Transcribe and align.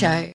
Show. 0.00 0.32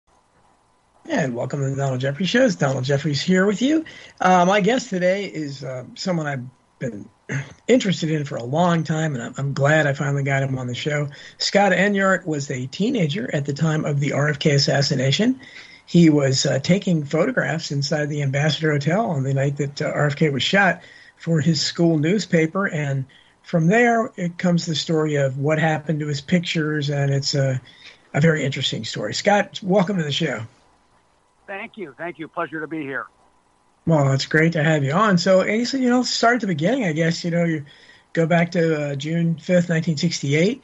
And 1.08 1.36
welcome 1.36 1.60
to 1.60 1.70
the 1.70 1.76
Donald 1.76 2.00
Jeffries 2.00 2.28
Show. 2.28 2.44
It's 2.46 2.56
Donald 2.56 2.82
Jeffries 2.82 3.22
here 3.22 3.46
with 3.46 3.62
you. 3.62 3.84
Uh, 4.20 4.44
my 4.44 4.60
guest 4.60 4.90
today 4.90 5.26
is 5.26 5.62
uh, 5.62 5.84
someone 5.94 6.26
I've 6.26 6.42
been 6.80 7.08
interested 7.68 8.10
in 8.10 8.24
for 8.24 8.34
a 8.34 8.42
long 8.42 8.82
time, 8.82 9.14
and 9.14 9.22
I'm, 9.22 9.34
I'm, 9.36 9.52
glad 9.52 9.86
I 9.86 9.92
finally 9.92 10.24
got 10.24 10.42
him 10.42 10.58
on 10.58 10.66
the 10.66 10.74
show. 10.74 11.10
Scott 11.38 11.70
Enyart 11.70 12.26
was 12.26 12.50
a 12.50 12.66
teenager 12.66 13.32
at 13.32 13.46
the 13.46 13.52
time 13.52 13.84
of 13.84 14.00
the 14.00 14.10
RFK 14.10 14.52
assassination. 14.54 15.38
He 15.86 16.10
was 16.10 16.44
uh, 16.44 16.58
taking 16.58 17.04
photographs 17.04 17.70
inside 17.70 18.06
the 18.06 18.22
Ambassador 18.22 18.72
Hotel 18.72 19.10
on 19.10 19.22
the 19.22 19.32
night 19.32 19.58
that 19.58 19.80
uh, 19.80 19.92
RFK 19.92 20.32
was 20.32 20.42
shot 20.42 20.82
for 21.18 21.40
his 21.40 21.60
school 21.60 21.98
newspaper, 21.98 22.66
and 22.66 23.04
from 23.44 23.68
there 23.68 24.10
it 24.16 24.38
comes 24.38 24.66
the 24.66 24.74
story 24.74 25.14
of 25.14 25.38
what 25.38 25.60
happened 25.60 26.00
to 26.00 26.08
his 26.08 26.20
pictures, 26.20 26.90
and 26.90 27.14
it's 27.14 27.36
a, 27.36 27.60
a 28.14 28.20
very 28.20 28.44
interesting 28.44 28.84
story. 28.84 29.14
Scott, 29.14 29.60
welcome 29.62 29.96
to 29.96 30.02
the 30.02 30.12
show. 30.12 30.42
Thank 31.46 31.76
you. 31.76 31.94
Thank 31.96 32.18
you. 32.18 32.28
Pleasure 32.28 32.60
to 32.60 32.66
be 32.66 32.82
here. 32.82 33.06
Well, 33.86 34.12
it's 34.12 34.26
great 34.26 34.52
to 34.52 34.62
have 34.62 34.84
you 34.84 34.92
on. 34.92 35.18
So, 35.18 35.40
and 35.40 35.72
you 35.72 35.90
know, 35.90 36.02
start 36.02 36.36
at 36.36 36.40
the 36.42 36.46
beginning, 36.46 36.84
I 36.84 36.92
guess. 36.92 37.24
You 37.24 37.30
know, 37.32 37.44
you 37.44 37.64
go 38.12 38.26
back 38.26 38.52
to 38.52 38.92
uh, 38.92 38.94
June 38.94 39.34
5th, 39.36 39.68
1968. 39.68 40.62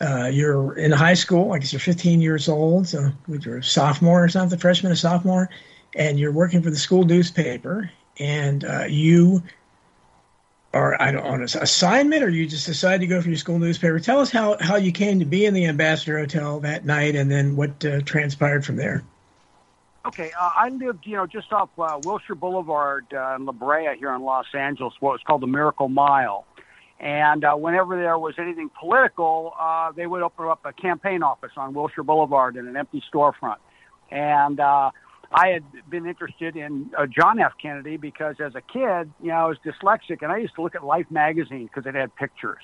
Uh, 0.00 0.26
you're 0.26 0.76
in 0.76 0.92
high 0.92 1.14
school, 1.14 1.52
I 1.52 1.58
guess 1.58 1.72
you're 1.72 1.80
15 1.80 2.20
years 2.20 2.48
old, 2.48 2.86
so 2.86 3.12
you're 3.28 3.58
a 3.58 3.64
sophomore 3.64 4.24
or 4.24 4.28
something, 4.28 4.58
freshman 4.58 4.92
or 4.92 4.96
sophomore, 4.96 5.48
and 5.94 6.18
you're 6.18 6.32
working 6.32 6.62
for 6.62 6.68
the 6.68 6.76
school 6.76 7.04
newspaper, 7.04 7.90
and 8.18 8.62
uh, 8.62 8.84
you 8.84 9.42
are, 10.76 11.00
I 11.00 11.10
don't 11.10 11.24
on 11.24 11.40
an 11.40 11.48
assignment, 11.60 12.22
or 12.22 12.28
you 12.28 12.46
just 12.46 12.66
decided 12.66 13.00
to 13.00 13.06
go 13.06 13.20
for 13.22 13.28
your 13.28 13.38
school 13.38 13.58
newspaper. 13.58 13.98
Tell 13.98 14.20
us 14.20 14.30
how, 14.30 14.56
how 14.60 14.76
you 14.76 14.92
came 14.92 15.18
to 15.18 15.24
be 15.24 15.46
in 15.46 15.54
the 15.54 15.66
Ambassador 15.66 16.18
Hotel 16.18 16.60
that 16.60 16.84
night, 16.84 17.16
and 17.16 17.30
then 17.30 17.56
what 17.56 17.84
uh, 17.84 18.00
transpired 18.02 18.64
from 18.64 18.76
there. 18.76 19.02
Okay, 20.04 20.30
uh, 20.38 20.50
I 20.54 20.68
lived, 20.68 21.04
you 21.06 21.16
know, 21.16 21.26
just 21.26 21.52
off 21.52 21.70
uh, 21.78 21.98
Wilshire 22.04 22.36
Boulevard 22.36 23.06
uh, 23.12 23.34
in 23.36 23.44
La 23.46 23.52
Brea 23.52 23.96
here 23.98 24.14
in 24.14 24.22
Los 24.22 24.46
Angeles, 24.54 24.94
what 25.00 25.12
was 25.12 25.20
called 25.26 25.42
the 25.42 25.48
Miracle 25.48 25.88
Mile. 25.88 26.44
And 27.00 27.44
uh, 27.44 27.54
whenever 27.56 27.96
there 27.96 28.18
was 28.18 28.34
anything 28.38 28.70
political, 28.78 29.54
uh, 29.58 29.92
they 29.92 30.06
would 30.06 30.22
open 30.22 30.46
up 30.46 30.60
a 30.64 30.72
campaign 30.72 31.22
office 31.22 31.50
on 31.56 31.74
Wilshire 31.74 32.04
Boulevard 32.04 32.56
in 32.56 32.68
an 32.68 32.76
empty 32.76 33.02
storefront. 33.12 33.56
And 34.10 34.60
I 35.36 35.48
had 35.48 35.64
been 35.90 36.06
interested 36.06 36.56
in 36.56 36.90
uh, 36.96 37.04
John 37.04 37.38
F. 37.38 37.52
Kennedy 37.60 37.98
because 37.98 38.36
as 38.40 38.54
a 38.54 38.62
kid, 38.62 39.12
you 39.20 39.28
know, 39.28 39.34
I 39.34 39.44
was 39.44 39.58
dyslexic 39.62 40.22
and 40.22 40.32
I 40.32 40.38
used 40.38 40.54
to 40.54 40.62
look 40.62 40.74
at 40.74 40.82
Life 40.82 41.10
magazine 41.10 41.66
because 41.66 41.86
it 41.86 41.94
had 41.94 42.16
pictures. 42.16 42.62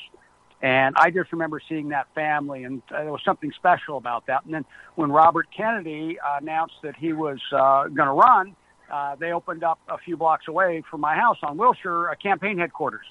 And 0.62 0.94
I 0.96 1.10
just 1.10 1.32
remember 1.32 1.60
seeing 1.68 1.90
that 1.90 2.06
family, 2.14 2.64
and 2.64 2.80
uh, 2.90 3.02
there 3.02 3.12
was 3.12 3.20
something 3.24 3.52
special 3.52 3.98
about 3.98 4.26
that. 4.28 4.44
And 4.46 4.54
then 4.54 4.64
when 4.94 5.12
Robert 5.12 5.48
Kennedy 5.54 6.18
uh, 6.18 6.38
announced 6.40 6.76
that 6.82 6.96
he 6.96 7.12
was 7.12 7.40
uh, 7.52 7.88
going 7.88 8.06
to 8.06 8.12
run, 8.12 8.56
uh, 8.90 9.16
they 9.16 9.32
opened 9.32 9.64
up 9.64 9.78
a 9.88 9.98
few 9.98 10.16
blocks 10.16 10.48
away 10.48 10.82
from 10.88 11.00
my 11.00 11.14
house 11.14 11.38
on 11.42 11.58
Wilshire 11.58 12.08
a 12.08 12.16
campaign 12.16 12.58
headquarters. 12.58 13.04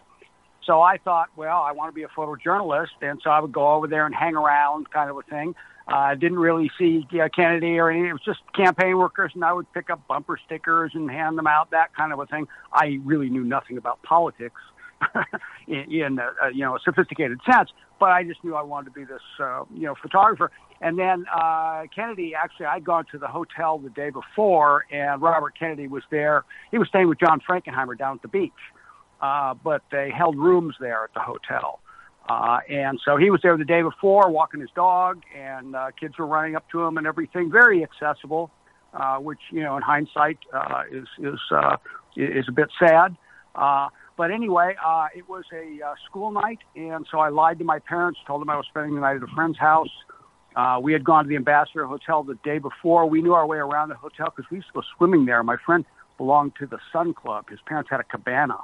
So 0.63 0.81
I 0.81 0.97
thought, 0.97 1.29
well, 1.35 1.61
I 1.61 1.73
want 1.73 1.89
to 1.89 1.93
be 1.93 2.03
a 2.03 2.07
photojournalist, 2.07 3.01
and 3.01 3.19
so 3.23 3.29
I 3.29 3.39
would 3.39 3.51
go 3.51 3.73
over 3.73 3.87
there 3.87 4.05
and 4.05 4.15
hang 4.15 4.35
around, 4.35 4.89
kind 4.89 5.09
of 5.09 5.17
a 5.17 5.23
thing. 5.23 5.53
I 5.91 6.13
uh, 6.13 6.15
didn't 6.15 6.39
really 6.39 6.71
see 6.79 7.05
uh, 7.21 7.27
Kennedy 7.35 7.77
or 7.77 7.89
anything. 7.89 8.09
It 8.09 8.13
was 8.13 8.21
just 8.23 8.39
campaign 8.55 8.97
workers, 8.97 9.31
and 9.35 9.43
I 9.43 9.51
would 9.51 9.71
pick 9.73 9.89
up 9.89 10.07
bumper 10.07 10.39
stickers 10.45 10.91
and 10.93 11.11
hand 11.11 11.37
them 11.37 11.47
out, 11.47 11.71
that 11.71 11.93
kind 11.95 12.13
of 12.13 12.19
a 12.19 12.25
thing. 12.25 12.47
I 12.71 12.99
really 13.03 13.29
knew 13.29 13.43
nothing 13.43 13.77
about 13.77 14.01
politics 14.03 14.61
in, 15.67 15.91
in 15.91 16.19
a, 16.19 16.47
a, 16.47 16.53
you 16.53 16.61
know 16.61 16.75
a 16.75 16.79
sophisticated 16.79 17.39
sense. 17.51 17.71
But 17.99 18.11
I 18.11 18.23
just 18.23 18.43
knew 18.43 18.55
I 18.55 18.61
wanted 18.61 18.93
to 18.93 18.99
be 18.99 19.03
this 19.03 19.21
uh, 19.39 19.63
you 19.73 19.83
know 19.83 19.95
photographer. 20.01 20.51
And 20.79 20.97
then 20.97 21.25
uh, 21.31 21.83
Kennedy, 21.93 22.33
actually, 22.35 22.67
I'd 22.67 22.85
gone 22.85 23.05
to 23.11 23.17
the 23.17 23.27
hotel 23.27 23.77
the 23.77 23.89
day 23.89 24.09
before, 24.09 24.85
and 24.91 25.21
Robert 25.21 25.57
Kennedy 25.59 25.87
was 25.87 26.03
there. 26.09 26.45
He 26.71 26.77
was 26.77 26.87
staying 26.87 27.09
with 27.09 27.19
John 27.19 27.39
Frankenheimer 27.47 27.97
down 27.97 28.15
at 28.15 28.21
the 28.21 28.29
beach, 28.29 28.51
uh, 29.21 29.53
but 29.55 29.83
they 29.91 30.09
held 30.09 30.37
rooms 30.37 30.75
there 30.79 31.03
at 31.03 31.13
the 31.13 31.19
hotel. 31.19 31.79
Uh, 32.31 32.59
and 32.69 32.99
so 33.03 33.17
he 33.17 33.29
was 33.29 33.41
there 33.41 33.57
the 33.57 33.65
day 33.65 33.81
before, 33.81 34.31
walking 34.31 34.61
his 34.61 34.69
dog, 34.73 35.21
and 35.37 35.75
uh, 35.75 35.91
kids 35.99 36.17
were 36.17 36.25
running 36.25 36.55
up 36.55 36.63
to 36.71 36.81
him 36.81 36.97
and 36.97 37.05
everything. 37.05 37.51
Very 37.51 37.83
accessible, 37.83 38.49
uh, 38.93 39.17
which 39.17 39.39
you 39.51 39.61
know, 39.61 39.75
in 39.75 39.83
hindsight, 39.83 40.37
uh, 40.53 40.83
is 40.89 41.07
is 41.19 41.39
uh, 41.51 41.75
is 42.15 42.45
a 42.47 42.51
bit 42.53 42.69
sad. 42.79 43.17
Uh, 43.53 43.89
but 44.15 44.31
anyway, 44.31 44.75
uh, 44.85 45.07
it 45.13 45.27
was 45.27 45.43
a 45.53 45.85
uh, 45.85 45.93
school 46.09 46.31
night, 46.31 46.59
and 46.75 47.05
so 47.11 47.19
I 47.19 47.29
lied 47.29 47.59
to 47.59 47.65
my 47.65 47.79
parents, 47.79 48.19
told 48.25 48.41
them 48.41 48.49
I 48.49 48.55
was 48.55 48.65
spending 48.69 48.95
the 48.95 49.01
night 49.01 49.17
at 49.17 49.23
a 49.23 49.35
friend's 49.35 49.57
house. 49.57 49.91
Uh, 50.55 50.79
we 50.81 50.93
had 50.93 51.03
gone 51.03 51.25
to 51.25 51.29
the 51.29 51.35
Ambassador 51.35 51.85
Hotel 51.85 52.23
the 52.23 52.37
day 52.45 52.59
before. 52.59 53.09
We 53.09 53.21
knew 53.21 53.33
our 53.33 53.45
way 53.45 53.57
around 53.57 53.89
the 53.89 53.95
hotel 53.95 54.31
because 54.33 54.49
we 54.49 54.57
used 54.57 54.67
to 54.69 54.73
go 54.73 54.83
swimming 54.97 55.25
there. 55.25 55.43
My 55.43 55.57
friend 55.65 55.83
belonged 56.17 56.53
to 56.59 56.65
the 56.65 56.79
Sun 56.93 57.13
Club. 57.13 57.49
His 57.49 57.59
parents 57.65 57.89
had 57.89 57.99
a 57.99 58.03
cabana, 58.03 58.57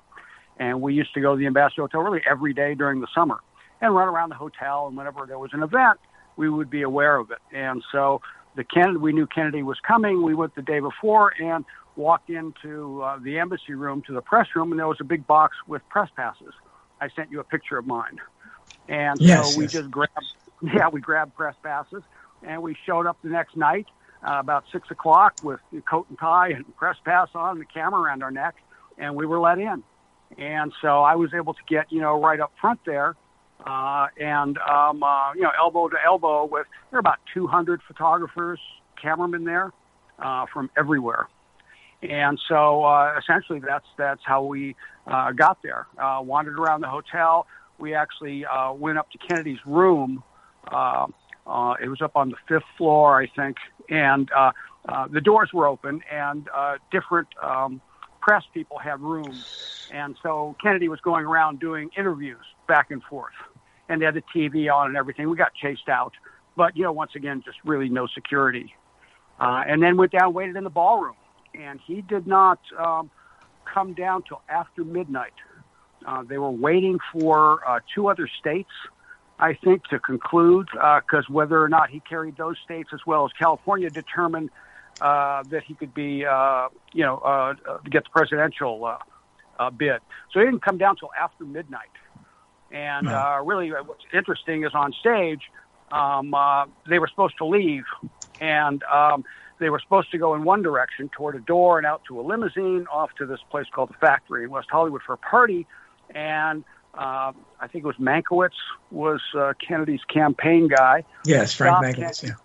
and 0.58 0.82
we 0.82 0.94
used 0.94 1.14
to 1.16 1.22
go 1.22 1.34
to 1.34 1.40
the 1.40 1.48
Ambassador 1.48 1.82
Hotel 1.82 2.02
really 2.02 2.22
every 2.30 2.54
day 2.54 2.74
during 2.74 3.02
the 3.02 3.08
summer 3.14 3.40
and 3.82 3.96
run 3.96 4.08
around 4.08 4.30
the 4.30 4.36
hotel. 4.36 4.88
And 4.88 4.98
whenever 4.98 5.26
there 5.26 5.40
was 5.40 5.52
an 5.54 5.64
event, 5.64 6.00
we 6.36 6.50
would 6.50 6.70
be 6.70 6.82
aware 6.84 7.18
of 7.18 7.32
it. 7.32 7.40
And 7.52 7.84
so 7.92 8.22
the 8.56 8.64
Kennedy, 8.64 8.98
we 8.98 9.14
knew 9.14 9.28
Kennedy 9.28 9.64
was 9.64 9.78
coming. 9.86 10.24
We 10.24 10.34
went 10.34 10.56
the 10.56 10.62
day 10.62 10.80
before, 10.80 11.34
and 11.40 11.66
walked 11.96 12.30
into 12.30 13.02
uh, 13.02 13.20
the 13.20 13.40
embassy 13.40 13.74
room 13.74 14.02
to 14.08 14.14
the 14.14 14.22
press 14.22 14.48
room, 14.56 14.72
and 14.72 14.80
there 14.80 14.88
was 14.88 14.98
a 15.02 15.06
big 15.06 15.26
box 15.28 15.58
with 15.68 15.82
press 15.90 16.10
passes. 16.16 16.54
I 17.02 17.10
sent 17.16 17.32
you 17.32 17.40
a 17.40 17.44
picture 17.44 17.78
of 17.78 17.86
mine, 17.86 18.20
and 18.88 19.20
yes, 19.20 19.54
so 19.54 19.58
we 19.58 19.66
yes. 19.66 19.74
just 19.74 19.92
grabbed, 19.92 20.34
yeah, 20.62 20.90
we 20.90 21.02
grabbed 21.02 21.36
press 21.36 21.56
passes, 21.64 22.04
and 22.44 22.62
we 22.62 22.76
showed 22.86 23.06
up 23.06 23.18
the 23.24 23.30
next 23.30 23.56
night 23.56 23.88
uh, 24.28 24.38
about 24.40 24.64
six 24.72 24.90
o'clock 24.92 25.34
with 25.44 25.60
the 25.72 25.82
coat 25.82 26.08
and 26.10 26.18
tie 26.18 26.50
and 26.50 26.76
press 26.78 26.98
pass 27.04 27.30
on, 27.36 27.60
the 27.60 27.66
camera 27.66 28.02
around 28.02 28.24
our 28.24 28.32
neck, 28.32 28.56
and 28.98 29.16
we 29.16 29.26
were 29.26 29.40
let 29.40 29.60
in. 29.60 29.84
And 30.38 30.74
so 30.82 31.04
I 31.04 31.16
was 31.16 31.34
able 31.34 31.54
to 31.54 31.62
get, 31.68 31.92
you 31.92 32.02
know, 32.02 32.22
right 32.22 32.40
up 32.40 32.52
front 32.60 32.80
there, 32.86 33.16
uh, 33.68 34.08
and 34.20 34.58
um, 34.60 35.04
uh, 35.04 35.34
you 35.34 35.42
know, 35.42 35.52
elbow 35.58 35.90
to 35.90 35.98
elbow 36.06 36.46
with 36.46 36.68
there 36.92 36.98
are 36.98 37.00
about 37.00 37.20
200 37.34 37.82
photographers, 37.88 38.60
cameramen 39.02 39.44
there 39.44 39.72
uh, 40.20 40.46
from 40.54 40.70
everywhere 40.78 41.28
and 42.02 42.40
so 42.48 42.84
uh, 42.84 43.18
essentially, 43.18 43.60
that's 43.60 43.86
that's 43.98 44.22
how 44.24 44.44
we 44.44 44.76
uh, 45.08 45.32
got 45.32 45.62
there. 45.64 45.88
Uh, 45.98 46.22
wandered 46.22 46.60
around 46.60 46.82
the 46.82 46.88
hotel. 46.90 47.48
We 47.80 47.96
actually 47.96 48.46
uh, 48.46 48.74
went 48.74 48.98
up 48.98 49.10
to 49.12 49.18
Kennedy's 49.18 49.60
room. 49.66 50.24
Uh, 50.72 51.08
uh, 51.46 51.76
it 51.82 51.88
was 51.88 52.02
up 52.02 52.16
on 52.16 52.30
the 52.30 52.36
fifth 52.48 52.68
floor, 52.78 53.20
I 53.20 53.28
think, 53.28 53.58
and 53.90 54.30
uh, 54.32 54.52
uh, 54.88 55.08
the 55.08 55.22
doors 55.22 55.50
were 55.54 55.66
open, 55.66 56.02
and 56.12 56.48
uh, 56.56 56.76
different 56.92 57.30
um, 57.42 57.82
press 58.22 58.44
people 58.54 58.78
had 58.78 59.00
rooms. 59.00 59.46
And 59.90 60.18
so 60.22 60.56
Kennedy 60.62 60.90
was 60.90 61.00
going 61.00 61.26
around 61.26 61.62
doing 61.62 61.90
interviews 61.98 62.44
back 62.68 62.92
and 62.92 63.02
forth, 63.04 63.34
and 63.90 64.02
they 64.02 64.06
had 64.06 64.16
the 64.16 64.24
TV 64.36 64.74
on 64.74 64.88
and 64.88 64.98
everything. 64.98 65.30
We 65.30 65.38
got 65.38 65.54
chased 65.54 65.90
out, 65.90 66.14
but 66.56 66.76
you 66.76 66.84
know, 66.84 66.92
once 66.92 67.12
again, 67.16 67.42
just 67.46 67.58
really 67.64 67.90
no 67.90 68.08
security. 68.08 68.74
Uh, 69.40 69.64
and 69.68 69.84
then 69.84 69.98
went 69.98 70.12
down, 70.12 70.34
waited 70.34 70.56
in 70.56 70.64
the 70.64 70.70
ballroom 70.70 71.16
and 71.60 71.80
he 71.86 72.02
did 72.02 72.28
not 72.28 72.60
um, 72.78 73.10
come 73.72 73.94
down 73.94 74.24
till 74.24 74.42
after 74.50 74.84
midnight. 74.84 75.34
Uh, 76.06 76.24
they 76.24 76.38
were 76.38 76.52
waiting 76.52 77.00
for 77.12 77.68
uh, 77.68 77.80
two 77.94 78.08
other 78.08 78.30
states, 78.40 78.70
I 79.40 79.54
think, 79.54 79.84
to 79.86 80.00
conclude, 80.00 80.68
because 80.72 81.26
uh, 81.30 81.34
whether 81.34 81.62
or 81.62 81.70
not 81.70 81.90
he 81.90 82.00
carried 82.00 82.38
those 82.38 82.56
states 82.64 82.90
as 82.94 83.00
well 83.06 83.26
as 83.26 83.32
California 83.34 83.90
determined 83.90 84.50
uh, 85.02 85.44
that 85.50 85.64
he 85.64 85.74
could 85.74 85.94
be, 85.94 86.26
uh, 86.26 86.70
you 86.94 87.04
know, 87.04 87.18
uh, 87.18 87.54
uh, 87.68 87.78
get 87.90 88.04
the 88.04 88.10
presidential 88.12 88.86
uh, 88.86 88.98
uh, 89.60 89.70
bid. 89.70 90.00
So 90.32 90.40
he 90.40 90.46
didn't 90.46 90.62
come 90.64 90.78
down 90.78 90.96
till 90.96 91.12
after 91.20 91.44
midnight. 91.44 91.90
And 92.72 93.08
uh, 93.08 93.40
really, 93.44 93.74
uh, 93.74 93.84
what's 93.84 94.04
interesting 94.14 94.66
is 94.66 94.74
on 94.74 94.94
stage, 94.94 95.42
um, 95.92 96.34
uh, 96.34 96.66
they 96.90 97.00
were 97.00 97.08
supposed 97.08 97.38
to 97.38 97.46
leave, 97.46 97.86
and 98.42 98.84
um, 98.84 99.24
they 99.60 99.70
were 99.70 99.80
supposed 99.80 100.12
to 100.12 100.18
go 100.18 100.36
in 100.36 100.44
one 100.44 100.62
direction 100.62 101.10
toward 101.10 101.36
a 101.36 101.40
door 101.40 101.78
and 101.78 101.88
out 101.88 102.02
to 102.08 102.20
a 102.20 102.24
limousine 102.24 102.86
off 102.92 103.14
to 103.16 103.26
this 103.26 103.40
place 103.50 103.66
called 103.72 103.90
the 103.90 103.96
Factory 103.96 104.44
in 104.44 104.50
West 104.50 104.70
Hollywood 104.70 105.02
for 105.02 105.14
a 105.14 105.18
party. 105.18 105.66
And 106.14 106.64
uh, 106.94 107.32
I 107.60 107.68
think 107.68 107.84
it 107.84 107.88
was 107.88 107.96
Mankiewicz 107.98 108.50
was 108.92 109.22
uh, 109.38 109.54
Kennedy's 109.66 110.04
campaign 110.04 110.68
guy. 110.68 111.04
Yes, 111.26 111.54
Frank 111.54 111.78
Mankiewicz. 111.86 112.22
Kennedy, 112.22 112.44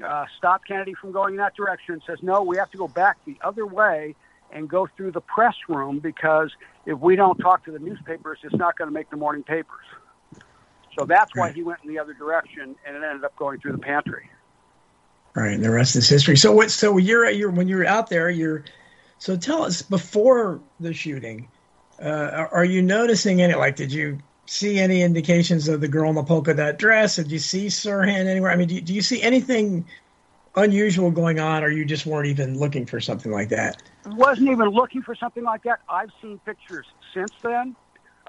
yeah. 0.00 0.06
Uh, 0.06 0.26
stopped 0.36 0.66
Kennedy 0.66 0.94
from 0.94 1.12
going 1.12 1.34
in 1.34 1.38
that 1.38 1.54
direction. 1.54 2.00
Says 2.06 2.18
no, 2.22 2.42
we 2.42 2.56
have 2.56 2.70
to 2.70 2.78
go 2.78 2.88
back 2.88 3.18
the 3.24 3.36
other 3.42 3.66
way 3.66 4.14
and 4.52 4.68
go 4.68 4.88
through 4.96 5.12
the 5.12 5.20
press 5.20 5.54
room 5.68 5.98
because 5.98 6.50
if 6.86 6.98
we 6.98 7.16
don't 7.16 7.38
talk 7.38 7.64
to 7.64 7.72
the 7.72 7.78
newspapers, 7.78 8.38
it's 8.42 8.54
not 8.54 8.76
going 8.76 8.88
to 8.88 8.92
make 8.92 9.10
the 9.10 9.16
morning 9.16 9.42
papers. 9.42 9.84
So 10.98 11.06
that's 11.06 11.34
why 11.34 11.52
he 11.52 11.62
went 11.62 11.80
in 11.82 11.88
the 11.88 11.98
other 11.98 12.12
direction, 12.12 12.76
and 12.86 12.96
it 12.96 13.02
ended 13.02 13.24
up 13.24 13.34
going 13.36 13.60
through 13.60 13.72
the 13.72 13.78
pantry. 13.78 14.28
All 15.36 15.42
right, 15.42 15.54
and 15.54 15.64
the 15.64 15.70
rest 15.70 15.96
is 15.96 16.08
history. 16.08 16.36
So 16.36 16.52
what? 16.52 16.70
So 16.70 16.98
you're 16.98 17.30
you're 17.30 17.50
when 17.50 17.66
you're 17.68 17.86
out 17.86 18.10
there, 18.10 18.28
you're. 18.28 18.64
So 19.16 19.36
tell 19.36 19.62
us 19.62 19.80
before 19.80 20.60
the 20.80 20.92
shooting, 20.92 21.48
uh, 22.02 22.08
are- 22.08 22.54
are 22.54 22.64
you 22.64 22.82
noticing 22.82 23.40
any? 23.40 23.54
Like, 23.54 23.76
did 23.76 23.92
you 23.92 24.18
see 24.46 24.78
any 24.78 25.00
indications 25.00 25.68
of 25.68 25.80
the 25.80 25.88
girl 25.88 26.10
in 26.10 26.16
the 26.16 26.24
polka 26.24 26.52
dot 26.52 26.78
dress? 26.78 27.16
Did 27.16 27.30
you 27.30 27.38
see 27.38 27.68
Sirhan 27.68 28.26
anywhere? 28.26 28.50
I 28.50 28.56
mean, 28.56 28.68
do, 28.68 28.80
do 28.80 28.92
you 28.92 29.00
see 29.00 29.22
anything 29.22 29.86
unusual 30.54 31.10
going 31.10 31.40
on, 31.40 31.64
or 31.64 31.70
you 31.70 31.86
just 31.86 32.04
weren't 32.04 32.26
even 32.26 32.58
looking 32.58 32.84
for 32.84 33.00
something 33.00 33.32
like 33.32 33.48
that? 33.50 33.82
Wasn't 34.06 34.48
even 34.48 34.68
looking 34.68 35.02
for 35.02 35.14
something 35.14 35.44
like 35.44 35.62
that. 35.62 35.80
I've 35.88 36.10
seen 36.20 36.40
pictures 36.44 36.86
since 37.14 37.30
then 37.42 37.76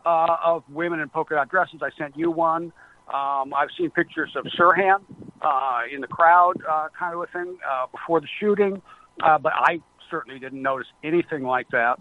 uh, 0.06 0.38
of 0.44 0.64
women 0.70 1.00
in 1.00 1.10
polka 1.10 1.36
dot 1.36 1.50
dresses. 1.50 1.82
I 1.82 1.90
sent 1.98 2.18
you 2.18 2.30
one. 2.30 2.72
Um, 3.14 3.54
I've 3.54 3.70
seen 3.78 3.90
pictures 3.90 4.32
of 4.36 4.46
Sirhan 4.58 5.02
uh, 5.42 5.82
in 5.94 6.02
the 6.02 6.08
crowd, 6.08 6.62
uh, 6.70 6.88
kind 6.98 7.14
of 7.14 7.22
a 7.22 7.28
thing, 7.28 7.58
uh, 7.70 7.88
before 7.92 8.22
the 8.22 8.28
shooting, 8.40 8.82
uh, 9.22 9.38
but 9.38 9.52
I 9.56 9.82
certainly 10.10 10.40
didn't 10.40 10.62
notice 10.62 10.88
anything 11.04 11.44
like 11.44 11.68
that. 11.72 12.00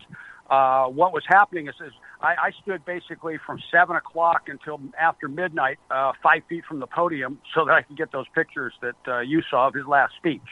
Uh, 0.48 0.86
what 0.86 1.12
was 1.12 1.24
happening 1.26 1.66
is, 1.66 1.74
is 1.84 1.92
I, 2.20 2.34
I 2.34 2.50
stood 2.62 2.84
basically 2.84 3.38
from 3.44 3.58
seven 3.70 3.96
o'clock 3.96 4.48
until 4.48 4.80
after 5.00 5.26
midnight, 5.26 5.78
uh, 5.90 6.12
five 6.22 6.42
feet 6.48 6.64
from 6.66 6.78
the 6.78 6.86
podium, 6.86 7.40
so 7.54 7.64
that 7.64 7.72
I 7.72 7.82
could 7.82 7.96
get 7.96 8.12
those 8.12 8.26
pictures 8.34 8.74
that 8.82 8.96
uh, 9.08 9.20
you 9.20 9.42
saw 9.50 9.68
of 9.68 9.74
his 9.74 9.86
last 9.86 10.14
speech. 10.16 10.42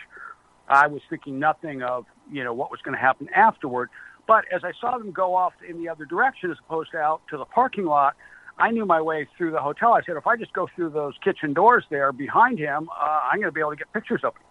I 0.69 0.87
was 0.87 1.03
thinking 1.11 1.39
nothing 1.39 1.83
of 1.83 2.07
you 2.31 2.45
know 2.45 2.55
what 2.55 2.71
was 2.71 2.81
going 2.83 2.95
to 2.95 3.01
happen 3.01 3.29
afterward. 3.35 3.91
But 4.27 4.45
as 4.53 4.63
I 4.65 4.73
saw 4.81 4.97
them 4.99 5.11
go 5.11 5.35
off 5.35 5.55
in 5.67 5.79
the 5.79 5.89
other 5.89 6.05
direction, 6.05 6.51
as 6.51 6.57
opposed 6.67 6.93
to 6.93 6.99
out 6.99 7.23
to 7.31 7.37
the 7.37 7.45
parking 7.45 7.85
lot, 7.85 8.15
I 8.59 8.71
knew 8.71 8.85
my 8.85 9.01
way 9.01 9.27
through 9.37 9.53
the 9.53 9.61
hotel. 9.61 9.95
I 9.95 10.03
said, 10.05 10.17
if 10.17 10.27
I 10.27 10.37
just 10.37 10.53
go 10.53 10.69
through 10.77 10.91
those 10.91 11.15
kitchen 11.25 11.55
doors 11.55 11.85
there 11.91 12.13
behind 12.13 12.59
him, 12.59 12.89
uh, 12.91 13.21
I'm 13.33 13.41
going 13.41 13.49
to 13.49 13.53
be 13.53 13.61
able 13.61 13.71
to 13.71 13.77
get 13.77 13.93
pictures 13.93 14.21
of 14.23 14.35
him. 14.35 14.43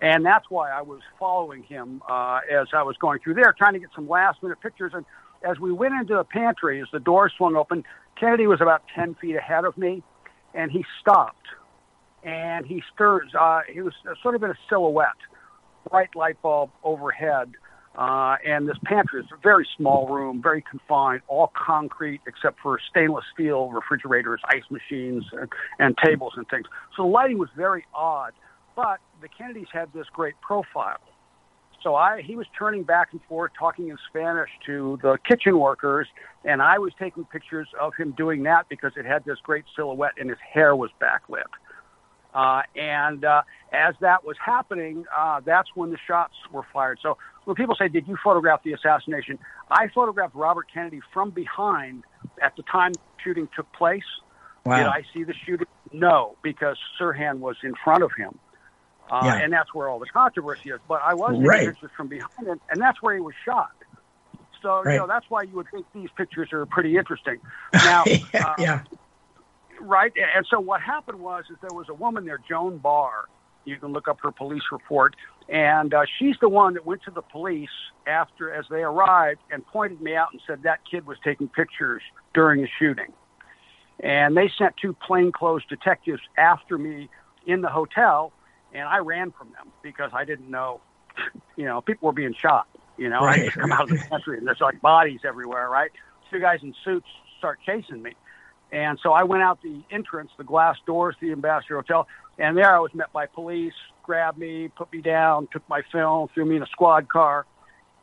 And 0.00 0.24
that's 0.24 0.46
why 0.48 0.70
I 0.70 0.82
was 0.82 1.00
following 1.18 1.62
him 1.62 2.02
uh, 2.08 2.40
as 2.50 2.68
I 2.72 2.82
was 2.82 2.96
going 2.96 3.20
through 3.20 3.34
there, 3.34 3.54
trying 3.56 3.74
to 3.74 3.78
get 3.78 3.90
some 3.94 4.08
last 4.08 4.42
minute 4.42 4.60
pictures. 4.60 4.92
And 4.94 5.04
as 5.48 5.58
we 5.58 5.72
went 5.72 5.94
into 5.94 6.14
the 6.14 6.24
pantry, 6.24 6.80
as 6.80 6.88
the 6.92 7.00
door 7.00 7.30
swung 7.36 7.54
open, 7.54 7.84
Kennedy 8.18 8.46
was 8.46 8.60
about 8.60 8.82
10 8.94 9.14
feet 9.16 9.36
ahead 9.36 9.64
of 9.64 9.76
me, 9.78 10.02
and 10.54 10.70
he 10.70 10.84
stopped. 11.00 11.46
And 12.24 12.66
he 12.66 12.82
stirs, 12.92 13.30
uh, 13.38 13.60
he 13.68 13.80
was 13.80 13.94
sort 14.22 14.34
of 14.34 14.42
in 14.42 14.50
a 14.50 14.58
silhouette, 14.68 15.08
bright 15.90 16.14
light 16.14 16.40
bulb 16.42 16.70
overhead. 16.82 17.52
Uh, 17.94 18.36
and 18.46 18.66
this 18.66 18.78
pantry 18.84 19.20
is 19.20 19.26
a 19.32 19.40
very 19.42 19.68
small 19.76 20.08
room, 20.08 20.40
very 20.42 20.62
confined, 20.62 21.20
all 21.28 21.52
concrete 21.54 22.20
except 22.26 22.58
for 22.60 22.78
stainless 22.90 23.24
steel 23.34 23.70
refrigerators, 23.70 24.40
ice 24.48 24.62
machines, 24.70 25.24
and, 25.32 25.48
and 25.78 25.94
tables 26.02 26.32
and 26.36 26.48
things. 26.48 26.64
So 26.96 27.02
the 27.02 27.08
lighting 27.08 27.36
was 27.36 27.50
very 27.54 27.84
odd. 27.94 28.32
But 28.74 29.00
the 29.20 29.28
Kennedys 29.28 29.66
had 29.70 29.92
this 29.92 30.06
great 30.14 30.34
profile. 30.40 31.00
So 31.82 31.94
I, 31.94 32.22
he 32.22 32.36
was 32.36 32.46
turning 32.56 32.84
back 32.84 33.08
and 33.12 33.20
forth, 33.28 33.52
talking 33.58 33.88
in 33.88 33.98
Spanish 34.08 34.48
to 34.66 34.98
the 35.02 35.18
kitchen 35.28 35.58
workers, 35.58 36.06
and 36.44 36.62
I 36.62 36.78
was 36.78 36.92
taking 36.98 37.24
pictures 37.24 37.68
of 37.80 37.92
him 37.98 38.14
doing 38.16 38.44
that 38.44 38.68
because 38.68 38.92
it 38.96 39.04
had 39.04 39.24
this 39.24 39.38
great 39.42 39.64
silhouette 39.74 40.12
and 40.18 40.30
his 40.30 40.38
hair 40.52 40.76
was 40.76 40.90
backlit. 41.00 41.42
Uh, 42.34 42.62
and 42.74 43.24
uh, 43.24 43.42
as 43.72 43.94
that 44.00 44.24
was 44.24 44.36
happening, 44.44 45.04
uh, 45.14 45.40
that's 45.44 45.68
when 45.74 45.90
the 45.90 45.98
shots 46.06 46.34
were 46.50 46.64
fired. 46.72 46.98
So 47.02 47.18
when 47.44 47.56
people 47.56 47.74
say, 47.74 47.88
"Did 47.88 48.08
you 48.08 48.16
photograph 48.22 48.62
the 48.62 48.72
assassination?" 48.72 49.38
I 49.70 49.88
photographed 49.88 50.34
Robert 50.34 50.66
Kennedy 50.72 51.00
from 51.12 51.30
behind 51.30 52.04
at 52.40 52.56
the 52.56 52.62
time 52.62 52.92
shooting 53.22 53.48
took 53.54 53.70
place. 53.72 54.04
Wow. 54.64 54.78
Did 54.78 54.86
I 54.86 55.04
see 55.12 55.24
the 55.24 55.34
shooting? 55.34 55.66
No, 55.92 56.36
because 56.42 56.78
Sirhan 56.98 57.38
was 57.38 57.56
in 57.62 57.74
front 57.84 58.02
of 58.02 58.12
him. 58.16 58.38
Uh, 59.10 59.22
yeah. 59.24 59.38
And 59.38 59.52
that's 59.52 59.74
where 59.74 59.88
all 59.88 59.98
the 59.98 60.06
controversy 60.06 60.70
is. 60.70 60.80
But 60.88 61.02
I 61.02 61.14
was 61.14 61.32
taking 61.32 61.44
right. 61.46 61.68
pictures 61.68 61.90
from 61.96 62.08
behind 62.08 62.46
him, 62.46 62.60
and 62.70 62.80
that's 62.80 63.02
where 63.02 63.14
he 63.14 63.20
was 63.20 63.34
shot. 63.44 63.72
So, 64.62 64.82
right. 64.82 64.94
you 64.94 64.98
know, 65.00 65.06
that's 65.06 65.26
why 65.28 65.42
you 65.42 65.54
would 65.56 65.66
think 65.70 65.86
these 65.92 66.08
pictures 66.16 66.52
are 66.52 66.64
pretty 66.66 66.96
interesting. 66.96 67.40
Now, 67.74 68.04
yeah, 68.06 68.18
uh, 68.34 68.54
yeah. 68.58 68.82
Right. 69.82 70.12
And 70.36 70.46
so 70.48 70.60
what 70.60 70.80
happened 70.80 71.18
was 71.20 71.44
is 71.50 71.56
there 71.60 71.76
was 71.76 71.88
a 71.88 71.94
woman 71.94 72.24
there, 72.24 72.40
Joan 72.48 72.78
Barr. 72.78 73.24
You 73.64 73.76
can 73.76 73.92
look 73.92 74.08
up 74.08 74.20
her 74.22 74.32
police 74.32 74.62
report. 74.72 75.14
And 75.48 75.92
uh, 75.92 76.04
she's 76.18 76.36
the 76.40 76.48
one 76.48 76.74
that 76.74 76.86
went 76.86 77.02
to 77.04 77.10
the 77.10 77.22
police 77.22 77.68
after, 78.06 78.52
as 78.52 78.64
they 78.70 78.82
arrived, 78.82 79.40
and 79.50 79.66
pointed 79.66 80.00
me 80.00 80.14
out 80.14 80.28
and 80.32 80.40
said 80.46 80.62
that 80.62 80.80
kid 80.88 81.06
was 81.06 81.18
taking 81.24 81.48
pictures 81.48 82.02
during 82.32 82.62
the 82.62 82.68
shooting. 82.78 83.12
And 84.00 84.36
they 84.36 84.50
sent 84.56 84.76
two 84.80 84.94
plainclothes 84.94 85.62
detectives 85.68 86.22
after 86.36 86.78
me 86.78 87.08
in 87.46 87.60
the 87.60 87.68
hotel 87.68 88.32
and 88.74 88.88
I 88.88 88.98
ran 88.98 89.32
from 89.32 89.50
them 89.52 89.72
because 89.82 90.10
I 90.14 90.24
didn't 90.24 90.50
know, 90.50 90.80
you 91.56 91.64
know, 91.64 91.80
people 91.80 92.06
were 92.06 92.12
being 92.12 92.34
shot. 92.34 92.66
You 92.98 93.08
know, 93.08 93.20
right. 93.24 93.40
I 93.40 93.44
just 93.44 93.56
come 93.56 93.72
out 93.72 93.82
of 93.82 93.88
the 93.90 93.98
country 93.98 94.38
and 94.38 94.46
there's 94.46 94.60
like 94.60 94.80
bodies 94.80 95.20
everywhere, 95.24 95.68
right? 95.68 95.90
Two 96.30 96.40
guys 96.40 96.60
in 96.62 96.74
suits 96.84 97.06
start 97.38 97.58
chasing 97.64 98.02
me. 98.02 98.12
And 98.72 98.98
so 99.02 99.12
I 99.12 99.24
went 99.24 99.42
out 99.42 99.60
the 99.62 99.82
entrance, 99.90 100.30
the 100.38 100.44
glass 100.44 100.76
doors 100.86 101.14
to 101.20 101.26
the 101.26 101.32
Ambassador 101.32 101.76
Hotel, 101.76 102.08
and 102.38 102.56
there 102.56 102.74
I 102.74 102.78
was 102.78 102.92
met 102.94 103.12
by 103.12 103.26
police, 103.26 103.74
grabbed 104.02 104.38
me, 104.38 104.68
put 104.68 104.90
me 104.92 105.02
down, 105.02 105.46
took 105.52 105.68
my 105.68 105.82
film, 105.92 106.28
threw 106.32 106.46
me 106.46 106.56
in 106.56 106.62
a 106.62 106.66
squad 106.66 107.08
car, 107.08 107.44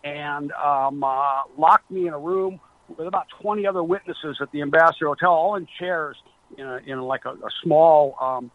and 0.03 0.51
um, 0.51 1.03
uh, 1.03 1.41
locked 1.58 1.89
me 1.89 2.08
in 2.08 2.13
a 2.13 2.20
room 2.20 2.60
with 2.98 3.08
about 3.08 3.27
20 3.41 3.65
other 3.65 3.84
witnesses 3.84 4.38
at 4.41 4.51
the 4.51 4.62
Ambassador 4.62 5.08
Hotel, 5.08 5.32
all 5.32 5.55
in 5.55 5.67
chairs 5.79 6.15
in, 6.58 6.65
a, 6.65 6.77
in 6.86 7.01
like 7.01 7.25
a, 7.25 7.32
a 7.32 7.50
small 7.63 8.15
um, 8.22 8.51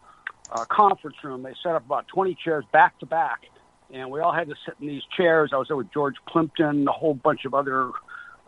uh, 0.51 0.65
conference 0.65 1.17
room. 1.23 1.43
They 1.43 1.53
set 1.63 1.73
up 1.73 1.85
about 1.85 2.07
20 2.07 2.37
chairs 2.43 2.63
back 2.71 2.97
to 2.99 3.05
back, 3.05 3.41
and 3.93 4.09
we 4.09 4.21
all 4.21 4.33
had 4.33 4.47
to 4.47 4.55
sit 4.65 4.75
in 4.79 4.87
these 4.87 5.03
chairs. 5.15 5.51
I 5.53 5.57
was 5.57 5.67
there 5.67 5.77
with 5.77 5.91
George 5.93 6.15
Plimpton, 6.27 6.87
a 6.87 6.91
whole 6.91 7.13
bunch 7.13 7.45
of 7.45 7.53
other 7.53 7.91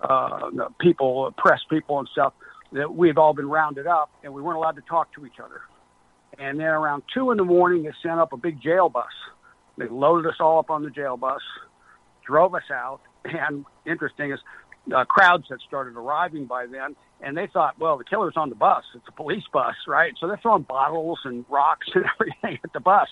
uh, 0.01 0.49
people, 0.79 1.33
press 1.37 1.59
people, 1.69 1.99
and 1.99 2.07
stuff. 2.11 2.33
That 2.73 2.93
we 2.93 3.07
had 3.07 3.17
all 3.17 3.33
been 3.33 3.49
rounded 3.49 3.87
up, 3.87 4.09
and 4.23 4.33
we 4.33 4.41
weren't 4.41 4.57
allowed 4.57 4.75
to 4.75 4.81
talk 4.81 5.13
to 5.13 5.25
each 5.25 5.39
other. 5.43 5.61
And 6.37 6.59
then 6.59 6.67
around 6.67 7.03
two 7.13 7.31
in 7.31 7.37
the 7.37 7.45
morning, 7.45 7.83
they 7.83 7.91
sent 8.03 8.19
up 8.19 8.33
a 8.33 8.37
big 8.37 8.61
jail 8.61 8.89
bus. 8.89 9.05
They 9.77 9.87
loaded 9.87 10.27
us 10.27 10.35
all 10.39 10.59
up 10.59 10.69
on 10.69 10.83
the 10.83 10.89
jail 10.89 11.17
bus, 11.17 11.41
drove 12.25 12.55
us 12.55 12.69
out, 12.71 12.99
and 13.25 13.65
interesting 13.85 14.31
is 14.31 14.39
uh, 14.95 15.05
crowds 15.05 15.45
had 15.49 15.59
started 15.67 15.95
arriving 15.95 16.45
by 16.45 16.65
then, 16.65 16.95
and 17.21 17.35
they 17.35 17.47
thought, 17.47 17.79
well, 17.79 17.97
the 17.97 18.03
killer's 18.03 18.35
on 18.35 18.49
the 18.49 18.55
bus. 18.55 18.83
It's 18.95 19.07
a 19.07 19.11
police 19.11 19.43
bus, 19.51 19.75
right? 19.87 20.13
So 20.19 20.27
they're 20.27 20.39
throwing 20.41 20.63
bottles 20.63 21.19
and 21.25 21.45
rocks 21.49 21.87
and 21.95 22.05
everything 22.19 22.59
at 22.63 22.73
the 22.73 22.79
bus 22.79 23.07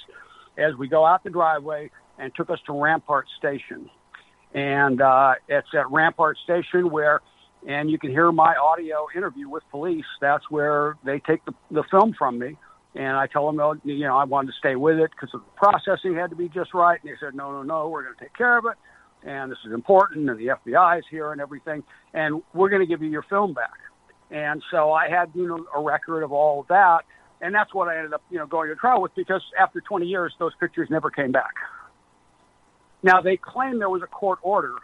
as 0.58 0.76
we 0.76 0.88
go 0.88 1.06
out 1.06 1.24
the 1.24 1.30
driveway 1.30 1.92
and 2.18 2.34
took 2.36 2.50
us 2.50 2.60
to 2.68 2.74
Rampart 2.82 3.28
Station. 3.38 3.90
And 4.54 5.02
uh, 5.02 5.34
it's 5.50 5.68
at 5.78 5.92
Rampart 5.92 6.38
Station 6.44 6.90
where, 6.90 7.22
and 7.68 7.90
you 7.90 7.98
can 7.98 8.12
hear 8.12 8.32
my 8.32 8.56
audio 8.56 9.08
interview 9.16 9.50
with 9.50 9.64
police. 9.72 10.06
That's 10.22 10.44
where 10.50 10.98
they 11.04 11.20
take 11.20 11.44
the, 11.46 11.54
the 11.72 11.84
film 11.90 12.14
from 12.18 12.40
me. 12.40 12.58
And 12.96 13.18
I 13.18 13.28
tell 13.28 13.46
them, 13.48 13.60
oh, 13.60 13.76
you 13.84 14.06
know, 14.06 14.16
I 14.16 14.24
wanted 14.24 14.48
to 14.48 14.54
stay 14.58 14.76
with 14.76 14.98
it 15.00 15.12
because 15.12 15.30
the 15.34 15.42
processing 15.58 16.16
had 16.16 16.30
to 16.30 16.36
be 16.36 16.48
just 16.48 16.74
right. 16.74 17.00
And 17.02 17.12
they 17.12 17.18
said, 17.20 17.36
no, 17.36 17.52
no, 17.52 17.64
no, 17.64 17.90
we're 17.90 18.04
going 18.04 18.16
to 18.16 18.24
take 18.24 18.36
care 18.36 18.58
of 18.58 18.66
it 18.66 18.78
and 19.26 19.52
this 19.52 19.58
is 19.66 19.74
important, 19.74 20.30
and 20.30 20.40
the 20.40 20.48
FBI 20.48 21.00
is 21.00 21.06
here 21.10 21.32
and 21.32 21.42
everything, 21.42 21.84
and 22.14 22.42
we're 22.54 22.70
going 22.70 22.82
to 22.82 22.88
give 22.88 23.02
you 23.02 23.10
your 23.10 23.24
film 23.24 23.54
back. 23.54 23.74
And 24.30 24.62
so 24.72 24.92
I 24.92 25.10
had, 25.10 25.32
you 25.34 25.48
know, 25.48 25.66
a 25.76 25.82
record 25.82 26.24
of 26.24 26.32
all 26.32 26.62
of 26.62 26.68
that, 26.68 27.00
and 27.42 27.54
that's 27.54 27.74
what 27.74 27.88
I 27.88 27.98
ended 27.98 28.14
up, 28.14 28.22
you 28.30 28.38
know, 28.38 28.46
going 28.46 28.70
to 28.70 28.76
trial 28.76 29.02
with 29.02 29.14
because 29.16 29.42
after 29.60 29.82
20 29.82 30.06
years, 30.06 30.34
those 30.40 30.54
pictures 30.60 30.90
never 30.90 31.10
came 31.10 31.32
back. 31.32 31.54
Now 33.04 33.22
they 33.22 33.38
claim 33.38 33.80
there 33.80 33.90
was 33.90 34.02
a 34.04 34.08
court 34.08 34.40
order 34.42 34.76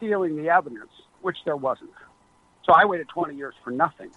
sealing 0.00 0.36
the 0.36 0.48
evidence, 0.48 0.90
which 1.26 1.38
there 1.44 1.56
wasn't. 1.56 1.90
So 2.64 2.72
I 2.72 2.84
waited 2.84 3.08
20 3.08 3.34
years 3.34 3.54
for 3.64 3.72
nothing. 3.72 4.10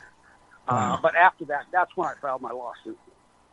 Uh, 0.68 0.74
wow. 0.74 0.94
Uh, 0.94 1.02
but 1.02 1.16
after 1.16 1.44
that, 1.46 1.66
that's 1.72 1.90
when 1.98 2.08
I 2.08 2.14
filed 2.22 2.44
my 2.44 2.52
lawsuit. 2.52 3.00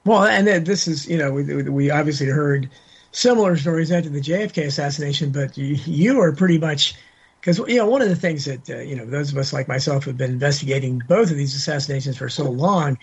Well, 0.05 0.25
and 0.25 0.47
then 0.47 0.65
this 0.65 0.87
is, 0.87 1.09
you 1.09 1.17
know, 1.17 1.33
we, 1.33 1.63
we 1.63 1.91
obviously 1.91 2.27
heard 2.27 2.69
similar 3.13 3.57
stories 3.57 3.91
after 3.91 4.11
the 4.11 4.21
JFK 4.21 4.67
assassination, 4.67 5.31
but 5.31 5.57
you, 5.57 5.79
you 5.87 6.21
are 6.21 6.33
pretty 6.33 6.59
much 6.59 6.97
because 7.41 7.59
you 7.67 7.77
know 7.77 7.87
one 7.87 8.03
of 8.03 8.09
the 8.09 8.17
things 8.17 8.45
that 8.45 8.69
uh, 8.69 8.79
you 8.81 8.95
know 8.95 9.07
those 9.07 9.33
of 9.33 9.39
us 9.39 9.53
like 9.53 9.69
myself 9.69 10.05
have 10.05 10.17
been 10.17 10.33
investigating 10.33 11.01
both 11.09 11.31
of 11.31 11.37
these 11.37 11.55
assassinations 11.55 12.19
for 12.19 12.29
so 12.29 12.51
long, 12.51 12.99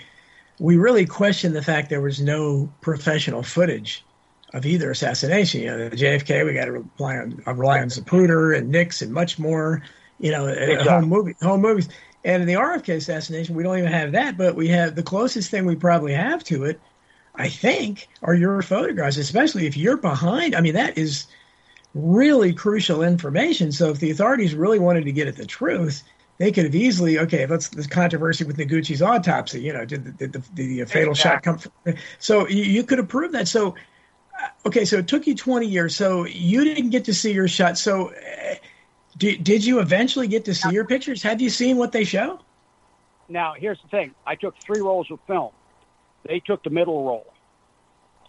we 0.59 0.77
really 0.77 1.05
question 1.05 1.53
the 1.53 1.61
fact 1.61 1.89
there 1.89 2.01
was 2.01 2.21
no 2.21 2.69
professional 2.81 3.41
footage 3.41 4.03
of 4.53 4.65
either 4.65 4.91
assassination. 4.91 5.61
You 5.61 5.67
know, 5.67 5.89
the 5.89 5.95
JFK 5.95 6.45
we 6.45 6.53
got 6.53 6.65
to 6.65 6.71
rely 6.73 7.17
on 7.17 7.41
rely 7.47 7.79
on 7.79 7.87
Zapruder 7.87 8.55
and 8.55 8.69
Nix 8.69 9.01
and 9.01 9.11
much 9.11 9.39
more. 9.39 9.81
You 10.23 10.31
know, 10.31 10.47
exactly. 10.47 10.89
home 10.89 11.09
movie 11.09 11.35
home 11.41 11.61
movies. 11.61 11.89
And 12.25 12.41
in 12.41 12.47
the 12.47 12.53
RFK 12.53 12.95
assassination, 12.95 13.53
we 13.53 13.63
don't 13.63 13.77
even 13.77 13.91
have 13.91 14.13
that, 14.13 14.37
but 14.37 14.55
we 14.55 14.69
have 14.69 14.95
the 14.95 15.03
closest 15.03 15.51
thing 15.51 15.65
we 15.65 15.75
probably 15.75 16.13
have 16.13 16.41
to 16.45 16.63
it 16.63 16.79
I 17.35 17.49
think, 17.49 18.09
are 18.21 18.35
your 18.35 18.61
photographs, 18.61 19.17
especially 19.17 19.65
if 19.65 19.75
you're 19.75 19.97
behind. 19.97 20.55
I 20.55 20.61
mean, 20.61 20.73
that 20.73 20.97
is 20.97 21.27
really 21.95 22.53
crucial 22.53 23.01
information. 23.01 23.71
So 23.71 23.89
if 23.89 23.99
the 23.99 24.11
authorities 24.11 24.53
really 24.53 24.79
wanted 24.79 25.05
to 25.05 25.11
get 25.11 25.27
at 25.27 25.35
the 25.35 25.45
truth, 25.45 26.03
they 26.37 26.51
could 26.51 26.65
have 26.65 26.75
easily, 26.75 27.19
okay, 27.19 27.45
let's 27.45 27.69
the 27.69 27.87
controversy 27.87 28.43
with 28.43 28.57
Noguchi's 28.57 29.01
autopsy. 29.01 29.61
You 29.61 29.73
know, 29.73 29.85
did 29.85 30.05
the, 30.05 30.11
did 30.11 30.33
the, 30.33 30.43
the 30.53 30.85
fatal 30.85 31.11
exactly. 31.11 31.13
shot 31.15 31.43
come 31.43 31.57
from? 31.57 31.95
So 32.19 32.47
you, 32.47 32.63
you 32.63 32.83
could 32.83 32.99
have 32.99 33.07
proved 33.07 33.33
that. 33.33 33.47
So, 33.47 33.75
uh, 34.39 34.67
okay, 34.67 34.85
so 34.85 34.97
it 34.97 35.07
took 35.07 35.25
you 35.25 35.35
20 35.35 35.65
years. 35.65 35.95
So 35.95 36.25
you 36.25 36.63
didn't 36.63 36.89
get 36.91 37.05
to 37.05 37.13
see 37.13 37.33
your 37.33 37.47
shot. 37.47 37.77
So 37.79 38.09
uh, 38.09 38.55
did, 39.17 39.43
did 39.43 39.65
you 39.65 39.79
eventually 39.79 40.27
get 40.27 40.45
to 40.45 40.55
see 40.55 40.71
your 40.71 40.85
pictures? 40.85 41.21
Have 41.23 41.41
you 41.41 41.49
seen 41.49 41.77
what 41.77 41.91
they 41.91 42.03
show? 42.03 42.39
Now, 43.29 43.53
here's 43.57 43.81
the 43.81 43.87
thing 43.89 44.13
I 44.25 44.35
took 44.35 44.55
three 44.65 44.81
rolls 44.81 45.07
of 45.11 45.19
film, 45.27 45.51
they 46.27 46.39
took 46.39 46.63
the 46.63 46.69
middle 46.69 47.05
roll. 47.05 47.25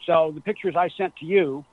So 0.07 0.33
the 0.35 0.41
pictures 0.41 0.75
I 0.76 0.88
sent 0.97 1.17
to 1.17 1.25
you 1.25 1.64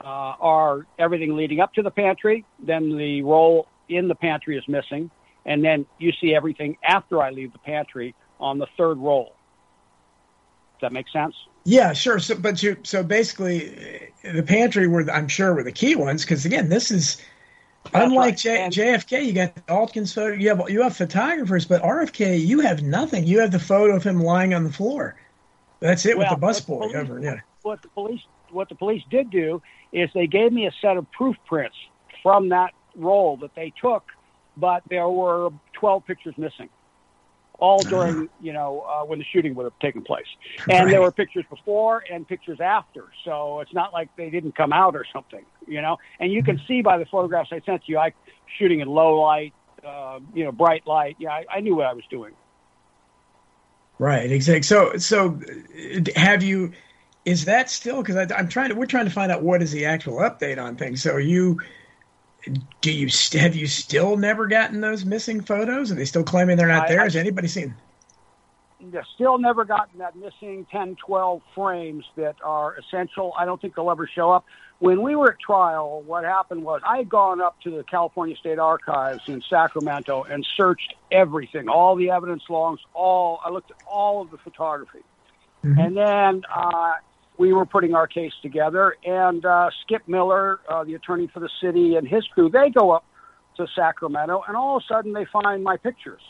uh, 0.00 0.34
are 0.40 0.86
everything 0.98 1.36
leading 1.36 1.60
up 1.60 1.72
to 1.74 1.82
the 1.82 1.90
pantry, 1.90 2.44
then 2.58 2.96
the 2.96 3.22
roll 3.22 3.68
in 3.88 4.08
the 4.08 4.14
pantry 4.14 4.56
is 4.56 4.66
missing, 4.66 5.10
and 5.44 5.62
then 5.64 5.86
you 5.98 6.12
see 6.20 6.34
everything 6.34 6.76
after 6.82 7.22
I 7.22 7.30
leave 7.30 7.52
the 7.52 7.58
pantry 7.58 8.14
on 8.40 8.58
the 8.58 8.66
third 8.76 8.98
roll. 8.98 9.34
Does 10.74 10.88
that 10.88 10.92
make 10.92 11.08
sense? 11.10 11.34
Yeah, 11.64 11.92
sure. 11.92 12.18
So, 12.18 12.34
but 12.34 12.62
you 12.62 12.76
so 12.82 13.02
basically, 13.02 14.10
the 14.22 14.42
pantry 14.42 14.86
were 14.86 15.08
I'm 15.10 15.28
sure 15.28 15.54
were 15.54 15.62
the 15.62 15.72
key 15.72 15.94
ones 15.94 16.22
because 16.22 16.44
again, 16.44 16.68
this 16.68 16.90
is 16.90 17.22
unlike. 17.92 18.36
J, 18.36 18.68
JFK. 18.70 19.24
You 19.24 19.32
got 19.32 19.54
Altgens 19.66 20.14
photo. 20.14 20.34
You 20.34 20.48
have 20.48 20.70
you 20.70 20.82
have 20.82 20.96
photographers, 20.96 21.64
but 21.64 21.82
RFK, 21.82 22.44
you 22.44 22.60
have 22.60 22.82
nothing. 22.82 23.24
You 23.26 23.40
have 23.40 23.50
the 23.50 23.58
photo 23.58 23.96
of 23.96 24.02
him 24.02 24.20
lying 24.20 24.54
on 24.54 24.64
the 24.64 24.72
floor. 24.72 25.16
That's 25.80 26.06
it 26.06 26.16
Well, 26.16 26.30
with 26.30 26.40
the 26.40 26.46
busboy 26.46 26.94
over. 26.94 27.20
Yeah. 27.20 27.40
What 27.62 27.82
the 27.82 27.88
police 27.88 28.22
what 28.50 28.68
the 28.68 28.74
police 28.74 29.02
did 29.10 29.30
do 29.30 29.60
is 29.92 30.10
they 30.14 30.26
gave 30.26 30.52
me 30.52 30.66
a 30.66 30.72
set 30.80 30.96
of 30.96 31.10
proof 31.12 31.36
prints 31.46 31.76
from 32.22 32.48
that 32.50 32.72
roll 32.96 33.36
that 33.38 33.54
they 33.54 33.72
took, 33.80 34.04
but 34.56 34.82
there 34.88 35.08
were 35.08 35.50
12 35.74 36.06
pictures 36.06 36.34
missing. 36.38 36.68
All 37.64 37.82
during, 37.82 38.28
you 38.46 38.52
know, 38.52 38.70
uh, 38.80 39.04
when 39.08 39.18
the 39.18 39.24
shooting 39.32 39.54
would 39.54 39.64
have 39.64 39.78
taken 39.78 40.02
place, 40.02 40.30
and 40.68 40.92
there 40.92 41.00
were 41.00 41.14
pictures 41.22 41.46
before 41.48 42.04
and 42.12 42.28
pictures 42.28 42.60
after. 42.60 43.04
So 43.24 43.60
it's 43.62 43.72
not 43.72 43.88
like 43.98 44.08
they 44.20 44.28
didn't 44.28 44.54
come 44.54 44.72
out 44.82 44.94
or 44.94 45.06
something, 45.10 45.44
you 45.66 45.80
know. 45.80 45.96
And 46.20 46.30
you 46.30 46.42
can 46.42 46.60
see 46.68 46.82
by 46.82 46.98
the 46.98 47.06
photographs 47.06 47.50
I 47.52 47.60
sent 47.64 47.84
to 47.84 47.92
you, 47.92 47.98
I 47.98 48.12
shooting 48.58 48.80
in 48.80 48.88
low 48.88 49.10
light, 49.20 49.54
uh, 49.82 50.20
you 50.34 50.44
know, 50.44 50.52
bright 50.52 50.86
light. 50.86 51.16
Yeah, 51.18 51.30
I, 51.30 51.44
I 51.56 51.60
knew 51.60 51.76
what 51.76 51.86
I 51.86 51.94
was 51.94 52.04
doing. 52.10 52.34
Right, 53.98 54.30
exactly. 54.30 54.62
So, 54.62 54.98
so 54.98 55.40
have 56.16 56.42
you? 56.42 56.72
Is 57.24 57.46
that 57.46 57.70
still? 57.70 58.02
Because 58.02 58.30
I'm 58.30 58.48
trying 58.48 58.68
to. 58.70 58.74
We're 58.74 58.92
trying 58.96 59.06
to 59.06 59.10
find 59.20 59.32
out 59.32 59.42
what 59.42 59.62
is 59.62 59.72
the 59.72 59.86
actual 59.86 60.18
update 60.18 60.62
on 60.62 60.76
things. 60.76 61.02
So, 61.02 61.16
you? 61.16 61.60
Do 62.80 62.92
you 62.92 63.08
have 63.38 63.54
you 63.56 63.66
still 63.66 64.16
never 64.16 64.46
gotten 64.46 64.80
those 64.80 65.04
missing 65.04 65.40
photos? 65.40 65.90
Are 65.90 65.94
they 65.94 66.04
still 66.04 66.24
claiming 66.24 66.56
they're 66.56 66.68
not 66.68 66.84
I- 66.84 66.88
there? 66.88 67.00
I- 67.00 67.04
Has 67.04 67.16
anybody 67.16 67.48
seen? 67.48 67.74
They've 68.80 69.02
still 69.14 69.38
never 69.38 69.64
gotten 69.64 69.98
that 70.00 70.14
missing 70.14 70.66
10, 70.70 70.96
12 70.96 71.40
frames 71.54 72.04
that 72.16 72.36
are 72.44 72.74
essential. 72.74 73.32
I 73.38 73.46
don't 73.46 73.58
think 73.58 73.74
they'll 73.76 73.90
ever 73.90 74.06
show 74.06 74.30
up. 74.30 74.44
When 74.78 75.00
we 75.00 75.16
were 75.16 75.30
at 75.32 75.38
trial, 75.40 76.02
what 76.02 76.24
happened 76.24 76.64
was 76.64 76.82
I 76.86 76.98
had 76.98 77.08
gone 77.08 77.40
up 77.40 77.58
to 77.62 77.70
the 77.70 77.82
California 77.84 78.36
State 78.36 78.58
Archives 78.58 79.22
in 79.26 79.40
Sacramento 79.48 80.24
and 80.24 80.46
searched 80.56 80.94
everything, 81.10 81.68
all 81.70 81.96
the 81.96 82.10
evidence 82.10 82.42
logs, 82.50 82.82
all. 82.92 83.40
I 83.42 83.48
looked 83.48 83.70
at 83.70 83.78
all 83.86 84.20
of 84.20 84.30
the 84.30 84.36
photography, 84.38 85.02
Mhm. 85.64 85.86
and 85.86 85.96
then 85.96 86.42
uh, 86.54 86.94
we 87.38 87.52
were 87.52 87.66
putting 87.66 87.94
our 87.94 88.06
case 88.06 88.32
together. 88.42 88.96
And 89.04 89.44
uh, 89.44 89.70
Skip 89.82 90.06
Miller, 90.06 90.60
uh, 90.68 90.84
the 90.84 90.94
attorney 90.94 91.28
for 91.32 91.40
the 91.40 91.50
city, 91.60 91.96
and 91.96 92.06
his 92.06 92.26
crew, 92.28 92.48
they 92.48 92.70
go 92.70 92.90
up 92.90 93.04
to 93.56 93.66
Sacramento, 93.74 94.42
and 94.46 94.56
all 94.56 94.76
of 94.76 94.82
a 94.82 94.92
sudden 94.92 95.12
they 95.12 95.26
find 95.32 95.62
my 95.62 95.76
pictures. 95.76 96.20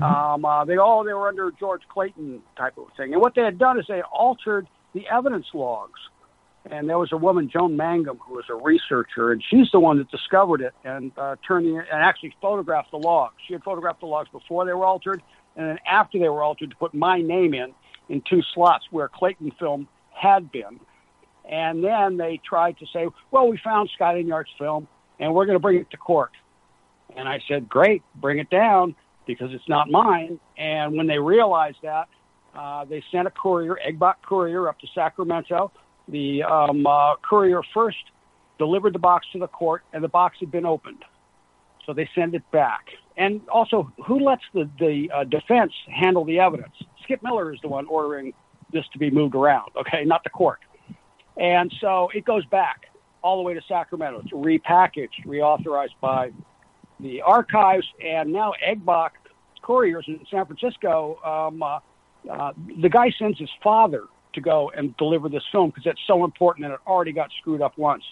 Um, 0.00 0.44
uh, 0.44 0.64
they 0.66 0.76
all 0.76 1.04
they 1.04 1.14
were 1.14 1.28
under 1.28 1.50
George 1.58 1.80
Clayton 1.88 2.42
type 2.56 2.76
of 2.76 2.88
thing, 2.96 3.14
and 3.14 3.22
what 3.22 3.34
they 3.34 3.42
had 3.42 3.58
done 3.58 3.78
is 3.78 3.86
they 3.88 4.02
altered 4.02 4.66
the 4.92 5.06
evidence 5.08 5.46
logs. 5.54 6.00
And 6.68 6.88
there 6.88 6.98
was 6.98 7.12
a 7.12 7.16
woman, 7.16 7.48
Joan 7.48 7.76
Mangum, 7.76 8.18
who 8.18 8.34
was 8.34 8.46
a 8.50 8.54
researcher, 8.56 9.30
and 9.30 9.40
she's 9.48 9.70
the 9.70 9.78
one 9.78 9.98
that 9.98 10.10
discovered 10.10 10.60
it 10.60 10.74
and 10.84 11.12
uh, 11.16 11.36
turned 11.46 11.66
it, 11.66 11.86
and 11.90 12.02
actually 12.02 12.34
photographed 12.42 12.90
the 12.90 12.96
logs. 12.98 13.36
She 13.46 13.52
had 13.52 13.62
photographed 13.62 14.00
the 14.00 14.06
logs 14.06 14.28
before 14.30 14.66
they 14.66 14.72
were 14.72 14.84
altered, 14.84 15.22
and 15.54 15.68
then 15.68 15.78
after 15.86 16.18
they 16.18 16.28
were 16.28 16.42
altered 16.42 16.70
to 16.70 16.76
put 16.76 16.92
my 16.92 17.20
name 17.20 17.54
in 17.54 17.72
in 18.08 18.20
two 18.28 18.42
slots 18.52 18.84
where 18.90 19.08
Clayton 19.08 19.52
film 19.60 19.86
had 20.16 20.50
been. 20.50 20.80
And 21.48 21.84
then 21.84 22.16
they 22.16 22.40
tried 22.44 22.78
to 22.78 22.86
say, 22.92 23.08
"Well, 23.30 23.48
we 23.48 23.56
found 23.58 23.90
Scott 23.94 24.16
Enyart's 24.16 24.50
film, 24.58 24.88
and 25.20 25.32
we're 25.34 25.46
going 25.46 25.56
to 25.56 25.62
bring 25.62 25.78
it 25.78 25.90
to 25.90 25.96
court." 25.96 26.32
And 27.16 27.28
I 27.28 27.40
said, 27.46 27.68
"Great, 27.68 28.02
bring 28.16 28.38
it 28.38 28.50
down." 28.50 28.96
because 29.26 29.52
it's 29.52 29.68
not 29.68 29.90
mine. 29.90 30.40
And 30.56 30.96
when 30.96 31.06
they 31.06 31.18
realized 31.18 31.78
that, 31.82 32.08
uh, 32.54 32.84
they 32.86 33.02
sent 33.12 33.26
a 33.26 33.30
courier, 33.30 33.78
Eggbot 33.86 34.14
courier, 34.26 34.68
up 34.68 34.78
to 34.78 34.86
Sacramento. 34.94 35.72
The 36.08 36.44
um, 36.44 36.86
uh, 36.86 37.16
courier 37.16 37.60
first 37.74 37.98
delivered 38.58 38.94
the 38.94 38.98
box 38.98 39.26
to 39.32 39.38
the 39.38 39.48
court, 39.48 39.82
and 39.92 40.02
the 40.02 40.08
box 40.08 40.36
had 40.40 40.50
been 40.50 40.64
opened. 40.64 41.04
So 41.84 41.92
they 41.92 42.08
send 42.14 42.34
it 42.34 42.48
back. 42.50 42.86
And 43.16 43.46
also, 43.48 43.92
who 44.06 44.20
lets 44.20 44.42
the, 44.54 44.68
the 44.78 45.10
uh, 45.14 45.24
defense 45.24 45.72
handle 45.88 46.24
the 46.24 46.40
evidence? 46.40 46.74
Skip 47.02 47.22
Miller 47.22 47.52
is 47.52 47.60
the 47.60 47.68
one 47.68 47.86
ordering 47.86 48.32
this 48.72 48.84
to 48.92 48.98
be 48.98 49.10
moved 49.10 49.34
around, 49.34 49.70
okay, 49.76 50.04
not 50.04 50.24
the 50.24 50.30
court. 50.30 50.60
And 51.36 51.72
so 51.80 52.08
it 52.14 52.24
goes 52.24 52.44
back 52.46 52.86
all 53.22 53.36
the 53.36 53.42
way 53.42 53.54
to 53.54 53.62
Sacramento. 53.68 54.22
It's 54.24 54.32
repackaged, 54.32 55.26
reauthorized 55.26 55.94
by 56.00 56.32
the 57.00 57.22
archives, 57.22 57.86
and 58.02 58.32
now 58.32 58.52
Eggbach 58.66 59.10
couriers 59.62 60.04
in 60.08 60.20
San 60.30 60.46
Francisco. 60.46 61.18
Um, 61.24 61.62
uh, 61.62 61.80
uh, 62.30 62.52
the 62.80 62.88
guy 62.88 63.10
sends 63.18 63.38
his 63.38 63.50
father 63.62 64.04
to 64.34 64.40
go 64.40 64.70
and 64.76 64.96
deliver 64.96 65.28
this 65.28 65.42
film 65.50 65.70
because 65.70 65.86
it's 65.86 66.00
so 66.06 66.24
important 66.24 66.66
and 66.66 66.74
it 66.74 66.80
already 66.86 67.12
got 67.12 67.30
screwed 67.40 67.60
up 67.60 67.76
once. 67.76 68.04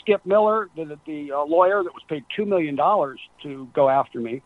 Skip 0.00 0.24
Miller, 0.26 0.68
the, 0.76 0.98
the 1.06 1.32
uh, 1.32 1.44
lawyer 1.44 1.82
that 1.82 1.92
was 1.92 2.02
paid 2.08 2.24
two 2.34 2.44
million 2.44 2.74
dollars 2.74 3.20
to 3.42 3.68
go 3.74 3.88
after 3.88 4.20
me, 4.20 4.42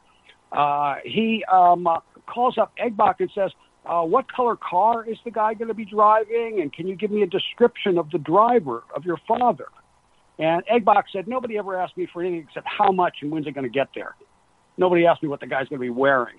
uh, 0.52 0.96
he 1.04 1.44
um, 1.50 1.86
uh, 1.86 2.00
calls 2.26 2.58
up 2.58 2.72
Eggbach 2.78 3.16
and 3.20 3.30
says, 3.34 3.50
uh, 3.88 4.02
"What 4.02 4.30
color 4.32 4.56
car 4.56 5.04
is 5.04 5.18
the 5.24 5.30
guy 5.30 5.54
going 5.54 5.68
to 5.68 5.74
be 5.74 5.84
driving? 5.84 6.60
And 6.60 6.72
can 6.72 6.86
you 6.86 6.96
give 6.96 7.10
me 7.10 7.22
a 7.22 7.26
description 7.26 7.98
of 7.98 8.10
the 8.10 8.18
driver 8.18 8.84
of 8.94 9.04
your 9.04 9.18
father?" 9.28 9.68
And 10.38 10.62
Eggbox 10.66 11.04
said, 11.12 11.28
nobody 11.28 11.56
ever 11.56 11.80
asked 11.80 11.96
me 11.96 12.06
for 12.12 12.22
anything 12.22 12.46
except 12.48 12.66
how 12.66 12.92
much 12.92 13.18
and 13.22 13.30
when's 13.30 13.46
it 13.46 13.52
going 13.52 13.64
to 13.64 13.70
get 13.70 13.88
there. 13.94 14.14
Nobody 14.76 15.06
asked 15.06 15.22
me 15.22 15.28
what 15.28 15.40
the 15.40 15.46
guy's 15.46 15.68
going 15.68 15.80
to 15.80 15.84
be 15.84 15.90
wearing. 15.90 16.36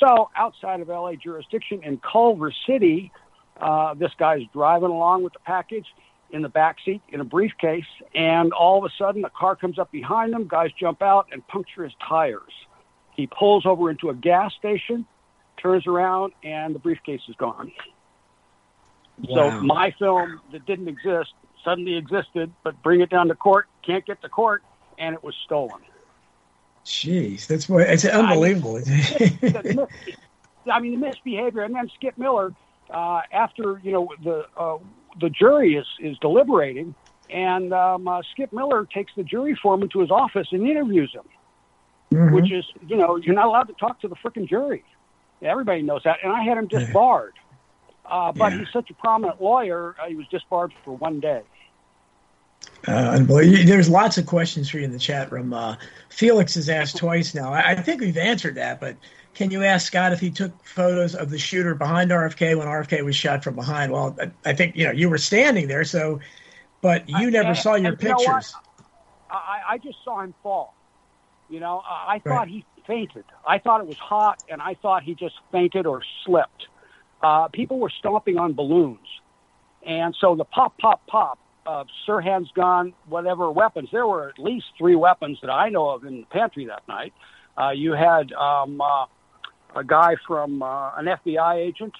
So 0.00 0.28
outside 0.36 0.80
of 0.80 0.88
LA 0.88 1.12
jurisdiction 1.14 1.82
in 1.84 1.98
Culver 1.98 2.52
City, 2.68 3.12
uh, 3.60 3.94
this 3.94 4.10
guy's 4.18 4.42
driving 4.52 4.90
along 4.90 5.22
with 5.22 5.32
the 5.32 5.38
package 5.40 5.86
in 6.30 6.42
the 6.42 6.48
back 6.48 6.76
seat 6.84 7.00
in 7.10 7.20
a 7.20 7.24
briefcase, 7.24 7.84
and 8.12 8.52
all 8.52 8.78
of 8.78 8.84
a 8.84 8.92
sudden 8.98 9.24
a 9.24 9.30
car 9.30 9.54
comes 9.54 9.78
up 9.78 9.92
behind 9.92 10.34
him. 10.34 10.48
Guys 10.48 10.70
jump 10.78 11.00
out 11.00 11.28
and 11.30 11.46
puncture 11.46 11.84
his 11.84 11.92
tires. 12.06 12.52
He 13.14 13.28
pulls 13.28 13.64
over 13.64 13.88
into 13.88 14.10
a 14.10 14.14
gas 14.14 14.52
station, 14.58 15.06
turns 15.60 15.86
around, 15.86 16.32
and 16.42 16.74
the 16.74 16.78
briefcase 16.78 17.22
is 17.28 17.34
gone. 17.36 17.72
Wow. 19.22 19.50
So 19.50 19.60
my 19.60 19.92
film 19.98 20.40
that 20.52 20.66
didn't 20.66 20.88
exist 20.88 21.32
suddenly 21.64 21.96
existed, 21.96 22.52
but 22.62 22.80
bring 22.82 23.00
it 23.00 23.10
down 23.10 23.28
to 23.28 23.34
court, 23.34 23.66
can't 23.82 24.04
get 24.04 24.20
to 24.22 24.28
court, 24.28 24.62
and 24.98 25.14
it 25.14 25.22
was 25.22 25.34
stolen. 25.44 25.80
Jeez, 26.84 27.46
that's 27.46 27.68
what 27.68 27.82
it's 27.88 28.04
unbelievable. 28.04 28.78
I 30.70 30.80
mean, 30.80 30.92
the 30.92 30.96
misbehavior, 31.06 31.62
and 31.62 31.74
then 31.74 31.88
Skip 31.94 32.18
Miller, 32.18 32.52
uh, 32.90 33.22
after 33.32 33.80
you 33.82 33.92
know 33.92 34.08
the 34.22 34.46
uh, 34.56 34.78
the 35.20 35.30
jury 35.30 35.76
is 35.76 35.86
is 35.98 36.18
deliberating, 36.18 36.94
and 37.30 37.72
um, 37.72 38.06
uh, 38.06 38.20
Skip 38.32 38.52
Miller 38.52 38.86
takes 38.92 39.12
the 39.16 39.22
jury 39.22 39.58
foreman 39.62 39.88
to 39.90 40.00
his 40.00 40.10
office 40.10 40.48
and 40.52 40.66
interviews 40.66 41.12
him, 41.14 41.24
Mhm. 42.12 42.32
which 42.32 42.52
is 42.52 42.64
you 42.86 42.96
know 42.96 43.16
you're 43.16 43.34
not 43.34 43.46
allowed 43.46 43.68
to 43.68 43.74
talk 43.74 44.00
to 44.00 44.08
the 44.08 44.16
freaking 44.16 44.48
jury. 44.48 44.84
Everybody 45.42 45.82
knows 45.82 46.02
that, 46.04 46.18
and 46.22 46.32
I 46.32 46.42
had 46.42 46.56
him 46.58 46.66
disbarred. 46.68 47.34
Uh, 48.06 48.32
but 48.32 48.52
Yeah. 48.52 48.58
he's 48.60 48.68
such 48.72 48.90
a 48.90 48.94
prominent 48.94 49.40
lawyer, 49.42 49.94
uh, 50.02 50.06
he 50.08 50.14
was 50.14 50.26
disbarred 50.28 50.72
for 50.84 50.96
one 50.96 51.20
day. 51.20 51.42
Uh. 52.86 53.18
There's 53.20 53.88
lots 53.88 54.18
of 54.18 54.26
questions 54.26 54.68
for 54.70 54.78
you 54.78 54.84
in 54.84 54.92
the 54.92 54.98
chat 54.98 55.32
room. 55.32 55.52
Uh, 55.52 55.76
Felix 56.10 56.54
has 56.54 56.68
asked 56.68 56.96
twice 56.98 57.34
now. 57.34 57.52
I, 57.52 57.70
I 57.70 57.74
think 57.76 58.00
we've 58.00 58.16
answered 58.16 58.54
that, 58.56 58.78
but 58.80 58.96
can 59.34 59.50
you 59.50 59.64
ask 59.64 59.86
Scott 59.86 60.12
if 60.12 60.20
he 60.20 60.30
took 60.30 60.52
photos 60.66 61.14
of 61.14 61.30
the 61.30 61.38
shooter 61.38 61.74
behind 61.74 62.10
RFK 62.10 62.56
when 62.56 62.66
RFK 62.66 63.02
was 63.04 63.16
shot 63.16 63.42
from 63.42 63.54
behind? 63.54 63.90
Well, 63.90 64.16
I, 64.20 64.30
I 64.50 64.52
think 64.54 64.76
you 64.76 64.84
know 64.84 64.92
you 64.92 65.08
were 65.08 65.18
standing 65.18 65.66
there, 65.66 65.84
so 65.84 66.20
but 66.82 67.08
you 67.08 67.16
I- 67.28 67.30
never 67.30 67.54
saw 67.54 67.74
your 67.74 67.92
you 67.92 67.96
pictures. 67.96 68.54
I, 69.30 69.60
I 69.70 69.78
just 69.78 69.98
saw 70.04 70.20
him 70.20 70.34
fall. 70.42 70.74
You 71.48 71.60
know, 71.60 71.82
I 71.88 72.14
I 72.14 72.18
thought 72.20 72.30
Right. 72.40 72.48
he 72.48 72.64
fainted. 72.86 73.24
I 73.46 73.58
thought 73.58 73.80
it 73.80 73.86
was 73.86 73.96
hot, 73.98 74.42
and 74.48 74.60
I 74.62 74.74
thought 74.74 75.02
he 75.02 75.14
just 75.14 75.34
fainted 75.52 75.86
or 75.86 76.02
slipped. 76.24 76.66
Uh, 77.22 77.48
people 77.48 77.78
were 77.78 77.90
stomping 77.98 78.38
on 78.38 78.52
balloons, 78.52 79.06
and 79.86 80.14
so 80.20 80.34
the 80.34 80.44
pop, 80.44 80.76
pop, 80.78 81.06
pop 81.06 81.38
of 81.66 81.86
Sirhan's 82.06 82.50
gun, 82.52 82.92
whatever 83.08 83.50
weapons. 83.50 83.88
There 83.90 84.06
were 84.06 84.28
at 84.28 84.38
least 84.38 84.66
three 84.76 84.96
weapons 84.96 85.38
that 85.42 85.50
I 85.50 85.70
know 85.70 85.88
of 85.90 86.04
in 86.04 86.20
the 86.20 86.26
pantry 86.26 86.66
that 86.66 86.86
night. 86.88 87.14
Uh, 87.58 87.70
you 87.70 87.92
had 87.92 88.32
um, 88.32 88.80
uh, 88.80 89.06
a 89.74 89.82
guy 89.84 90.16
from 90.26 90.62
uh, 90.62 90.90
an 90.96 91.06
FBI 91.06 91.56
agent. 91.56 91.94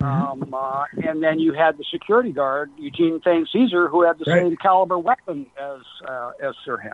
Um, 0.00 0.54
uh, 0.54 0.84
and 1.04 1.20
then 1.20 1.40
you 1.40 1.52
had 1.54 1.76
the 1.76 1.84
security 1.90 2.30
guard, 2.30 2.70
Eugene 2.78 3.18
Thane 3.20 3.46
Cesar, 3.52 3.88
who 3.88 4.02
had 4.04 4.16
the 4.20 4.24
Right. 4.30 4.42
same 4.42 4.56
caliber 4.56 4.96
weapon 4.96 5.46
as 5.60 5.80
uh, 6.06 6.30
as 6.40 6.54
Sirhan. 6.64 6.92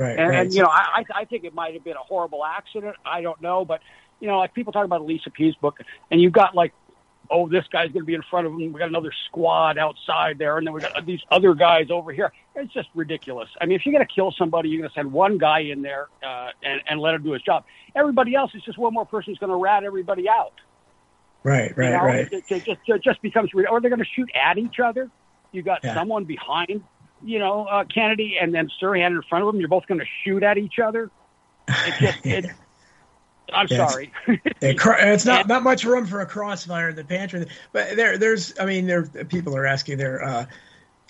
Right, 0.00 0.18
And, 0.18 0.28
right. 0.30 0.38
and 0.46 0.54
you 0.54 0.62
know, 0.62 0.68
I, 0.68 1.04
I 1.14 1.24
think 1.26 1.44
it 1.44 1.54
might 1.54 1.74
have 1.74 1.84
been 1.84 1.96
a 1.96 2.06
horrible 2.08 2.42
accident. 2.44 2.96
I 3.04 3.20
don't 3.20 3.40
know, 3.42 3.64
but 3.66 3.80
you 4.18 4.28
know, 4.28 4.38
like 4.38 4.54
people 4.54 4.72
talk 4.72 4.84
about 4.86 5.04
Lisa 5.04 5.30
Pease's 5.30 5.56
book, 5.60 5.76
and 6.10 6.20
you've 6.22 6.32
got 6.32 6.54
like, 6.54 6.72
oh, 7.30 7.48
this 7.48 7.64
guy's 7.70 7.92
going 7.92 8.02
to 8.02 8.06
be 8.06 8.14
in 8.14 8.22
front 8.30 8.46
of 8.46 8.52
him. 8.54 8.72
We 8.72 8.78
got 8.78 8.88
another 8.88 9.12
squad 9.26 9.76
outside 9.78 10.38
there, 10.38 10.56
and 10.58 10.66
then 10.66 10.72
we 10.72 10.80
got 10.80 10.92
these 11.06 11.20
other 11.30 11.54
guys 11.54 11.88
over 11.90 12.12
here. 12.12 12.32
It's 12.54 12.72
just 12.72 12.88
ridiculous. 12.94 13.48
I 13.60 13.66
mean, 13.66 13.76
if 13.76 13.84
you're 13.84 13.92
going 13.92 14.06
to 14.06 14.12
kill 14.12 14.32
somebody, 14.38 14.70
you're 14.70 14.80
going 14.80 14.90
to 14.90 14.94
send 14.94 15.12
one 15.12 15.36
guy 15.38 15.60
in 15.60 15.82
there 15.82 16.08
uh, 16.26 16.48
and 16.62 16.80
and 16.88 16.98
let 17.00 17.14
him 17.14 17.22
do 17.22 17.32
his 17.32 17.42
job. 17.42 17.64
Everybody 17.94 18.34
else 18.34 18.52
is 18.54 18.62
just 18.62 18.78
one 18.78 18.94
more 18.94 19.04
person 19.06 19.32
who's 19.32 19.38
going 19.38 19.50
to 19.50 19.56
rat 19.56 19.84
everybody 19.84 20.28
out. 20.30 20.54
Right, 21.44 21.76
right, 21.76 21.86
you 21.86 21.96
know? 21.96 22.04
right. 22.04 22.28
It, 22.32 22.44
it 22.48 22.64
just 22.64 22.80
it 22.86 23.02
just 23.02 23.20
becomes, 23.22 23.50
or 23.54 23.80
they're 23.80 23.90
going 23.90 23.98
to 24.00 24.04
shoot 24.16 24.30
at 24.34 24.56
each 24.58 24.76
other. 24.82 25.10
You 25.52 25.62
got 25.62 25.80
Yeah. 25.84 25.94
someone 25.94 26.24
behind, 26.24 26.82
you 27.22 27.38
know, 27.38 27.66
uh, 27.66 27.84
Kennedy, 27.84 28.36
and 28.40 28.54
then 28.54 28.68
Sirhan 28.80 29.08
in 29.08 29.22
front 29.28 29.44
of 29.44 29.54
him. 29.54 29.60
You're 29.60 29.68
both 29.68 29.86
going 29.86 30.00
to 30.00 30.06
shoot 30.24 30.42
at 30.42 30.58
each 30.58 30.78
other. 30.78 31.10
It 31.68 31.94
just, 32.00 32.18
it, 32.26 32.46
I'm 33.52 33.66
Yeah, 33.70 33.86
sorry. 33.88 34.12
Cr- 34.26 34.92
it's 34.98 35.24
not 35.24 35.48
not 35.48 35.62
much 35.62 35.84
room 35.84 36.06
for 36.06 36.20
a 36.20 36.26
crossfire 36.26 36.90
in 36.90 36.96
the 36.96 37.04
pantry, 37.04 37.46
but 37.72 37.96
there 37.96 38.18
there's 38.18 38.58
I 38.58 38.64
mean 38.66 38.86
there 38.86 39.04
people 39.04 39.56
are 39.56 39.66
asking 39.66 39.98
their 39.98 40.22
uh, 40.22 40.46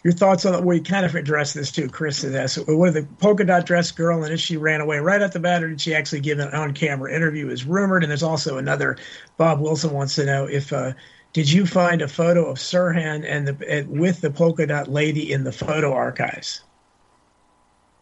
your 0.05 0.13
thoughts 0.13 0.47
on 0.47 0.65
we 0.65 0.81
kind 0.81 1.05
of 1.05 1.15
addressed 1.15 1.55
this 1.55 1.73
too. 1.73 1.89
Chris 1.89 2.23
had 2.23 2.35
asked 2.35 2.59
with 2.67 2.95
the 2.95 3.07
polka 3.19 3.45
dot 3.45 3.67
dress 3.67 3.91
girl 3.91 4.25
and 4.25 4.33
if 4.33 4.41
she 4.41 4.57
ran 4.57 4.81
away 4.81 4.99
right 4.99 5.21
at 5.21 5.33
the 5.33 5.41
bat 5.41 5.63
or 5.63 5.69
did 5.69 5.81
she 5.81 5.95
actually 5.95 6.21
give 6.21 6.39
an 6.39 6.49
on 6.55 6.73
camera 6.73 7.15
interview 7.15 7.49
is 7.51 7.65
rumored 7.65 8.03
and 8.03 8.11
there's 8.11 8.23
also 8.23 8.59
another 8.59 8.97
Bob 9.37 9.61
Wilson 9.61 9.93
wants 9.93 10.15
to 10.15 10.25
know 10.25 10.47
if 10.47 10.73
uh, 10.73 10.93
did 11.33 11.51
you 11.51 11.67
find 11.67 12.03
a 12.03 12.09
photo 12.09 12.47
of 12.47 12.59
Sirhan 12.59 13.25
and 13.25 13.49
the 13.49 13.71
and 13.71 14.01
with 14.01 14.21
the 14.21 14.31
polka 14.31 14.67
dot 14.67 14.89
lady 14.89 15.33
in 15.33 15.45
the 15.45 15.53
photo 15.53 15.93
archives? 15.93 16.63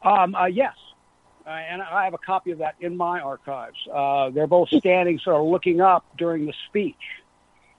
Um, 0.03 0.35
uh, 0.35 0.47
yes. 0.47 0.75
Uh, 1.47 1.51
and 1.51 1.83
I 1.83 2.05
have 2.05 2.15
a 2.15 2.19
copy 2.19 2.51
of 2.51 2.59
that 2.59 2.75
in 2.81 2.97
my 2.97 3.21
archives. 3.21 3.77
Uh, 3.93 4.31
they're 4.31 4.47
both 4.47 4.69
standing, 4.69 5.19
sort 5.19 5.37
of 5.37 5.47
looking 5.47 5.81
up 5.81 6.05
during 6.19 6.47
the 6.47 6.53
speech. 6.69 6.95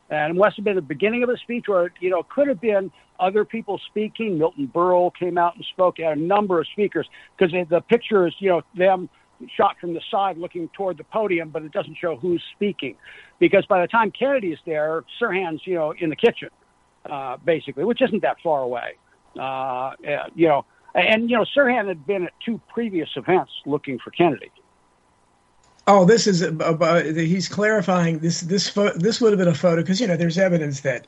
And 0.10 0.36
it 0.36 0.40
must 0.40 0.56
have 0.56 0.66
been 0.66 0.76
the 0.76 0.82
beginning 0.82 1.22
of 1.22 1.30
the 1.30 1.38
speech, 1.38 1.66
or, 1.70 1.92
you 2.00 2.10
know, 2.10 2.24
could 2.24 2.48
have 2.48 2.60
been 2.60 2.92
other 3.20 3.46
people 3.46 3.80
speaking. 3.88 4.40
Milton 4.40 4.72
Berle 4.74 5.14
came 5.14 5.38
out 5.38 5.56
and 5.56 5.64
spoke 5.66 6.00
at 6.00 6.18
a 6.18 6.20
number 6.20 6.60
of 6.60 6.68
speakers 6.68 7.08
because 7.38 7.54
the 7.70 7.82
picture 7.82 8.26
is, 8.26 8.34
you 8.40 8.50
know, 8.50 8.64
them 8.76 9.08
shot 9.56 9.78
from 9.80 9.94
the 9.94 10.02
side 10.12 10.38
looking 10.38 10.70
toward 10.70 10.98
the 10.98 11.04
podium, 11.04 11.50
but 11.50 11.64
it 11.64 11.72
doesn't 11.72 11.98
show 11.98 12.16
who's 12.16 12.44
speaking. 12.56 12.96
Because 13.40 13.66
by 13.66 13.82
the 13.82 13.88
time 13.88 14.12
Kennedy 14.12 14.52
is 14.52 14.60
there, 14.66 15.04
Sirhan's, 15.20 15.62
you 15.66 15.76
know, 15.76 15.92
in 15.92 16.10
the 16.10 16.16
kitchen, 16.16 16.50
uh, 17.10 17.38
basically, 17.38 17.84
which 17.84 18.02
isn't 18.02 18.22
that 18.22 18.38
far 18.44 18.62
away. 18.62 18.96
Uh, 19.38 19.42
uh, 19.42 19.94
you 20.36 20.48
know, 20.48 20.66
and 20.96 21.30
you 21.30 21.38
know, 21.38 21.46
Sirhan 21.56 21.88
had 21.88 22.06
been 22.06 22.26
at 22.26 22.34
two 22.44 22.60
previous 22.74 23.10
events 23.16 23.52
looking 23.66 24.00
for 24.00 24.12
Kennedy. 24.12 24.52
Oh, 25.88 26.06
this 26.06 26.28
is 26.28 26.42
about, 26.42 27.06
he's 27.06 27.48
clarifying 27.48 28.20
this 28.20 28.42
this 28.42 28.70
pho- 28.70 28.94
this 28.94 29.22
would 29.22 29.32
have 29.32 29.40
been 29.40 29.48
a 29.48 29.56
photo 29.56 29.82
because 29.82 30.00
you 30.00 30.08
know 30.08 30.18
there's 30.18 30.38
evidence 30.38 30.82
that 30.82 31.08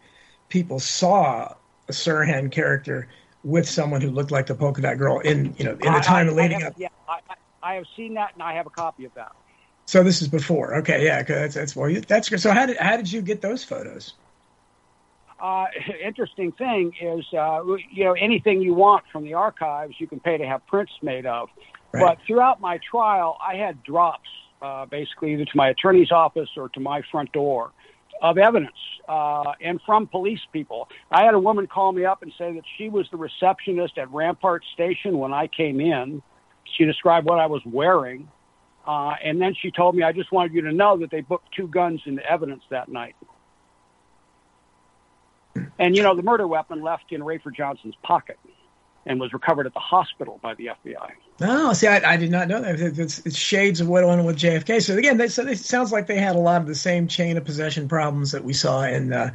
people 0.50 0.80
saw 0.80 1.54
a 1.88 1.92
Sirhan 1.92 2.52
character 2.52 3.08
with 3.44 3.68
someone 3.68 4.02
who 4.02 4.10
looked 4.10 4.32
like 4.32 4.48
the 4.48 4.56
polka 4.56 4.82
dot 4.82 4.98
girl 4.98 5.20
in 5.20 5.54
you 5.58 5.66
know 5.66 5.72
in 5.72 5.94
the 5.94 6.00
time 6.00 6.28
I, 6.28 6.32
I, 6.32 6.34
leading 6.34 6.64
I 6.64 6.68
up. 6.68 6.74
Yeah, 6.78 6.88
I, 7.64 7.76
have 7.76 7.86
seen 7.96 8.16
that, 8.16 8.34
and 8.34 8.44
I 8.44 8.54
have 8.54 8.68
a 8.68 8.72
copy 8.72 9.06
of 9.06 9.14
that. 9.16 9.32
So 9.86 10.04
this 10.04 10.22
is 10.22 10.28
before. 10.28 10.76
Okay, 10.78 11.06
yeah, 11.06 11.24
that's 11.24 11.56
that's 11.56 11.76
well, 11.76 11.90
you- 11.90 12.02
that's 12.02 12.30
good. 12.30 12.40
So 12.40 12.52
how 12.52 12.66
did 12.66 12.78
how 12.78 12.98
did 12.98 13.12
you 13.12 13.22
get 13.22 13.42
those 13.42 13.64
photos? 13.64 14.14
Uh, 15.40 15.66
interesting 16.04 16.52
thing 16.54 16.94
is, 17.02 17.26
uh, 17.34 17.64
you 17.92 18.04
know, 18.06 18.14
anything 18.14 18.62
you 18.62 18.74
want 18.74 19.04
from 19.12 19.24
the 19.24 19.34
archives, 19.34 19.96
you 19.98 20.08
can 20.08 20.20
pay 20.20 20.38
to 20.38 20.46
have 20.46 20.66
prints 20.68 20.94
made 21.02 21.26
of. 21.26 21.50
Right. 21.94 22.02
But 22.02 22.18
throughout 22.26 22.62
my 22.62 22.80
trial, 22.90 23.38
I 23.46 23.56
had 23.56 23.84
drops, 23.84 24.30
uh, 24.62 24.86
basically 24.86 25.34
either 25.34 25.46
to 25.46 25.58
my 25.58 25.70
attorney's 25.70 26.12
office 26.12 26.50
or 26.56 26.70
to 26.70 26.80
my 26.80 27.02
front 27.12 27.32
door 27.34 27.72
of 28.22 28.38
evidence, 28.38 28.78
uh, 29.10 29.54
and 29.62 29.82
from 29.86 30.06
police 30.08 30.40
people. 30.54 30.88
I 31.12 31.26
had 31.26 31.34
a 31.34 31.40
woman 31.40 31.66
call 31.66 31.92
me 31.92 32.06
up 32.06 32.22
and 32.22 32.32
say 32.38 32.54
that 32.54 32.64
she 32.78 32.88
was 32.88 33.08
the 33.10 33.18
receptionist 33.18 33.98
at 33.98 34.12
Rampart 34.12 34.64
Station 34.74 35.18
when 35.18 35.34
I 35.34 35.48
came 35.48 35.82
in. 35.82 36.22
She 36.64 36.86
described 36.86 37.28
what 37.28 37.40
I 37.40 37.48
was 37.48 37.62
wearing. 37.66 38.30
Uh, 38.86 39.16
and 39.24 39.40
then 39.40 39.54
she 39.54 39.70
told 39.72 39.96
me, 39.96 40.04
I 40.04 40.12
just 40.12 40.32
wanted 40.32 40.54
you 40.54 40.62
to 40.62 40.72
know 40.72 40.98
that 40.98 41.12
they 41.12 41.22
booked 41.22 41.54
two 41.54 41.68
guns 41.68 42.02
into 42.06 42.26
evidence 42.30 42.64
that 42.70 42.90
night. 42.90 43.16
And, 45.78 45.96
you 45.96 46.02
know, 46.02 46.16
the 46.16 46.24
murder 46.24 46.48
weapon 46.48 46.82
left 46.82 47.12
in 47.12 47.22
Rafer 47.22 47.54
Johnson's 47.54 47.96
pocket 48.04 48.40
and 49.06 49.20
was 49.20 49.34
recovered 49.34 49.66
at 49.66 49.74
the 49.74 49.80
hospital 49.80 50.40
by 50.42 50.54
the 50.56 50.68
FBI. 50.68 51.12
No, 51.40 51.74
see, 51.74 51.88
I, 51.88 52.14
I 52.14 52.18
did 52.18 52.32
not 52.32 52.48
know 52.48 52.62
that. 52.62 52.80
It's, 52.80 53.20
it's 53.26 53.36
shades 53.36 53.82
of 53.82 53.88
what 53.88 54.06
went 54.06 54.20
on 54.20 54.26
with 54.26 54.38
JFK. 54.38 54.82
So 54.82 54.96
again, 54.96 55.18
they, 55.18 55.28
so 55.28 55.46
it 55.46 55.58
sounds 55.58 55.92
like 55.92 56.08
they 56.08 56.20
had 56.20 56.36
a 56.36 56.40
lot 56.40 56.62
of 56.62 56.68
the 56.68 56.76
same 56.76 57.08
chain 57.08 57.36
of 57.38 57.44
possession 57.44 57.88
problems 57.88 58.32
that 58.32 58.44
we 58.44 58.54
saw 58.54 58.84
in 58.84 59.12
uh, 59.12 59.32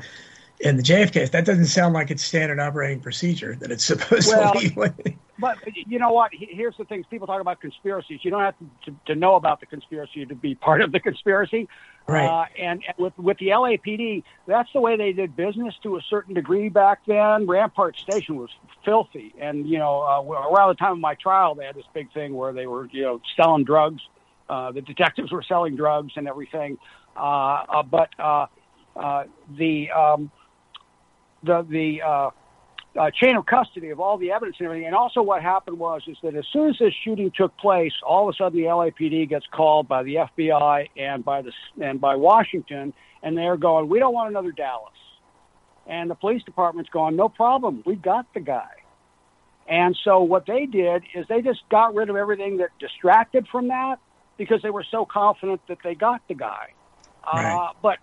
in 0.61 0.77
the 0.77 0.83
JFK. 0.83 1.13
Case, 1.13 1.31
that 1.31 1.45
doesn't 1.45 1.67
sound 1.67 1.95
like 1.95 2.11
it's 2.11 2.23
standard 2.23 2.61
operating 2.61 3.01
procedure 3.01 3.55
that 3.57 3.71
it's 3.71 3.85
supposed 3.85 4.29
Well, 4.29 4.53
to 4.55 4.71
be. 4.71 5.19
But 5.39 5.59
you 5.87 5.99
know 5.99 6.13
what? 6.13 6.31
Here's 6.33 6.77
the 6.79 6.85
thing: 6.85 7.05
people 7.11 7.27
talk 7.27 7.41
about 7.41 7.61
conspiracies. 7.61 8.21
You 8.23 8.31
don't 8.31 8.41
have 8.41 8.55
to, 8.59 8.91
to, 8.91 8.97
to 9.07 9.15
know 9.15 9.35
about 9.35 9.61
the 9.61 9.67
conspiracy 9.67 10.25
to 10.25 10.35
be 10.35 10.55
part 10.55 10.81
of 10.81 10.93
the 10.93 11.01
conspiracy. 11.01 11.69
Right. 12.09 12.27
Uh, 12.27 12.47
and, 12.59 12.83
and 12.87 12.97
with 12.99 13.19
with 13.19 13.39
the 13.39 13.49
LAPD, 13.49 14.23
that's 14.47 14.73
the 14.73 14.81
way 14.81 14.97
they 14.97 15.13
did 15.13 15.37
business 15.37 15.75
to 15.83 15.97
a 15.97 16.01
certain 16.09 16.35
degree 16.35 16.69
back 16.69 17.01
then. 17.07 17.47
Rampart 17.47 17.99
Station 17.99 18.37
was 18.37 18.51
filthy, 18.85 19.35
and 19.39 19.69
you 19.69 19.79
know, 19.79 20.01
uh, 20.03 20.23
around 20.23 20.71
the 20.71 20.77
time 20.77 20.93
of 20.93 21.01
my 21.01 21.15
trial, 21.17 21.55
they 21.55 21.67
had 21.67 21.75
this 21.75 21.85
big 21.93 22.13
thing 22.13 22.35
where 22.35 22.53
they 22.53 22.67
were 22.67 22.87
you 22.91 23.03
know 23.03 23.21
selling 23.37 23.65
drugs. 23.65 24.03
Uh, 24.49 24.73
the 24.73 24.81
detectives 24.81 25.33
were 25.33 25.43
selling 25.43 25.77
drugs 25.77 26.13
and 26.17 26.29
everything. 26.29 26.79
Uh, 27.17 27.65
uh, 27.69 27.83
but 27.83 28.09
uh, 28.19 28.47
uh, 28.95 29.25
the 29.57 29.91
um, 29.91 30.31
the 31.43 31.63
the 31.69 32.03
uh, 32.03 32.31
uh, 32.99 33.11
chain 33.11 33.37
of 33.37 33.47
custody 33.47 33.91
of 33.91 34.01
all 34.01 34.19
the 34.19 34.33
evidence 34.33 34.57
and 34.59 34.67
everything. 34.67 34.87
And 34.87 34.95
also, 34.95 35.23
what 35.23 35.43
happened 35.43 35.79
was 35.79 36.03
is 36.07 36.17
that 36.23 36.35
as 36.35 36.45
soon 36.53 36.71
as 36.71 36.77
this 36.79 36.95
shooting 37.05 37.31
took 37.37 37.57
place, 37.59 37.93
all 38.03 38.29
of 38.29 38.35
a 38.35 38.37
sudden 38.37 38.59
the 38.59 38.67
LAPD 38.67 39.29
gets 39.29 39.47
called 39.53 39.89
by 39.89 40.03
the 40.03 40.17
FBI 40.17 40.89
and 40.97 41.25
by 41.25 41.43
the 41.43 41.53
and 41.81 42.01
by 42.01 42.17
Washington, 42.17 42.93
and 43.23 43.37
they're 43.37 43.57
going, 43.57 43.89
"We 43.89 43.99
don't 43.99 44.15
want 44.15 44.31
another 44.31 44.53
Dallas." 44.53 44.93
And 45.87 46.11
the 46.11 46.15
police 46.15 46.43
department's 46.43 46.91
going, 46.91 47.17
"No 47.17 47.29
problem, 47.29 47.83
we 47.87 47.97
got 47.97 48.27
the 48.35 48.41
guy." 48.41 48.71
And 49.69 49.97
so 50.05 50.23
what 50.23 50.47
they 50.47 50.67
did 50.67 51.03
is 51.15 51.27
they 51.29 51.43
just 51.43 51.69
got 51.69 51.95
rid 51.95 52.09
of 52.09 52.17
everything 52.17 52.59
that 52.59 52.71
distracted 52.79 53.49
from 53.49 53.69
that 53.69 53.99
because 54.37 54.63
they 54.63 54.71
were 54.71 54.85
so 54.91 55.05
confident 55.05 55.61
that 55.69 55.79
they 55.83 55.95
got 55.95 56.23
the 56.29 56.35
guy. 56.35 56.69
Right. 57.33 57.53
Uh, 57.53 57.73
but 57.83 57.99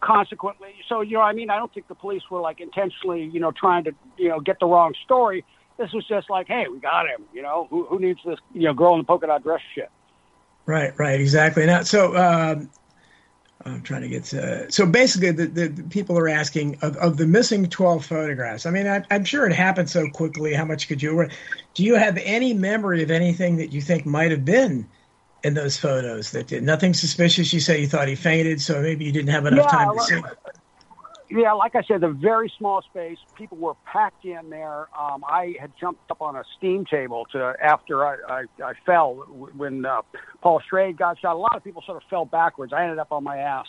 consequently, 0.00 0.74
so 0.88 1.00
you 1.00 1.14
know, 1.14 1.22
I 1.22 1.32
mean, 1.32 1.50
I 1.50 1.56
don't 1.56 1.72
think 1.72 1.88
the 1.88 1.94
police 1.94 2.22
were 2.30 2.40
like 2.40 2.60
intentionally, 2.60 3.24
you 3.24 3.40
know, 3.40 3.52
trying 3.52 3.84
to, 3.84 3.92
you 4.16 4.28
know, 4.28 4.40
get 4.40 4.60
the 4.60 4.66
wrong 4.66 4.94
story. 5.04 5.44
This 5.78 5.92
was 5.92 6.06
just 6.06 6.30
like, 6.30 6.46
hey, 6.48 6.66
we 6.70 6.78
got 6.78 7.06
him. 7.06 7.24
You 7.32 7.42
know, 7.42 7.66
who 7.70 7.84
who 7.86 7.98
needs 7.98 8.20
this, 8.24 8.38
you 8.52 8.62
know, 8.62 8.74
girl 8.74 8.94
in 8.94 9.00
the 9.00 9.04
polka 9.04 9.26
dot 9.26 9.42
dress 9.42 9.60
shit? 9.74 9.90
Right, 10.66 10.98
right, 10.98 11.20
exactly. 11.20 11.64
Now, 11.66 11.82
so 11.82 12.16
um, 12.16 12.70
I'm 13.64 13.82
trying 13.82 14.02
to 14.02 14.08
get 14.08 14.24
to. 14.24 14.70
So 14.70 14.86
basically, 14.86 15.30
the, 15.30 15.46
the, 15.46 15.68
the 15.68 15.82
people 15.84 16.18
are 16.18 16.28
asking 16.28 16.78
of, 16.82 16.96
of 16.96 17.16
the 17.16 17.26
missing 17.26 17.68
12 17.68 18.04
photographs. 18.04 18.66
I 18.66 18.70
mean, 18.70 18.86
I, 18.86 19.02
I'm 19.10 19.24
sure 19.24 19.46
it 19.46 19.52
happened 19.52 19.88
so 19.88 20.08
quickly. 20.10 20.54
How 20.54 20.64
much 20.64 20.88
could 20.88 21.02
you? 21.02 21.28
Do 21.74 21.84
you 21.84 21.94
have 21.94 22.18
any 22.22 22.52
memory 22.52 23.02
of 23.02 23.10
anything 23.10 23.56
that 23.56 23.72
you 23.72 23.80
think 23.80 24.06
might 24.06 24.30
have 24.30 24.44
been 24.44 24.86
in 25.46 25.54
those 25.54 25.78
photos 25.78 26.32
that 26.32 26.48
did 26.48 26.62
nothing 26.62 26.92
suspicious? 26.92 27.52
You 27.52 27.60
say 27.60 27.80
you 27.80 27.86
thought 27.86 28.08
he 28.08 28.16
fainted, 28.16 28.60
so 28.60 28.82
maybe 28.82 29.04
you 29.04 29.12
didn't 29.12 29.30
have 29.30 29.46
enough 29.46 29.64
Yeah, 29.64 29.70
time 29.70 29.92
to 29.92 29.94
well, 29.94 30.06
see. 30.06 30.22
Yeah, 31.28 31.52
like 31.54 31.74
I 31.74 31.82
said, 31.82 32.02
the 32.02 32.08
very 32.08 32.52
small 32.56 32.82
space. 32.82 33.18
People 33.36 33.58
were 33.58 33.74
packed 33.90 34.24
in 34.24 34.48
there. 34.48 34.88
Um, 34.98 35.24
I 35.26 35.54
had 35.60 35.72
jumped 35.78 36.08
up 36.10 36.20
on 36.20 36.36
a 36.36 36.44
steam 36.56 36.84
table 36.84 37.26
to 37.32 37.54
after 37.62 38.06
I, 38.06 38.16
I, 38.28 38.42
I 38.62 38.72
fell 38.84 39.14
when 39.56 39.84
uh, 39.84 40.02
Paul 40.40 40.60
Schrade 40.70 40.96
got 40.96 41.18
shot. 41.18 41.34
A 41.34 41.38
lot 41.38 41.56
of 41.56 41.64
people 41.64 41.82
sort 41.84 41.96
of 41.96 42.04
fell 42.08 42.24
backwards. 42.24 42.72
I 42.72 42.84
ended 42.84 42.98
up 42.98 43.10
on 43.10 43.24
my 43.24 43.38
ass 43.38 43.66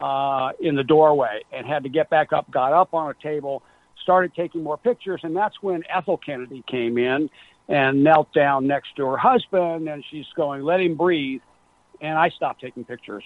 uh, 0.00 0.50
in 0.60 0.76
the 0.76 0.82
doorway 0.84 1.42
and 1.52 1.66
had 1.66 1.82
to 1.82 1.90
get 1.90 2.08
back 2.08 2.32
up. 2.32 2.50
Got 2.50 2.72
up 2.72 2.94
on 2.94 3.10
a 3.10 3.22
table, 3.22 3.62
started 4.02 4.34
taking 4.34 4.62
more 4.62 4.78
pictures, 4.78 5.20
and 5.24 5.36
that's 5.36 5.56
when 5.60 5.82
Ethel 5.94 6.16
Kennedy 6.16 6.64
came 6.70 6.96
in 6.96 7.28
and 7.68 8.04
knelt 8.04 8.32
down 8.32 8.66
next 8.66 8.96
to 8.96 9.06
her 9.06 9.16
husband, 9.16 9.88
and 9.88 10.04
she's 10.10 10.26
going, 10.36 10.62
"Let 10.62 10.80
him 10.80 10.96
breathe." 10.96 11.42
And 12.00 12.18
I 12.18 12.28
stopped 12.30 12.60
taking 12.60 12.84
pictures. 12.84 13.24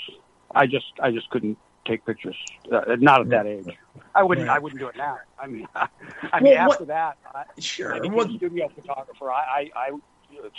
I 0.55 0.67
just 0.67 0.93
I 1.03 1.11
just 1.11 1.29
couldn't 1.31 1.59
take 1.89 2.05
pictures. 2.05 2.37
Uh, 2.71 2.97
not 2.99 3.21
at 3.23 3.29
that 3.31 3.47
age. 3.47 3.67
I 4.15 4.23
wouldn't. 4.23 4.49
Right. 4.49 4.57
I 4.57 4.59
wouldn't 4.59 4.81
do 4.81 4.89
it 4.89 4.97
now. 4.97 5.19
I 5.41 5.47
mean, 5.47 5.67
I 5.75 6.41
mean, 6.41 6.55
Well, 6.55 6.73
after 6.73 6.85
that, 6.87 7.17
I, 7.35 7.45
Sure. 7.59 7.95
I 7.95 7.99
a 7.99 8.37
studio 8.37 8.71
photographer. 8.75 9.33
I, 9.33 9.71
I, 9.75 9.87
I 9.87 9.91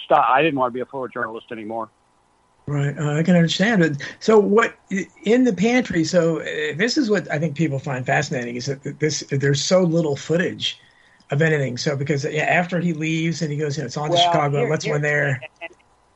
stopped. 0.06 0.30
I 0.30 0.42
didn't 0.42 0.60
want 0.60 0.74
to 0.74 0.74
be 0.74 0.82
a 0.82 0.86
photojournalist 0.86 1.52
anymore. 1.52 1.90
Right, 2.68 2.96
uh, 3.00 3.14
I 3.14 3.24
can 3.24 3.36
understand 3.36 3.84
it. 3.84 3.98
So, 4.20 4.38
what 4.38 4.76
in 5.24 5.44
the 5.44 5.54
pantry? 5.54 6.04
So, 6.04 6.42
uh, 6.42 6.76
this 6.76 6.98
is 6.98 7.10
what 7.10 7.30
I 7.32 7.40
think 7.40 7.56
people 7.56 7.80
find 7.80 8.06
fascinating 8.06 8.58
is 8.58 8.68
that 8.68 9.00
this 9.00 9.24
there's 9.32 9.64
so 9.64 9.82
little 9.82 10.16
footage 10.16 10.80
of 11.32 11.42
anything. 11.42 11.78
So, 11.78 11.96
because 11.96 12.26
yeah, 12.26 12.44
after 12.44 12.80
he 12.80 12.94
leaves 12.94 13.42
and 13.42 13.52
he 13.52 13.58
goes, 13.58 13.78
you 13.78 13.84
know, 13.84 13.88
it's 13.88 13.98
on 13.98 14.12
to 14.12 14.18
Chicago. 14.18 14.60
here- 14.60 14.70
Let's 14.70 14.86
here- 14.86 14.94
win 14.96 15.02
there. 15.02 15.42
And, 15.62 15.72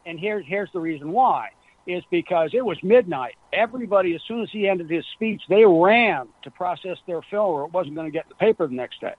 and, 0.06 0.20
here's 0.20 0.46
here's 0.46 0.72
the 0.72 0.80
reason 0.80 1.12
why. 1.12 1.50
is 1.86 2.04
because 2.10 2.52
it 2.54 2.64
was 2.66 2.82
midnight. 2.82 3.36
Everybody, 3.52 4.16
as 4.16 4.22
soon 4.26 4.42
as 4.42 4.50
he 4.50 4.70
ended 4.70 4.90
his 4.90 5.06
speech, 5.14 5.42
they 5.50 5.66
ran 5.66 6.30
to 6.44 6.50
process 6.52 6.98
their 7.08 7.22
film, 7.22 7.46
or 7.46 7.66
it 7.66 7.74
wasn't 7.74 7.96
going 7.96 8.08
to 8.08 8.12
get 8.12 8.24
in 8.26 8.30
the 8.30 8.36
paper 8.36 8.66
the 8.68 8.74
next 8.76 9.02
day. 9.02 9.14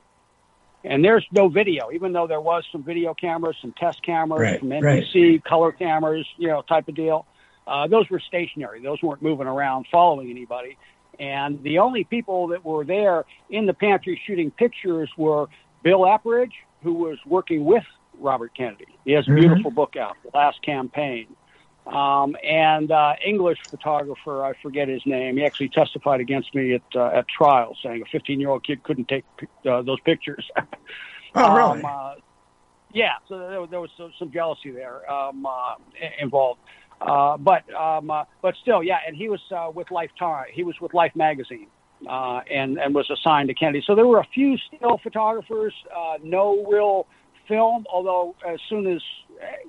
And 0.83 1.05
there's 1.05 1.27
no 1.31 1.49
video, 1.49 1.91
even 1.93 2.13
though 2.13 2.27
there 2.27 2.41
was 2.41 2.65
some 2.73 2.83
video 2.83 3.13
cameras, 3.15 3.57
some 3.61 3.73
test 3.73 4.03
cameras 4.03 4.41
Right, 4.41 4.61
from 4.61 4.71
NBC, 4.71 5.33
right. 5.33 5.45
color 5.45 5.73
cameras, 5.73 6.27
you 6.39 6.49
know, 6.49 6.63
type 6.63 6.89
of 6.89 6.95
deal. 6.95 7.27
Uh, 7.67 7.87
those 7.87 8.09
were 8.11 8.21
stationary; 8.21 8.81
those 8.83 9.03
weren't 9.03 9.21
moving 9.23 9.47
around, 9.47 9.87
following 9.91 10.31
anybody. 10.31 10.77
And 11.21 11.63
the 11.63 11.79
only 11.79 12.05
people 12.05 12.49
that 12.49 12.65
were 12.65 12.85
there 12.85 13.25
in 13.49 13.67
the 13.67 13.75
pantry 13.75 14.21
shooting 14.27 14.51
pictures 14.51 15.11
were 15.17 15.49
Bill 15.85 16.07
Eppridge, 16.07 16.55
who 16.83 16.94
was 16.94 17.18
working 17.27 17.64
with 17.64 17.85
Robert 18.18 18.53
Kennedy. 18.57 18.87
He 19.05 19.12
has 19.12 19.29
a 19.29 19.31
Mhm. 19.31 19.37
beautiful 19.37 19.70
book 19.70 19.97
out, 19.97 20.16
The 20.25 20.31
Last 20.35 20.61
Campaign. 20.62 21.37
Um, 21.87 22.35
and 22.42 22.90
uh, 22.90 23.14
English 23.23 23.59
photographer, 23.68 24.42
I 24.42 24.55
forget 24.55 24.88
his 24.88 25.05
name. 25.05 25.37
He 25.37 25.44
actually 25.44 25.68
testified 25.68 26.20
against 26.20 26.55
me 26.55 26.73
at 26.73 26.83
uh, 26.97 27.09
at 27.18 27.29
trial, 27.29 27.77
saying 27.83 28.01
a 28.01 28.07
15 28.07 28.40
year 28.40 28.49
old 28.49 28.64
kid 28.64 28.83
couldn't 28.83 29.07
take 29.09 29.25
uh, 29.66 29.83
those 29.83 30.01
pictures. 30.01 30.51
Oh, 31.37 31.53
really? 31.53 31.81
Um, 31.81 31.85
uh, 31.85 32.14
yeah, 32.92 33.14
so 33.27 33.37
there, 33.49 33.66
there 33.66 33.81
was 33.81 33.90
some, 33.97 34.12
some 34.20 34.31
jealousy 34.31 34.70
there 34.70 35.11
um, 35.11 35.44
uh, 35.44 35.75
involved. 36.20 36.61
Uh, 37.01 37.37
but 37.37 37.68
um, 37.75 38.09
uh, 38.09 38.23
but 38.40 38.55
still, 38.62 38.85
yeah, 38.85 38.99
and 39.05 39.16
he 39.16 39.29
was 39.29 39.40
uh, 39.51 39.68
with 39.75 39.90
Lifetime. 39.90 40.47
He 40.53 40.62
was 40.62 40.77
with 40.81 40.94
Life 40.94 41.11
magazine, 41.16 41.66
uh, 42.09 42.40
and 42.51 42.79
and 42.79 42.95
was 42.95 43.09
assigned 43.11 43.49
to 43.49 43.55
Kennedy. 43.55 43.83
So 43.87 43.95
there 43.95 44.07
were 44.07 44.21
a 44.21 44.27
few 44.35 44.57
still 44.59 44.99
photographers, 45.03 45.75
uh, 45.97 46.14
no 46.23 46.64
real 46.67 47.07
film. 47.49 47.85
Although 47.93 48.35
as 48.47 48.59
soon 48.69 48.87
as 48.87 49.03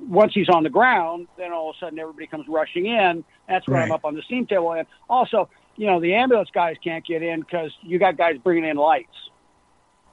once 0.07 0.33
he's 0.33 0.49
on 0.49 0.63
the 0.63 0.69
ground, 0.69 1.27
then 1.37 1.51
all 1.51 1.69
of 1.71 1.75
a 1.75 1.85
sudden 1.85 1.99
everybody 1.99 2.27
comes 2.27 2.45
rushing 2.47 2.85
in. 2.85 3.23
That's 3.47 3.67
when 3.67 3.81
I'm 3.81 3.91
up 3.91 4.05
on 4.05 4.15
the 4.15 4.21
steam 4.23 4.45
table. 4.47 4.73
And 4.73 4.87
also, 5.09 5.49
you 5.75 5.87
know, 5.87 5.99
the 5.99 6.13
ambulance 6.15 6.49
guys 6.53 6.75
can't 6.83 7.05
get 7.05 7.21
in 7.21 7.41
because 7.41 7.71
you 7.81 7.99
got 7.99 8.17
guys 8.17 8.37
bringing 8.43 8.65
in 8.69 8.77
lights. 8.77 9.09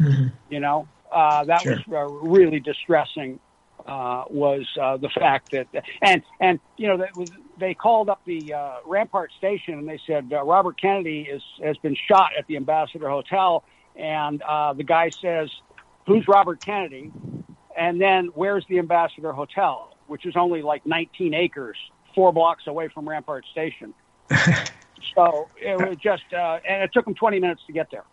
Mhm. 0.00 0.32
You 0.50 0.60
know, 0.60 0.88
uh, 1.12 1.44
that 1.44 1.62
Sure. 1.62 1.76
was 1.76 1.82
uh, 1.92 2.26
really 2.26 2.60
distressing. 2.60 3.38
Uh, 3.86 4.22
was 4.30 4.64
uh, 4.80 4.96
the 4.96 5.08
fact 5.08 5.50
that 5.50 5.66
and 6.02 6.22
and 6.40 6.60
you 6.76 6.86
know 6.86 6.98
that 6.98 7.16
was, 7.16 7.28
they 7.58 7.74
called 7.74 8.08
up 8.08 8.20
the 8.24 8.54
uh, 8.54 8.76
Rampart 8.86 9.30
station 9.38 9.74
and 9.74 9.88
they 9.88 10.00
said 10.06 10.32
uh, 10.32 10.42
Robert 10.42 10.80
Kennedy 10.80 11.22
is 11.22 11.42
has 11.62 11.76
been 11.78 11.96
shot 12.08 12.30
at 12.38 12.46
the 12.46 12.56
Ambassador 12.56 13.08
Hotel. 13.08 13.64
And 13.94 14.40
uh, 14.42 14.72
the 14.72 14.84
guy 14.84 15.10
says 15.10 15.50
who's 16.06 16.26
Robert 16.28 16.64
Kennedy? 16.64 17.12
And 17.76 18.00
then 18.00 18.30
where's 18.34 18.66
the 18.68 18.78
Ambassador 18.78 19.32
Hotel? 19.32 19.96
Which 20.06 20.26
is 20.26 20.36
only 20.36 20.62
like 20.62 20.86
19 20.86 21.34
acres 21.34 21.76
four 22.14 22.32
blocks 22.32 22.66
away 22.66 22.88
from 22.88 23.08
Rampart 23.08 23.44
Station. 23.50 23.94
So 25.14 25.48
it 25.60 25.76
was 25.76 25.96
just 25.98 26.22
uh, 26.32 26.58
and 26.66 26.82
it 26.82 26.92
took 26.92 27.04
them 27.04 27.14
20 27.14 27.40
minutes 27.40 27.62
to 27.66 27.72
get 27.72 27.90
there. 27.90 28.04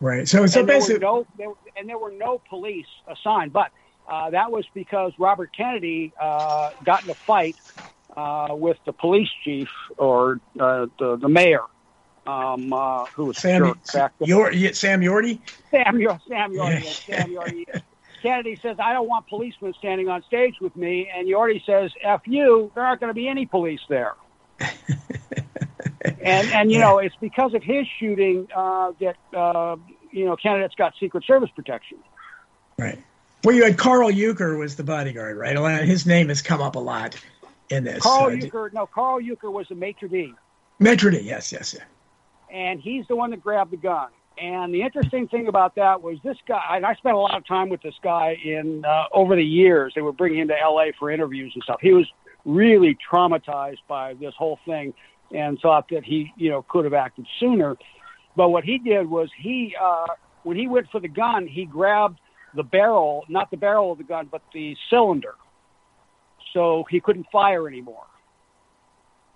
Right. 0.00 0.28
So, 0.28 0.46
so 0.46 0.60
and 0.60 0.68
there 0.68 0.76
basically, 0.76 1.00
no 1.00 1.26
there, 1.38 1.48
and 1.76 1.88
there 1.88 1.98
were 1.98 2.12
no 2.12 2.40
police 2.48 2.86
assigned, 3.08 3.52
but 3.52 3.70
uh, 4.08 4.30
that 4.30 4.50
was 4.52 4.64
because 4.74 5.12
Robert 5.18 5.50
Kennedy 5.56 6.12
uh, 6.20 6.70
got 6.84 7.04
in 7.04 7.10
a 7.10 7.14
fight 7.14 7.56
uh, 8.16 8.48
with 8.50 8.78
the 8.84 8.92
police 8.92 9.28
chief 9.44 9.68
or 9.98 10.40
uh, 10.58 10.86
the 10.98 11.16
the 11.16 11.28
mayor, 11.28 11.62
um, 12.26 12.72
uh, 12.72 13.04
who 13.06 13.26
was 13.26 13.38
Sam, 13.38 13.78
back 13.92 14.12
then. 14.18 14.28
Yeah, 14.28 14.72
Sam 14.72 15.00
Yorty. 15.00 15.40
Sam 15.70 16.00
Yor- 16.00 16.20
Sam 16.26 16.52
Yorty. 16.52 16.84
Yeah. 16.84 16.90
Sam 16.90 17.30
Yorty. 17.30 17.82
Kennedy 18.22 18.58
says, 18.62 18.76
"I 18.80 18.92
don't 18.92 19.08
want 19.08 19.28
policemen 19.28 19.74
standing 19.78 20.08
on 20.08 20.22
stage 20.24 20.54
with 20.60 20.74
me," 20.76 21.10
and 21.14 21.28
Yorty 21.28 21.64
says, 21.64 21.90
"F 22.02 22.22
you, 22.26 22.72
there 22.74 22.84
aren't 22.84 23.00
going 23.00 23.10
to 23.10 23.14
be 23.14 23.28
any 23.28 23.46
police 23.46 23.80
there." 23.88 24.14
and 26.20 26.48
and 26.48 26.72
you 26.72 26.78
know 26.78 26.98
it's 26.98 27.14
because 27.20 27.54
of 27.54 27.62
his 27.62 27.86
shooting 27.98 28.48
uh, 28.54 28.92
that 29.00 29.16
uh, 29.36 29.76
you 30.10 30.24
know 30.24 30.36
candidates 30.36 30.74
got 30.74 30.94
Secret 30.98 31.24
Service 31.24 31.50
protection. 31.54 31.98
Right. 32.78 33.02
Well, 33.44 33.54
you 33.54 33.64
had 33.64 33.78
Karl 33.78 34.10
Uecker 34.10 34.58
was 34.58 34.74
the 34.74 34.82
bodyguard, 34.82 35.36
right? 35.36 35.84
His 35.84 36.04
name 36.04 36.30
has 36.30 36.42
come 36.42 36.60
up 36.60 36.74
a 36.74 36.80
lot 36.80 37.16
in 37.70 37.84
this. 37.84 38.02
Karl 38.02 38.26
Uh, 38.26 38.30
Uecker, 38.30 38.72
no, 38.72 38.86
Karl 38.86 39.20
Uecker 39.20 39.52
was 39.52 39.66
the 39.68 39.74
maitre 39.74 40.08
d, 40.08 40.32
Metro 40.78 41.10
D, 41.10 41.20
yes, 41.20 41.52
yes, 41.52 41.74
yeah. 41.74 41.84
and 42.50 42.80
he's 42.80 43.06
the 43.08 43.16
one 43.16 43.30
that 43.30 43.42
grabbed 43.42 43.72
the 43.72 43.76
gun. 43.76 44.08
And 44.38 44.74
the 44.74 44.82
interesting 44.82 45.28
thing 45.28 45.48
about 45.48 45.76
that 45.76 46.02
was 46.02 46.18
this 46.22 46.36
guy, 46.46 46.60
and 46.72 46.84
I 46.84 46.94
spent 46.94 47.14
a 47.14 47.18
lot 47.18 47.36
of 47.36 47.46
time 47.46 47.70
with 47.70 47.80
this 47.80 47.94
guy 48.02 48.36
in 48.44 48.84
uh, 48.84 49.04
over 49.12 49.34
the 49.34 49.44
years. 49.44 49.94
They 49.94 50.02
would 50.02 50.18
bring 50.18 50.36
him 50.36 50.48
to 50.48 50.60
L.A. 50.60 50.92
for 50.98 51.10
interviews 51.10 51.52
and 51.54 51.62
stuff. 51.62 51.78
He 51.80 51.92
was 51.92 52.06
really 52.44 52.98
traumatized 53.10 53.80
by 53.88 54.12
this 54.14 54.34
whole 54.36 54.58
thing 54.66 54.92
and 55.32 55.58
thought 55.58 55.88
that 55.88 56.04
he, 56.04 56.32
you 56.36 56.50
know, 56.50 56.62
could 56.68 56.84
have 56.84 56.92
acted 56.94 57.26
sooner. 57.40 57.76
But 58.36 58.50
what 58.50 58.62
he 58.64 58.76
did 58.78 59.08
was 59.08 59.30
he, 59.36 59.74
uh, 59.80 60.06
when 60.42 60.58
he 60.58 60.68
went 60.68 60.90
for 60.90 61.00
the 61.00 61.08
gun, 61.08 61.46
he 61.46 61.64
grabbed 61.64 62.18
the 62.54 62.62
barrel, 62.62 63.24
not 63.28 63.50
the 63.50 63.56
barrel 63.56 63.92
of 63.92 63.98
the 63.98 64.04
gun, 64.04 64.28
but 64.30 64.42
the 64.52 64.76
cylinder. 64.90 65.34
So 66.56 66.86
he 66.88 67.00
couldn't 67.00 67.26
fire 67.30 67.68
anymore. 67.68 68.06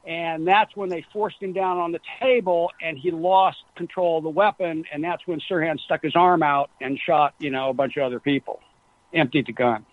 And 0.07 0.49
that's 0.49 0.75
when 0.75 0.89
they 0.89 1.05
forced 1.13 1.37
him 1.43 1.53
down 1.53 1.77
on 1.77 1.93
the 1.93 2.01
table 2.19 2.71
and 2.81 2.97
he 2.97 3.11
lost 3.11 3.59
control 3.77 4.17
of 4.17 4.25
the 4.25 4.31
weapon. 4.31 4.85
And 4.91 5.05
that's 5.05 5.27
when 5.27 5.39
Sirhan 5.41 5.79
stuck 5.81 6.03
his 6.03 6.17
arm 6.17 6.43
out 6.43 6.71
and 6.81 6.99
shot, 6.99 7.35
you 7.39 7.51
know, 7.51 7.69
a 7.69 7.75
bunch 7.75 7.99
of 7.99 8.05
other 8.05 8.21
people, 8.21 8.61
emptied 9.13 9.49
the 9.49 9.53
gun. 9.53 9.85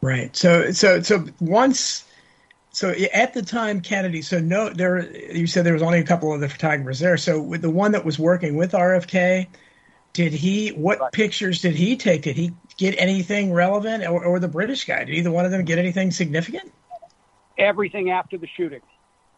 Right. 0.00 0.36
So, 0.36 0.70
so, 0.70 1.02
so 1.02 1.24
once, 1.40 2.04
so 2.70 2.94
at 3.12 3.34
the 3.34 3.42
time, 3.42 3.80
Kennedy. 3.80 4.22
So 4.22 4.38
no, 4.38 4.68
there. 4.68 5.10
You 5.34 5.48
said 5.48 5.66
there 5.66 5.72
was 5.72 5.82
only 5.82 5.98
a 5.98 6.04
couple 6.04 6.32
of 6.32 6.40
the 6.40 6.48
photographers 6.48 7.00
there. 7.00 7.16
So 7.16 7.42
with 7.42 7.62
the 7.62 7.70
one 7.70 7.90
that 7.90 8.04
was 8.04 8.20
working 8.20 8.54
with 8.54 8.70
RFK, 8.70 9.48
did 10.12 10.32
he? 10.32 10.68
What 10.68 11.00
Right. 11.00 11.12
pictures 11.12 11.60
did 11.60 11.74
he 11.74 11.96
take? 11.96 12.22
Did 12.22 12.36
he 12.36 12.52
get 12.78 12.94
anything 12.96 13.52
relevant, 13.52 14.06
or, 14.06 14.24
or 14.24 14.40
the 14.40 14.48
British 14.48 14.84
guy? 14.86 15.04
Did 15.04 15.14
either 15.14 15.30
one 15.30 15.44
of 15.44 15.50
them 15.50 15.64
get 15.64 15.78
anything 15.78 16.10
significant? 16.10 16.72
Everything 17.58 18.10
after 18.10 18.38
the 18.38 18.48
shooting. 18.56 18.80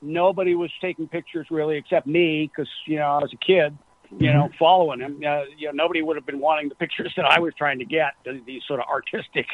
Nobody 0.03 0.55
was 0.55 0.71
taking 0.81 1.09
pictures 1.09 1.47
really 1.51 1.77
except 1.77 2.07
me 2.07 2.47
because, 2.47 2.71
you 2.87 2.97
know, 2.97 3.07
I 3.07 3.19
was 3.19 3.33
a 3.33 3.45
kid, 3.45 3.77
you 4.19 4.33
know, 4.33 4.51
following 4.59 5.01
him. 5.01 5.21
Uh, 5.27 5.43
you 5.57 5.67
know, 5.67 5.73
nobody 5.73 6.03
would 6.03 6.17
have 6.17 6.27
been 6.27 6.39
wanting 6.39 6.69
the 6.69 6.75
pictures 6.75 7.13
that 7.17 7.25
I 7.25 7.41
was 7.41 7.55
trying 7.55 7.79
to 7.81 7.85
get, 7.85 8.13
th- 8.25 8.45
these 8.47 8.63
sort 8.69 8.81
of 8.81 8.87
artistic 8.87 9.47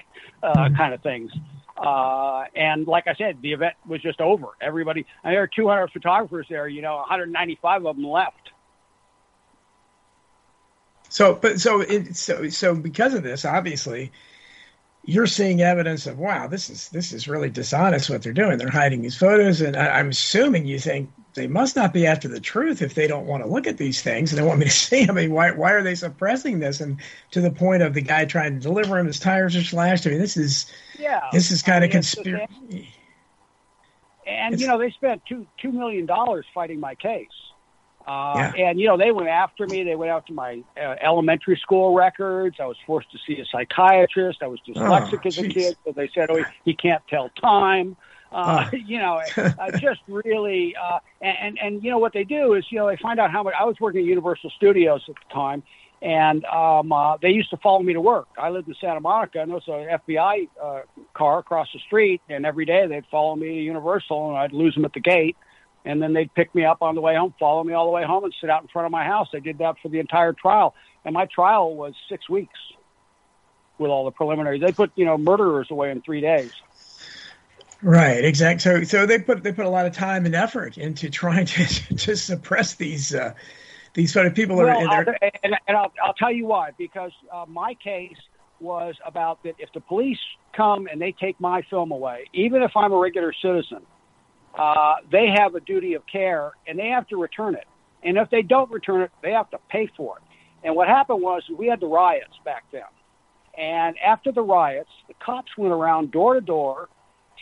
uh, 0.42 0.68
kind 0.76 0.92
of 0.92 1.02
things. 1.02 1.30
Uh, 1.76 2.44
and 2.54 2.86
like 2.86 3.06
I 3.06 3.14
said, 3.14 3.38
the 3.42 3.52
event 3.52 3.74
was 3.86 4.02
just 4.02 4.20
over. 4.20 4.48
Everybody, 4.60 5.06
and 5.22 5.32
there 5.32 5.42
are 5.42 5.46
200 5.48 5.90
photographers 5.92 6.46
there, 6.48 6.66
you 6.66 6.82
know, 6.82 6.96
195 6.96 7.86
of 7.86 7.96
them 7.96 8.04
left. 8.04 8.50
So, 11.16 11.34
but 11.34 11.58
so 11.58 11.80
it, 11.80 12.14
so 12.14 12.50
so 12.50 12.74
because 12.74 13.14
of 13.14 13.22
this, 13.22 13.46
obviously, 13.46 14.12
you're 15.02 15.26
seeing 15.26 15.62
evidence 15.62 16.06
of 16.06 16.18
wow, 16.18 16.46
this 16.46 16.68
is 16.68 16.90
this 16.90 17.14
is 17.14 17.26
really 17.26 17.48
dishonest 17.48 18.10
what 18.10 18.22
they're 18.22 18.34
doing. 18.34 18.58
They're 18.58 18.68
hiding 18.68 19.00
these 19.00 19.16
photos, 19.16 19.62
and 19.62 19.78
I, 19.78 19.98
I'm 19.98 20.10
assuming 20.10 20.66
you 20.66 20.78
think 20.78 21.08
they 21.32 21.46
must 21.46 21.74
not 21.74 21.94
be 21.94 22.06
after 22.06 22.28
the 22.28 22.38
truth 22.38 22.82
if 22.82 22.92
they 22.92 23.06
don't 23.06 23.24
want 23.24 23.42
to 23.42 23.48
look 23.48 23.66
at 23.66 23.78
these 23.78 24.02
things 24.02 24.30
and 24.30 24.38
they 24.38 24.46
want 24.46 24.58
me 24.58 24.66
to 24.66 24.70
see. 24.86 25.08
I 25.08 25.12
mean, 25.12 25.32
why 25.32 25.52
why 25.52 25.72
are 25.72 25.82
they 25.82 25.94
suppressing 25.94 26.58
this? 26.58 26.82
And 26.82 27.00
to 27.30 27.40
the 27.40 27.50
point 27.50 27.82
of 27.82 27.94
the 27.94 28.02
guy 28.02 28.26
trying 28.26 28.52
to 28.52 28.60
deliver 28.60 28.98
him, 28.98 29.06
his 29.06 29.18
tires 29.18 29.56
are 29.56 29.64
slashed. 29.64 30.06
I 30.06 30.10
mean, 30.10 30.18
this 30.18 30.36
is 30.36 30.70
Yeah. 30.98 31.22
this 31.32 31.50
is 31.50 31.62
kind 31.62 31.76
I 31.76 31.78
of 31.78 31.82
mean, 31.84 31.88
the 31.88 31.94
conspiracy. 31.94 32.94
And 34.26 34.52
It's- 34.52 34.60
you 34.60 34.66
know, 34.66 34.76
they 34.78 34.90
spent 34.90 35.22
two 35.26 35.46
two 35.62 35.72
million 35.72 36.04
dollars 36.04 36.44
fighting 36.52 36.78
my 36.78 36.94
case. 36.94 37.30
Uh, 38.06 38.34
Yeah. 38.36 38.68
And 38.68 38.80
you 38.80 38.86
know, 38.86 38.96
they 38.96 39.10
went 39.12 39.28
after 39.28 39.66
me. 39.66 39.82
They 39.82 39.96
went 39.96 40.10
after 40.12 40.32
my 40.32 40.62
uh, 40.80 40.94
elementary 41.02 41.56
school 41.56 41.94
records. 41.94 42.56
I 42.60 42.66
was 42.66 42.76
forced 42.86 43.10
to 43.12 43.18
see 43.26 43.40
a 43.40 43.44
psychiatrist. 43.46 44.42
I 44.42 44.46
was 44.46 44.60
dyslexic 44.66 45.20
Oh, 45.24 45.28
as 45.28 45.38
a 45.38 45.48
kid, 45.48 45.76
so 45.84 45.92
they 45.92 46.08
said, 46.14 46.30
"Oh, 46.30 46.36
he, 46.36 46.44
he 46.64 46.74
can't 46.74 47.02
tell 47.08 47.30
time." 47.40 47.96
Uh, 48.32 48.68
Oh. 48.72 48.76
you 48.86 48.98
know, 48.98 49.20
uh, 49.36 49.70
just 49.78 50.00
really, 50.08 50.74
uh, 50.76 50.98
and, 51.20 51.36
and 51.40 51.58
and 51.62 51.84
you 51.84 51.90
know 51.90 51.98
what 51.98 52.12
they 52.12 52.24
do 52.24 52.54
is, 52.54 52.64
you 52.70 52.78
know, 52.78 52.86
they 52.86 52.96
find 52.96 53.18
out 53.20 53.30
how 53.30 53.42
much. 53.42 53.54
I 53.58 53.64
was 53.64 53.76
working 53.80 54.00
at 54.00 54.06
Universal 54.06 54.50
Studios 54.56 55.02
at 55.08 55.14
the 55.14 55.34
time, 55.34 55.62
and 56.02 56.44
um, 56.46 56.92
uh, 56.92 57.16
they 57.22 57.30
used 57.30 57.50
to 57.50 57.56
follow 57.56 57.82
me 57.82 57.92
to 57.94 58.00
work. 58.00 58.28
I 58.38 58.50
lived 58.50 58.68
in 58.68 58.74
Santa 58.80 59.00
Monica, 59.00 59.40
and 59.40 59.50
there 59.50 59.60
was 59.64 59.68
an 59.68 59.98
FBI 59.98 60.48
uh, 60.62 60.80
car 61.14 61.38
across 61.38 61.68
the 61.72 61.78
street, 61.80 62.20
and 62.28 62.44
every 62.44 62.64
day 62.64 62.86
they'd 62.86 63.06
follow 63.10 63.34
me 63.36 63.46
to 63.48 63.62
Universal, 63.62 64.28
and 64.30 64.38
I'd 64.38 64.52
lose 64.52 64.74
them 64.74 64.84
at 64.84 64.92
the 64.92 65.00
gate, 65.00 65.36
and 65.86 66.02
then 66.02 66.12
they'd 66.12 66.34
pick 66.34 66.54
me 66.54 66.64
up 66.64 66.82
on 66.82 66.94
the 66.94 67.00
way 67.00 67.14
home, 67.14 67.32
follow 67.38 67.62
me 67.64 67.72
all 67.72 67.86
the 67.86 67.92
way 67.92 68.04
home, 68.04 68.24
and 68.24 68.34
sit 68.40 68.50
out 68.50 68.62
in 68.62 68.68
front 68.68 68.86
of 68.86 68.92
my 68.92 69.04
house. 69.04 69.28
They 69.32 69.40
did 69.40 69.58
that 69.58 69.76
for 69.80 69.88
the 69.88 70.00
entire 70.00 70.32
trial, 70.32 70.74
and 71.04 71.14
my 71.14 71.26
trial 71.26 71.74
was 71.74 71.94
six 72.08 72.28
weeks 72.28 72.58
with 73.78 73.90
all 73.90 74.04
the 74.04 74.10
preliminaries. 74.10 74.60
They 74.60 74.72
put 74.72 74.90
you 74.96 75.04
know 75.04 75.16
murderers 75.16 75.68
away 75.70 75.90
in 75.90 76.02
three 76.02 76.20
days. 76.20 76.50
Right, 77.82 78.24
exactly. 78.24 78.60
So, 78.60 78.82
so 78.84 79.06
they 79.06 79.20
put 79.20 79.42
they 79.42 79.52
put 79.52 79.64
a 79.64 79.70
lot 79.70 79.86
of 79.86 79.92
time 79.92 80.26
and 80.26 80.34
effort 80.34 80.76
into 80.76 81.08
trying 81.08 81.46
to 81.46 81.64
to 81.96 82.16
suppress 82.16 82.74
these 82.74 83.14
uh, 83.14 83.34
these 83.94 84.12
sort 84.12 84.26
of 84.26 84.34
people. 84.34 84.56
Well, 84.56 84.68
are, 84.68 85.06
I'll, 85.08 85.14
and, 85.44 85.56
and 85.68 85.76
I'll, 85.76 85.92
I'll 86.02 86.14
tell 86.14 86.32
you 86.32 86.46
why. 86.46 86.70
Because 86.76 87.12
uh, 87.32 87.44
my 87.46 87.74
case 87.74 88.18
was 88.60 88.96
about 89.04 89.42
that 89.44 89.54
if 89.58 89.72
the 89.72 89.80
police 89.80 90.18
come 90.52 90.88
and 90.90 91.00
they 91.00 91.12
take 91.12 91.38
my 91.38 91.62
film 91.68 91.92
away, 91.92 92.24
even 92.32 92.62
if 92.62 92.72
I'm 92.74 92.92
a 92.92 92.96
regular 92.96 93.32
citizen, 93.32 93.82
uh, 94.56 94.94
they 95.10 95.28
have 95.36 95.54
a 95.54 95.60
duty 95.60 95.94
of 95.94 96.02
care 96.06 96.52
and 96.66 96.78
they 96.78 96.88
have 96.88 97.06
to 97.08 97.16
return 97.16 97.54
it. 97.54 97.66
And 98.02 98.16
if 98.16 98.30
they 98.30 98.42
don't 98.42 98.70
return 98.70 99.02
it, 99.02 99.10
they 99.22 99.32
have 99.32 99.50
to 99.50 99.58
pay 99.68 99.90
for 99.96 100.18
it. 100.18 100.22
And 100.64 100.74
what 100.74 100.88
happened 100.88 101.22
was 101.22 101.42
we 101.56 101.66
had 101.66 101.80
the 101.80 101.86
riots 101.86 102.34
back 102.44 102.64
then. 102.72 102.82
And 103.56 103.96
after 103.98 104.32
the 104.32 104.42
riots, 104.42 104.90
the 105.08 105.14
cops 105.14 105.56
went 105.56 105.72
around 105.72 106.10
door 106.10 106.34
to 106.34 106.40
door 106.40 106.88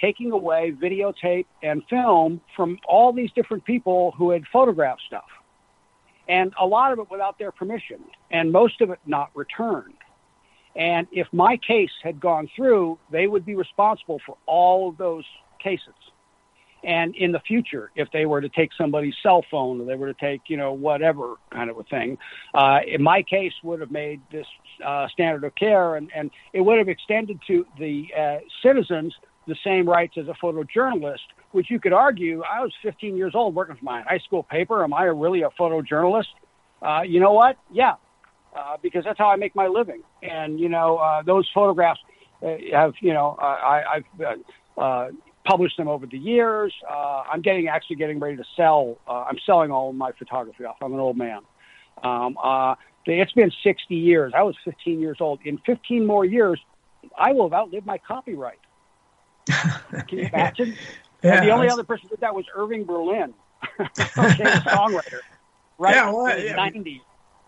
taking 0.01 0.33
away 0.33 0.73
videotape 0.73 1.47
and 1.63 1.83
film 1.89 2.41
from 2.57 2.79
all 2.87 3.13
these 3.13 3.31
different 3.33 3.65
people 3.65 4.13
who 4.17 4.31
had 4.31 4.43
photographed 4.53 5.03
stuff. 5.07 5.25
And 6.29 6.53
a 6.61 6.67
lot 6.67 6.93
of 6.93 6.99
it 6.99 7.11
without 7.11 7.39
their 7.39 7.53
permission, 7.53 8.01
and 8.31 8.51
most 8.51 8.81
of 8.81 8.91
it 8.91 8.99
not 9.07 9.31
returned. 9.35 9.95
And 10.75 11.07
if 11.13 11.29
my 11.33 11.57
case 11.59 11.93
had 12.03 12.21
gone 12.21 12.49
through, 12.57 12.99
they 13.11 13.27
would 13.27 13.45
be 13.45 13.55
responsible 13.55 14.21
for 14.27 14.37
all 14.47 14.89
of 14.89 14.97
those 14.97 15.25
cases. 15.63 15.95
And 16.85 17.15
in 17.17 17.33
the 17.33 17.41
future, 17.41 17.91
if 17.97 18.09
they 18.13 18.27
were 18.27 18.41
to 18.41 18.49
take 18.49 18.71
somebody's 18.77 19.15
cell 19.23 19.45
phone 19.51 19.81
or 19.81 19.85
they 19.85 19.95
were 19.95 20.13
to 20.13 20.21
take, 20.21 20.43
you 20.49 20.57
know, 20.57 20.73
whatever 20.73 21.37
kind 21.51 21.71
of 21.71 21.79
a 21.79 21.85
thing, 21.85 22.19
uh, 22.53 22.81
in 22.87 23.03
my 23.03 23.23
case 23.23 23.53
would 23.63 23.81
have 23.81 23.91
made 23.91 24.21
this 24.31 24.47
uh, 24.85 25.09
standard 25.09 25.45
of 25.45 25.55
care 25.55 25.97
and, 25.97 26.11
and 26.15 26.31
it 26.53 26.61
would 26.61 26.79
have 26.79 26.89
extended 26.89 27.41
to 27.47 27.67
the 27.79 28.07
uh, 28.17 28.37
citizens 28.63 29.15
the 29.47 29.57
same 29.65 29.89
rights 29.89 30.15
as 30.19 30.27
a 30.29 30.35
photojournalist, 30.43 31.19
which 31.53 31.71
you 31.71 31.79
could 31.79 31.93
argue 31.93 32.43
I 32.43 32.61
was 32.61 32.73
15 32.83 33.17
years 33.17 33.33
old 33.35 33.55
working 33.55 33.77
for 33.77 33.85
my 33.85 34.03
high 34.03 34.19
school 34.19 34.43
paper. 34.43 34.83
Am 34.83 34.95
I 34.95 35.05
really 35.05 35.43
a 35.43 35.51
photojournalist? 35.51 36.27
Uh, 36.83 37.03
you 37.03 37.21
know 37.21 37.33
what? 37.33 37.57
Yeah, 37.73 37.95
uh, 38.57 38.77
because 38.83 39.05
that's 39.05 39.19
how 39.19 39.29
I 39.29 39.37
make 39.37 39.55
my 39.55 39.67
living. 39.67 40.03
And, 40.23 40.59
you 40.61 40.69
know, 40.69 40.97
uh, 40.97 41.23
those 41.23 41.49
photographs 41.55 42.01
uh, 42.43 42.57
have, 42.73 42.95
you 43.01 43.13
know, 43.13 43.37
I, 43.39 43.83
I've 43.95 44.21
uh, 44.21 44.81
uh, 44.81 45.11
published 45.45 45.77
them 45.77 45.89
over 45.89 46.07
the 46.07 46.19
years. 46.19 46.73
Uh, 46.89 47.25
I'm 47.31 47.43
getting 47.43 47.69
actually 47.69 47.97
getting 47.97 48.19
ready 48.19 48.37
to 48.37 48.45
sell. 48.57 48.99
Uh, 49.07 49.25
I'm 49.25 49.39
selling 49.45 49.71
all 49.71 49.91
of 49.91 49.97
my 49.97 50.13
photography 50.13 50.65
off. 50.65 50.77
I'm 50.83 50.93
an 50.93 51.01
old 51.01 51.17
man. 51.17 51.43
Um, 52.03 52.37
uh, 52.43 52.75
it's 53.07 53.33
been 53.33 53.53
60 53.63 53.95
years. 53.95 54.33
I 54.35 54.43
was 54.43 54.57
15 54.65 55.01
years 55.01 55.19
old. 55.21 55.41
In 55.45 55.59
15 55.59 56.07
more 56.07 56.25
years, 56.25 56.61
I 57.17 57.33
will 57.33 57.45
have 57.45 57.53
outlived 57.53 57.87
my 57.87 57.99
copyright. 57.99 58.59
Can 59.47 60.19
you 60.19 60.29
imagine? 60.33 60.77
yeah, 61.23 61.39
and 61.39 61.47
the 61.47 61.53
only 61.53 61.69
other 61.69 61.85
person 61.85 62.09
that 62.11 62.17
did 62.17 62.21
that 62.23 62.35
was 62.35 62.47
Irving 62.55 62.85
Berlin, 62.85 63.35
okay, 63.81 63.91
songwriter, 63.95 65.21
right 65.79 65.95
yeah, 65.95 66.11
well, 66.11 66.27
in 66.27 66.39
the 66.39 66.45
yeah. 66.45 66.57
90s. 66.57 67.01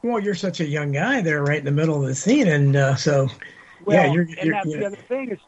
Well, 0.03 0.21
you're 0.21 0.35
such 0.35 0.61
a 0.61 0.67
young 0.67 0.93
guy 0.93 1.23
there, 1.23 1.43
right 1.43 1.59
in 1.59 1.65
the 1.65 1.71
middle 1.71 2.01
of 2.01 2.07
the 2.07 2.15
scene, 2.15 2.49
and 2.49 2.77
uh, 2.77 2.97
so 2.97 3.29
well, 3.85 3.97
yeah, 3.97 4.13
you're. 4.13 4.23
And 4.23 4.37
you're, 4.43 4.55
that's 4.55 4.67
you're, 4.67 4.81
the 4.81 4.87
other 4.87 4.97
thing 5.09 5.31
is, 5.31 5.39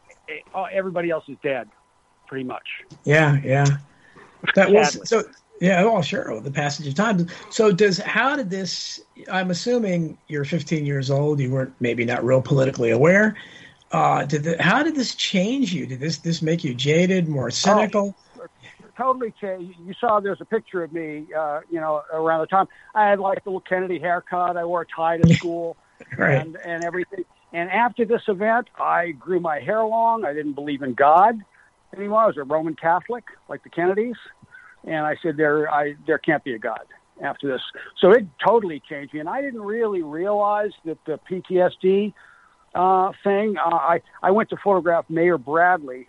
uh, 0.53 0.63
everybody 0.71 1.11
else 1.11 1.23
is 1.27 1.37
dead, 1.43 1.69
pretty 2.29 2.45
much. 2.45 2.85
Yeah, 3.03 3.39
yeah. 3.43 3.65
That 4.55 4.71
was 4.71 5.09
so. 5.09 5.23
Yeah, 5.59 5.83
well, 5.83 6.01
sure. 6.01 6.39
The 6.39 6.51
passage 6.51 6.87
of 6.87 6.95
time. 6.95 7.27
So, 7.49 7.73
does 7.73 7.97
how 7.97 8.37
did 8.37 8.49
this? 8.49 9.01
I'm 9.29 9.51
assuming 9.51 10.17
you're 10.29 10.45
15 10.45 10.85
years 10.85 11.11
old. 11.11 11.41
You 11.41 11.51
weren't 11.51 11.73
maybe 11.81 12.05
not 12.05 12.23
real 12.23 12.41
politically 12.41 12.91
aware. 12.91 13.35
Uh, 13.91 14.23
did 14.23 14.43
the, 14.43 14.61
how 14.61 14.83
did 14.83 14.95
this 14.95 15.15
change 15.15 15.73
you? 15.73 15.85
Did 15.85 15.99
this 15.99 16.19
this 16.19 16.41
make 16.41 16.63
you 16.63 16.73
jaded, 16.73 17.27
more 17.27 17.51
cynical? 17.51 18.15
Oh, 18.39 18.45
totally 18.95 19.33
changed. 19.41 19.77
You 19.85 19.93
saw 19.99 20.21
there's 20.21 20.39
a 20.39 20.45
picture 20.45 20.83
of 20.83 20.93
me, 20.93 21.25
uh, 21.37 21.61
you 21.69 21.81
know, 21.81 22.03
around 22.13 22.41
the 22.41 22.47
time 22.47 22.67
I 22.95 23.09
had 23.09 23.19
like 23.19 23.43
the 23.43 23.49
little 23.49 23.61
Kennedy 23.61 23.99
haircut. 23.99 24.55
I 24.55 24.63
wore 24.63 24.83
a 24.83 24.85
tie 24.85 25.17
to 25.17 25.33
school, 25.35 25.75
right. 26.17 26.35
and 26.35 26.55
and 26.63 26.85
everything. 26.85 27.25
And 27.51 27.69
after 27.69 28.05
this 28.05 28.21
event, 28.27 28.69
I 28.79 29.11
grew 29.11 29.41
my 29.41 29.59
hair 29.59 29.83
long. 29.83 30.23
I 30.23 30.33
didn't 30.33 30.53
believe 30.53 30.83
in 30.83 30.93
God 30.93 31.43
anymore. 31.95 32.19
I 32.19 32.27
was 32.27 32.37
a 32.37 32.43
Roman 32.43 32.75
Catholic, 32.75 33.25
like 33.47 33.63
the 33.63 33.69
Kennedys, 33.69 34.15
and 34.85 35.05
I 35.05 35.15
said 35.21 35.37
there 35.37 35.71
I 35.71 35.95
there 36.07 36.17
can't 36.17 36.43
be 36.43 36.53
a 36.53 36.59
God 36.59 36.85
after 37.21 37.47
this. 37.47 37.61
So 37.99 38.11
it 38.11 38.25
totally 38.45 38.81
changed 38.89 39.13
me, 39.13 39.19
and 39.19 39.29
I 39.29 39.41
didn't 39.41 39.61
really 39.61 40.03
realize 40.03 40.71
that 40.85 40.97
the 41.05 41.19
PTSD 41.29 42.13
uh, 42.75 43.11
thing. 43.23 43.57
Uh, 43.57 43.75
I 43.75 44.01
I 44.21 44.31
went 44.31 44.49
to 44.49 44.57
photograph 44.63 45.05
Mayor 45.09 45.37
Bradley 45.37 46.07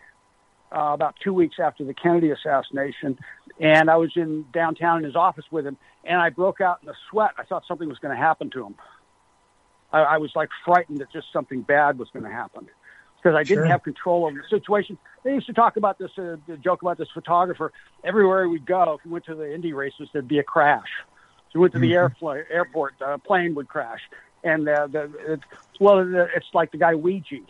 uh, 0.74 0.92
about 0.92 1.14
two 1.22 1.32
weeks 1.32 1.56
after 1.62 1.84
the 1.84 1.94
Kennedy 1.94 2.30
assassination, 2.30 3.18
and 3.58 3.90
I 3.90 3.96
was 3.96 4.12
in 4.16 4.44
downtown 4.52 4.98
in 4.98 5.04
his 5.04 5.16
office 5.16 5.44
with 5.50 5.66
him, 5.66 5.76
and 6.04 6.20
I 6.20 6.30
broke 6.30 6.60
out 6.60 6.78
in 6.82 6.88
a 6.88 6.94
sweat. 7.10 7.32
I 7.38 7.44
thought 7.44 7.64
something 7.66 7.88
was 7.88 7.98
going 7.98 8.14
to 8.14 8.20
happen 8.22 8.50
to 8.50 8.66
him. 8.66 8.74
I, 9.92 10.00
I 10.00 10.18
was 10.18 10.30
like 10.36 10.50
frightened 10.64 10.98
that 10.98 11.12
just 11.12 11.26
something 11.32 11.62
bad 11.62 11.98
was 11.98 12.08
going 12.12 12.24
to 12.24 12.30
happen 12.30 12.68
because 13.22 13.36
I 13.36 13.42
didn't 13.42 13.64
sure. 13.64 13.66
have 13.66 13.82
control 13.82 14.26
over 14.26 14.36
the 14.36 14.48
situation. 14.48 14.98
They 15.24 15.34
used 15.34 15.46
to 15.46 15.52
talk 15.52 15.76
about 15.76 15.98
this, 15.98 16.10
uh, 16.18 16.36
joke 16.62 16.82
about 16.82 16.98
this 16.98 17.08
photographer. 17.12 17.72
Everywhere 18.04 18.48
we'd 18.48 18.66
go, 18.66 18.98
if 18.98 19.04
we 19.04 19.12
went 19.12 19.26
to 19.26 19.34
the 19.34 19.54
Indy 19.54 19.72
races, 19.72 20.08
there'd 20.12 20.28
be 20.28 20.38
a 20.38 20.42
crash. 20.42 20.88
So 21.52 21.58
we 21.58 21.60
went 21.60 21.74
to 21.74 21.80
the 21.80 21.92
mm-hmm. 21.92 22.24
airfl- 22.24 22.44
airport, 22.50 22.94
a 23.00 23.10
uh, 23.10 23.18
plane 23.18 23.54
would 23.56 23.68
crash 23.68 24.00
and 24.42 24.68
uh, 24.68 24.86
the, 24.86 25.12
it's, 25.26 25.42
well, 25.78 25.98
it's 26.34 26.46
like 26.54 26.72
the 26.72 26.78
guy 26.78 26.94
Weegee, 26.94 27.44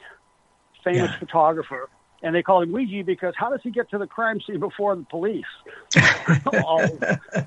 famous 0.82 1.10
yeah. 1.10 1.18
photographer, 1.18 1.88
and 2.22 2.34
they 2.34 2.42
call 2.42 2.62
him 2.62 2.70
Weegee 2.70 3.04
because 3.04 3.34
how 3.36 3.50
does 3.50 3.60
he 3.62 3.70
get 3.70 3.90
to 3.90 3.98
the 3.98 4.06
crime 4.06 4.40
scene 4.40 4.60
before 4.60 4.96
the 4.96 5.04
police 5.04 5.44
all, 6.64 6.82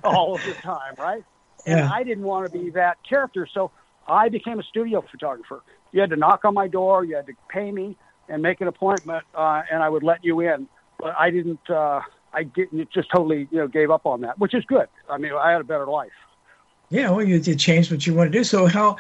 all 0.04 0.36
of 0.36 0.46
the 0.46 0.54
time, 0.62 0.96
right? 0.98 1.24
And 1.66 1.80
yeah. 1.80 1.92
I 1.92 2.04
didn't 2.04 2.24
want 2.24 2.52
to 2.52 2.58
be 2.58 2.72
that 2.72 2.98
character, 3.08 3.48
so 3.52 3.72
I 4.08 4.30
became 4.30 4.60
a 4.60 4.64
studio 4.64 5.04
photographer. 5.10 5.62
You 5.92 6.02
had 6.02 6.10
to 6.10 6.16
knock 6.16 6.46
on 6.46 6.54
my 6.54 6.68
door, 6.68 7.04
you 7.06 7.16
had 7.16 7.28
to 7.28 7.34
pay 7.50 7.72
me, 7.72 7.98
and 8.30 8.42
make 8.42 8.62
an 8.62 8.68
appointment, 8.68 9.24
uh, 9.36 9.64
and 9.72 9.84
I 9.84 9.90
would 9.90 10.04
let 10.04 10.24
you 10.24 10.40
in. 10.42 10.68
But 11.00 11.16
I 11.18 11.30
didn't. 11.30 11.70
Uh, 11.70 12.02
I 12.34 12.44
didn't. 12.44 12.90
Just 12.92 13.10
totally, 13.12 13.48
you 13.52 13.58
know, 13.60 13.68
gave 13.68 13.92
up 13.92 14.06
on 14.06 14.22
that, 14.22 14.40
which 14.40 14.54
is 14.54 14.64
good. 14.66 14.88
I 15.10 15.18
mean, 15.18 15.34
I 15.34 15.52
had 15.52 15.62
a 15.62 15.66
better 15.66 15.88
life. 15.88 16.12
Yeah, 16.90 17.10
well, 17.10 17.26
you 17.26 17.40
did 17.40 17.60
change 17.60 17.92
what 17.92 18.06
you 18.06 18.14
want 18.14 18.32
to 18.32 18.38
do. 18.38 18.44
So 18.44 18.68
how? 18.68 18.98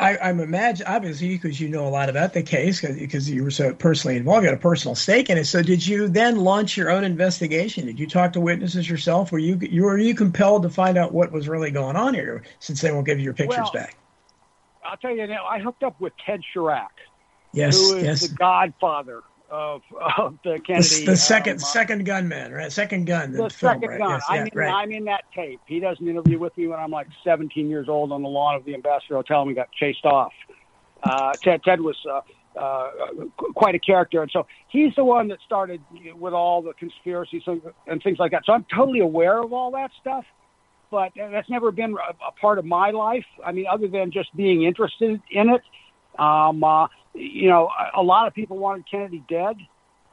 I, 0.00 0.16
I'm 0.18 0.40
imagine 0.40 0.86
obviously 0.86 1.28
because 1.28 1.60
you 1.60 1.68
know 1.68 1.86
a 1.86 1.90
lot 1.90 2.08
about 2.08 2.32
the 2.32 2.42
case 2.42 2.80
because 2.80 3.28
you 3.28 3.44
were 3.44 3.50
so 3.50 3.74
personally 3.74 4.16
involved, 4.16 4.42
you 4.42 4.48
had 4.48 4.58
a 4.58 4.60
personal 4.60 4.94
stake 4.94 5.28
in 5.28 5.36
it. 5.36 5.44
So 5.44 5.62
did 5.62 5.86
you 5.86 6.08
then 6.08 6.36
launch 6.36 6.78
your 6.78 6.90
own 6.90 7.04
investigation? 7.04 7.84
Did 7.84 8.00
you 8.00 8.06
talk 8.06 8.32
to 8.32 8.40
witnesses 8.40 8.88
yourself? 8.88 9.30
Were 9.30 9.38
you, 9.38 9.58
you 9.60 9.82
were 9.82 9.98
you 9.98 10.14
compelled 10.14 10.62
to 10.62 10.70
find 10.70 10.96
out 10.96 11.12
what 11.12 11.30
was 11.30 11.46
really 11.46 11.70
going 11.70 11.94
on 11.94 12.14
here 12.14 12.42
since 12.58 12.80
they 12.80 12.90
won't 12.90 13.04
give 13.04 13.18
you 13.18 13.24
your 13.24 13.34
pictures 13.34 13.68
well, 13.74 13.84
back? 13.84 13.96
I'll 14.82 14.96
tell 14.96 15.14
you 15.14 15.26
now. 15.26 15.44
I 15.44 15.58
hooked 15.58 15.82
up 15.82 16.00
with 16.00 16.14
Ted 16.24 16.40
Charach, 16.54 16.86
yes, 17.52 17.76
who 17.76 17.96
is 17.96 18.04
yes. 18.04 18.28
the 18.28 18.34
godfather 18.34 19.22
of, 19.50 19.82
of 20.16 20.38
the 20.44 20.58
Kennedy. 20.66 21.04
The, 21.04 21.12
the 21.12 21.16
second 21.16 21.54
um, 21.54 21.58
second 21.58 22.04
gunman, 22.04 22.52
right? 22.52 22.72
Second 22.72 23.06
gun. 23.06 23.32
The, 23.32 23.44
the 23.44 23.50
film, 23.50 23.74
second 23.74 23.88
right? 23.90 23.98
gun. 23.98 24.10
Yes, 24.10 24.22
I'm, 24.28 24.36
yeah, 24.36 24.42
in, 24.42 24.58
right. 24.58 24.72
I'm 24.72 24.92
in 24.92 25.04
that 25.04 25.24
tape. 25.34 25.60
He 25.66 25.80
does 25.80 25.98
an 26.00 26.08
interview 26.08 26.38
with 26.38 26.56
me 26.56 26.66
when 26.66 26.78
I'm 26.78 26.90
like 26.90 27.08
17 27.24 27.68
years 27.68 27.88
old 27.88 28.12
on 28.12 28.22
the 28.22 28.28
lawn 28.28 28.56
of 28.56 28.64
the 28.64 28.74
Ambassador 28.74 29.14
Hotel, 29.14 29.40
and 29.40 29.48
we 29.48 29.54
got 29.54 29.70
chased 29.72 30.04
off. 30.04 30.32
Uh, 31.02 31.32
Ted, 31.42 31.62
Ted 31.62 31.80
was 31.80 31.96
uh, 32.10 32.20
uh, 32.58 32.90
quite 33.54 33.74
a 33.74 33.78
character, 33.78 34.22
and 34.22 34.30
so 34.30 34.46
he's 34.68 34.94
the 34.96 35.04
one 35.04 35.28
that 35.28 35.38
started 35.44 35.80
with 36.18 36.32
all 36.32 36.62
the 36.62 36.72
conspiracies 36.72 37.42
and 37.86 38.02
things 38.02 38.18
like 38.18 38.32
that. 38.32 38.42
So 38.44 38.52
I'm 38.52 38.66
totally 38.74 39.00
aware 39.00 39.40
of 39.40 39.52
all 39.52 39.70
that 39.72 39.90
stuff, 40.00 40.24
but 40.90 41.12
that's 41.16 41.50
never 41.50 41.70
been 41.70 41.92
a, 41.92 42.26
a 42.26 42.32
part 42.40 42.58
of 42.58 42.64
my 42.64 42.90
life. 42.90 43.26
I 43.44 43.52
mean, 43.52 43.66
other 43.70 43.88
than 43.88 44.10
just 44.10 44.34
being 44.34 44.64
interested 44.64 45.20
in 45.30 45.50
it. 45.50 45.62
Um, 46.18 46.64
uh, 46.64 46.86
you 47.16 47.48
know, 47.48 47.70
a, 47.96 48.02
lot 48.02 48.26
of 48.26 48.34
people 48.34 48.58
wanted 48.58 48.84
Kennedy 48.90 49.22
dead. 49.28 49.56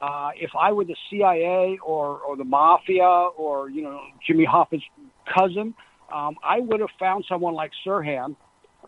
Uh, 0.00 0.30
if 0.36 0.50
I 0.58 0.72
were 0.72 0.84
the 0.84 0.96
CIA 1.10 1.78
or, 1.84 2.18
or 2.18 2.36
the 2.36 2.44
mafia 2.44 3.04
or, 3.04 3.70
you 3.70 3.82
know, 3.82 4.00
Jimmy 4.26 4.44
Hoffa's 4.44 4.82
cousin, 5.32 5.74
um, 6.12 6.36
I 6.44 6.60
would 6.60 6.80
have 6.80 6.90
found 6.98 7.24
someone 7.28 7.54
like 7.54 7.70
Sirhan, 7.86 8.36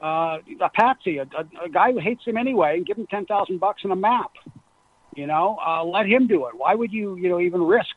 uh, 0.02 0.38
a 0.60 0.68
patsy, 0.74 1.18
a, 1.18 1.22
a, 1.22 1.64
a 1.66 1.68
guy 1.68 1.92
who 1.92 1.98
hates 1.98 2.24
him 2.24 2.36
anyway, 2.36 2.76
and 2.76 2.86
give 2.86 2.98
him 2.98 3.06
10,000 3.06 3.58
bucks 3.58 3.82
and 3.84 3.92
a 3.92 3.96
map. 3.96 4.32
You 5.14 5.26
know, 5.26 5.58
uh, 5.66 5.82
let 5.82 6.06
him 6.06 6.26
do 6.26 6.46
it. 6.46 6.52
Why 6.56 6.74
would 6.74 6.92
you, 6.92 7.16
you 7.16 7.30
know, 7.30 7.40
even 7.40 7.62
risk, 7.62 7.94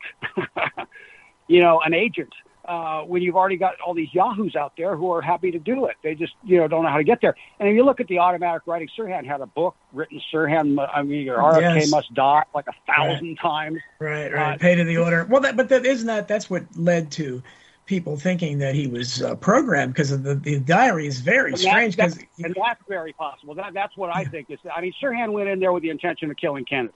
you 1.47 1.59
know, 1.59 1.81
an 1.81 1.93
agent? 1.93 2.33
Uh, 2.69 3.01
when 3.01 3.23
you've 3.23 3.35
already 3.35 3.57
got 3.57 3.73
all 3.81 3.95
these 3.95 4.13
yahoos 4.13 4.55
out 4.55 4.73
there 4.77 4.95
who 4.95 5.11
are 5.11 5.21
happy 5.21 5.49
to 5.49 5.57
do 5.57 5.87
it. 5.87 5.95
They 6.03 6.13
just, 6.13 6.33
you 6.43 6.57
know, 6.57 6.67
don't 6.67 6.83
know 6.83 6.89
how 6.89 6.97
to 6.97 7.03
get 7.03 7.19
there. 7.19 7.35
And 7.59 7.67
if 7.67 7.73
you 7.73 7.83
look 7.83 7.99
at 7.99 8.07
the 8.07 8.19
automatic 8.19 8.61
writing, 8.67 8.87
Sirhan 8.97 9.25
had 9.25 9.41
a 9.41 9.47
book 9.47 9.75
written, 9.91 10.21
Sirhan, 10.31 10.77
I 10.93 11.01
mean, 11.01 11.25
your 11.25 11.39
RFK 11.39 11.79
yes. 11.79 11.91
must 11.91 12.13
die 12.13 12.43
like 12.53 12.67
a 12.67 12.73
thousand 12.85 13.29
right. 13.29 13.39
times. 13.39 13.79
Right, 13.99 14.31
right. 14.31 14.53
Uh, 14.53 14.57
Paid 14.59 14.77
in 14.77 14.85
the 14.85 14.97
order. 14.97 15.25
Well, 15.27 15.41
that, 15.41 15.57
but 15.57 15.69
that 15.69 15.83
isn't 15.83 16.05
that, 16.05 16.27
that's 16.27 16.47
what 16.47 16.65
led 16.75 17.11
to 17.13 17.41
people 17.87 18.17
thinking 18.17 18.59
that 18.59 18.75
he 18.75 18.85
was 18.85 19.23
uh, 19.23 19.33
programmed 19.33 19.91
because 19.91 20.11
the, 20.11 20.35
the 20.35 20.59
diary 20.59 21.07
is 21.07 21.21
very 21.21 21.53
and 21.53 21.59
strange. 21.59 21.95
That's, 21.95 22.17
that's, 22.17 22.27
and 22.43 22.55
that's 22.55 22.83
very 22.87 23.13
possible. 23.13 23.55
That, 23.55 23.73
that's 23.73 23.97
what 23.97 24.15
I 24.15 24.25
think 24.25 24.51
is, 24.51 24.59
I 24.71 24.81
mean, 24.81 24.93
Sirhan 25.01 25.31
went 25.31 25.49
in 25.49 25.59
there 25.59 25.73
with 25.73 25.81
the 25.81 25.89
intention 25.89 26.29
of 26.29 26.37
killing 26.37 26.65
Kennedy. 26.65 26.93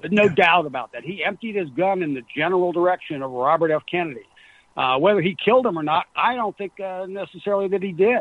There's 0.00 0.12
no 0.12 0.24
yeah. 0.24 0.34
doubt 0.34 0.66
about 0.66 0.92
that. 0.92 1.04
He 1.04 1.22
emptied 1.22 1.56
his 1.56 1.68
gun 1.70 2.02
in 2.02 2.14
the 2.14 2.22
general 2.34 2.72
direction 2.72 3.22
of 3.22 3.30
Robert 3.30 3.70
F. 3.70 3.82
Kennedy. 3.90 4.24
Uh, 4.76 4.98
whether 4.98 5.20
he 5.20 5.36
killed 5.44 5.66
him 5.66 5.78
or 5.78 5.82
not, 5.82 6.06
I 6.14 6.36
don't 6.36 6.56
think 6.56 6.78
uh, 6.80 7.06
necessarily 7.06 7.68
that 7.68 7.82
he 7.82 7.92
did. 7.92 8.20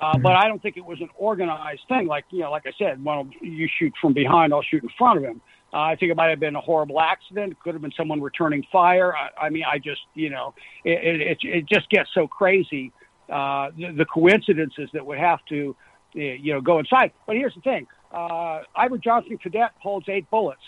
Uh, 0.00 0.12
mm-hmm. 0.12 0.22
But 0.22 0.32
I 0.32 0.48
don't 0.48 0.60
think 0.60 0.76
it 0.76 0.84
was 0.84 1.00
an 1.00 1.10
organized 1.16 1.82
thing. 1.88 2.06
Like 2.06 2.24
you 2.30 2.40
know, 2.40 2.50
like 2.50 2.64
I 2.66 2.72
said, 2.78 3.04
well, 3.04 3.28
you 3.40 3.68
shoot 3.78 3.92
from 4.00 4.12
behind, 4.12 4.52
I'll 4.52 4.62
shoot 4.62 4.82
in 4.82 4.88
front 4.98 5.18
of 5.18 5.24
him. 5.24 5.40
Uh, 5.72 5.78
I 5.78 5.96
think 5.96 6.10
it 6.12 6.16
might 6.16 6.30
have 6.30 6.40
been 6.40 6.56
a 6.56 6.60
horrible 6.60 7.00
accident. 7.00 7.52
It 7.52 7.60
could 7.60 7.74
have 7.74 7.82
been 7.82 7.92
someone 7.96 8.20
returning 8.20 8.64
fire. 8.70 9.14
I, 9.14 9.46
I 9.46 9.50
mean, 9.50 9.64
I 9.70 9.78
just 9.78 10.02
you 10.14 10.30
know, 10.30 10.54
it, 10.84 11.20
it 11.20 11.38
it 11.42 11.66
just 11.68 11.88
gets 11.90 12.10
so 12.14 12.26
crazy. 12.26 12.92
Uh, 13.30 13.70
the, 13.76 13.92
the 13.96 14.04
coincidences 14.04 14.90
that 14.92 15.04
would 15.04 15.18
have 15.18 15.40
to, 15.48 15.74
you 16.12 16.52
know, 16.52 16.60
go 16.60 16.78
inside. 16.78 17.12
But 17.26 17.36
here's 17.36 17.54
the 17.54 17.60
thing: 17.60 17.86
uh, 18.12 18.60
Iver 18.76 18.98
Johnson 18.98 19.38
Cadet 19.38 19.72
holds 19.80 20.08
eight 20.08 20.28
bullets. 20.30 20.60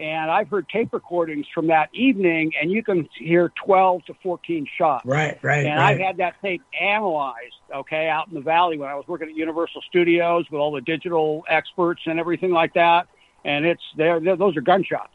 And 0.00 0.30
I've 0.30 0.48
heard 0.48 0.66
tape 0.70 0.94
recordings 0.94 1.46
from 1.54 1.66
that 1.66 1.90
evening, 1.92 2.52
and 2.60 2.72
you 2.72 2.82
can 2.82 3.06
hear 3.18 3.52
12 3.66 4.06
to 4.06 4.14
14 4.22 4.66
shots. 4.78 5.04
Right, 5.04 5.38
right. 5.42 5.66
And 5.66 5.78
right. 5.78 5.92
I've 5.92 5.98
had 5.98 6.16
that 6.16 6.40
tape 6.40 6.62
analyzed, 6.80 7.54
okay, 7.74 8.08
out 8.08 8.28
in 8.28 8.34
the 8.34 8.40
valley 8.40 8.78
when 8.78 8.88
I 8.88 8.94
was 8.94 9.06
working 9.06 9.28
at 9.28 9.34
Universal 9.34 9.82
Studios 9.82 10.46
with 10.50 10.58
all 10.58 10.72
the 10.72 10.80
digital 10.80 11.44
experts 11.48 12.00
and 12.06 12.18
everything 12.18 12.50
like 12.50 12.72
that. 12.74 13.08
And 13.44 13.66
it's 13.66 13.82
there; 13.94 14.20
those 14.20 14.56
are 14.56 14.62
gunshots. 14.62 15.12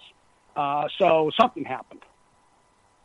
Uh, 0.56 0.88
so 1.00 1.32
something 1.36 1.66
happened. 1.66 2.04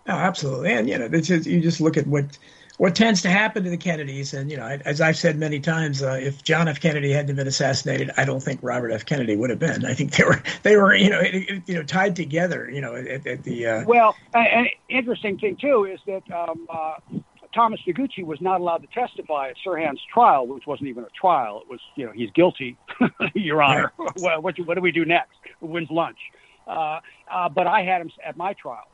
Oh, 0.07 0.13
absolutely. 0.13 0.73
And 0.73 0.87
you 0.87 0.99
know, 0.99 1.09
just, 1.09 1.47
you 1.47 1.63
just 1.63 1.81
look 1.81 1.97
at 1.97 2.07
what 2.07 2.37
what 2.81 2.95
tends 2.95 3.21
to 3.21 3.29
happen 3.29 3.63
to 3.63 3.69
the 3.69 3.77
Kennedys, 3.77 4.33
and 4.33 4.51
you 4.51 4.57
know, 4.57 4.65
as 4.65 5.03
I've 5.03 5.19
said 5.19 5.37
many 5.37 5.61
times, 5.61 6.03
uh, 6.03 6.19
if 6.19 6.43
John 6.43 6.67
F. 6.67 6.81
Kennedy 6.81 7.13
hadn't 7.13 7.37
been 7.37 7.47
assassinated, 7.47 8.11
I 8.17 8.25
don't 8.25 8.43
think 8.43 8.61
Robert 8.63 8.91
F. 8.91 9.05
Kennedy 9.05 9.37
would 9.37 9.51
have 9.51 9.59
been. 9.59 9.85
I 9.85 9.93
think 9.93 10.17
they 10.17 10.25
were 10.25 10.43
they 10.63 10.77
were 10.77 10.95
you 10.95 11.11
know 11.11 11.21
you 11.21 11.75
know 11.75 11.83
tied 11.83 12.17
together. 12.17 12.71
You 12.71 12.81
know, 12.81 12.95
at, 12.95 13.27
at 13.27 13.45
the 13.45 13.67
uh... 13.67 13.85
well, 13.87 14.17
an 14.33 14.69
interesting 14.89 15.39
thing 15.39 15.59
too 15.61 15.85
is 15.85 16.01
that 16.07 16.23
um, 16.33 16.67
uh, 16.71 16.95
Thomas 17.55 17.81
Noguchi 17.87 18.25
was 18.25 18.41
not 18.41 18.63
allowed 18.63 18.79
to 18.79 18.89
testify 18.95 19.51
at 19.51 19.57
Sirhan's 19.63 20.01
trial, 20.11 20.47
which 20.47 20.67
wasn't 20.67 20.89
even 20.89 21.05
a 21.05 21.11
trial. 21.11 21.61
It 21.61 21.69
was 21.69 21.81
you 21.97 22.07
know 22.07 22.13
he's 22.13 22.31
guilty, 22.31 22.79
Your 23.35 23.63
Honor. 23.63 23.93
Right. 23.99 24.41
what, 24.41 24.59
what, 24.59 24.75
do 24.75 24.81
we 24.81 24.91
do 24.91 25.05
next? 25.05 25.37
Who 25.61 25.67
wins 25.67 25.91
lunch? 25.91 26.19
Uh, 26.67 27.01
uh, 27.31 27.51
but 27.51 27.67
I 27.67 27.83
had 27.83 28.01
him 28.01 28.11
at 28.25 28.39
my 28.39 28.55
trial. 28.55 28.89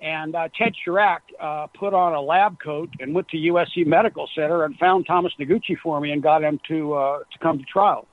And 0.00 0.34
uh, 0.34 0.48
Ted 0.56 0.74
Charach 0.86 1.20
uh, 1.38 1.66
put 1.68 1.92
on 1.92 2.14
a 2.14 2.20
lab 2.20 2.58
coat 2.58 2.88
and 3.00 3.14
went 3.14 3.28
to 3.28 3.36
USC 3.36 3.86
Medical 3.86 4.28
Center 4.34 4.64
and 4.64 4.76
found 4.78 5.06
Thomas 5.06 5.32
Noguchi 5.38 5.76
for 5.78 6.00
me 6.00 6.10
and 6.10 6.22
got 6.22 6.42
him 6.42 6.58
to 6.68 6.94
uh, 6.94 7.18
to 7.18 7.38
come 7.38 7.58
to 7.58 7.64
trial. 7.64 8.06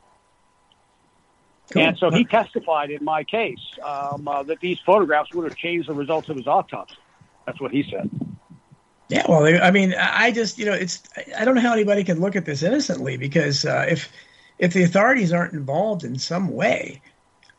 Cool. 1.71 1.81
And 1.81 1.97
so 1.97 2.11
he 2.11 2.23
testified 2.23 2.91
in 2.91 3.03
my 3.03 3.23
case 3.23 3.59
um, 3.83 4.27
uh, 4.27 4.43
that 4.43 4.59
these 4.61 4.79
photographs 4.85 5.33
would 5.33 5.43
have 5.43 5.57
changed 5.57 5.89
the 5.89 5.93
results 5.93 6.29
of 6.29 6.37
his 6.37 6.47
autopsy. 6.47 6.95
That's 7.45 7.59
what 7.59 7.71
he 7.71 7.83
said. 7.89 8.09
Yeah, 9.09 9.23
well, 9.27 9.45
I 9.63 9.71
mean, 9.71 9.93
I 9.97 10.31
just, 10.31 10.57
you 10.57 10.65
know, 10.65 10.73
it's, 10.73 11.01
I 11.37 11.45
don't 11.45 11.55
know 11.55 11.61
how 11.61 11.73
anybody 11.73 12.03
can 12.03 12.19
look 12.19 12.35
at 12.35 12.45
this 12.45 12.61
innocently 12.61 13.15
because 13.15 13.65
uh, 13.65 13.85
if, 13.89 14.11
if 14.59 14.73
the 14.73 14.83
authorities 14.83 15.31
aren't 15.31 15.53
involved 15.53 16.03
in 16.03 16.19
some 16.19 16.49
way, 16.49 17.01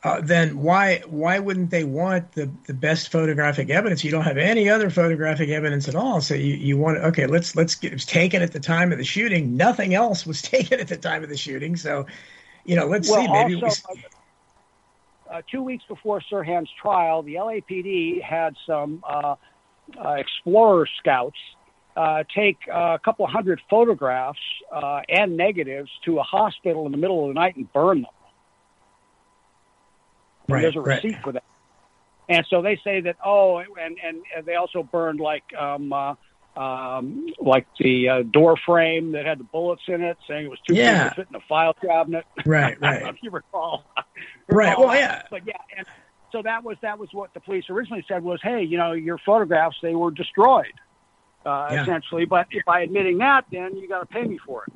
uh, 0.05 0.21
then 0.21 0.63
why 0.63 1.03
why 1.09 1.41
wouldn't 1.41 1.71
they 1.71 1.83
want 1.83 2.33
the, 2.33 2.49
the 2.67 2.75
best 2.75 3.11
photographic 3.11 3.69
evidence? 3.69 4.05
You 4.05 4.13
don't 4.13 4.23
have 4.23 4.39
any 4.39 4.69
other 4.69 4.91
photographic 4.91 5.49
evidence 5.49 5.89
at 5.89 5.97
all. 5.97 6.21
So 6.21 6.35
you, 6.35 6.55
you 6.55 6.77
want 6.77 6.99
okay, 6.99 7.27
let's 7.27 7.57
let's 7.57 7.75
get 7.75 7.93
it 7.93 7.97
was 7.97 8.07
taken 8.07 8.41
at 8.41 8.53
the 8.53 8.61
time 8.61 8.93
of 8.93 8.99
the 8.99 9.05
shooting. 9.05 9.57
Nothing 9.57 9.95
else 9.95 10.25
was 10.25 10.41
taken 10.57 10.79
at 10.79 10.87
the 10.87 10.97
time 10.97 11.25
of 11.25 11.29
the 11.29 11.37
shooting. 11.37 11.75
So, 11.75 12.07
you 12.65 12.77
know, 12.77 12.87
let's 12.87 13.11
well, 13.11 13.23
see. 13.23 13.33
Maybe 13.33 13.61
also, 13.61 13.83
we... 13.93 14.05
uh, 15.29 15.43
two 15.51 15.65
weeks 15.65 15.85
before 15.89 16.23
Sirhan's 16.31 16.71
trial, 16.81 17.25
the 17.25 17.35
LAPD 17.35 18.23
had 18.23 18.55
some 18.67 19.03
uh, 19.09 19.35
uh, 19.99 20.11
explorer 20.13 20.87
scouts 20.99 21.39
uh, 21.97 22.23
take 22.33 22.59
a 22.73 23.01
couple 23.05 23.27
hundred 23.27 23.61
photographs 23.69 24.39
uh, 24.73 25.01
and 25.09 25.37
negatives 25.37 25.91
to 26.05 26.21
a 26.21 26.23
hospital 26.23 26.87
in 26.87 26.93
the 26.93 26.99
middle 26.99 27.25
of 27.25 27.35
the 27.35 27.41
night 27.41 27.57
and 27.57 27.73
burn 27.73 28.03
them. 28.03 28.11
Right, 30.49 30.63
there's 30.63 30.77
a 30.77 30.81
receipt 30.81 31.15
right. 31.15 31.23
for 31.23 31.33
that. 31.33 31.45
And 32.29 32.45
so 32.51 32.61
they 32.61 32.79
say 32.85 33.01
that 33.03 33.17
oh, 33.25 33.59
and 33.59 33.97
and 34.05 34.23
they 34.45 34.57
also 34.57 34.83
burned 34.83 35.19
like 35.19 35.45
um, 35.55 35.93
uh, 35.93 36.15
um, 36.59 37.33
like 37.39 37.67
the 37.79 38.09
uh, 38.09 38.23
door 38.23 38.57
frame 38.57 39.13
that 39.13 39.25
had 39.25 39.39
the 39.39 39.45
bullets 39.45 39.83
in 39.87 40.03
it, 40.03 40.19
saying 40.27 40.47
it 40.47 40.51
was 40.51 40.59
too 40.67 40.75
yeah. 40.75 41.05
big 41.05 41.11
to 41.11 41.17
fit 41.17 41.27
in 41.31 41.37
a 41.37 41.45
file 41.49 41.73
cabinet. 41.75 42.27
Right, 42.45 42.79
right. 42.83 43.03
if 43.03 43.23
you 43.23 43.31
recall. 43.31 43.85
right. 44.49 44.79
Well, 44.79 44.95
yeah. 44.95 45.23
But 45.31 45.47
yeah, 45.47 45.55
and 45.77 45.87
so 46.33 46.43
that 46.43 46.65
was 46.65 46.77
that 46.83 46.99
was 46.99 47.09
what 47.13 47.33
the 47.33 47.41
police 47.41 47.65
originally 47.71 48.05
said 48.09 48.23
was, 48.23 48.41
hey, 48.43 48.63
you 48.63 48.77
know, 48.77 48.93
your 48.93 49.19
photographs 49.19 49.77
they 49.81 49.95
were 49.95 50.11
destroyed, 50.11 50.75
uh, 51.47 51.69
yeah. 51.71 51.83
essentially. 51.83 52.25
But 52.25 52.49
if 52.51 52.65
by 52.65 52.81
admitting 52.81 53.19
that, 53.19 53.47
then 53.51 53.77
you 53.77 53.89
got 53.89 54.01
to 54.01 54.07
pay 54.07 54.25
me 54.25 54.39
for 54.45 54.65
it. 54.67 54.73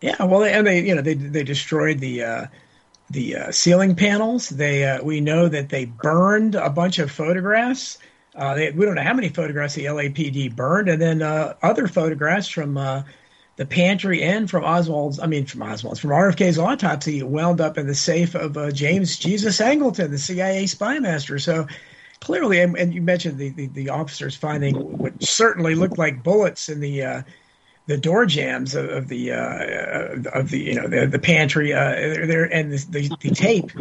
Yeah. 0.00 0.24
Well, 0.24 0.42
and 0.42 0.66
they 0.66 0.80
you 0.80 0.94
know 0.94 1.02
they 1.02 1.14
they 1.14 1.44
destroyed 1.44 2.00
the. 2.00 2.24
Uh, 2.24 2.46
the 3.10 3.36
uh, 3.36 3.50
ceiling 3.50 3.96
panels. 3.96 4.48
They 4.48 4.84
uh, 4.84 5.02
we 5.02 5.20
know 5.20 5.48
that 5.48 5.68
they 5.68 5.84
burned 5.84 6.54
a 6.54 6.70
bunch 6.70 6.98
of 6.98 7.10
photographs. 7.10 7.98
Uh, 8.34 8.54
they, 8.54 8.70
we 8.70 8.86
don't 8.86 8.94
know 8.94 9.02
how 9.02 9.12
many 9.12 9.28
photographs 9.28 9.74
the 9.74 9.86
LAPD 9.86 10.54
burned, 10.54 10.88
and 10.88 11.02
then 11.02 11.20
uh, 11.20 11.54
other 11.62 11.88
photographs 11.88 12.48
from 12.48 12.76
uh, 12.76 13.02
the 13.56 13.66
pantry 13.66 14.22
and 14.22 14.48
from 14.48 14.64
Oswald's. 14.64 15.18
I 15.18 15.26
mean, 15.26 15.46
from 15.46 15.62
Oswald's, 15.62 15.98
from 15.98 16.10
RFK's 16.10 16.58
autopsy, 16.58 17.22
wound 17.22 17.60
up 17.60 17.76
in 17.76 17.88
the 17.88 17.94
safe 17.94 18.36
of 18.36 18.56
uh, 18.56 18.70
James 18.70 19.18
Jesus 19.18 19.58
Angleton, 19.60 20.10
the 20.10 20.18
CIA 20.18 20.66
spy 20.66 21.00
master. 21.00 21.40
So 21.40 21.66
clearly, 22.20 22.60
and, 22.60 22.78
and 22.78 22.94
you 22.94 23.02
mentioned 23.02 23.38
the, 23.38 23.50
the, 23.50 23.66
the 23.66 23.88
officers 23.88 24.36
finding 24.36 24.76
what 24.76 25.20
certainly 25.22 25.74
looked 25.74 25.98
like 25.98 26.22
bullets 26.22 26.68
in 26.68 26.78
the 26.78 27.24
the 27.86 27.96
door 27.96 28.26
jams 28.26 28.74
of, 28.74 28.88
of 28.88 29.08
the 29.08 29.32
uh, 29.32 30.30
of 30.32 30.50
the 30.50 30.58
you 30.58 30.74
know 30.74 30.88
the, 30.88 31.06
the 31.06 31.18
pantry 31.18 31.72
uh, 31.72 31.90
there 31.90 32.44
and 32.44 32.72
the, 32.72 32.86
the, 32.90 33.16
the, 33.20 33.30
tape 33.34 33.72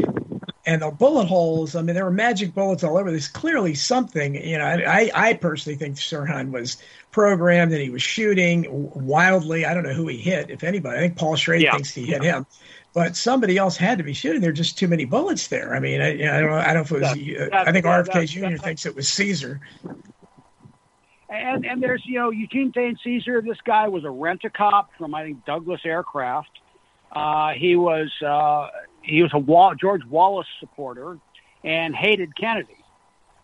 and 0.66 0.82
the 0.82 0.92
bullet 0.92 1.26
holes. 1.26 1.76
I 1.76 1.82
mean, 1.82 1.96
there 1.96 2.06
were 2.06 2.12
magic 2.12 2.54
bullets 2.54 2.84
all 2.84 2.98
over. 2.98 3.12
There's 3.12 3.28
clearly 3.28 3.76
something. 3.76 4.36
You 4.36 4.58
know, 4.58 4.66
I 4.66 5.12
I 5.14 5.34
personally 5.34 5.78
think 5.78 5.96
Sirhan 5.96 6.52
was 6.52 6.78
programmed 7.12 7.72
and 7.72 7.82
he 7.82 7.90
was 7.90 8.04
shooting 8.04 8.66
wildly. 8.70 9.66
I 9.66 9.74
don't 9.74 9.84
know 9.84 9.94
who 9.94 10.08
he 10.08 10.18
hit, 10.18 10.50
if 10.50 10.64
anybody. 10.64 10.98
I 10.98 11.02
think 11.02 11.18
Paul 11.18 11.36
Schrade 11.36 11.62
yeah. 11.62 11.74
thinks 11.74 11.92
he 11.92 12.06
hit 12.06 12.24
him. 12.24 12.46
But 12.94 13.16
somebody 13.16 13.58
else 13.58 13.78
had 13.78 14.00
to 14.00 14.04
be 14.04 14.14
shooting. 14.14 14.42
There 14.42 14.50
are 14.50 14.54
just 14.54 14.78
too 14.78 14.88
many 14.88 15.06
bullets 15.06 15.48
there. 15.48 15.76
I 15.76 15.80
mean, 15.80 16.02
I, 16.02 16.14
I 16.14 16.40
don't 16.40 16.50
know. 16.50 16.58
I 16.58 16.74
don't 16.74 16.92
know 16.92 16.98
if 16.98 17.18
it 17.18 17.40
was. 17.40 17.52
Uh, 17.52 17.56
I 17.56 17.72
think 17.72 17.86
RFK 17.86 18.28
Jr. 18.28 18.58
thinks 18.62 18.86
it 18.88 18.96
was 18.96 19.08
Cesar. 19.08 19.62
And 21.30 21.66
and 21.66 21.82
there's 21.82 22.02
you 22.06 22.18
know 22.20 22.32
Eugene 22.32 22.72
Thane 22.72 22.98
Cesar. 23.04 23.42
This 23.42 23.58
guy 23.64 23.88
was 23.88 24.04
a 24.04 24.10
rent 24.10 24.42
a 24.46 24.50
cop 24.50 24.90
from 24.98 25.14
I 25.14 25.24
think 25.24 25.46
Douglas 25.46 25.82
Aircraft. 25.86 26.50
Uh, 27.12 27.52
he 27.52 27.76
was 27.76 28.10
uh, 28.26 28.70
he 29.04 29.22
was 29.22 29.32
a 29.34 29.40
Wall- 29.40 29.76
George 29.76 30.04
Wallace 30.06 30.48
supporter 30.60 31.20
and 31.64 31.96
hated 31.96 32.36
Kennedy. 32.36 32.76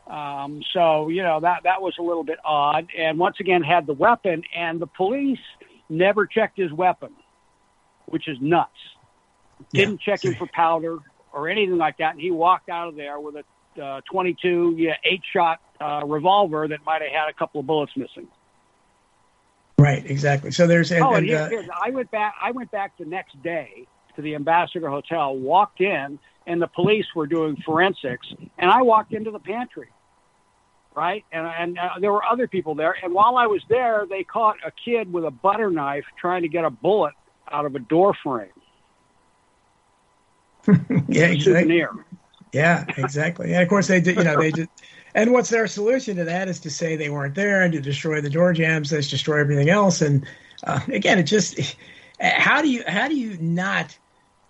Um, 0.07 0.63
so 0.73 1.09
you 1.09 1.21
know 1.21 1.39
that 1.39 1.63
that 1.63 1.81
was 1.81 1.95
a 1.99 2.01
little 2.01 2.23
bit 2.23 2.39
odd. 2.43 2.87
And 2.97 3.19
once 3.19 3.37
again, 3.39 3.61
had 3.61 3.85
the 3.85 3.93
weapon, 3.93 4.43
and 4.55 4.79
the 4.79 4.87
police 4.87 5.39
never 5.87 6.25
checked 6.25 6.57
his 6.57 6.71
weapon, 6.71 7.11
which 8.07 8.27
is 8.27 8.37
nuts. 8.41 8.71
Didn't 9.73 10.01
yeah. 10.05 10.15
check 10.15 10.25
him 10.25 10.35
for 10.35 10.47
powder 10.47 10.97
or 11.33 11.49
anything 11.49 11.77
like 11.77 11.97
that, 11.99 12.13
and 12.13 12.21
he 12.21 12.31
walked 12.31 12.69
out 12.69 12.87
of 12.87 12.95
there 12.95 13.19
with 13.19 13.35
a 13.35 13.43
uh, 13.81 14.01
22, 14.09 14.75
yeah, 14.77 14.93
eight 15.03 15.21
shot 15.33 15.59
uh, 15.79 16.01
revolver 16.05 16.67
that 16.67 16.79
might 16.85 17.01
have 17.01 17.11
had 17.11 17.29
a 17.29 17.33
couple 17.33 17.59
of 17.59 17.67
bullets 17.67 17.91
missing. 17.95 18.27
Right, 19.77 20.05
exactly. 20.09 20.51
So 20.51 20.67
there's. 20.67 20.91
And, 20.91 21.03
oh, 21.03 21.13
and, 21.13 21.29
and 21.29 21.69
uh, 21.69 21.73
I 21.83 21.89
went 21.89 22.09
back. 22.11 22.35
I 22.41 22.51
went 22.51 22.71
back 22.71 22.97
the 22.97 23.05
next 23.05 23.41
day 23.43 23.87
to 24.15 24.21
the 24.21 24.35
Ambassador 24.35 24.89
Hotel. 24.89 25.35
Walked 25.35 25.81
in, 25.81 26.17
and 26.47 26.61
the 26.61 26.67
police 26.67 27.05
were 27.13 27.27
doing 27.27 27.57
forensics, 27.65 28.27
and 28.57 28.71
I 28.71 28.81
walked 28.83 29.13
into 29.13 29.31
the 29.31 29.39
pantry. 29.39 29.89
Right, 30.95 31.25
and 31.29 31.45
and 31.45 31.77
uh, 31.77 31.99
there 31.99 32.13
were 32.13 32.23
other 32.23 32.47
people 32.47 32.73
there. 32.73 32.95
And 33.03 33.13
while 33.13 33.35
I 33.35 33.47
was 33.47 33.61
there, 33.67 34.05
they 34.09 34.23
caught 34.23 34.55
a 34.65 34.71
kid 34.71 35.11
with 35.11 35.25
a 35.25 35.31
butter 35.31 35.69
knife 35.69 36.05
trying 36.17 36.43
to 36.43 36.47
get 36.47 36.63
a 36.63 36.69
bullet 36.69 37.13
out 37.51 37.65
of 37.65 37.75
a 37.75 37.79
door 37.79 38.13
frame. 38.23 38.47
yeah, 41.09 41.25
exactly. 41.25 41.39
Souvenir. 41.39 42.05
Yeah, 42.53 42.85
exactly. 42.95 43.53
And 43.53 43.61
of 43.61 43.67
course 43.67 43.87
they 43.87 43.99
did. 43.99 44.15
You 44.15 44.23
know, 44.23 44.39
they 44.39 44.51
did. 44.51 44.69
And 45.15 45.31
what's 45.31 45.49
their 45.49 45.65
solution 45.65 46.17
to 46.17 46.25
that 46.25 46.49
is 46.49 46.59
to 46.59 46.69
say 46.69 46.97
they 46.97 47.09
weren't 47.09 47.35
there 47.35 47.63
and 47.63 47.71
to 47.71 47.79
destroy 47.79 48.19
the 48.19 48.29
door 48.29 48.51
jams, 48.51 48.91
let's 48.91 49.09
destroy 49.09 49.39
everything 49.39 49.69
else. 49.69 50.01
And 50.01 50.27
uh, 50.65 50.81
again, 50.89 51.17
it 51.19 51.23
just 51.23 51.77
how 52.19 52.61
do 52.61 52.69
you 52.69 52.83
how 52.85 53.07
do 53.07 53.15
you 53.15 53.37
not 53.39 53.97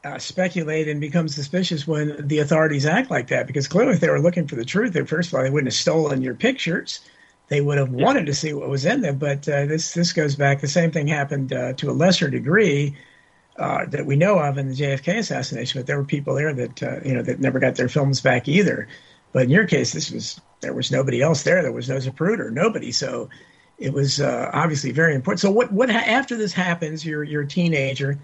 uh, 0.04 0.18
speculate 0.18 0.88
and 0.88 1.00
become 1.00 1.28
suspicious 1.28 1.88
when 1.88 2.28
the 2.28 2.40
authorities 2.40 2.88
act 2.88 3.12
like 3.12 3.28
that? 3.28 3.46
Because 3.46 3.68
clearly, 3.68 3.94
if 3.94 4.00
they 4.00 4.10
were 4.10 4.20
looking 4.20 4.48
for 4.48 4.56
the 4.56 4.66
truth, 4.66 4.94
they, 4.94 5.06
first 5.06 5.30
of 5.30 5.36
all, 5.36 5.44
they 5.44 5.52
wouldn't 5.52 5.72
have 5.72 5.80
stolen 5.80 6.24
your 6.24 6.34
pictures. 6.34 7.00
They 7.48 7.62
would 7.62 7.78
have 7.78 7.92
wanted 7.92 8.26
to 8.26 8.34
see 8.34 8.52
what 8.54 8.68
was 8.68 8.86
in 8.86 9.02
them. 9.02 9.20
But 9.20 9.48
uh, 9.48 9.68
this 9.68 9.94
this 9.94 10.14
goes 10.14 10.36
back. 10.36 10.62
The 10.62 10.68
same 10.68 10.90
thing 10.90 11.08
happened 11.08 11.54
uh, 11.54 11.74
to 11.74 11.92
a 11.92 11.94
lesser 11.94 12.28
degree 12.28 12.96
uh, 13.58 13.86
that 13.86 14.08
we 14.08 14.16
know 14.16 14.40
of 14.40 14.58
in 14.58 14.70
the 14.70 14.76
JFK 14.76 15.20
assassination, 15.20 15.80
but 15.80 15.86
there 15.86 15.98
were 15.98 16.06
people 16.06 16.34
there 16.34 16.56
that 16.56 16.82
uh, 16.82 17.00
you 17.06 17.14
know 17.14 17.22
that 17.22 17.40
never 17.40 17.60
got 17.60 17.76
their 17.76 17.88
films 17.88 18.20
back 18.20 18.48
either. 18.48 18.88
But 19.36 19.44
in 19.44 19.50
your 19.50 19.68
case, 19.68 19.92
this 19.92 20.12
was 20.12 20.40
there 20.62 20.74
was 20.74 20.94
nobody 20.94 21.22
else 21.22 21.44
there. 21.44 21.62
There 21.62 21.74
was 21.74 21.90
no 21.90 21.98
Zapruder, 21.98 22.50
nobody. 22.50 22.94
So 22.94 23.30
it 23.78 23.92
was 23.92 24.22
uh, 24.22 24.50
obviously 24.54 24.92
very 24.94 25.14
important. 25.14 25.42
So 25.42 25.52
what 25.52 25.74
what 25.74 25.90
after 25.90 26.38
this 26.38 26.54
happens? 26.54 27.06
You're 27.06 27.22
you're 27.22 27.42
a 27.42 27.48
teenager, 27.48 28.18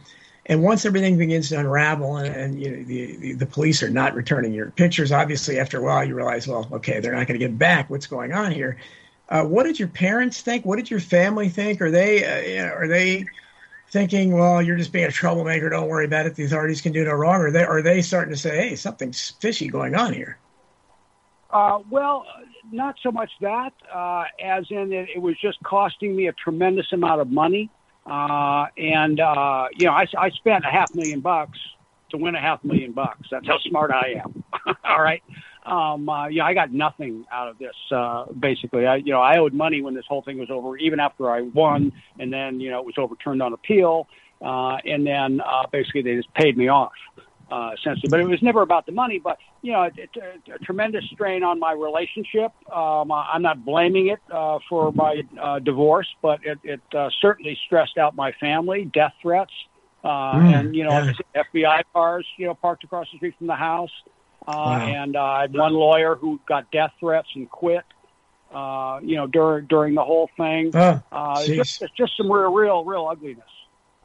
and 0.46 0.64
once 0.64 0.86
everything 0.86 1.18
begins 1.18 1.50
to 1.50 1.60
unravel, 1.60 2.16
and, 2.16 2.34
and 2.34 2.64
you 2.64 2.72
know, 2.72 2.84
the, 2.84 3.18
the, 3.18 3.34
the 3.34 3.46
police 3.46 3.84
are 3.84 3.90
not 3.90 4.16
returning 4.16 4.54
your 4.54 4.72
pictures, 4.72 5.12
obviously 5.12 5.60
after 5.60 5.80
a 5.80 5.84
while 5.84 6.02
you 6.02 6.16
realize, 6.16 6.48
well, 6.48 6.66
okay, 6.72 7.02
they're 7.02 7.12
not 7.12 7.28
going 7.28 7.38
to 7.38 7.46
get 7.46 7.58
back. 7.58 7.90
What's 7.90 8.08
going 8.08 8.32
on 8.32 8.54
here? 8.54 8.78
Uh, 9.28 9.44
what 9.44 9.64
did 9.64 9.80
your 9.80 9.90
parents 9.90 10.40
think? 10.40 10.66
What 10.66 10.78
did 10.78 10.90
your 10.90 11.02
family 11.02 11.50
think? 11.50 11.82
Are 11.82 11.92
they 11.92 12.24
uh, 12.24 12.40
you 12.40 12.58
know, 12.66 12.74
are 12.74 12.88
they 12.88 13.26
thinking, 13.90 14.32
well, 14.32 14.62
you're 14.62 14.78
just 14.78 14.94
being 14.94 15.08
a 15.08 15.12
troublemaker. 15.12 15.68
Don't 15.68 15.90
worry 15.90 16.06
about 16.06 16.26
it. 16.26 16.36
The 16.36 16.46
authorities 16.46 16.80
can 16.80 16.94
do 16.94 17.04
no 17.04 17.12
wrong. 17.12 17.42
Or 17.42 17.48
are 17.48 17.52
they 17.52 17.66
are 17.66 17.82
they 17.82 18.02
starting 18.02 18.34
to 18.34 18.40
say, 18.40 18.70
hey, 18.70 18.76
something's 18.78 19.32
fishy 19.42 19.68
going 19.68 19.94
on 19.94 20.14
here? 20.14 20.38
Uh, 21.52 21.80
well, 21.90 22.26
not 22.72 22.96
so 23.04 23.12
much 23.12 23.30
that, 23.42 23.74
uh, 23.94 24.24
as 24.44 24.66
in 24.70 24.94
it, 24.94 25.10
it 25.16 25.20
was 25.22 25.36
just 25.42 25.62
costing 25.64 26.16
me 26.16 26.28
a 26.28 26.34
tremendous 26.34 26.88
amount 26.94 27.20
of 27.20 27.30
money. 27.30 27.70
Uh, 28.06 28.66
and, 28.78 29.20
uh, 29.20 29.68
you 29.78 29.86
know, 29.86 29.92
I, 29.92 30.06
I 30.18 30.30
spent 30.32 30.64
a 30.66 30.72
half 30.72 30.94
million 30.96 31.20
bucks 31.20 31.60
to 32.12 32.18
win 32.18 32.36
a 32.36 32.42
half 32.42 32.64
million 32.64 32.94
bucks. 32.94 33.28
That's 33.30 33.46
how 33.48 33.60
smart 33.60 33.92
I 33.92 34.22
am. 34.24 34.44
All 34.84 35.02
right. 35.02 35.24
Um, 35.66 36.10
uh, 36.10 36.28
yeah, 36.28 36.46
I 36.46 36.54
got 36.54 36.72
nothing 36.72 37.26
out 37.32 37.48
of 37.48 37.60
this. 37.60 37.76
Uh, 37.92 38.26
basically, 38.32 38.88
I, 38.88 38.96
you 38.96 39.12
know, 39.12 39.22
I 39.22 39.38
owed 39.38 39.54
money 39.54 39.82
when 39.82 39.94
this 39.94 40.06
whole 40.08 40.24
thing 40.24 40.40
was 40.40 40.50
over, 40.50 40.78
even 40.78 41.00
after 41.00 41.30
I 41.30 41.42
won, 41.42 41.92
and 42.20 42.34
then, 42.34 42.60
you 42.60 42.72
know, 42.72 42.80
it 42.80 42.86
was 42.86 42.96
overturned 42.98 43.42
on 43.44 43.54
appeal. 43.54 44.08
Uh, 44.42 44.78
and 44.86 45.06
then, 45.06 45.40
uh, 45.42 45.68
basically 45.72 46.02
they 46.02 46.16
just 46.16 46.34
paid 46.34 46.58
me 46.58 46.68
off 46.68 46.94
uh, 47.52 47.72
essentially. 47.78 48.10
But 48.10 48.22
it 48.22 48.28
was 48.28 48.42
never 48.42 48.62
about 48.62 48.86
the 48.86 48.92
money. 48.92 49.20
But 49.20 49.38
you 49.62 49.74
know, 49.74 49.84
it, 49.84 49.94
it, 49.98 50.10
a, 50.18 50.54
a 50.56 50.60
tremendous 50.60 51.06
strain 51.12 51.44
on 51.44 51.60
my 51.60 51.74
relationship. 51.74 52.52
Um, 52.72 53.12
I'm 53.12 53.42
not 53.42 53.66
blaming 53.66 54.08
it 54.08 54.20
uh, 54.32 54.60
for 54.70 54.92
my 54.92 55.24
uh, 55.40 55.60
divorce, 55.60 56.08
but 56.22 56.40
it, 56.46 56.60
it 56.64 56.82
uh, 56.96 57.10
certainly 57.22 57.58
stressed 57.66 57.98
out 57.98 58.16
my 58.16 58.32
family. 58.34 58.86
Death 58.86 59.14
threats, 59.22 59.54
uh, 60.04 60.34
mm, 60.34 60.60
and 60.60 60.76
you 60.76 60.84
know, 60.84 61.14
yeah. 61.36 61.44
FBI 61.54 61.84
cars, 61.94 62.26
you 62.38 62.48
know, 62.48 62.54
parked 62.54 62.84
across 62.84 63.08
the 63.12 63.18
street 63.18 63.36
from 63.38 63.48
the 63.48 63.56
house. 63.56 63.92
Uh, 64.48 64.54
wow. 64.56 64.88
And 64.88 65.16
uh, 65.16 65.24
I 65.24 65.42
had 65.42 65.54
one 65.54 65.74
lawyer 65.74 66.16
who 66.16 66.40
got 66.48 66.72
death 66.72 66.94
threats 67.00 67.28
and 67.36 67.50
quit. 67.50 67.84
Uh, 68.52 69.00
you 69.02 69.16
know, 69.16 69.28
during 69.28 69.66
during 69.68 69.96
the 69.96 70.04
whole 70.04 70.30
thing, 70.36 70.72
oh, 70.74 71.02
uh, 71.12 71.46
just, 71.46 71.82
it's 71.82 71.94
just 71.94 72.18
some 72.18 72.30
real, 72.30 72.52
real, 72.52 72.84
real 72.84 73.08
ugliness. 73.08 73.46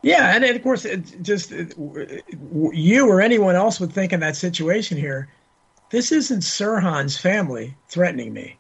Yeah, 0.07 0.37
and, 0.37 0.45
of 0.45 0.63
course, 0.63 0.85
it 0.85 1.21
just 1.21 1.51
you 1.51 3.09
or 3.09 3.21
anyone 3.21 3.57
else 3.57 3.81
would 3.81 3.93
think 3.93 4.13
in 4.13 4.21
that 4.21 4.37
situation 4.37 4.97
here, 4.97 5.29
this 5.91 6.13
isn't 6.13 6.43
Sirhan's 6.43 7.19
family 7.19 7.77
threatening 7.89 8.33
me. 8.33 8.57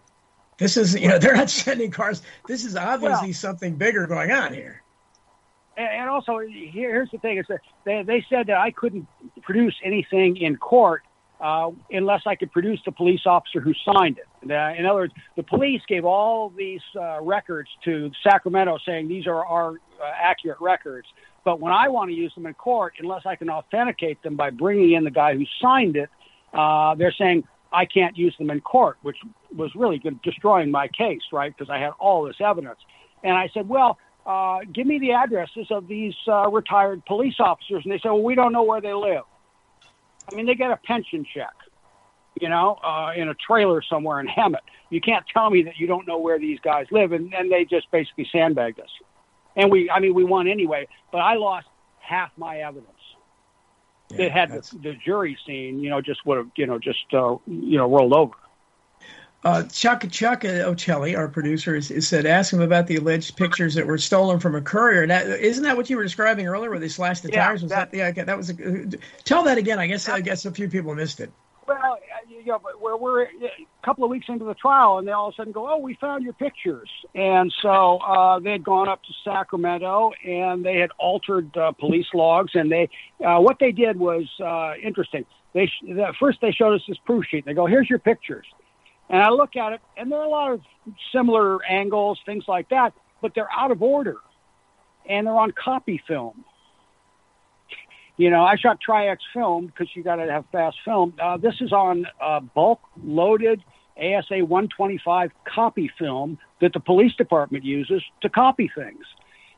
This 0.59 0.77
is 0.77 0.99
you 0.99 1.07
know 1.07 1.19
they're 1.21 1.37
not 1.37 1.49
sending 1.49 1.93
cars. 1.93 2.23
This 2.49 2.65
is 2.65 2.75
obviously 2.75 3.29
well, 3.29 3.35
something 3.35 3.77
bigger 3.77 4.09
going 4.09 4.33
on 4.33 4.55
here. 4.55 4.83
And 5.77 6.11
also, 6.11 6.41
here's 6.41 7.13
the 7.13 7.19
thing: 7.19 7.39
is 7.39 7.47
that 7.49 7.61
they 7.85 8.03
they 8.03 8.27
said 8.29 8.49
that 8.49 8.59
I 8.59 8.73
couldn't 8.73 9.07
produce 9.43 9.77
anything 9.85 10.39
in 10.39 10.57
court 10.57 11.05
uh, 11.41 11.71
unless 11.93 12.23
I 12.27 12.35
could 12.35 12.51
produce 12.51 12.81
the 12.85 12.91
police 12.91 13.25
officer 13.25 13.61
who 13.61 13.73
signed 13.85 14.19
it. 14.19 14.51
Uh, 14.51 14.75
in 14.77 14.85
other 14.85 14.97
words, 14.97 15.15
the 15.37 15.45
police 15.45 15.83
gave 15.87 16.05
all 16.05 16.51
these 16.51 16.81
uh, 17.01 17.21
records 17.23 17.69
to 17.85 18.11
Sacramento 18.25 18.79
saying 18.85 19.07
these 19.07 19.29
are 19.29 19.47
our 19.47 19.77
uh, 20.01 20.11
accurate 20.15 20.61
records. 20.61 21.07
But 21.45 21.61
when 21.61 21.73
I 21.73 21.89
want 21.89 22.11
to 22.11 22.15
use 22.15 22.35
them 22.35 22.47
in 22.47 22.55
court, 22.55 22.95
unless 22.99 23.25
I 23.25 23.37
can 23.37 23.49
authenticate 23.49 24.23
them 24.23 24.35
by 24.35 24.51
bringing 24.51 24.93
in 24.93 25.05
the 25.05 25.13
guy 25.13 25.35
who 25.35 25.45
signed 25.63 25.97
it, 25.97 26.11
uh, 26.53 26.97
they're 26.97 27.15
saying 27.17 27.45
I 27.73 27.85
can't 27.85 28.17
use 28.17 28.35
them 28.39 28.51
in 28.51 28.61
court, 28.61 28.97
which 29.03 29.19
was 29.55 29.71
really 29.75 29.99
good, 29.99 30.21
destroying 30.23 30.71
my 30.71 30.89
case, 30.89 31.23
right? 31.33 31.55
Because 31.57 31.71
I 31.71 31.79
had 31.79 31.91
all 31.99 32.25
this 32.25 32.37
evidence. 32.41 32.81
And 33.23 33.37
I 33.37 33.49
said, 33.55 33.69
well, 33.69 33.99
uh, 34.25 34.61
give 34.73 34.87
me 34.87 34.99
the 34.99 35.13
addresses 35.13 35.69
of 35.71 35.87
these 35.87 36.15
uh, 36.27 36.51
retired 36.51 37.05
police 37.07 37.37
officers. 37.39 37.83
And 37.85 37.93
they 37.93 37.99
said, 37.99 38.09
well, 38.09 38.23
we 38.23 38.35
don't 38.35 38.53
know 38.53 38.65
where 38.65 38.81
they 38.81 38.93
live. 38.93 39.23
I 40.31 40.35
mean, 40.35 40.47
they 40.47 40.57
get 40.57 40.73
a 40.73 40.77
pension 40.79 41.25
check, 41.33 41.55
you 42.41 42.49
know, 42.49 42.79
uh, 42.83 43.13
in 43.17 43.29
a 43.29 43.35
trailer 43.35 43.83
somewhere 43.83 44.19
in 44.19 44.27
Hemet. 44.27 44.67
You 44.91 45.01
can't 45.01 45.25
tell 45.33 45.51
me 45.51 45.63
that 45.63 45.79
you 45.79 45.87
don't 45.87 46.09
know 46.09 46.19
where 46.19 46.41
these 46.41 46.59
guys 46.59 46.87
live. 46.91 47.13
And, 47.13 47.33
and 47.33 47.53
they 47.53 47.65
just 47.65 47.89
basically 47.93 48.27
sandbagged 48.33 48.81
us 48.81 48.91
and 49.57 49.71
we 49.71 49.91
I 49.91 50.01
mean 50.01 50.15
we 50.15 50.25
won 50.25 50.47
anyway, 50.49 50.87
but 51.11 51.19
I 51.19 51.35
lost 51.35 51.67
half 51.99 52.31
my 52.37 52.59
evidence. 52.59 52.91
Yeah, 54.11 54.27
it 54.27 54.33
had 54.33 54.53
the, 54.53 54.79
the, 54.83 54.95
jury 54.95 55.37
scene, 55.45 55.81
you 55.81 55.91
know, 55.91 56.01
just 56.01 56.25
would 56.27 56.39
have 56.39 56.51
you 56.57 56.67
know 56.67 56.79
just 56.79 57.05
uh, 57.13 57.37
you 57.47 57.79
know 57.79 57.91
rolled 57.91 58.13
over. 58.13 58.35
Uh, 59.45 59.63
Chuck 59.65 60.05
Chuck 60.11 60.45
Ocelli, 60.45 61.15
our 61.15 61.29
producer, 61.29 61.77
is, 61.77 61.91
is, 61.91 62.09
said 62.09 62.27
ask 62.27 62.53
him 62.53 62.61
about 62.61 62.87
the 62.89 62.97
alleged 62.97 63.37
pictures 63.37 63.75
that 63.75 63.87
were 63.87 63.99
stolen 63.99 64.41
from 64.41 64.57
a 64.57 64.61
courier. 64.61 65.03
And 65.03 65.11
that, 65.11 65.27
isn't 65.29 65.63
that 65.63 65.77
what 65.77 65.89
you 65.89 65.97
were 65.97 66.03
describing 66.03 66.49
earlier, 66.49 66.71
where 66.71 66.81
they 66.81 66.89
slashed 66.89 67.23
the 67.23 67.31
yeah, 67.31 67.47
tires? 67.47 67.63
Was 67.63 67.71
that, 67.71 67.93
that 67.93 68.17
yeah? 68.17 68.25
That 68.25 68.37
was. 68.37 68.51
A, 68.51 68.87
tell 69.23 69.45
that 69.45 69.57
again. 69.59 69.79
I 69.79 69.87
guess 69.87 70.09
I 70.09 70.21
guess 70.21 70.47
a 70.47 70.51
few 70.51 70.69
people 70.69 70.95
missed 70.95 71.21
it. 71.21 71.31
Well, 71.67 71.99
you 72.29 72.45
know, 72.47 72.61
we're, 72.81 72.97
we're 72.97 73.23
a 73.23 73.29
couple 73.85 74.05
of 74.05 74.11
weeks 74.11 74.27
into 74.29 74.45
the 74.45 74.55
trial, 74.55 74.99
and 74.99 75.09
they 75.09 75.13
all 75.13 75.29
of 75.29 75.35
a 75.35 75.37
sudden 75.37 75.53
go, 75.53 75.69
"Oh, 75.69 75.79
we 75.79 75.95
found 75.95 76.23
your 76.23 76.33
pictures." 76.33 76.89
And 77.15 77.53
so 77.61 77.99
uh, 77.99 78.39
they 78.39 78.53
had 78.53 78.65
gone 78.65 78.89
up 78.89 79.03
to 79.03 79.13
Sacramento, 79.25 80.13
and 80.25 80.65
they 80.65 80.79
had 80.79 80.91
altered 80.99 81.57
uh, 81.57 81.73
police 81.73 82.07
logs, 82.15 82.53
and 82.55 82.71
they 82.71 82.89
uh, 83.25 83.39
what 83.39 83.59
they 83.59 83.73
did 83.73 83.99
was 83.99 84.25
uh, 84.41 84.75
interesting. 84.83 85.25
They 85.55 85.71
the, 85.83 86.15
first 86.21 86.39
they 86.41 86.53
showed 86.53 86.75
us 86.75 86.83
this 86.87 86.99
proof 87.05 87.25
sheet. 87.29 87.45
They 87.45 87.55
go, 87.55 87.67
"Here's 87.67 87.91
your 87.91 87.99
pictures," 87.99 88.47
and 89.09 89.21
I 89.21 89.31
look 89.31 89.57
at 89.57 89.73
it, 89.73 89.81
and 89.97 90.11
there 90.11 90.21
are 90.21 90.27
a 90.27 90.31
lot 90.31 90.53
of 90.53 90.61
similar 91.13 91.65
angles, 91.65 92.21
things 92.25 92.45
like 92.47 92.69
that, 92.69 92.93
but 93.21 93.33
they're 93.35 93.51
out 93.53 93.73
of 93.73 93.83
order, 93.83 94.19
and 95.09 95.27
they're 95.27 95.35
on 95.35 95.53
copy 95.53 96.01
film. 96.07 96.45
You 98.17 98.31
know, 98.31 98.43
I 98.43 98.57
shot 98.57 98.81
Tri-X 98.81 99.23
film 99.35 99.67
because 99.67 99.89
you 99.95 100.03
got 100.03 100.17
to 100.17 100.31
have 100.31 100.45
fast 100.51 100.79
film. 100.85 101.15
Uh, 101.21 101.37
this 101.37 101.55
is 101.61 101.73
on 101.73 102.07
uh, 102.21 102.41
bulk 102.41 102.81
loaded 103.05 103.63
ASA 103.99 104.45
125 104.45 105.31
copy 105.45 105.91
film 105.99 106.39
that 106.61 106.73
the 106.73 106.81
police 106.81 107.15
department 107.15 107.65
uses 107.65 108.03
to 108.23 108.29
copy 108.29 108.71
things. 108.75 109.05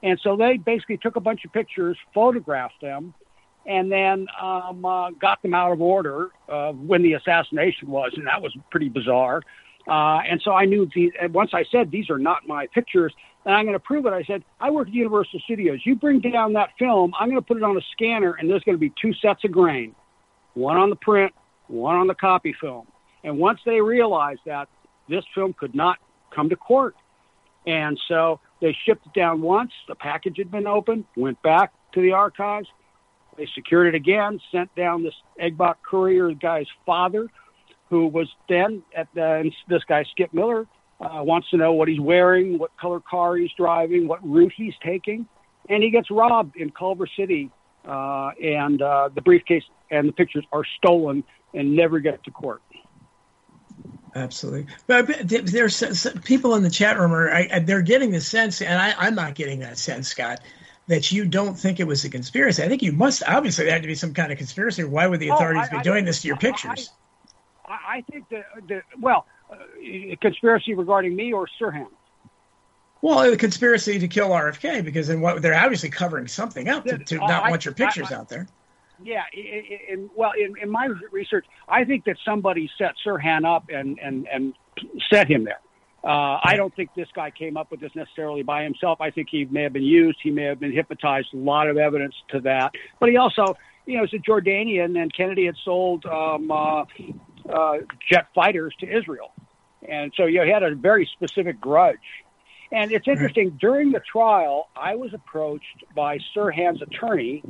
And 0.02 0.18
so 0.22 0.36
they 0.36 0.56
basically 0.56 0.96
took 0.96 1.16
a 1.16 1.20
bunch 1.20 1.44
of 1.44 1.52
pictures, 1.52 1.96
photographed 2.14 2.80
them, 2.80 3.14
and 3.66 3.90
then 3.90 4.26
um, 4.40 4.84
uh, 4.84 5.10
got 5.10 5.42
them 5.42 5.54
out 5.54 5.72
of 5.72 5.80
order 5.80 6.30
uh, 6.48 6.72
when 6.72 7.02
the 7.02 7.14
assassination 7.14 7.88
was, 7.88 8.12
and 8.16 8.26
that 8.26 8.40
was 8.40 8.56
pretty 8.70 8.88
bizarre. 8.88 9.42
Uh, 9.88 10.20
and 10.28 10.40
so 10.42 10.52
I 10.52 10.66
knew 10.66 10.88
the, 10.94 11.10
once 11.32 11.50
I 11.54 11.64
said 11.72 11.90
these 11.90 12.10
are 12.10 12.18
not 12.18 12.46
my 12.46 12.66
pictures, 12.66 13.12
and 13.44 13.54
I'm 13.54 13.64
going 13.64 13.74
to 13.74 13.80
prove 13.80 14.04
it. 14.04 14.12
I 14.12 14.22
said, 14.24 14.44
I 14.60 14.70
work 14.70 14.88
at 14.88 14.94
Universal 14.94 15.40
Studios. 15.40 15.80
You 15.84 15.96
bring 15.96 16.20
down 16.20 16.52
that 16.52 16.70
film, 16.78 17.14
I'm 17.18 17.30
going 17.30 17.40
to 17.40 17.46
put 17.46 17.56
it 17.56 17.62
on 17.62 17.76
a 17.76 17.80
scanner, 17.92 18.34
and 18.34 18.50
there's 18.50 18.62
going 18.64 18.76
to 18.76 18.80
be 18.80 18.92
two 19.00 19.14
sets 19.14 19.44
of 19.44 19.52
grain 19.52 19.94
one 20.54 20.76
on 20.76 20.90
the 20.90 20.96
print, 20.96 21.32
one 21.68 21.96
on 21.96 22.08
the 22.08 22.14
copy 22.14 22.54
film. 22.60 22.86
And 23.22 23.38
once 23.38 23.60
they 23.64 23.80
realized 23.80 24.40
that, 24.46 24.68
this 25.08 25.24
film 25.34 25.52
could 25.52 25.74
not 25.74 25.98
come 26.34 26.48
to 26.48 26.56
court. 26.56 26.96
And 27.66 27.98
so 28.08 28.40
they 28.60 28.76
shipped 28.84 29.06
it 29.06 29.12
down 29.18 29.40
once. 29.40 29.72
The 29.86 29.94
package 29.94 30.36
had 30.38 30.50
been 30.50 30.66
opened, 30.66 31.04
went 31.16 31.40
back 31.42 31.72
to 31.92 32.02
the 32.02 32.12
archives. 32.12 32.68
They 33.36 33.46
secured 33.54 33.86
it 33.88 33.94
again, 33.94 34.40
sent 34.50 34.74
down 34.74 35.04
this 35.04 35.14
Egbach 35.40 35.76
courier 35.88 36.32
guy's 36.32 36.66
father, 36.84 37.28
who 37.90 38.06
was 38.06 38.28
then 38.48 38.82
at 38.94 39.08
the, 39.14 39.50
this 39.68 39.82
guy, 39.84 40.04
Skip 40.10 40.32
Miller, 40.32 40.66
uh, 41.00 41.22
wants 41.22 41.48
to 41.50 41.56
know 41.56 41.72
what 41.72 41.88
he's 41.88 42.00
wearing, 42.00 42.58
what 42.58 42.76
color 42.76 43.00
car 43.00 43.36
he's 43.36 43.50
driving, 43.56 44.08
what 44.08 44.26
route 44.28 44.52
he's 44.56 44.74
taking, 44.84 45.26
and 45.68 45.82
he 45.82 45.90
gets 45.90 46.10
robbed 46.10 46.56
in 46.56 46.70
Culver 46.70 47.06
City, 47.16 47.50
uh, 47.86 48.30
and 48.42 48.82
uh, 48.82 49.08
the 49.14 49.22
briefcase 49.22 49.62
and 49.90 50.08
the 50.08 50.12
pictures 50.12 50.44
are 50.52 50.64
stolen 50.76 51.24
and 51.54 51.74
never 51.76 52.00
get 52.00 52.22
to 52.24 52.30
court. 52.30 52.62
Absolutely, 54.14 54.66
but 54.86 55.06
there's 55.28 56.06
people 56.24 56.54
in 56.56 56.62
the 56.62 56.70
chat 56.70 56.98
room 56.98 57.12
are 57.12 57.30
I, 57.30 57.60
they're 57.60 57.82
getting 57.82 58.10
the 58.10 58.20
sense, 58.20 58.60
and 58.60 58.80
I, 58.80 58.94
I'm 58.98 59.14
not 59.14 59.34
getting 59.34 59.60
that 59.60 59.78
sense, 59.78 60.08
Scott, 60.08 60.40
that 60.88 61.12
you 61.12 61.26
don't 61.26 61.54
think 61.54 61.78
it 61.78 61.86
was 61.86 62.04
a 62.04 62.10
conspiracy. 62.10 62.62
I 62.62 62.68
think 62.68 62.82
you 62.82 62.92
must 62.92 63.22
obviously 63.22 63.66
there 63.66 63.74
had 63.74 63.82
to 63.82 63.88
be 63.88 63.94
some 63.94 64.14
kind 64.14 64.32
of 64.32 64.38
conspiracy. 64.38 64.82
Why 64.82 65.06
would 65.06 65.20
the 65.20 65.30
oh, 65.30 65.34
authorities 65.34 65.68
oh, 65.70 65.76
I, 65.76 65.78
be 65.78 65.84
doing 65.84 66.04
this 66.04 66.22
to 66.22 66.28
your 66.28 66.38
pictures? 66.38 66.90
I, 67.68 67.98
I 67.98 68.04
think 68.10 68.28
that, 68.30 68.44
that 68.68 68.82
well 69.00 69.26
uh, 69.50 69.56
conspiracy 70.20 70.74
regarding 70.74 71.14
me 71.14 71.32
or 71.32 71.46
Sirhan? 71.60 71.88
Well, 73.00 73.30
the 73.30 73.36
conspiracy 73.36 73.98
to 73.98 74.08
kill 74.08 74.30
RFK 74.30 74.84
because 74.84 75.06
then 75.06 75.20
what 75.20 75.40
they're 75.40 75.54
obviously 75.54 75.90
covering 75.90 76.26
something 76.26 76.68
up 76.68 76.84
to, 76.84 76.98
to 76.98 77.16
not 77.16 77.44
I, 77.44 77.50
want 77.50 77.64
your 77.64 77.74
pictures 77.74 78.10
I, 78.10 78.16
out 78.16 78.28
there. 78.28 78.48
Yeah, 79.00 79.22
in, 79.32 80.10
well, 80.16 80.32
in, 80.36 80.54
in, 80.60 80.68
my 80.68 80.88
research, 81.12 81.46
I 81.68 81.84
think 81.84 82.04
that 82.06 82.16
somebody 82.24 82.68
set 82.76 82.94
Sirhan 83.06 83.44
up 83.46 83.66
and 83.68 83.98
and 84.00 84.26
and 84.26 84.54
set 85.08 85.30
him 85.30 85.44
there. 85.44 85.60
Uh, 86.02 86.38
I 86.42 86.54
don't 86.56 86.74
think 86.74 86.90
this 86.94 87.08
guy 87.14 87.30
came 87.30 87.56
up 87.56 87.70
with 87.70 87.80
this 87.80 87.92
necessarily 87.94 88.42
by 88.42 88.62
himself. 88.62 89.00
I 89.00 89.10
think 89.10 89.28
he 89.30 89.44
may 89.44 89.64
have 89.64 89.72
been 89.72 89.82
used. 89.82 90.18
He 90.22 90.30
may 90.30 90.44
have 90.44 90.60
been 90.60 90.72
hypnotized. 90.72 91.28
A 91.34 91.36
lot 91.36 91.68
of 91.68 91.76
evidence 91.76 92.14
to 92.30 92.40
that. 92.40 92.72
But 93.00 93.08
he 93.08 93.16
also, 93.16 93.56
you 93.84 93.98
know, 93.98 94.04
is 94.04 94.12
a 94.14 94.18
Jordanian, 94.18 95.00
and 95.00 95.12
Kennedy 95.14 95.46
had 95.46 95.56
sold 95.64 96.06
um, 96.06 96.50
uh, 96.50 96.84
uh, 97.52 97.78
jet 98.10 98.26
fighters 98.34 98.74
to 98.80 98.86
Israel. 98.86 99.32
And 99.88 100.12
so 100.16 100.26
you 100.26 100.38
know, 100.38 100.44
he 100.44 100.50
had 100.50 100.62
a 100.62 100.74
very 100.74 101.08
specific 101.14 101.60
grudge. 101.60 101.96
And 102.70 102.92
it's 102.92 103.08
interesting, 103.08 103.56
during 103.58 103.92
the 103.92 104.00
trial, 104.00 104.68
I 104.76 104.94
was 104.96 105.14
approached 105.14 105.84
by 105.94 106.18
Sirhan's 106.34 106.82
attorney 106.82 107.42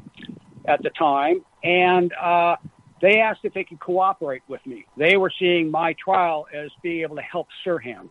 at 0.64 0.80
the 0.82 0.90
time, 0.90 1.44
and 1.64 2.12
uh, 2.12 2.56
they 3.00 3.18
asked 3.18 3.40
if 3.42 3.52
they 3.52 3.64
could 3.64 3.80
cooperate 3.80 4.42
with 4.46 4.64
me. 4.64 4.86
They 4.96 5.16
were 5.16 5.32
seeing 5.36 5.70
my 5.70 5.94
trial 5.94 6.46
as 6.54 6.70
being 6.82 7.02
able 7.02 7.16
to 7.16 7.22
help 7.22 7.48
Sirhan. 7.66 8.10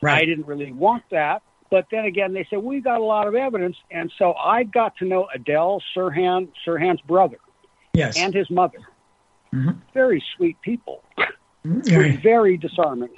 Right. 0.00 0.22
I 0.22 0.24
didn't 0.24 0.46
really 0.46 0.72
want 0.72 1.02
that. 1.10 1.42
But 1.68 1.86
then 1.90 2.04
again, 2.04 2.32
they 2.32 2.46
said, 2.48 2.60
we 2.60 2.80
got 2.80 3.00
a 3.00 3.04
lot 3.04 3.26
of 3.26 3.34
evidence. 3.34 3.76
And 3.90 4.12
so 4.18 4.34
I 4.34 4.62
got 4.62 4.96
to 4.98 5.04
know 5.04 5.26
Adele 5.34 5.82
Sirhan, 5.96 6.48
Sirhan's 6.64 7.00
brother, 7.00 7.38
Yes. 7.92 8.16
and 8.16 8.32
his 8.32 8.48
mother. 8.50 8.78
Mhm. 9.54 9.76
Very 9.94 10.22
sweet 10.36 10.60
people, 10.62 11.02
Mhm. 11.64 12.22
very 12.22 12.56
disarming. 12.56 13.10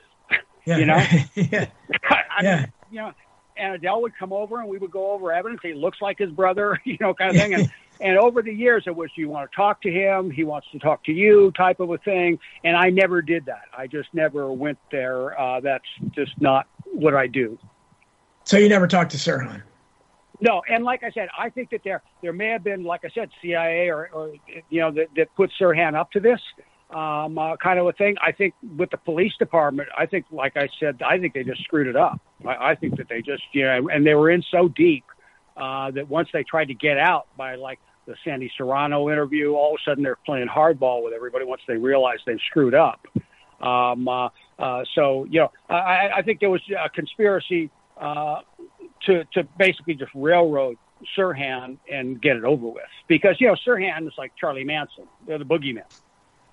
yeah. 0.65 0.77
you 0.79 0.87
know? 0.87 0.97
yeah. 1.35 1.67
I 2.11 2.23
Yeah. 2.43 2.57
mean, 2.61 2.73
you 2.91 2.99
know, 3.01 3.13
and 3.57 3.75
Adele 3.75 4.03
would 4.03 4.17
come 4.17 4.33
over 4.33 4.61
and 4.61 4.69
we 4.69 4.79
would 4.79 4.91
go 4.91 5.11
over 5.13 5.33
evidence. 5.33 5.61
He 5.63 5.75
looks 5.75 6.01
like 6.01 6.19
his 6.19 6.31
brother, 6.31 6.79
you 6.85 6.97
know, 7.01 7.13
kind 7.15 7.31
of 7.31 7.37
thing. 7.43 7.55
And, 7.55 7.73
and 8.01 8.17
over 8.19 8.41
the 8.43 8.53
years, 8.53 8.85
it 8.87 8.95
was, 8.95 9.11
you 9.17 9.29
want 9.29 9.51
to 9.51 9.57
talk 9.57 9.83
to 9.83 9.91
him? 9.91 10.31
He 10.31 10.45
wants 10.45 10.69
to 10.73 10.79
talk 10.79 11.03
to 11.05 11.13
you 11.13 11.51
type 11.57 11.81
of 11.81 11.91
a 11.91 11.99
thing. 11.99 12.39
And 12.63 12.77
I 12.77 12.91
never 12.91 13.21
did 13.23 13.47
that. 13.47 13.63
I 13.77 13.87
just 13.89 14.13
never 14.15 14.53
went 14.53 14.79
there. 14.93 15.39
Uh, 15.41 15.61
that's 15.61 15.85
just 16.13 16.41
not 16.41 16.69
what 16.93 17.15
I 17.17 17.27
do. 17.27 17.59
So 18.45 18.57
you 18.59 18.69
never 18.69 18.87
talked 18.87 19.11
to 19.13 19.17
Sirhan? 19.19 19.63
No, 20.41 20.63
and 20.69 20.85
like 20.85 21.03
I 21.03 21.11
said, 21.11 21.29
I 21.37 21.51
think 21.51 21.71
that 21.71 21.81
there 21.85 22.03
there 22.23 22.33
may 22.33 22.49
have 22.49 22.63
been, 22.63 22.85
like 22.85 23.05
I 23.05 23.09
said, 23.15 23.31
CIA 23.43 23.89
or, 23.89 24.09
or 24.13 24.33
you 24.71 24.81
know 24.81 24.93
that, 24.93 25.09
that 25.17 25.35
put 25.35 25.51
Sirhan 25.61 25.95
up 25.95 26.13
to 26.13 26.21
this 26.21 26.41
um, 26.91 27.39
uh, 27.39 27.57
kind 27.57 27.79
of 27.79 27.87
a 27.87 27.93
thing. 27.93 28.17
I 28.25 28.33
think 28.33 28.55
with 28.77 28.91
the 28.91 28.97
police 28.97 29.33
department, 29.39 29.89
I 29.97 30.07
think, 30.07 30.27
like 30.31 30.57
I 30.57 30.69
said, 30.81 31.03
I 31.03 31.19
think 31.19 31.35
they 31.35 31.45
just 31.45 31.63
screwed 31.65 31.87
it 31.87 31.97
up. 31.97 32.21
I, 32.47 32.71
I 32.71 32.75
think 32.75 32.97
that 32.97 33.09
they 33.09 33.21
just, 33.21 33.43
you 33.53 33.65
know, 33.65 33.89
and 33.89 34.07
they 34.07 34.15
were 34.15 34.31
in 34.31 34.43
so 34.51 34.69
deep 34.69 35.05
uh, 35.57 35.91
that 35.91 36.09
once 36.09 36.29
they 36.33 36.45
tried 36.45 36.67
to 36.67 36.75
get 36.75 36.99
out 36.99 37.27
by 37.37 37.57
like 37.57 37.79
the 38.07 38.15
Sandy 38.25 38.51
Serrano 38.57 39.11
interview, 39.11 39.53
all 39.53 39.75
of 39.75 39.81
a 39.81 39.91
sudden 39.91 40.03
they're 40.03 40.19
playing 40.25 40.49
hardball 40.49 41.05
with 41.05 41.13
everybody 41.13 41.45
once 41.45 41.63
they 41.69 41.77
realize 41.77 42.19
they've 42.27 42.41
screwed 42.49 42.75
up. 42.75 43.07
Um, 43.61 44.09
uh, 44.09 44.29
uh, 44.59 44.85
so, 44.95 45.27
you 45.29 45.41
know, 45.41 45.53
I, 45.69 46.09
I 46.17 46.23
think 46.23 46.41
there 46.41 46.51
was 46.51 46.63
a 46.71 46.89
conspiracy 46.89 47.71
uh, 48.01 48.41
to 49.07 49.25
to 49.35 49.45
basically 49.57 49.95
just 49.95 50.13
railroad 50.15 50.77
Sirhan 51.17 51.79
and 51.91 52.21
get 52.21 52.37
it 52.37 52.45
over 52.45 52.67
with. 52.69 52.85
Because 53.09 53.37
you 53.41 53.47
know 53.49 53.57
Sirhan 53.67 54.07
is 54.07 54.15
like 54.19 54.33
Charlie 54.39 54.65
Manson; 54.65 55.09
they're 55.27 55.39
the 55.39 55.45
boogeyman, 55.45 55.83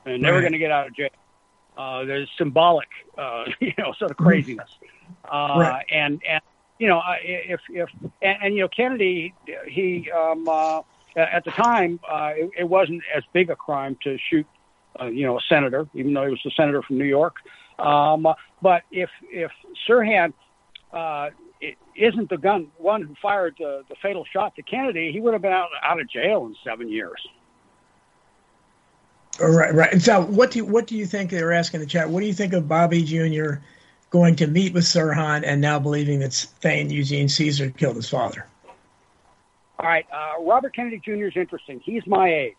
and 0.05 0.21
never 0.21 0.39
Right. 0.39 0.41
going 0.41 0.53
to 0.53 0.59
get 0.59 0.71
out 0.71 0.87
of 0.87 0.95
jail. 0.95 1.09
Uh, 1.77 2.05
there's 2.05 2.29
symbolic, 2.37 2.87
uh, 3.17 3.45
you 3.59 3.73
know, 3.77 3.93
sort 3.97 4.11
of 4.11 4.17
craziness, 4.17 4.69
uh, 5.31 5.53
Right. 5.53 5.85
and 5.89 6.21
and 6.27 6.41
you 6.79 6.87
know 6.87 7.01
if 7.23 7.61
if 7.69 7.89
and, 8.21 8.37
and 8.43 8.55
you 8.55 8.61
know 8.61 8.69
Kennedy, 8.69 9.33
he 9.67 10.09
um, 10.11 10.47
uh, 10.47 10.81
at 11.15 11.43
the 11.45 11.51
time 11.51 11.99
uh, 12.09 12.31
it, 12.35 12.49
it 12.59 12.63
wasn't 12.69 13.01
as 13.15 13.23
big 13.33 13.49
a 13.49 13.55
crime 13.55 13.97
to 14.03 14.17
shoot, 14.29 14.47
uh, 15.01 15.05
you 15.05 15.25
know, 15.25 15.37
a 15.37 15.41
senator, 15.49 15.87
even 15.93 16.13
though 16.13 16.25
he 16.25 16.29
was 16.31 16.41
a 16.45 16.51
senator 16.51 16.81
from 16.81 16.97
New 16.97 17.05
York. 17.05 17.35
Um, 17.79 18.27
but 18.61 18.83
if 18.91 19.09
if 19.31 19.51
Sirhan 19.87 20.33
uh, 20.93 21.29
isn't 21.95 22.29
the 22.29 22.37
gun 22.37 22.71
one 22.77 23.01
who 23.01 23.15
fired 23.21 23.55
the, 23.57 23.83
the 23.89 23.95
fatal 24.01 24.25
shot 24.31 24.55
to 24.55 24.61
Kennedy, 24.61 25.11
he 25.11 25.19
would 25.19 25.33
have 25.33 25.41
been 25.41 25.53
out, 25.53 25.69
out 25.81 25.99
of 25.99 26.09
jail 26.09 26.45
in 26.45 26.55
seven 26.63 26.89
years. 26.89 27.19
Right, 29.39 29.73
right. 29.73 29.91
And 29.91 30.01
so, 30.01 30.21
what 30.21 30.51
do 30.51 30.59
you, 30.59 30.65
what 30.65 30.87
do 30.87 30.95
you 30.95 31.05
think? 31.05 31.31
They 31.31 31.43
were 31.43 31.51
asking 31.51 31.81
in 31.81 31.85
the 31.85 31.89
chat. 31.89 32.09
What 32.09 32.21
do 32.21 32.25
you 32.25 32.33
think 32.33 32.53
of 32.53 32.67
Bobby 32.67 33.03
Jr. 33.03 33.55
going 34.09 34.35
to 34.37 34.47
meet 34.47 34.73
with 34.73 34.85
Sirhan 34.85 35.43
and 35.45 35.59
now 35.59 35.77
believing 35.77 36.19
that 36.19 36.33
Thane 36.33 36.89
Eugene 36.89 37.27
Cesar 37.27 37.69
killed 37.69 37.97
his 37.97 38.09
father? 38.09 38.45
All 39.77 39.87
right, 39.87 40.05
uh, 40.11 40.41
Robert 40.41 40.73
Kennedy 40.73 41.01
Jr. 41.03 41.25
is 41.25 41.33
interesting. 41.35 41.81
He's 41.81 42.07
my 42.07 42.33
age, 42.33 42.55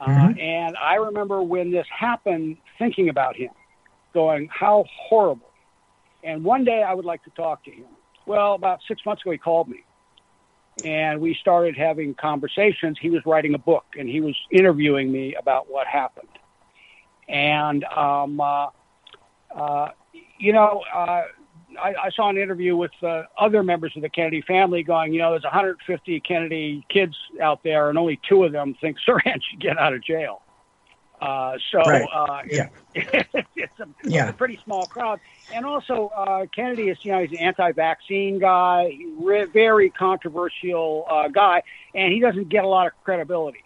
uh, 0.00 0.06
Mhm. 0.06 0.40
and 0.40 0.76
I 0.76 0.94
remember 0.94 1.42
when 1.42 1.72
this 1.72 1.86
happened, 1.88 2.58
thinking 2.78 3.08
about 3.08 3.34
him, 3.34 3.50
going, 4.14 4.48
"How 4.52 4.84
horrible!" 4.88 5.50
And 6.22 6.44
one 6.44 6.62
day 6.62 6.84
I 6.84 6.94
would 6.94 7.04
like 7.04 7.24
to 7.24 7.30
talk 7.30 7.64
to 7.64 7.72
him. 7.72 7.86
Well, 8.28 8.52
about 8.52 8.80
six 8.86 9.00
months 9.06 9.22
ago, 9.22 9.30
he 9.30 9.38
called 9.38 9.68
me, 9.68 9.84
and 10.84 11.18
we 11.18 11.34
started 11.40 11.78
having 11.78 12.12
conversations. 12.14 12.98
He 13.00 13.08
was 13.08 13.22
writing 13.24 13.54
a 13.54 13.58
book, 13.58 13.86
and 13.98 14.06
he 14.06 14.20
was 14.20 14.36
interviewing 14.50 15.10
me 15.10 15.34
about 15.34 15.70
what 15.70 15.86
happened. 15.86 16.28
And 17.26 17.84
um, 17.84 18.38
uh, 18.38 18.66
uh, 19.56 19.88
you 20.38 20.52
know, 20.52 20.82
uh, 20.94 21.22
I, 21.82 21.94
I 22.04 22.10
saw 22.14 22.28
an 22.28 22.36
interview 22.36 22.76
with 22.76 22.90
uh, 23.02 23.22
other 23.38 23.62
members 23.62 23.94
of 23.96 24.02
the 24.02 24.10
Kennedy 24.10 24.42
family 24.42 24.82
going, 24.82 25.14
you 25.14 25.20
know, 25.20 25.30
there's 25.30 25.44
150 25.44 26.20
Kennedy 26.20 26.84
kids 26.90 27.16
out 27.40 27.62
there, 27.64 27.88
and 27.88 27.96
only 27.96 28.20
two 28.28 28.44
of 28.44 28.52
them 28.52 28.76
think 28.78 28.98
Sirhan 29.08 29.40
should 29.42 29.60
get 29.60 29.78
out 29.78 29.94
of 29.94 30.04
jail. 30.04 30.42
Uh, 31.20 31.56
so 31.72 31.78
Right. 31.80 32.06
uh, 32.12 32.42
Yeah. 32.46 32.68
it's, 32.94 33.48
it's, 33.54 33.80
a, 33.80 33.88
Yeah. 34.04 34.28
a 34.30 34.32
pretty 34.32 34.58
small 34.64 34.86
crowd. 34.86 35.20
And 35.54 35.64
also, 35.64 36.10
uh, 36.16 36.46
Kennedy 36.54 36.88
is, 36.88 36.98
you 37.02 37.12
know, 37.12 37.20
he's 37.20 37.30
an 37.32 37.38
anti-vaccine 37.38 38.38
guy, 38.38 38.98
re- 39.18 39.44
very 39.46 39.90
controversial 39.90 41.06
uh, 41.10 41.28
guy, 41.28 41.62
and 41.94 42.12
he 42.12 42.20
doesn't 42.20 42.48
get 42.48 42.64
a 42.64 42.68
lot 42.68 42.86
of 42.86 42.92
credibility. 43.04 43.64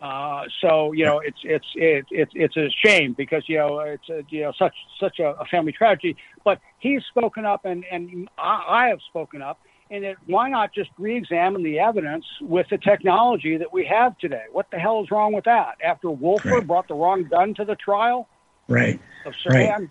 Uh, 0.00 0.42
so 0.60 0.92
you 0.92 1.04
know, 1.04 1.20
it's 1.20 1.38
it's 1.44 1.64
it's 1.76 2.08
it's 2.10 2.32
it's 2.34 2.56
a 2.56 2.68
shame 2.84 3.14
because 3.16 3.44
you 3.46 3.56
know 3.56 3.78
it's 3.78 4.08
a, 4.10 4.22
you 4.28 4.42
know 4.42 4.52
such 4.58 4.74
such 5.00 5.18
a, 5.18 5.28
a 5.40 5.44
family 5.46 5.72
tragedy. 5.72 6.16
But 6.44 6.60
he's 6.78 7.00
spoken 7.08 7.46
up, 7.46 7.64
and 7.64 7.84
and 7.90 8.28
I, 8.36 8.64
I 8.68 8.88
have 8.88 8.98
spoken 9.08 9.40
up, 9.40 9.60
and 9.90 10.04
it, 10.04 10.16
why 10.26 10.48
not 10.48 10.72
just 10.74 10.90
re-examine 10.98 11.62
the 11.62 11.78
evidence 11.78 12.24
with 12.40 12.66
the 12.70 12.78
technology 12.78 13.56
that 13.56 13.72
we 13.72 13.84
have 13.86 14.16
today? 14.18 14.44
What 14.50 14.66
the 14.72 14.78
hell 14.78 15.02
is 15.02 15.10
wrong 15.10 15.32
with 15.32 15.44
that? 15.44 15.76
After 15.84 16.10
Wolfer 16.10 16.48
Right. 16.50 16.66
brought 16.66 16.88
the 16.88 16.94
wrong 16.94 17.24
gun 17.24 17.54
to 17.54 17.64
the 17.64 17.76
trial 17.76 18.28
Right. 18.68 19.00
of 19.24 19.34
Right. 19.46 19.68
Sirhan, 19.68 19.90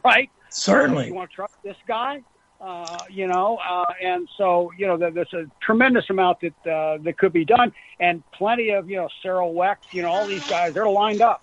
right? 0.04 0.30
Certainly. 0.50 1.06
You 1.06 1.14
want 1.14 1.30
to 1.30 1.34
trust 1.34 1.54
this 1.64 1.76
guy? 1.86 2.22
Uh, 2.60 3.02
you 3.10 3.26
know, 3.26 3.58
uh, 3.68 3.84
and 4.00 4.28
so 4.36 4.70
you 4.78 4.86
know, 4.86 4.96
there's 4.96 5.32
a 5.32 5.46
tremendous 5.60 6.08
amount 6.10 6.38
that 6.40 6.70
uh, 6.70 6.96
that 7.02 7.18
could 7.18 7.32
be 7.32 7.44
done, 7.44 7.72
and 7.98 8.22
plenty 8.32 8.70
of 8.70 8.88
you 8.88 8.96
know, 8.96 9.08
Cyril 9.20 9.52
Wecht, 9.52 9.80
you 9.90 10.00
know, 10.02 10.08
all 10.08 10.28
these 10.28 10.44
guys, 10.48 10.72
they're 10.72 10.88
lined 10.88 11.22
up, 11.22 11.42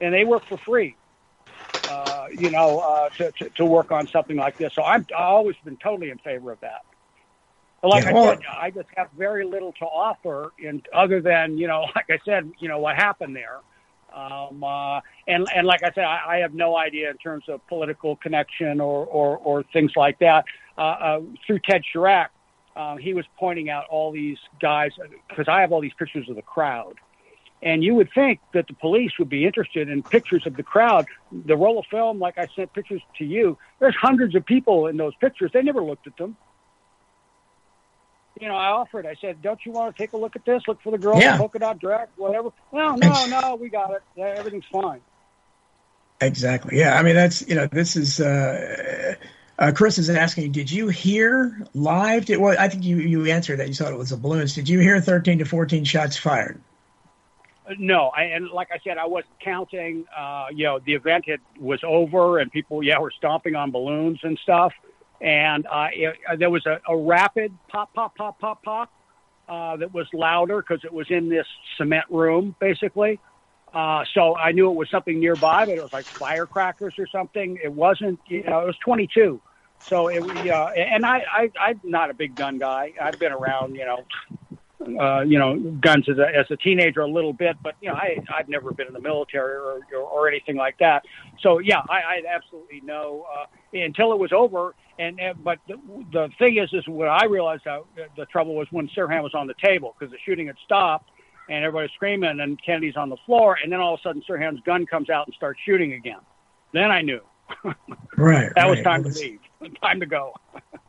and 0.00 0.12
they 0.12 0.24
work 0.24 0.42
for 0.46 0.58
free. 0.66 0.98
Uh, 1.88 2.26
you 2.36 2.50
know, 2.50 2.80
uh, 2.80 3.08
to, 3.16 3.32
to 3.38 3.48
to 3.56 3.64
work 3.64 3.90
on 3.92 4.06
something 4.08 4.36
like 4.36 4.58
this. 4.58 4.70
So 4.74 4.82
I'm 4.82 5.06
I've 5.16 5.24
always 5.24 5.56
been 5.64 5.78
totally 5.82 6.10
in 6.10 6.18
favor 6.18 6.52
of 6.52 6.60
that. 6.60 6.82
Like 7.82 8.04
Yeah, 8.04 8.10
I 8.10 8.26
said, 8.26 8.38
I 8.60 8.70
just 8.70 8.88
have 8.96 9.08
very 9.16 9.44
little 9.44 9.72
to 9.74 9.84
offer, 9.84 10.52
in 10.58 10.82
other 10.92 11.20
than 11.20 11.58
you 11.58 11.68
know, 11.68 11.86
like 11.94 12.06
I 12.10 12.18
said, 12.24 12.50
you 12.58 12.68
know, 12.68 12.78
what 12.78 12.96
happened 12.96 13.36
there. 13.36 13.58
Um, 14.12 14.64
uh, 14.64 15.00
and 15.26 15.46
and 15.54 15.66
like 15.66 15.82
I 15.82 15.92
said, 15.92 16.04
I, 16.04 16.22
I 16.26 16.36
have 16.38 16.54
no 16.54 16.76
idea 16.76 17.10
in 17.10 17.18
terms 17.18 17.44
of 17.48 17.64
political 17.68 18.16
connection 18.16 18.80
or 18.80 19.06
or, 19.06 19.36
or 19.38 19.62
things 19.72 19.92
like 19.96 20.18
that. 20.18 20.44
Uh, 20.76 20.80
uh, 20.80 21.20
through 21.46 21.60
Ted 21.60 21.82
Charach, 21.94 22.28
uh, 22.74 22.96
he 22.96 23.14
was 23.14 23.26
pointing 23.38 23.70
out 23.70 23.84
all 23.90 24.10
these 24.10 24.38
guys 24.60 24.92
because 25.28 25.46
I 25.46 25.60
have 25.60 25.72
all 25.72 25.80
these 25.80 25.92
pictures 25.98 26.28
of 26.28 26.36
the 26.36 26.42
crowd, 26.42 26.94
and 27.62 27.84
you 27.84 27.94
would 27.94 28.08
think 28.12 28.40
that 28.54 28.66
the 28.66 28.74
police 28.74 29.12
would 29.18 29.28
be 29.28 29.44
interested 29.44 29.88
in 29.88 30.02
pictures 30.02 30.46
of 30.46 30.56
the 30.56 30.62
crowd. 30.62 31.06
The 31.30 31.56
roll 31.56 31.78
of 31.78 31.86
film, 31.86 32.18
like 32.18 32.38
I 32.38 32.48
sent 32.56 32.72
pictures 32.72 33.02
to 33.18 33.24
you, 33.24 33.58
there's 33.78 33.96
hundreds 33.96 34.34
of 34.34 34.44
people 34.44 34.86
in 34.86 34.96
those 34.96 35.14
pictures. 35.16 35.50
They 35.52 35.62
never 35.62 35.82
looked 35.82 36.06
at 36.06 36.16
them. 36.16 36.36
You 38.40 38.48
know, 38.48 38.56
I 38.56 38.70
offered. 38.70 39.06
I 39.06 39.16
said, 39.20 39.42
"Don't 39.42 39.58
you 39.64 39.72
want 39.72 39.94
to 39.94 40.02
take 40.02 40.12
a 40.12 40.16
look 40.16 40.36
at 40.36 40.44
this? 40.44 40.62
Look 40.68 40.80
for 40.82 40.90
the 40.90 40.98
girl 40.98 41.18
Yeah. 41.18 41.36
polka 41.36 41.58
dot 41.58 41.78
dress, 41.78 42.08
whatever." 42.16 42.50
No, 42.72 42.94
no, 42.94 43.26
no, 43.26 43.56
we 43.56 43.68
got 43.68 43.92
it. 43.92 44.02
Everything's 44.20 44.66
fine. 44.70 45.00
Exactly. 46.20 46.78
Yeah. 46.78 46.98
I 46.98 47.02
mean, 47.02 47.14
that's 47.14 47.46
you 47.48 47.54
know, 47.54 47.66
this 47.66 47.96
is. 47.96 48.20
Uh, 48.20 49.14
uh, 49.58 49.72
Chris 49.74 49.98
is 49.98 50.08
asking, 50.08 50.52
did 50.52 50.70
you 50.70 50.86
hear 50.86 51.66
live? 51.74 52.26
Did, 52.26 52.38
well, 52.38 52.54
I 52.58 52.68
think 52.68 52.84
you 52.84 52.98
you 52.98 53.26
answered 53.26 53.58
that. 53.58 53.66
You 53.68 53.74
thought 53.74 53.92
it 53.92 53.98
was 53.98 54.10
the 54.10 54.16
balloons. 54.16 54.54
Did 54.54 54.68
you 54.68 54.78
hear 54.78 55.00
13 55.00 55.38
to 55.38 55.44
14 55.44 55.84
shots 55.84 56.16
fired? 56.16 56.60
No, 57.76 58.08
I, 58.08 58.22
and 58.24 58.48
like 58.50 58.68
I 58.72 58.78
said, 58.82 58.98
I 58.98 59.06
wasn't 59.06 59.38
counting. 59.40 60.06
Uh, 60.16 60.46
you 60.52 60.64
know, 60.64 60.78
the 60.78 60.94
event 60.94 61.28
had, 61.28 61.40
was 61.58 61.80
over, 61.84 62.38
and 62.38 62.50
people, 62.50 62.82
yeah, 62.82 62.98
were 62.98 63.10
stomping 63.10 63.56
on 63.56 63.70
balloons 63.72 64.20
and 64.22 64.38
stuff. 64.38 64.72
And 65.20 65.66
uh, 65.66 65.88
it, 65.92 66.16
uh, 66.28 66.36
there 66.36 66.50
was 66.50 66.64
a, 66.66 66.80
a 66.88 66.96
rapid 66.96 67.52
pop, 67.68 67.92
pop, 67.94 68.16
pop, 68.16 68.38
pop, 68.38 68.62
pop 68.62 68.90
uh, 69.48 69.76
that 69.76 69.92
was 69.92 70.06
louder 70.12 70.62
because 70.62 70.84
it 70.84 70.92
was 70.92 71.06
in 71.10 71.28
this 71.28 71.46
cement 71.76 72.04
room, 72.10 72.54
basically. 72.60 73.18
Uh, 73.72 74.04
so 74.14 74.36
I 74.36 74.52
knew 74.52 74.70
it 74.70 74.74
was 74.74 74.90
something 74.90 75.18
nearby, 75.18 75.66
but 75.66 75.76
it 75.76 75.82
was 75.82 75.92
like 75.92 76.04
firecrackers 76.04 76.94
or 76.98 77.06
something. 77.06 77.58
It 77.62 77.72
wasn't, 77.72 78.20
you 78.28 78.44
know, 78.44 78.60
it 78.60 78.66
was 78.66 78.78
22. 78.84 79.40
So 79.80 80.08
it, 80.08 80.20
know, 80.44 80.66
and 80.68 81.04
I, 81.04 81.22
I, 81.30 81.50
I'm 81.60 81.80
not 81.84 82.10
a 82.10 82.14
big 82.14 82.34
gun 82.34 82.58
guy. 82.58 82.94
I've 83.00 83.18
been 83.18 83.32
around, 83.32 83.74
you 83.74 83.84
know, 83.84 84.04
uh, 84.96 85.20
you 85.20 85.38
know, 85.38 85.58
guns 85.80 86.08
as 86.08 86.18
a, 86.18 86.26
as 86.36 86.46
a 86.50 86.56
teenager 86.56 87.00
a 87.00 87.06
little 87.06 87.32
bit, 87.32 87.56
but 87.62 87.74
you 87.80 87.88
know, 87.88 87.94
I 87.94 88.18
I've 88.34 88.48
never 88.48 88.72
been 88.72 88.86
in 88.86 88.92
the 88.92 89.00
military 89.00 89.54
or 89.56 89.80
or, 89.94 90.00
or 90.00 90.28
anything 90.28 90.56
like 90.56 90.78
that. 90.78 91.04
So 91.40 91.58
yeah, 91.58 91.82
I, 91.88 91.96
I 91.96 92.22
absolutely 92.28 92.80
know 92.80 93.26
uh, 93.36 93.46
until 93.72 94.12
it 94.12 94.18
was 94.18 94.32
over. 94.32 94.74
And, 94.98 95.20
and 95.20 95.42
but 95.44 95.58
the, 95.68 95.76
the 96.12 96.28
thing 96.38 96.58
is, 96.58 96.70
is 96.72 96.86
what 96.88 97.08
I 97.08 97.26
realized 97.26 97.62
how 97.64 97.86
the 98.16 98.26
trouble 98.26 98.56
was 98.56 98.66
when 98.70 98.88
Sirhan 98.88 99.22
was 99.22 99.34
on 99.34 99.46
the 99.46 99.54
table 99.62 99.94
because 99.98 100.10
the 100.10 100.18
shooting 100.24 100.48
had 100.48 100.56
stopped 100.64 101.10
and 101.48 101.64
everybody's 101.64 101.92
screaming 101.94 102.40
and 102.40 102.60
Kennedy's 102.64 102.96
on 102.96 103.08
the 103.08 103.16
floor, 103.24 103.58
and 103.62 103.72
then 103.72 103.80
all 103.80 103.94
of 103.94 104.00
a 104.00 104.02
sudden 104.02 104.22
Sirhan's 104.28 104.60
gun 104.66 104.86
comes 104.86 105.08
out 105.08 105.26
and 105.26 105.34
starts 105.34 105.60
shooting 105.64 105.94
again. 105.94 106.20
Then 106.72 106.90
I 106.90 107.00
knew. 107.02 107.20
right. 108.16 108.52
that 108.54 108.56
right. 108.56 108.70
was 108.70 108.82
time 108.82 109.02
to 109.04 109.08
leave. 109.08 109.40
Time 109.82 110.00
to 110.00 110.06
go. 110.06 110.34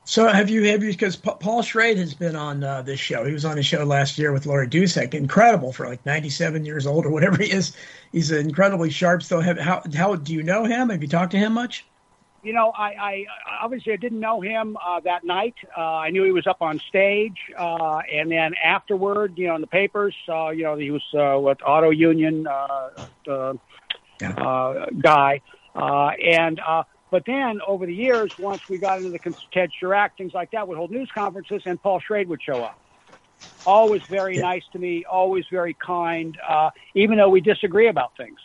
So 0.05 0.27
have 0.27 0.49
you 0.49 0.63
have 0.65 0.83
you 0.83 0.91
because 0.91 1.15
Paul 1.15 1.61
Schrade 1.61 1.97
has 1.97 2.13
been 2.13 2.35
on 2.35 2.63
uh, 2.63 2.81
this 2.81 2.99
show. 2.99 3.25
He 3.25 3.33
was 3.33 3.45
on 3.45 3.55
the 3.55 3.63
show 3.63 3.83
last 3.83 4.17
year 4.17 4.31
with 4.31 4.45
Laurie 4.45 4.67
Dusek. 4.67 5.13
Incredible 5.13 5.71
for 5.71 5.87
like 5.87 6.03
97 6.05 6.65
years 6.65 6.87
old 6.87 7.05
or 7.05 7.11
whatever 7.11 7.37
he 7.43 7.51
is. 7.51 7.75
He's 8.11 8.31
incredibly 8.31 8.89
sharp. 8.89 9.23
Still, 9.23 9.41
have 9.41 9.59
how 9.59 9.83
how 9.95 10.15
do 10.15 10.33
you 10.33 10.43
know 10.43 10.65
him? 10.65 10.89
Have 10.89 11.01
you 11.01 11.07
talked 11.07 11.31
to 11.31 11.37
him 11.37 11.53
much? 11.53 11.85
You 12.41 12.53
know, 12.53 12.71
I, 12.71 12.85
I 12.85 13.25
obviously 13.61 13.91
I 13.91 13.97
didn't 13.97 14.21
know 14.21 14.39
him 14.39 14.77
uh, 14.77 15.01
that 15.01 15.25
night. 15.25 15.55
Uh, 15.77 15.81
I 15.81 16.09
knew 16.09 16.23
he 16.23 16.31
was 16.31 16.47
up 16.47 16.61
on 16.61 16.79
stage, 16.87 17.37
uh, 17.57 17.97
and 18.11 18.31
then 18.31 18.53
afterward, 18.63 19.37
you 19.37 19.47
know, 19.47 19.55
in 19.55 19.61
the 19.61 19.67
papers, 19.67 20.15
uh, 20.29 20.49
you 20.49 20.63
know, 20.63 20.77
he 20.77 20.89
was 20.89 21.03
uh, 21.13 21.37
with 21.37 21.57
Auto 21.65 21.89
Union 21.89 22.47
uh, 22.47 22.89
uh, 23.27 23.53
yeah. 24.21 24.31
uh, 24.31 24.85
guy, 25.01 25.41
uh, 25.75 26.11
and 26.23 26.61
uh, 26.65 26.83
but 27.11 27.23
then 27.25 27.59
over 27.65 27.85
the 27.85 27.93
years, 27.93 28.31
once 28.37 28.61
we 28.69 28.77
got 28.77 28.99
into 28.99 29.09
the 29.09 29.19
Ted 29.51 29.69
Charach, 29.81 30.09
things 30.17 30.33
like 30.33 30.51
that, 30.51 30.67
would 30.67 30.77
hold 30.77 30.91
news 30.91 31.09
conferences, 31.13 31.61
and 31.65 31.81
Paul 31.81 31.99
Schrade 32.07 32.27
would 32.27 32.41
show 32.41 32.61
up. 32.61 32.79
Always 33.65 34.01
very 34.09 34.35
yeah. 34.35 34.43
nice 34.43 34.63
to 34.73 34.79
me, 34.79 35.05
always 35.05 35.45
very 35.51 35.75
kind, 35.85 36.37
uh, 36.47 36.69
even 36.95 37.17
though 37.17 37.29
we 37.29 37.41
disagree 37.41 37.89
about 37.89 38.15
things. 38.15 38.37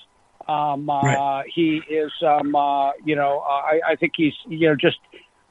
Um, 0.49 0.89
uh, 0.89 1.03
right. 1.03 1.45
He 1.55 1.83
is, 1.89 2.13
um, 2.23 2.55
uh, 2.55 2.93
you 3.05 3.17
know, 3.17 3.43
uh, 3.47 3.53
I, 3.53 3.81
I 3.91 3.97
think 3.97 4.13
he's, 4.17 4.35
you 4.47 4.69
know, 4.69 4.77
just, 4.77 4.99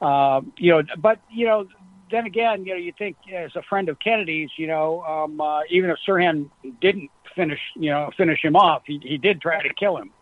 uh, 0.00 0.40
you 0.56 0.72
know, 0.72 0.82
but, 0.98 1.20
you 1.30 1.46
know, 1.46 1.66
then 2.10 2.26
again, 2.26 2.64
you 2.64 2.74
know, 2.74 2.78
you 2.78 2.92
think 2.96 3.16
as 3.34 3.56
a 3.56 3.62
friend 3.62 3.88
of 3.88 3.98
Kennedy's, 3.98 4.50
you 4.56 4.66
know, 4.66 5.02
um, 5.02 5.40
uh, 5.40 5.62
even 5.70 5.90
if 5.90 5.98
Sirhan 6.06 6.50
didn't 6.80 7.10
finish, 7.34 7.60
you 7.74 7.90
know, 7.90 8.10
finish 8.16 8.44
him 8.44 8.54
off, 8.54 8.82
he, 8.86 9.00
he 9.02 9.18
did 9.18 9.40
try 9.40 9.62
to 9.62 9.74
kill 9.74 9.96
him 9.96 10.12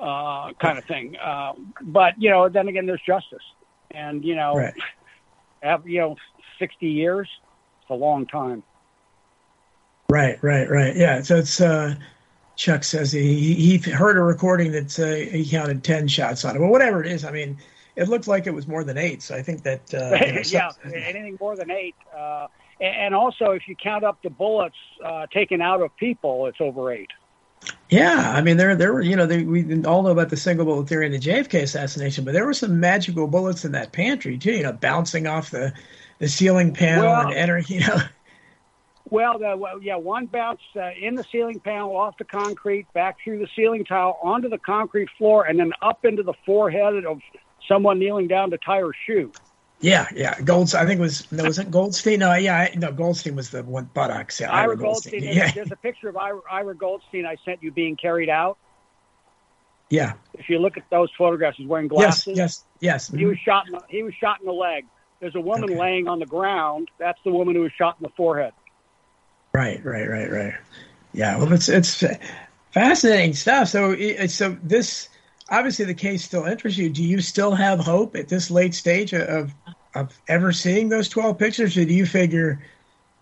uh, 0.00 0.52
kind 0.54 0.78
of 0.78 0.84
thing. 0.84 1.16
Uh, 1.16 1.52
but 1.82 2.14
you 2.18 2.30
know, 2.30 2.48
then 2.48 2.68
again, 2.68 2.86
there's 2.86 3.02
justice, 3.06 3.42
and 3.90 4.24
you 4.24 4.34
know, 4.34 4.56
right. 4.56 4.74
have, 5.62 5.86
you 5.88 6.00
know, 6.00 6.16
sixty 6.58 6.88
years, 6.88 7.28
it's 7.82 7.90
a 7.90 7.94
long 7.94 8.26
time. 8.26 8.62
Right, 10.10 10.42
right, 10.42 10.70
right. 10.70 10.96
Yeah. 10.96 11.20
So 11.22 11.36
it's 11.36 11.60
uh, 11.60 11.94
Chuck 12.56 12.82
says 12.84 13.12
he 13.12 13.54
he 13.54 13.78
heard 13.78 14.16
a 14.16 14.22
recording 14.22 14.72
that 14.72 14.98
uh, 14.98 15.30
he 15.30 15.46
counted 15.48 15.84
ten 15.84 16.08
shots 16.08 16.44
on 16.44 16.56
it. 16.56 16.60
Well, 16.60 16.70
whatever 16.70 17.02
it 17.02 17.10
is, 17.10 17.24
I 17.24 17.30
mean, 17.30 17.58
it 17.94 18.08
looked 18.08 18.26
like 18.26 18.46
it 18.46 18.54
was 18.54 18.66
more 18.66 18.84
than 18.84 18.96
eight. 18.96 19.22
So 19.22 19.34
I 19.34 19.42
think 19.42 19.62
that 19.64 19.92
uh, 19.92 20.16
you 20.26 20.32
know, 20.32 20.42
yeah, 20.44 20.70
anything 20.94 21.36
more 21.40 21.56
than 21.56 21.70
eight. 21.70 21.94
Uh, 22.16 22.46
and 22.80 23.14
also, 23.14 23.50
if 23.50 23.66
you 23.66 23.74
count 23.74 24.04
up 24.04 24.22
the 24.22 24.30
bullets 24.30 24.76
uh, 25.04 25.26
taken 25.32 25.60
out 25.60 25.82
of 25.82 25.94
people, 25.96 26.46
it's 26.46 26.60
over 26.60 26.92
eight. 26.92 27.10
Yeah, 27.90 28.32
I 28.34 28.42
mean, 28.42 28.58
there, 28.58 28.76
there 28.76 28.92
were, 28.92 29.00
you 29.00 29.16
know, 29.16 29.26
they, 29.26 29.44
we 29.44 29.84
all 29.84 30.02
know 30.02 30.10
about 30.10 30.28
the 30.28 30.36
single 30.36 30.66
bullet 30.66 30.88
theory 30.88 31.06
and 31.06 31.14
the 31.14 31.18
JFK 31.18 31.62
assassination, 31.62 32.24
but 32.24 32.34
there 32.34 32.44
were 32.44 32.54
some 32.54 32.80
magical 32.80 33.26
bullets 33.26 33.64
in 33.64 33.72
that 33.72 33.92
pantry 33.92 34.36
too. 34.36 34.52
You 34.52 34.62
know, 34.64 34.72
bouncing 34.72 35.26
off 35.26 35.50
the, 35.50 35.72
the 36.18 36.28
ceiling 36.28 36.74
panel 36.74 37.04
well, 37.04 37.28
and 37.28 37.34
entering, 37.34 37.64
you 37.68 37.80
know. 37.80 37.98
Well, 39.10 39.38
the, 39.38 39.56
well, 39.56 39.82
yeah, 39.82 39.96
one 39.96 40.26
bounced 40.26 40.62
uh, 40.76 40.90
in 41.00 41.14
the 41.14 41.24
ceiling 41.32 41.60
panel, 41.60 41.96
off 41.96 42.18
the 42.18 42.24
concrete, 42.24 42.92
back 42.92 43.16
through 43.24 43.38
the 43.38 43.48
ceiling 43.56 43.86
tile, 43.86 44.18
onto 44.22 44.50
the 44.50 44.58
concrete 44.58 45.08
floor, 45.16 45.44
and 45.44 45.58
then 45.58 45.72
up 45.80 46.04
into 46.04 46.22
the 46.22 46.34
forehead 46.44 47.06
of 47.06 47.20
someone 47.66 47.98
kneeling 47.98 48.28
down 48.28 48.50
to 48.50 48.58
tie 48.58 48.80
her 48.80 48.92
shoe. 49.06 49.32
Yeah, 49.80 50.08
yeah. 50.14 50.40
Gold. 50.40 50.74
I 50.74 50.86
think 50.86 50.98
it 50.98 51.02
was 51.02 51.30
no, 51.30 51.44
was 51.44 51.58
it 51.58 51.70
Goldstein? 51.70 52.18
No, 52.18 52.34
yeah, 52.34 52.68
no. 52.76 52.90
Goldstein 52.90 53.36
was 53.36 53.50
the 53.50 53.62
one 53.62 53.88
buttocks. 53.94 54.40
Yeah, 54.40 54.50
Ira, 54.50 54.70
Ira 54.70 54.76
Goldstein. 54.76 55.20
Goldstein. 55.20 55.36
Yeah. 55.36 55.52
There's 55.52 55.70
a 55.70 55.76
picture 55.76 56.08
of 56.08 56.16
Ira, 56.16 56.40
Ira 56.50 56.74
Goldstein 56.74 57.26
I 57.26 57.36
sent 57.44 57.62
you 57.62 57.70
being 57.70 57.96
carried 57.96 58.28
out. 58.28 58.58
Yeah. 59.88 60.14
If 60.34 60.48
you 60.48 60.58
look 60.58 60.76
at 60.76 60.84
those 60.90 61.10
photographs, 61.16 61.56
he's 61.56 61.66
wearing 61.66 61.88
glasses. 61.88 62.36
Yes, 62.36 62.64
yes, 62.80 63.08
yes. 63.08 63.18
He 63.18 63.24
was 63.24 63.38
shot. 63.38 63.66
In 63.66 63.72
the, 63.72 63.82
he 63.88 64.02
was 64.02 64.14
shot 64.14 64.40
in 64.40 64.46
the 64.46 64.52
leg. 64.52 64.84
There's 65.20 65.34
a 65.34 65.40
woman 65.40 65.70
okay. 65.70 65.78
laying 65.78 66.08
on 66.08 66.18
the 66.18 66.26
ground. 66.26 66.90
That's 66.98 67.18
the 67.24 67.30
woman 67.30 67.54
who 67.54 67.62
was 67.62 67.72
shot 67.72 67.96
in 67.98 68.02
the 68.02 68.12
forehead. 68.16 68.52
Right, 69.52 69.84
right, 69.84 70.08
right, 70.08 70.30
right. 70.30 70.54
Yeah. 71.12 71.38
Well, 71.38 71.52
it's 71.52 71.68
it's 71.68 72.04
fascinating 72.72 73.34
stuff. 73.34 73.68
So, 73.68 73.96
so 74.26 74.56
this 74.62 75.08
obviously 75.48 75.86
the 75.86 75.94
case 75.94 76.24
still 76.24 76.44
interests 76.44 76.78
you. 76.78 76.90
Do 76.90 77.02
you 77.02 77.20
still 77.20 77.54
have 77.54 77.80
hope 77.80 78.14
at 78.14 78.28
this 78.28 78.50
late 78.50 78.74
stage 78.74 79.14
of 79.14 79.54
of 79.98 80.18
ever 80.28 80.52
seeing 80.52 80.88
those 80.88 81.08
twelve 81.08 81.38
pictures, 81.38 81.76
or 81.76 81.84
do 81.84 81.94
you 81.94 82.06
figure 82.06 82.60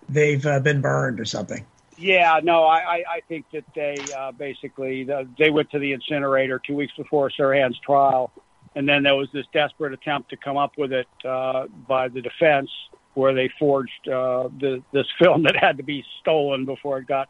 they've 0.09 0.45
uh, 0.45 0.61
been 0.61 0.81
burned 0.81 1.21
or 1.21 1.25
something? 1.25 1.65
Yeah, 1.99 2.41
no, 2.43 2.65
I, 2.65 3.05
I 3.09 3.21
think 3.27 3.47
that 3.53 3.65
they 3.75 3.97
uh, 4.17 4.33
basically 4.33 5.05
the, 5.05 5.27
they 5.39 5.51
went 5.51 5.71
to 5.71 5.79
the 5.79 5.93
incinerator 5.93 6.61
two 6.65 6.75
weeks 6.75 6.93
before 6.97 7.31
Sirhan's 7.31 7.79
trial, 7.79 8.31
and 8.75 8.87
then 8.87 9.03
there 9.03 9.15
was 9.15 9.29
this 9.33 9.47
desperate 9.53 9.95
attempt 9.95 10.31
to 10.31 10.37
come 10.37 10.59
up 10.59 10.73
with 10.77 10.93
it 10.93 11.09
uh, 11.25 11.67
by 11.89 12.09
the 12.09 12.21
defense, 12.21 12.71
where 13.15 13.35
they 13.35 13.51
forged 13.59 14.09
uh, 14.09 14.49
the, 14.61 14.83
this 14.93 15.07
film 15.19 15.45
that 15.45 15.57
had 15.57 15.79
to 15.79 15.83
be 15.83 16.05
stolen 16.21 16.67
before 16.67 16.99
it 16.99 17.07
got 17.07 17.29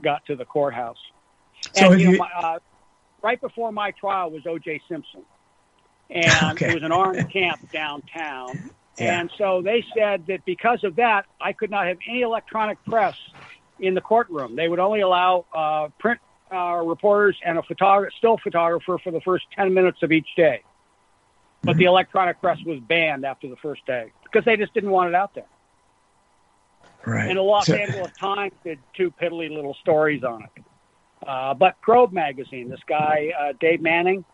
got 0.00 0.24
to 0.26 0.36
the 0.36 0.44
courthouse. 0.44 0.98
So 1.72 1.90
and 1.90 2.00
you 2.00 2.06
know, 2.06 2.12
you... 2.12 2.18
My, 2.18 2.30
uh, 2.36 2.58
right 3.22 3.40
before 3.40 3.72
my 3.72 3.90
trial 3.92 4.30
was 4.30 4.46
O.J. 4.46 4.80
Simpson, 4.88 5.22
and 6.08 6.42
okay. 6.52 6.70
it 6.70 6.74
was 6.74 6.84
an 6.84 6.92
armed 6.92 7.30
camp 7.32 7.70
downtown. 7.72 8.70
Yeah. 8.98 9.20
And 9.20 9.30
so 9.36 9.60
they 9.62 9.84
said 9.96 10.26
that 10.28 10.44
because 10.44 10.84
of 10.84 10.96
that, 10.96 11.26
I 11.40 11.52
could 11.52 11.70
not 11.70 11.86
have 11.86 11.98
any 12.08 12.22
electronic 12.22 12.82
press 12.84 13.16
in 13.80 13.94
the 13.94 14.00
courtroom. 14.00 14.56
They 14.56 14.68
would 14.68 14.78
only 14.78 15.00
allow 15.00 15.46
uh, 15.54 15.88
print 15.98 16.20
uh, 16.52 16.76
reporters 16.76 17.36
and 17.44 17.58
a 17.58 17.62
photog- 17.62 18.10
still 18.16 18.38
photographer 18.38 18.98
for 19.02 19.10
the 19.10 19.20
first 19.20 19.46
10 19.56 19.74
minutes 19.74 20.02
of 20.02 20.12
each 20.12 20.28
day. 20.36 20.62
But 21.62 21.72
mm-hmm. 21.72 21.78
the 21.80 21.84
electronic 21.86 22.40
press 22.40 22.58
was 22.64 22.78
banned 22.80 23.24
after 23.24 23.48
the 23.48 23.56
first 23.56 23.84
day 23.86 24.12
because 24.22 24.44
they 24.44 24.56
just 24.56 24.74
didn't 24.74 24.90
want 24.90 25.08
it 25.08 25.14
out 25.14 25.34
there. 25.34 25.46
Right. 27.06 27.28
And 27.28 27.38
the 27.38 27.42
Los 27.42 27.66
so, 27.66 27.74
Angeles 27.74 28.12
Times 28.18 28.52
did 28.62 28.78
two 28.96 29.10
piddly 29.10 29.50
little 29.50 29.74
stories 29.74 30.24
on 30.24 30.44
it. 30.44 30.64
Uh, 31.26 31.54
but 31.54 31.80
Probe 31.80 32.12
magazine, 32.12 32.68
this 32.68 32.80
guy 32.86 33.32
uh, 33.38 33.52
Dave 33.58 33.80
Manning. 33.80 34.24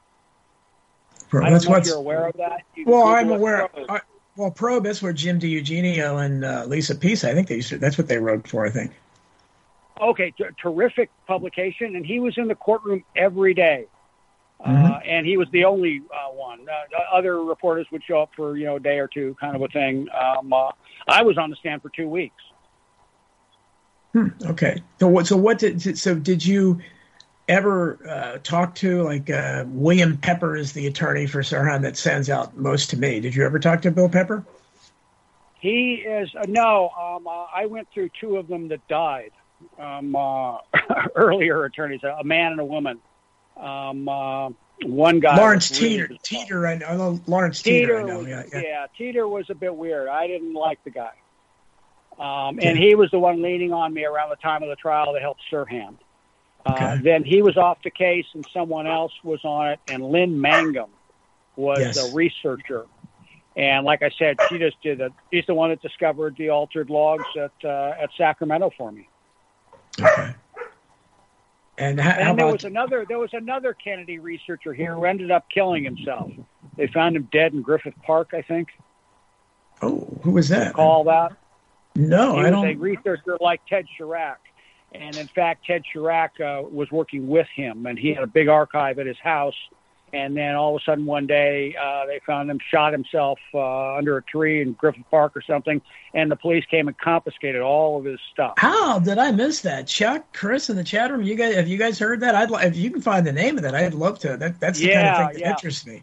Probe, 1.28 1.44
I 1.44 1.50
don't 1.50 1.68
know 1.68 1.76
if 1.76 1.86
you're 1.86 1.96
aware 1.96 2.26
of 2.28 2.36
that. 2.36 2.62
You 2.74 2.84
well, 2.86 3.06
I'm 3.06 3.30
aware. 3.30 3.68
I, 3.88 4.00
well, 4.40 4.50
Probe 4.50 4.86
is 4.86 5.02
where 5.02 5.12
Jim 5.12 5.38
DiEugenio 5.38 6.24
and 6.24 6.46
uh, 6.46 6.64
Lisa 6.66 6.94
Pease. 6.94 7.24
I 7.24 7.34
think 7.34 7.48
they 7.48 7.56
used 7.56 7.68
to, 7.68 7.78
that's 7.78 7.98
what 7.98 8.08
they 8.08 8.16
wrote 8.16 8.48
for. 8.48 8.64
I 8.64 8.70
think. 8.70 8.92
Okay, 10.00 10.30
t- 10.30 10.44
terrific 10.60 11.10
publication, 11.26 11.94
and 11.94 12.06
he 12.06 12.20
was 12.20 12.38
in 12.38 12.48
the 12.48 12.54
courtroom 12.54 13.04
every 13.14 13.52
day. 13.52 13.86
Uh, 14.58 14.68
mm-hmm. 14.68 15.08
and 15.08 15.26
he 15.26 15.36
was 15.36 15.46
the 15.52 15.64
only 15.64 16.02
uh, 16.10 16.32
one. 16.32 16.66
Uh, 16.68 17.16
other 17.16 17.44
reporters 17.44 17.86
would 17.92 18.02
show 18.02 18.22
up 18.22 18.30
for 18.34 18.56
you 18.56 18.64
know 18.64 18.76
a 18.76 18.80
day 18.80 18.98
or 18.98 19.08
two, 19.08 19.36
kind 19.38 19.54
of 19.54 19.60
a 19.60 19.68
thing. 19.68 20.06
Um, 20.18 20.52
uh, 20.52 20.70
I 21.06 21.22
was 21.22 21.36
on 21.36 21.50
the 21.50 21.56
stand 21.56 21.82
for 21.82 21.90
two 21.90 22.08
weeks. 22.08 22.42
Hmm, 24.14 24.28
okay. 24.44 24.82
So 25.00 25.08
what? 25.08 25.26
So 25.26 25.36
what 25.36 25.58
did? 25.58 25.98
So 25.98 26.14
did 26.14 26.44
you 26.44 26.80
ever 27.50 27.98
uh, 28.08 28.38
talk 28.42 28.76
to 28.76 29.02
like 29.02 29.28
uh, 29.28 29.64
William 29.66 30.16
Pepper 30.16 30.56
is 30.56 30.72
the 30.72 30.86
attorney 30.86 31.26
for 31.26 31.40
Sirhan 31.40 31.82
that 31.82 31.96
sends 31.96 32.30
out 32.30 32.56
most 32.56 32.90
to 32.90 32.96
me? 32.96 33.20
Did 33.20 33.34
you 33.34 33.44
ever 33.44 33.58
talk 33.58 33.82
to 33.82 33.90
Bill 33.90 34.08
Pepper? 34.08 34.44
He 35.58 35.96
is 35.96 36.30
uh, 36.34 36.46
no. 36.48 36.88
Um, 36.90 37.26
uh, 37.26 37.46
I 37.54 37.66
went 37.66 37.88
through 37.92 38.10
two 38.20 38.36
of 38.36 38.48
them 38.48 38.68
that 38.68 38.86
died. 38.88 39.32
Um, 39.78 40.16
uh, 40.16 40.58
earlier 41.14 41.64
attorneys, 41.64 42.02
a 42.02 42.24
man 42.24 42.52
and 42.52 42.60
a 42.60 42.64
woman. 42.64 43.00
Um, 43.56 44.08
uh, 44.08 44.50
one 44.82 45.20
guy. 45.20 45.36
Lawrence 45.36 45.68
Teeter. 45.68 46.08
Teeter, 46.22 46.66
I 46.66 46.76
know. 46.76 47.20
Lawrence 47.26 47.60
Teeter. 47.60 47.86
Teeter 47.86 48.00
I 48.00 48.02
know. 48.04 48.20
Yeah, 48.22 48.44
yeah. 48.50 48.60
yeah, 48.60 48.86
Teeter 48.96 49.28
was 49.28 49.50
a 49.50 49.54
bit 49.54 49.74
weird. 49.74 50.08
I 50.08 50.28
didn't 50.28 50.54
like 50.54 50.82
the 50.84 50.90
guy. 50.90 51.12
Um, 52.18 52.58
and 52.62 52.78
he 52.78 52.94
was 52.94 53.10
the 53.10 53.18
one 53.18 53.42
leaning 53.42 53.72
on 53.72 53.92
me 53.92 54.04
around 54.04 54.30
the 54.30 54.36
time 54.36 54.62
of 54.62 54.68
the 54.68 54.76
trial 54.76 55.12
to 55.14 55.20
help 55.20 55.38
Sirhan. 55.50 55.96
Uh, 56.66 56.72
okay. 56.72 57.00
then 57.02 57.24
he 57.24 57.42
was 57.42 57.56
off 57.56 57.78
the 57.82 57.90
case, 57.90 58.26
and 58.34 58.46
someone 58.52 58.86
else 58.86 59.12
was 59.22 59.40
on 59.44 59.68
it, 59.68 59.80
and 59.88 60.04
Lynn 60.04 60.40
Mangan 60.40 60.90
was 61.56 61.78
yes. 61.80 61.96
the 61.96 62.14
researcher. 62.14 62.86
And 63.56 63.84
like 63.84 64.02
I 64.02 64.10
said, 64.18 64.36
she 64.48 64.58
just 64.58 64.80
did 64.82 65.00
it. 65.00 65.12
She's 65.32 65.46
the 65.46 65.54
one 65.54 65.70
that 65.70 65.82
discovered 65.82 66.36
the 66.36 66.50
altered 66.50 66.88
logs 66.88 67.24
at 67.36 67.52
uh, 67.64 67.94
at 68.00 68.10
Sacramento 68.16 68.70
for 68.76 68.92
me. 68.92 69.08
Okay. 70.00 70.34
And, 71.78 71.98
how, 71.98 72.10
and 72.10 72.22
how 72.22 72.34
there 72.34 72.46
was 72.46 72.64
another 72.64 73.06
there 73.08 73.18
was 73.18 73.32
another 73.32 73.74
Kennedy 73.74 74.18
researcher 74.18 74.74
here 74.74 74.94
who 74.94 75.04
ended 75.04 75.30
up 75.30 75.46
killing 75.52 75.82
himself. 75.82 76.30
They 76.76 76.86
found 76.86 77.16
him 77.16 77.28
dead 77.32 77.54
in 77.54 77.62
Griffith 77.62 77.94
Park, 78.04 78.30
I 78.34 78.42
think. 78.42 78.68
Oh, 79.82 80.06
who 80.22 80.32
was 80.32 80.48
that? 80.50 80.74
Call 80.74 81.04
that. 81.04 81.32
No, 81.96 82.34
he 82.34 82.40
I 82.40 82.42
was 82.42 82.50
don't. 82.50 82.68
a 82.68 82.74
researcher 82.74 83.38
like 83.40 83.62
Ted 83.66 83.86
Charach. 83.98 84.36
And 84.92 85.16
in 85.16 85.28
fact, 85.28 85.66
Ted 85.66 85.82
Charach 85.94 86.40
uh, 86.40 86.68
was 86.68 86.90
working 86.90 87.28
with 87.28 87.46
him, 87.54 87.86
and 87.86 87.98
he 87.98 88.12
had 88.12 88.24
a 88.24 88.26
big 88.26 88.48
archive 88.48 88.98
at 88.98 89.06
his 89.06 89.18
house. 89.18 89.54
And 90.12 90.36
then 90.36 90.56
all 90.56 90.74
of 90.74 90.82
a 90.82 90.84
sudden, 90.84 91.06
one 91.06 91.28
day, 91.28 91.76
uh, 91.80 92.04
they 92.06 92.20
found 92.26 92.50
him 92.50 92.58
shot 92.70 92.92
himself 92.92 93.38
uh, 93.54 93.94
under 93.94 94.16
a 94.16 94.22
tree 94.22 94.60
in 94.60 94.72
Griffith 94.72 95.04
Park 95.08 95.36
or 95.36 95.42
something, 95.42 95.80
and 96.12 96.28
the 96.28 96.34
police 96.34 96.64
came 96.66 96.88
and 96.88 96.98
confiscated 96.98 97.62
all 97.62 97.98
of 97.98 98.04
his 98.04 98.18
stuff. 98.32 98.54
How 98.56 98.98
did 98.98 99.18
I 99.18 99.30
miss 99.30 99.60
that? 99.60 99.86
Chuck, 99.86 100.26
Chris, 100.32 100.68
in 100.68 100.74
the 100.74 100.82
chat 100.82 101.12
room, 101.12 101.22
you 101.22 101.36
guys, 101.36 101.54
have 101.54 101.68
you 101.68 101.78
guys 101.78 101.96
heard 101.96 102.20
that? 102.20 102.34
I'd 102.34 102.50
if 102.66 102.76
you 102.76 102.90
can 102.90 103.00
find 103.00 103.24
the 103.24 103.32
name 103.32 103.56
of 103.56 103.62
that, 103.62 103.76
I'd 103.76 103.94
love 103.94 104.18
to. 104.20 104.36
That 104.36 104.58
that's 104.58 104.80
the 104.80 104.92
kind 104.92 105.06
of 105.06 105.16
thing 105.16 105.26
that 105.34 105.40
yeah. 105.40 105.50
interests 105.50 105.86
me. 105.86 106.02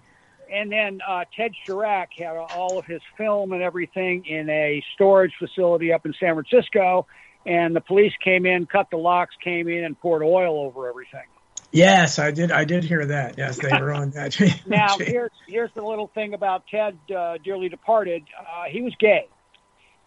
And 0.50 0.72
then 0.72 1.02
uh, 1.06 1.26
Ted 1.36 1.52
Charach 1.68 2.08
had 2.18 2.38
all 2.38 2.80
of 2.80 2.86
his 2.86 3.02
film 3.18 3.52
and 3.52 3.62
everything 3.62 4.26
in 4.26 4.50
a 4.50 4.82
storage 4.94 5.34
facility 5.38 5.92
up 5.92 6.06
in 6.06 6.14
San 6.14 6.34
Francisco, 6.36 7.06
and 7.48 7.76
the 7.76 7.82
police 7.82 8.14
came 8.24 8.46
in, 8.46 8.66
cut 8.66 8.90
the 8.92 8.98
locks, 8.98 9.34
came 9.44 9.68
in, 9.70 9.84
and 9.86 10.00
poured 10.00 10.22
oil 10.22 10.60
over 10.60 10.90
everything. 10.90 11.24
Yes, 11.72 12.20
I 12.20 12.32
did. 12.32 12.52
I 12.52 12.66
did 12.66 12.84
hear 12.84 13.06
that. 13.06 13.38
Yes, 13.38 13.58
they 13.58 13.70
were 13.70 13.94
on 13.94 14.12
that. 14.12 14.40
Now, 14.66 14.98
here's 14.98 15.32
here's 15.48 15.72
the 15.74 15.82
little 15.82 16.08
thing 16.08 16.34
about 16.34 16.64
Ted, 16.68 16.98
uh, 17.16 17.38
dearly 17.44 17.70
departed. 17.70 18.24
Uh, 18.40 18.66
he 18.70 18.82
was 18.82 18.94
gay, 19.00 19.28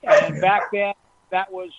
and 0.03 0.41
back 0.41 0.71
then 0.73 0.93
that 1.31 1.53
was 1.53 1.71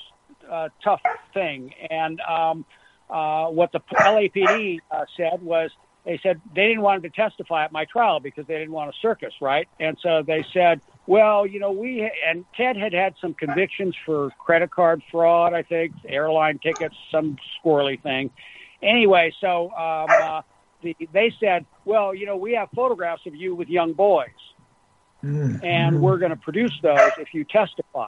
a 0.49 0.69
tough 0.83 1.01
thing. 1.33 1.73
And 1.89 2.19
um, 2.21 2.65
uh, 3.09 3.47
what 3.47 3.71
the 3.71 3.79
LAPD 3.91 4.79
uh, 4.89 5.05
said 5.17 5.41
was 5.41 5.71
they 6.05 6.19
said 6.23 6.41
they 6.55 6.67
didn't 6.67 6.81
want 6.81 7.03
him 7.03 7.11
to 7.11 7.15
testify 7.15 7.65
at 7.65 7.71
my 7.71 7.85
trial 7.85 8.19
because 8.19 8.45
they 8.47 8.57
didn't 8.57 8.71
want 8.71 8.89
a 8.89 8.93
circus, 9.01 9.33
right? 9.41 9.67
And 9.79 9.97
so 10.01 10.23
they 10.25 10.45
said, 10.53 10.81
well, 11.07 11.45
you 11.45 11.59
know, 11.59 11.71
we 11.71 12.09
and 12.27 12.45
Ted 12.55 12.77
had 12.77 12.93
had 12.93 13.15
some 13.19 13.33
convictions 13.33 13.95
for 14.05 14.29
credit 14.39 14.71
card 14.71 15.01
fraud, 15.11 15.53
I 15.53 15.63
think, 15.63 15.93
airline 16.07 16.59
tickets, 16.59 16.95
some 17.11 17.37
squirrely 17.63 18.01
thing. 18.01 18.29
Anyway, 18.81 19.33
so 19.39 19.71
um, 19.71 20.09
uh, 20.09 20.41
the, 20.81 20.95
they 21.11 21.33
said, 21.39 21.65
well, 21.85 22.15
you 22.15 22.25
know, 22.25 22.37
we 22.37 22.53
have 22.53 22.69
photographs 22.75 23.25
of 23.25 23.35
you 23.35 23.55
with 23.55 23.67
young 23.67 23.93
boys, 23.93 24.29
Mm, 25.23 25.63
and 25.63 26.01
we're 26.01 26.17
going 26.17 26.31
to 26.31 26.35
produce 26.35 26.73
those 26.81 27.11
if 27.19 27.33
you 27.33 27.43
testify. 27.43 28.07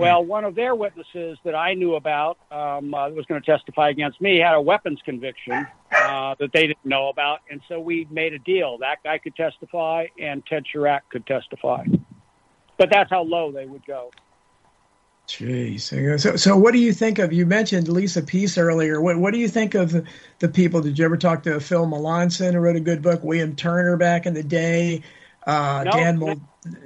Well, 0.00 0.24
one 0.24 0.44
of 0.44 0.54
their 0.54 0.74
witnesses 0.74 1.38
that 1.44 1.54
I 1.54 1.74
knew 1.74 1.94
about 1.94 2.38
um, 2.50 2.94
uh, 2.94 3.08
that 3.08 3.14
was 3.14 3.26
going 3.26 3.40
to 3.40 3.46
testify 3.46 3.90
against 3.90 4.20
me 4.20 4.38
had 4.38 4.54
a 4.54 4.60
weapons 4.60 5.00
conviction 5.04 5.66
uh, 5.92 6.34
that 6.38 6.50
they 6.52 6.66
didn't 6.66 6.84
know 6.84 7.08
about, 7.08 7.40
and 7.50 7.60
so 7.68 7.78
we 7.80 8.06
made 8.10 8.32
a 8.32 8.38
deal. 8.38 8.78
That 8.78 8.98
guy 9.04 9.18
could 9.18 9.36
testify, 9.36 10.06
and 10.20 10.44
Ted 10.46 10.64
Charach 10.72 11.00
could 11.10 11.26
testify. 11.26 11.84
But 12.78 12.88
that's 12.90 13.10
how 13.10 13.22
low 13.22 13.52
they 13.52 13.66
would 13.66 13.86
go. 13.86 14.10
Jeez. 15.28 16.18
So, 16.20 16.34
so 16.34 16.56
what 16.56 16.72
do 16.72 16.78
you 16.78 16.92
think 16.92 17.20
of? 17.20 17.32
You 17.32 17.46
mentioned 17.46 17.88
Lisa 17.88 18.20
Pease 18.20 18.58
earlier. 18.58 19.00
What 19.00 19.16
What 19.18 19.32
do 19.32 19.38
you 19.38 19.48
think 19.48 19.74
of 19.74 20.04
the 20.40 20.48
people? 20.48 20.80
Did 20.80 20.98
you 20.98 21.04
ever 21.04 21.16
talk 21.16 21.44
to 21.44 21.60
Phil 21.60 21.86
Melanson, 21.86 22.52
who 22.52 22.58
wrote 22.58 22.74
a 22.74 22.80
good 22.80 23.00
book? 23.00 23.22
William 23.22 23.54
Turner 23.54 23.96
back 23.96 24.26
in 24.26 24.34
the 24.34 24.42
day. 24.42 25.02
Uh, 25.46 25.84
No, 25.84 25.90
Dan, 25.92 26.18
no. 26.18 26.40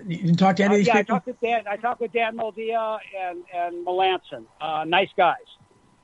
You 0.07 0.16
didn't 0.18 0.36
talk 0.36 0.57
to 0.57 0.64
any 0.64 0.74
Uh, 0.74 0.74
of 0.74 0.78
these 0.78 0.86
yeah, 0.86 0.96
I 0.98 1.02
talked 1.02 1.26
with 1.26 1.40
Dan. 1.40 1.64
I 1.68 1.76
talked 1.76 2.00
with 2.00 2.12
Dan 2.12 2.36
Moldea 2.36 2.98
and 3.20 3.42
and 3.52 3.84
Melanson. 3.86 4.46
Uh, 4.61 4.84
nice 4.84 5.11
guys. 5.16 5.36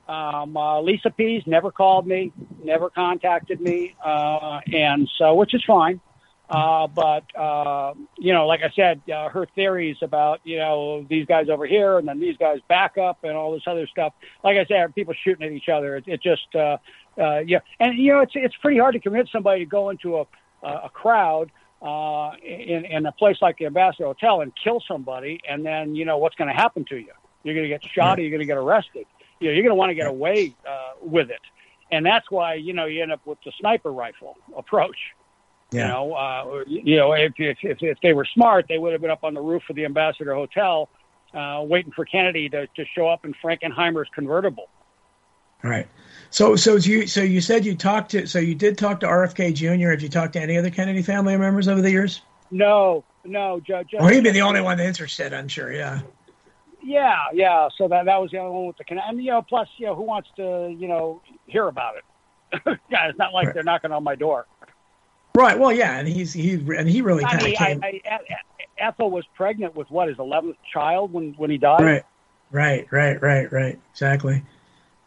Um, 0.07 0.57
uh, 0.57 0.81
Lisa 0.81 1.09
Pease 1.09 1.43
never 1.47 1.71
called 1.71 2.05
me, 2.05 2.33
never 2.63 2.89
contacted 2.89 3.61
me, 3.61 3.95
uh, 4.03 4.59
and 4.73 5.09
so 5.17 5.35
which 5.35 5.53
is 5.53 5.63
fine. 5.65 6.01
Uh, 6.49 6.87
but 6.87 7.23
uh, 7.33 7.93
you 8.17 8.33
know, 8.33 8.45
like 8.45 8.61
I 8.61 8.71
said, 8.75 9.01
uh, 9.09 9.29
her 9.29 9.45
theories 9.55 9.95
about 10.01 10.41
you 10.43 10.57
know 10.57 11.05
these 11.09 11.25
guys 11.25 11.47
over 11.47 11.65
here 11.65 11.97
and 11.97 12.05
then 12.05 12.19
these 12.19 12.35
guys 12.35 12.59
back 12.67 12.97
up 12.97 13.23
and 13.23 13.37
all 13.37 13.53
this 13.53 13.63
other 13.67 13.87
stuff. 13.87 14.11
Like 14.43 14.57
I 14.57 14.65
said, 14.65 14.93
people 14.93 15.13
shooting 15.23 15.45
at 15.47 15.53
each 15.53 15.69
other. 15.69 15.95
It, 15.95 16.03
it 16.07 16.21
just 16.21 16.53
uh, 16.53 16.77
uh, 17.17 17.39
yeah, 17.47 17.59
and 17.79 17.97
you 17.97 18.11
know 18.11 18.19
it's 18.19 18.33
it's 18.35 18.55
pretty 18.57 18.79
hard 18.79 18.95
to 18.95 18.99
convince 18.99 19.31
somebody 19.31 19.61
to 19.61 19.65
go 19.65 19.89
into 19.91 20.17
a 20.17 20.25
a 20.63 20.89
crowd 20.89 21.51
uh, 21.81 22.31
in, 22.43 22.85
in 22.85 23.05
a 23.05 23.11
place 23.11 23.37
like 23.41 23.57
the 23.57 23.65
Ambassador 23.65 24.05
Hotel 24.05 24.41
and 24.41 24.51
kill 24.55 24.81
somebody, 24.87 25.41
and 25.47 25.65
then 25.65 25.95
you 25.95 26.05
know 26.05 26.17
what's 26.17 26.35
going 26.35 26.47
to 26.47 26.53
happen 26.53 26.85
to 26.85 26.97
you. 26.97 27.11
You're 27.43 27.55
going 27.55 27.63
to 27.63 27.69
get 27.69 27.83
shot, 27.83 28.19
or 28.19 28.21
you're 28.21 28.29
going 28.29 28.41
to 28.41 28.45
get 28.45 28.57
arrested. 28.57 29.05
You 29.39 29.47
know, 29.47 29.53
you're 29.53 29.63
going 29.63 29.71
to 29.71 29.75
want 29.75 29.89
to 29.89 29.95
get 29.95 30.07
away 30.07 30.55
uh, 30.67 30.91
with 31.01 31.31
it, 31.31 31.41
and 31.91 32.05
that's 32.05 32.29
why 32.29 32.55
you 32.55 32.73
know 32.73 32.85
you 32.85 33.01
end 33.01 33.11
up 33.11 33.25
with 33.25 33.39
the 33.43 33.51
sniper 33.59 33.91
rifle 33.91 34.37
approach. 34.55 34.97
Yeah. 35.71 35.83
You 35.83 35.87
know, 35.87 36.13
uh, 36.13 36.63
you 36.67 36.97
know, 36.97 37.13
if, 37.13 37.33
if 37.37 37.57
if 37.63 37.81
if 37.81 37.97
they 38.01 38.13
were 38.13 38.25
smart, 38.25 38.65
they 38.67 38.77
would 38.77 38.91
have 38.91 39.01
been 39.01 39.11
up 39.11 39.23
on 39.23 39.33
the 39.33 39.41
roof 39.41 39.63
of 39.69 39.75
the 39.75 39.85
Ambassador 39.85 40.35
Hotel, 40.35 40.89
uh, 41.33 41.63
waiting 41.65 41.93
for 41.93 42.05
Kennedy 42.05 42.49
to, 42.49 42.67
to 42.67 42.85
show 42.93 43.07
up 43.07 43.25
in 43.25 43.33
Frankenheimer's 43.43 44.09
convertible. 44.13 44.69
Right. 45.63 45.87
So, 46.31 46.55
so 46.55 46.75
you, 46.77 47.07
so 47.07 47.21
you 47.21 47.41
said 47.41 47.65
you 47.65 47.75
talked 47.75 48.11
to, 48.11 48.25
so 48.25 48.39
you 48.39 48.55
did 48.55 48.77
talk 48.77 49.01
to 49.01 49.05
RFK 49.05 49.53
Jr. 49.53 49.91
Have 49.91 50.01
you 50.01 50.09
talked 50.09 50.33
to 50.33 50.41
any 50.41 50.57
other 50.57 50.69
Kennedy 50.69 51.01
family 51.01 51.37
members 51.37 51.67
over 51.67 51.81
the 51.81 51.91
years? 51.91 52.21
No, 52.51 53.03
no, 53.25 53.59
Judge. 53.59 53.89
Well, 53.93 54.07
he'd 54.07 54.23
be 54.23 54.31
the 54.31 54.41
only 54.41 54.61
one 54.61 54.79
interested, 54.79 55.33
I'm 55.33 55.49
sure. 55.49 55.71
Yeah. 55.71 55.99
Yeah, 56.83 57.17
yeah. 57.33 57.69
So 57.77 57.87
that 57.89 58.05
that 58.05 58.19
was 58.19 58.31
the 58.31 58.39
only 58.39 58.55
one 58.55 58.67
with 58.67 58.77
the 58.77 58.83
connection. 58.85 59.15
And 59.17 59.23
you 59.23 59.31
know, 59.31 59.41
plus, 59.41 59.67
you 59.77 59.85
know, 59.85 59.95
who 59.95 60.01
wants 60.03 60.29
to, 60.37 60.75
you 60.77 60.87
know, 60.87 61.21
hear 61.45 61.67
about 61.67 61.95
it? 61.97 62.79
yeah, 62.89 63.07
it's 63.09 63.19
not 63.19 63.33
like 63.33 63.47
Right. 63.47 63.53
they're 63.53 63.63
knocking 63.63 63.91
on 63.91 64.03
my 64.03 64.15
door. 64.15 64.47
Right. 65.35 65.59
Well, 65.59 65.71
yeah, 65.71 65.97
and 65.97 66.07
he's 66.07 66.33
he 66.33 66.53
and 66.53 66.89
he 66.89 67.01
really 67.01 67.23
kind 67.23 67.39
of 67.41 67.47
I, 67.47 67.53
came. 67.53 67.83
I, 67.83 67.89
E- 67.89 68.35
Ethel 68.77 69.11
was 69.11 69.25
pregnant 69.35 69.75
with 69.75 69.91
what 69.91 70.07
his 70.07 70.17
eleventh 70.17 70.57
child 70.73 71.13
when 71.13 71.33
when 71.33 71.51
he 71.51 71.57
died. 71.57 71.81
Right. 71.81 72.03
Right. 72.51 72.87
Right. 72.91 73.21
Right. 73.21 73.51
Right. 73.51 73.79
Exactly. 73.91 74.43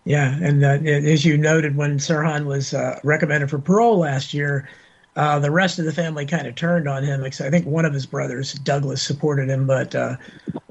Yeah, 0.05 0.37
and 0.41 0.63
uh, 0.63 0.79
as 0.87 1.25
you 1.25 1.39
noted, 1.39 1.77
when 1.77 1.99
Sirhan 1.99 2.45
was 2.45 2.75
uh, 2.75 3.01
recommended 3.03 3.49
for 3.49 3.59
parole 3.59 3.99
last 3.99 4.35
year, 4.35 4.69
uh, 5.17 5.39
the 5.39 5.51
rest 5.51 5.79
of 5.79 5.87
the 5.87 5.93
family 5.93 6.27
kind 6.27 6.47
of 6.47 6.55
turned 6.55 6.89
on 6.89 7.03
him. 7.03 7.25
Except 7.25 7.47
I 7.47 7.51
think 7.51 7.67
one 7.67 7.87
of 7.87 7.95
his 7.95 8.05
brothers, 8.05 8.53
Douglas, 8.53 9.03
supported 9.03 9.49
him, 9.49 9.67
but 9.67 9.95
uh, 9.95 10.17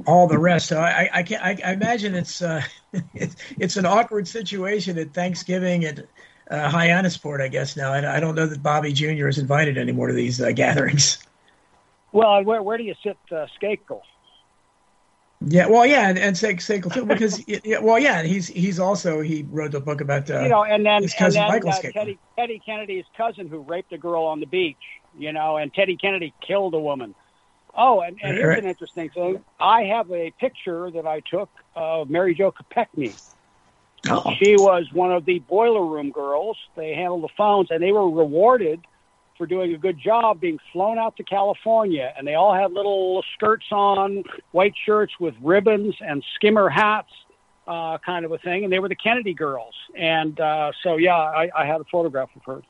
all 0.06 0.28
the 0.28 0.38
rest. 0.38 0.68
So 0.68 0.80
I, 0.80 1.10
I, 1.12 1.24
can 1.24 1.42
I, 1.42 1.58
I 1.66 1.74
imagine 1.74 2.14
it's, 2.14 2.42
uh, 2.42 2.62
it's 3.16 3.36
it's 3.58 3.78
an 3.78 3.86
awkward 3.86 4.28
situation 4.28 5.00
at 5.00 5.14
Thanksgiving 5.14 5.86
at 5.86 6.00
uh, 6.52 6.70
Hyannisport, 6.70 7.42
I 7.42 7.48
guess. 7.48 7.76
Now 7.76 7.92
I, 7.92 8.18
I 8.18 8.20
don't 8.20 8.36
know 8.36 8.46
that 8.46 8.62
Bobby 8.62 8.94
Jr. 8.94 9.28
is 9.28 9.40
invited 9.40 9.80
anymore 9.80 10.08
to 10.08 10.14
these 10.14 10.40
uh, 10.42 10.52
gatherings. 10.52 11.18
Well, 12.12 12.44
where 12.44 12.62
where 12.62 12.78
do 12.78 12.84
you 12.84 12.94
sit 13.02 13.18
uh? 13.32 13.48
Yeah, 15.46 15.68
well, 15.68 15.86
yeah, 15.86 16.10
and, 16.10 16.18
and 16.18 16.38
Sa- 16.38 16.48
Sakel 16.48 16.94
too, 16.94 17.06
because 17.06 17.44
yeah, 17.48 17.80
well, 17.80 18.00
yeah, 18.00 18.20
and 18.20 18.28
he's 18.28 18.48
he's 18.48 18.80
also 18.80 19.22
he 19.22 19.46
wrote 19.50 19.74
a 19.74 19.80
book 19.80 20.02
about 20.02 20.30
uh, 20.30 20.41
you 20.41 20.50
know, 20.50 20.64
and 20.64 20.86
then 20.86 21.02
his 21.02 21.14
and 21.14 21.20
cousin 21.20 21.41
then 21.41 21.48
Michael 21.50 21.70
uh, 21.72 21.82
Teddy 21.82 22.18
Teddy 22.38 22.62
Kennedy's 22.66 23.06
cousin 23.18 23.48
who 23.48 23.60
raped 23.60 23.91
a 23.91 23.98
girl 23.98 24.24
on 24.24 24.39
the 24.39 24.46
beach. 24.46 24.78
You 25.18 25.32
know, 25.32 25.58
and 25.58 25.74
Teddy 25.74 25.98
Kennedy 25.98 26.34
killed 26.46 26.74
a 26.74 26.80
woman. 26.80 27.14
Oh, 27.76 28.02
and, 28.02 28.18
and 28.22 28.38
here's 28.38 28.60
an 28.60 28.66
interesting 28.66 29.10
thing. 29.10 29.44
I 29.60 29.84
have 29.84 30.12
a 30.12 30.32
picture 30.39 30.91
that 30.91 31.06
I 31.06 31.22
took 31.22 31.50
of 31.76 32.10
Mary 32.10 32.36
Jo 32.36 32.52
Kopechne. 32.52 33.14
Oh, 34.10 34.34
She 34.38 34.56
was 34.58 34.91
one 34.91 35.12
of 35.12 35.26
the 35.26 35.39
boiler 35.39 35.86
room 35.86 36.12
girls. 36.12 36.58
They 36.76 36.94
handled 36.94 37.24
the 37.24 37.30
phones, 37.38 37.70
and 37.72 37.82
they 37.82 37.91
were 37.91 38.10
rewarded 38.10 38.82
for 39.38 39.46
doing 39.48 39.74
a 39.74 39.78
good 39.78 40.00
job 40.00 40.40
being 40.40 40.60
flown 40.72 40.98
out 40.98 41.18
to 41.18 41.24
California. 41.24 42.14
And 42.18 42.28
they 42.28 42.36
all 42.36 42.54
had 42.54 42.72
little 42.72 43.24
skirts 43.36 43.66
on, 43.72 44.24
white 44.52 44.74
shirts 44.86 45.14
with 45.20 45.34
ribbons 45.42 45.96
and 46.00 46.24
skimmer 46.36 46.70
hats, 46.70 47.10
uh, 47.68 47.98
kind 48.06 48.26
of 48.26 48.32
a 48.32 48.38
thing. 48.38 48.64
And 48.64 48.72
they 48.72 48.80
were 48.80 48.90
the 48.90 48.96
Kennedy 48.96 49.34
girls. 49.34 49.74
And 49.98 50.40
uh, 50.40 50.72
so, 50.84 50.98
yeah, 50.98 51.16
I, 51.16 51.50
I 51.56 51.66
had 51.66 51.82
a 51.82 51.86
photograph 51.92 52.30
of 52.36 52.44
her. 52.46 52.62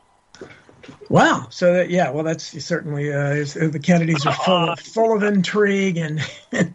wow! 1.09 1.47
So 1.49 1.73
that, 1.73 1.89
yeah, 1.89 2.09
well, 2.09 2.23
that's 2.23 2.63
certainly 2.65 3.11
uh, 3.11 3.35
the 3.35 3.79
Kennedys 3.81 4.25
are 4.25 4.33
full 4.33 4.69
of, 4.71 4.79
full 4.79 5.15
of 5.15 5.23
intrigue 5.23 5.97
and 5.97 6.19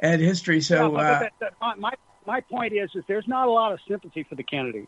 and 0.00 0.20
history. 0.20 0.60
So 0.60 0.92
Yeah, 0.92 0.98
uh, 0.98 1.18
that- 1.20 1.32
that- 1.40 1.54
my, 1.60 1.74
my 1.76 1.92
my 2.26 2.40
point 2.42 2.74
is, 2.74 2.90
is 2.94 3.02
there's 3.08 3.26
not 3.26 3.48
a 3.48 3.50
lot 3.50 3.72
of 3.72 3.78
sympathy 3.88 4.22
for 4.22 4.34
the 4.34 4.42
Kennedys. 4.42 4.86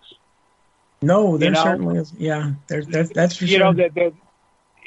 no, 1.02 1.38
there 1.38 1.48
you 1.48 1.54
know- 1.54 1.62
certainly 1.62 1.98
is. 1.98 2.12
Yeah, 2.18 2.52
there's 2.66 2.86
that, 2.88 3.14
that's 3.14 3.36
for 3.36 3.44
you 3.46 3.56
sure. 3.56 3.60
know 3.60 3.72
the, 3.72 3.88
the 3.94 4.12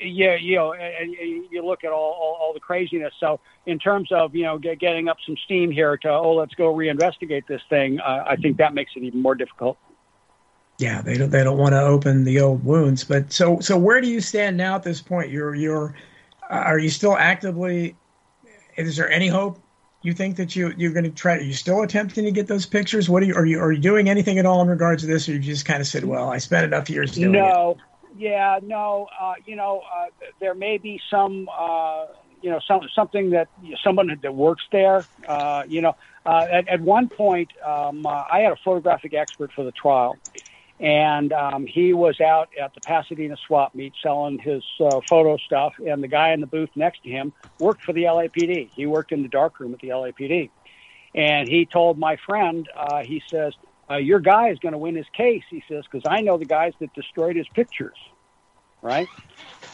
yeah 0.03 0.35
you 0.35 0.55
know 0.55 0.73
you 0.73 1.65
look 1.65 1.83
at 1.83 1.91
all, 1.91 2.17
all 2.19 2.37
all 2.39 2.53
the 2.53 2.59
craziness 2.59 3.13
so 3.19 3.39
in 3.65 3.79
terms 3.79 4.11
of 4.11 4.35
you 4.35 4.43
know 4.43 4.57
get, 4.57 4.79
getting 4.79 5.07
up 5.07 5.17
some 5.25 5.35
steam 5.45 5.71
here 5.71 5.97
to 5.97 6.09
oh 6.09 6.33
let's 6.33 6.53
go 6.55 6.73
reinvestigate 6.73 7.45
this 7.47 7.61
thing 7.69 7.99
uh, 7.99 8.23
i 8.27 8.35
think 8.35 8.57
that 8.57 8.73
makes 8.73 8.91
it 8.95 9.03
even 9.03 9.21
more 9.21 9.35
difficult 9.35 9.77
yeah, 10.79 11.01
they 11.01 11.17
don't 11.17 11.29
they 11.29 11.43
don't 11.43 11.57
want 11.57 11.73
to 11.73 11.81
open 11.81 12.23
the 12.23 12.39
old 12.39 12.65
wounds. 12.65 13.03
But 13.03 13.31
so 13.31 13.59
so 13.59 13.77
where 13.77 14.01
do 14.01 14.07
you 14.09 14.19
stand 14.19 14.57
now 14.57 14.75
at 14.75 14.83
this 14.83 15.01
point? 15.01 15.29
You're 15.29 15.55
you're 15.55 15.95
uh, 16.49 16.55
are 16.55 16.79
you 16.79 16.89
still 16.89 17.15
actively? 17.15 17.95
Is 18.75 18.97
there 18.97 19.09
any 19.09 19.27
hope? 19.27 19.59
You 20.01 20.13
think 20.13 20.35
that 20.37 20.55
you 20.55 20.73
you're 20.75 20.91
going 20.91 21.05
to 21.05 21.11
try? 21.11 21.37
Are 21.37 21.41
you 21.41 21.53
still 21.53 21.83
attempting 21.83 22.25
to 22.25 22.31
get 22.31 22.47
those 22.47 22.65
pictures? 22.65 23.07
What 23.09 23.23
are 23.23 23.25
you 23.25 23.35
are 23.35 23.45
you 23.45 23.59
are 23.59 23.71
you 23.71 23.79
doing 23.79 24.09
anything 24.09 24.39
at 24.39 24.45
all 24.45 24.61
in 24.61 24.67
regards 24.67 25.03
to 25.03 25.07
this, 25.07 25.29
or 25.29 25.33
you 25.33 25.39
just 25.39 25.65
kind 25.65 25.79
of 25.79 25.87
said, 25.87 26.05
well, 26.05 26.29
I 26.29 26.39
spent 26.39 26.65
enough 26.65 26.89
years 26.89 27.11
doing 27.11 27.35
it? 27.35 27.77
Yeah 28.15 28.59
no 28.63 29.07
uh, 29.19 29.33
you 29.45 29.55
know 29.55 29.81
uh, 29.95 30.05
there 30.39 30.55
may 30.55 30.77
be 30.77 30.99
some 31.09 31.47
uh, 31.57 32.05
you 32.41 32.49
know 32.49 32.59
some 32.67 32.81
something 32.95 33.29
that 33.31 33.47
someone 33.83 34.17
that 34.21 34.33
works 34.33 34.63
there 34.71 35.07
uh, 35.27 35.63
you 35.67 35.81
know 35.81 35.95
uh, 36.25 36.45
at, 36.51 36.67
at 36.69 36.81
one 36.81 37.09
point, 37.09 37.51
um, 37.65 38.05
uh, 38.05 38.23
I 38.31 38.39
had 38.39 38.53
a 38.53 38.57
photographic 38.63 39.13
expert 39.13 39.51
for 39.53 39.65
the 39.65 39.73
trial, 39.73 40.17
and 40.79 41.33
um, 41.33 41.65
he 41.65 41.93
was 41.93 42.19
out 42.21 42.49
at 42.61 42.73
the 42.73 42.81
Pasadena 42.81 43.35
swap 43.45 43.75
meet 43.75 43.93
selling 44.01 44.39
his 44.39 44.63
uh, 44.79 45.01
photo 45.09 45.37
stuff, 45.37 45.73
and 45.85 46.01
the 46.01 46.07
guy 46.07 46.31
in 46.31 46.39
the 46.39 46.47
booth 46.47 46.69
next 46.75 47.03
to 47.03 47.09
him 47.09 47.33
worked 47.59 47.81
for 47.83 47.93
the 47.93 48.03
LAPD. 48.03 48.71
He 48.73 48.85
worked 48.85 49.11
in 49.11 49.21
the 49.21 49.27
darkroom 49.27 49.73
at 49.73 49.79
the 49.79 49.89
LAPD, 49.89 50.49
and 51.13 51.49
he 51.49 51.65
told 51.65 51.99
my 51.99 52.17
friend, 52.25 52.69
uh, 52.77 52.99
he 52.99 53.21
says, 53.29 53.53
uh, 53.89 53.97
"Your 53.97 54.19
guy 54.19 54.49
is 54.49 54.59
going 54.59 54.73
to 54.73 54.77
win 54.77 54.95
his 54.95 55.07
case." 55.15 55.43
He 55.49 55.63
says, 55.69 55.83
"Because 55.89 56.05
I 56.09 56.21
know 56.21 56.37
the 56.37 56.45
guys 56.45 56.73
that 56.79 56.93
destroyed 56.93 57.35
his 57.35 57.47
pictures." 57.53 57.97
Right. 58.81 59.07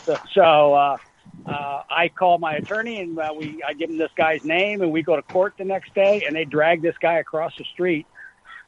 So. 0.05 0.17
so 0.33 0.73
uh, 0.73 0.97
uh, 1.45 1.83
I 1.89 2.09
call 2.09 2.37
my 2.37 2.55
attorney 2.55 3.01
and 3.01 3.17
uh, 3.17 3.33
we 3.35 3.61
I 3.67 3.73
give 3.73 3.89
him 3.89 3.97
this 3.97 4.11
guy's 4.17 4.41
name 4.43 4.81
and 4.81 4.91
we 4.91 5.01
go 5.01 5.15
to 5.15 5.21
court 5.21 5.53
the 5.57 5.63
next 5.63 5.93
day 5.93 6.23
and 6.25 6.35
they 6.35 6.45
drag 6.45 6.81
this 6.81 6.95
guy 7.01 7.15
across 7.15 7.53
the 7.57 7.65
street 7.73 8.05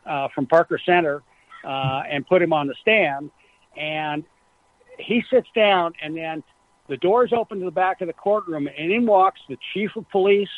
uh, 0.06 0.28
from 0.34 0.48
Parker 0.48 0.80
Center 0.84 1.22
uh, 1.64 2.04
and 2.10 2.26
put 2.26 2.42
him 2.42 2.54
on 2.54 2.68
the 2.68 2.76
stand 2.82 3.32
and 3.78 4.24
he 4.98 5.24
sits 5.30 5.48
down 5.56 5.94
and 6.02 6.16
then 6.16 6.44
the 6.88 6.98
doors 6.98 7.32
open 7.34 7.60
to 7.60 7.66
the 7.66 7.72
back 7.72 8.02
of 8.02 8.08
the 8.08 8.14
courtroom 8.14 8.68
and 8.68 8.92
in 8.92 9.06
walks 9.06 9.42
the 9.50 9.58
chief 9.74 9.92
of 9.96 10.10
police 10.10 10.50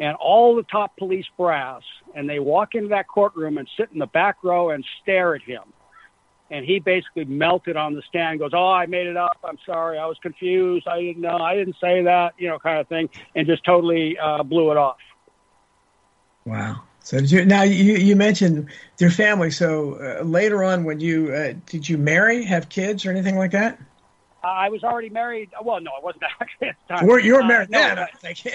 and 0.00 0.16
all 0.16 0.56
the 0.56 0.64
top 0.64 0.96
police 0.96 1.26
brass 1.36 1.82
and 2.16 2.28
they 2.28 2.40
walk 2.40 2.74
into 2.74 2.88
that 2.88 3.06
courtroom 3.06 3.58
and 3.58 3.68
sit 3.76 3.88
in 3.92 4.00
the 4.00 4.06
back 4.06 4.42
row 4.42 4.70
and 4.70 4.84
stare 5.02 5.36
at 5.36 5.42
him 5.42 5.62
and 6.50 6.64
he 6.66 6.80
basically 6.80 7.24
melted 7.24 7.76
on 7.76 7.94
the 7.94 8.02
stand. 8.08 8.40
Goes, 8.40 8.50
"Oh, 8.52 8.72
I 8.72 8.86
made 8.86 9.06
it 9.06 9.16
up. 9.16 9.38
I'm 9.44 9.58
sorry. 9.64 9.98
I 9.98 10.06
was 10.06 10.18
confused. 10.20 10.86
I 10.88 11.00
didn't 11.00 11.22
know. 11.22 11.36
I 11.36 11.54
didn't 11.54 11.76
say 11.80 12.02
that. 12.02 12.34
You 12.38 12.48
know, 12.48 12.58
kind 12.58 12.80
of 12.80 12.88
thing," 12.88 13.08
and 13.34 13.46
just 13.46 13.64
totally 13.64 14.18
uh, 14.18 14.42
blew 14.42 14.70
it 14.70 14.76
off. 14.76 14.98
Wow. 16.44 16.82
So 17.00 17.18
you 17.18 17.44
now 17.44 17.62
you 17.62 17.94
you 17.94 18.16
mentioned 18.16 18.68
your 18.98 19.10
family. 19.10 19.50
So 19.50 19.94
uh, 19.94 20.24
later 20.24 20.64
on, 20.64 20.84
when 20.84 21.00
you 21.00 21.32
uh, 21.32 21.54
did 21.66 21.88
you 21.88 21.98
marry, 21.98 22.44
have 22.44 22.68
kids, 22.68 23.06
or 23.06 23.10
anything 23.10 23.36
like 23.36 23.52
that? 23.52 23.78
I 24.42 24.68
was 24.68 24.82
already 24.84 25.10
married. 25.10 25.50
Well, 25.62 25.80
no, 25.80 25.90
I 25.98 26.02
wasn't 26.02 26.24
actually 26.40 26.68
at 26.68 26.76
the 26.88 26.94
time. 26.94 27.06
Were 27.06 27.18
you 27.20 27.34
were 27.34 27.44
married 27.44 27.74
uh, 27.74 27.94
then? 27.94 27.96
No, 27.96 28.02
I 28.02 28.32
think. 28.32 28.46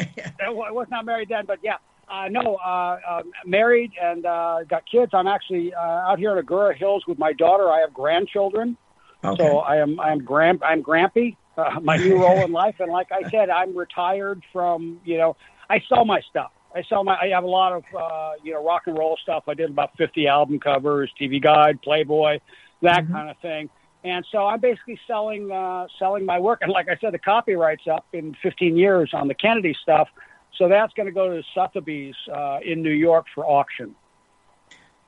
I 0.41 0.49
was 0.71 0.88
not 0.89 1.05
married 1.05 1.29
then, 1.29 1.45
but 1.45 1.59
yeah. 1.63 1.77
Uh, 2.07 2.27
no, 2.29 2.57
uh, 2.63 2.99
uh, 3.07 3.23
married 3.45 3.91
and 3.99 4.25
uh, 4.27 4.59
got 4.69 4.83
kids. 4.89 5.11
I'm 5.13 5.25
actually 5.27 5.73
uh, 5.73 5.79
out 5.79 6.19
here 6.19 6.38
in 6.38 6.45
Agoura 6.45 6.75
Hills 6.75 7.03
with 7.07 7.17
my 7.17 7.33
daughter. 7.33 7.71
I 7.71 7.79
have 7.79 7.93
grandchildren, 7.93 8.77
Okay. 9.23 9.41
so 9.41 9.57
I 9.59 9.77
am 9.77 9.99
I'm 9.99 10.19
grand 10.23 10.61
I'm 10.63 10.83
Grampy, 10.83 11.36
uh, 11.57 11.79
my 11.81 11.97
new 11.97 12.21
role 12.21 12.45
in 12.45 12.51
life. 12.51 12.75
And 12.79 12.91
like 12.91 13.07
I 13.11 13.27
said, 13.31 13.49
I'm 13.49 13.75
retired 13.75 14.43
from 14.53 14.99
you 15.03 15.17
know 15.17 15.36
I 15.67 15.81
sell 15.89 16.05
my 16.05 16.21
stuff. 16.29 16.51
I 16.75 16.83
sell 16.83 17.03
my 17.03 17.17
I 17.19 17.29
have 17.29 17.43
a 17.43 17.47
lot 17.47 17.73
of 17.73 17.83
uh, 17.97 18.31
you 18.43 18.53
know 18.53 18.63
rock 18.63 18.83
and 18.86 18.95
roll 18.95 19.17
stuff. 19.23 19.45
I 19.47 19.55
did 19.55 19.71
about 19.71 19.97
50 19.97 20.27
album 20.27 20.59
covers, 20.59 21.11
TV 21.19 21.41
Guide, 21.41 21.81
Playboy, 21.81 22.39
that 22.83 23.05
Mhm. 23.05 23.11
kind 23.13 23.29
of 23.31 23.38
thing. 23.39 23.69
And 24.06 24.24
so 24.32 24.45
I'm 24.45 24.60
basically 24.60 24.99
selling 25.08 25.51
uh, 25.51 25.88
selling 25.97 26.26
my 26.26 26.39
work. 26.39 26.60
And 26.62 26.72
like 26.72 26.88
I 26.88 26.95
said, 27.01 27.12
the 27.12 27.20
copyright's 27.20 27.88
up 27.91 28.06
in 28.14 28.36
15 28.43 28.78
years 28.78 29.10
on 29.14 29.28
the 29.28 29.34
Kennedy 29.34 29.76
stuff. 29.82 30.10
So 30.58 30.70
that's 30.70 30.93
going 30.93 31.08
to 31.08 31.12
go 31.12 31.36
to 31.36 31.41
Sotheby's 31.56 32.16
uh, 32.32 32.60
in 32.64 32.84
New 32.84 32.91
York 32.91 33.26
for 33.34 33.43
auction. 33.45 33.95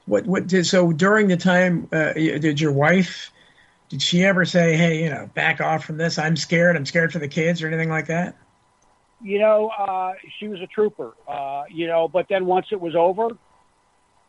What 0.08 0.26
what 0.26 0.48
did 0.48 0.66
so 0.66 0.92
during 0.92 1.28
the 1.28 1.38
time 1.38 1.88
uh, 1.92 2.14
did 2.14 2.60
your 2.60 2.72
wife? 2.72 3.32
Did 3.90 4.02
she 4.02 4.24
ever 4.26 4.46
say, 4.46 4.76
"Hey, 4.76 5.04
you 5.04 5.10
know, 5.12 5.30
back 5.32 5.62
off 5.62 5.86
from 5.86 5.98
this. 5.98 6.18
I'm 6.18 6.36
scared. 6.36 6.76
I'm 6.76 6.86
scared 6.86 7.14
for 7.14 7.20
the 7.20 7.28
kids," 7.28 7.62
or 7.62 7.68
anything 7.68 7.90
like 7.90 8.08
that? 8.08 8.36
You 9.22 9.38
know, 9.38 9.68
uh, 9.78 10.14
she 10.40 10.48
was 10.48 10.60
a 10.60 10.68
trooper. 10.68 11.14
Uh, 11.28 11.66
you 11.70 11.86
know, 11.86 12.08
but 12.08 12.26
then 12.30 12.48
once 12.48 12.68
it 12.72 12.82
was 12.82 12.96
over, 12.96 13.30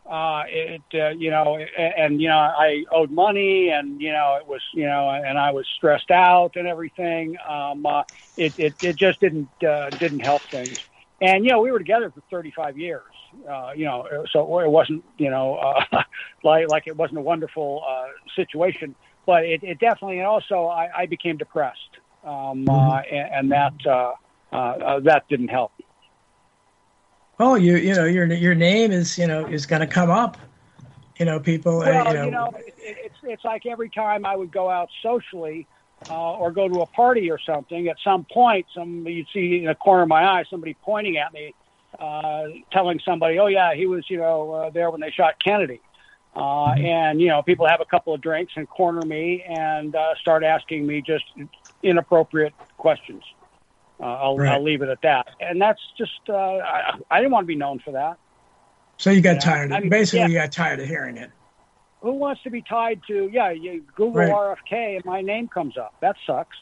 uh, 0.09 0.45
it 0.49 0.83
uh, 0.95 1.11
you 1.11 1.31
know, 1.31 1.57
and, 1.57 1.95
and 1.97 2.23
you 2.23 2.29
know, 2.29 2.39
I 2.39 2.85
owed 2.91 3.11
money, 3.11 3.69
and 3.69 4.01
you 4.01 4.13
know, 4.13 4.39
it 4.41 4.47
was 4.47 4.63
you 4.73 4.87
know, 4.87 5.11
and 5.11 5.39
I 5.39 5.51
was 5.51 5.67
stressed 5.77 6.11
out 6.11 6.57
and 6.57 6.67
everything. 6.67 7.37
Um, 7.47 7.85
uh, 7.85 8.03
it, 8.37 8.55
it 8.57 8.75
it 8.81 8.97
just 8.97 9.21
didn't 9.21 9.49
uh, 9.63 9.91
didn't 9.91 10.21
help 10.21 10.43
things. 10.51 10.79
And 11.21 11.45
you 11.45 11.51
know, 11.51 11.61
we 11.61 11.73
were 11.73 11.79
together 11.79 12.11
for 12.11 12.23
35 12.31 12.79
years. 12.79 13.03
Uh, 13.49 13.73
you 13.77 13.85
know, 13.85 14.07
so 14.33 14.61
it 14.61 14.71
wasn't 14.71 15.05
you 15.19 15.31
know 15.31 15.57
uh, 15.57 16.03
like 16.45 16.69
like 16.69 16.87
it 16.87 16.97
wasn't 16.97 17.19
a 17.19 17.23
wonderful 17.23 17.83
uh, 17.87 18.07
situation, 18.35 18.95
but 19.27 19.45
it, 19.45 19.63
it 19.63 19.79
definitely 19.79 20.19
and 20.19 20.27
also 20.27 20.67
I, 20.67 20.89
I 21.03 21.07
became 21.07 21.37
depressed, 21.37 21.99
um, 22.25 22.67
uh, 22.69 23.01
and, 23.01 23.35
and 23.35 23.53
that 23.53 23.75
uh, 23.87 24.13
uh, 24.53 24.57
uh, 24.57 25.01
that 25.01 25.29
didn't 25.29 25.49
help. 25.49 25.73
Oh, 27.41 27.55
you 27.55 27.77
you 27.77 27.95
know 27.95 28.05
your 28.05 28.27
your 28.27 28.55
name 28.55 28.91
is 28.91 29.17
you 29.17 29.27
know 29.27 29.47
is 29.47 29.67
going 29.67 29.81
to 29.81 29.87
come 29.87 30.11
up. 30.11 30.37
You 31.19 31.27
know, 31.27 31.41
people. 31.41 31.79
Well, 31.79 32.07
uh, 32.07 32.11
you 32.11 32.15
know, 32.15 32.25
you 32.25 32.31
know, 32.31 32.51
it, 32.57 32.75
it, 32.79 32.97
it's 33.05 33.15
it's 33.23 33.45
like 33.45 33.67
every 33.67 33.91
time 33.91 34.25
I 34.25 34.37
would 34.37 34.53
go 34.53 34.69
out 34.69 34.89
socially 35.03 35.67
uh, 36.09 36.33
or 36.35 36.51
go 36.51 36.69
to 36.69 36.83
a 36.83 36.87
party 36.87 37.31
or 37.31 37.39
something. 37.39 37.89
At 37.89 37.97
some 38.03 38.27
point, 38.33 38.67
some 38.75 39.07
you'd 39.07 39.27
see 39.33 39.59
in 39.59 39.67
the 39.67 39.75
corner 39.75 40.03
of 40.03 40.09
my 40.09 40.25
eye 40.25 40.45
somebody 40.51 40.77
pointing 40.83 41.17
at 41.17 41.33
me, 41.33 41.55
uh, 41.99 42.45
telling 42.73 43.01
somebody, 43.05 43.39
"Oh 43.39 43.47
yeah, 43.47 43.75
he 43.75 43.87
was 43.87 44.09
you 44.11 44.19
know 44.19 44.53
uh, 44.53 44.71
there 44.71 44.91
when 44.91 45.01
they 45.01 45.11
shot 45.11 45.35
Kennedy." 45.43 45.81
Uh, 46.37 46.73
and 46.73 47.21
you 47.21 47.29
know, 47.29 47.43
people 47.43 47.67
have 47.67 47.81
a 47.81 47.85
couple 47.85 48.15
of 48.15 48.21
drinks 48.21 48.53
and 48.57 48.69
corner 48.69 49.05
me 49.05 49.43
and 49.43 49.95
uh, 49.95 50.15
start 50.21 50.45
asking 50.45 50.87
me 50.87 51.03
just 51.03 51.25
inappropriate 51.83 52.55
questions. 52.77 53.23
Uh, 54.01 54.05
I'll, 54.05 54.37
Right. 54.37 54.53
I'll 54.53 54.63
leave 54.63 54.83
it 54.83 54.89
at 54.89 55.03
that. 55.03 55.27
And 55.41 55.61
that's 55.61 55.81
just 55.97 56.13
uh, 56.29 56.35
I, 56.35 56.93
I 57.11 57.19
didn't 57.19 57.33
want 57.33 57.45
to 57.45 57.49
be 57.49 57.57
known 57.57 57.81
for 57.81 57.93
that. 57.93 58.17
so 58.97 59.11
you 59.11 59.21
got 59.21 59.41
tired. 59.41 59.73
I 59.73 59.77
Of, 59.79 59.83
mean, 59.85 59.91
basically, 59.91 60.21
yeah. 60.21 60.27
you 60.29 60.35
got 60.35 60.53
tired 60.53 60.81
of 60.81 60.87
hearing 60.87 61.17
it. 61.17 61.31
who 62.01 62.13
wants 62.13 62.43
to 62.45 62.51
be 62.51 62.63
tied 62.63 63.01
to 63.09 63.29
yeah 63.33 63.51
you 63.51 63.83
google 63.97 64.21
Right. 64.21 64.31
rfk 64.31 64.97
and 64.97 65.05
my 65.05 65.21
name 65.21 65.49
comes 65.49 65.77
up 65.77 65.95
that 66.01 66.15
sucks 66.27 66.57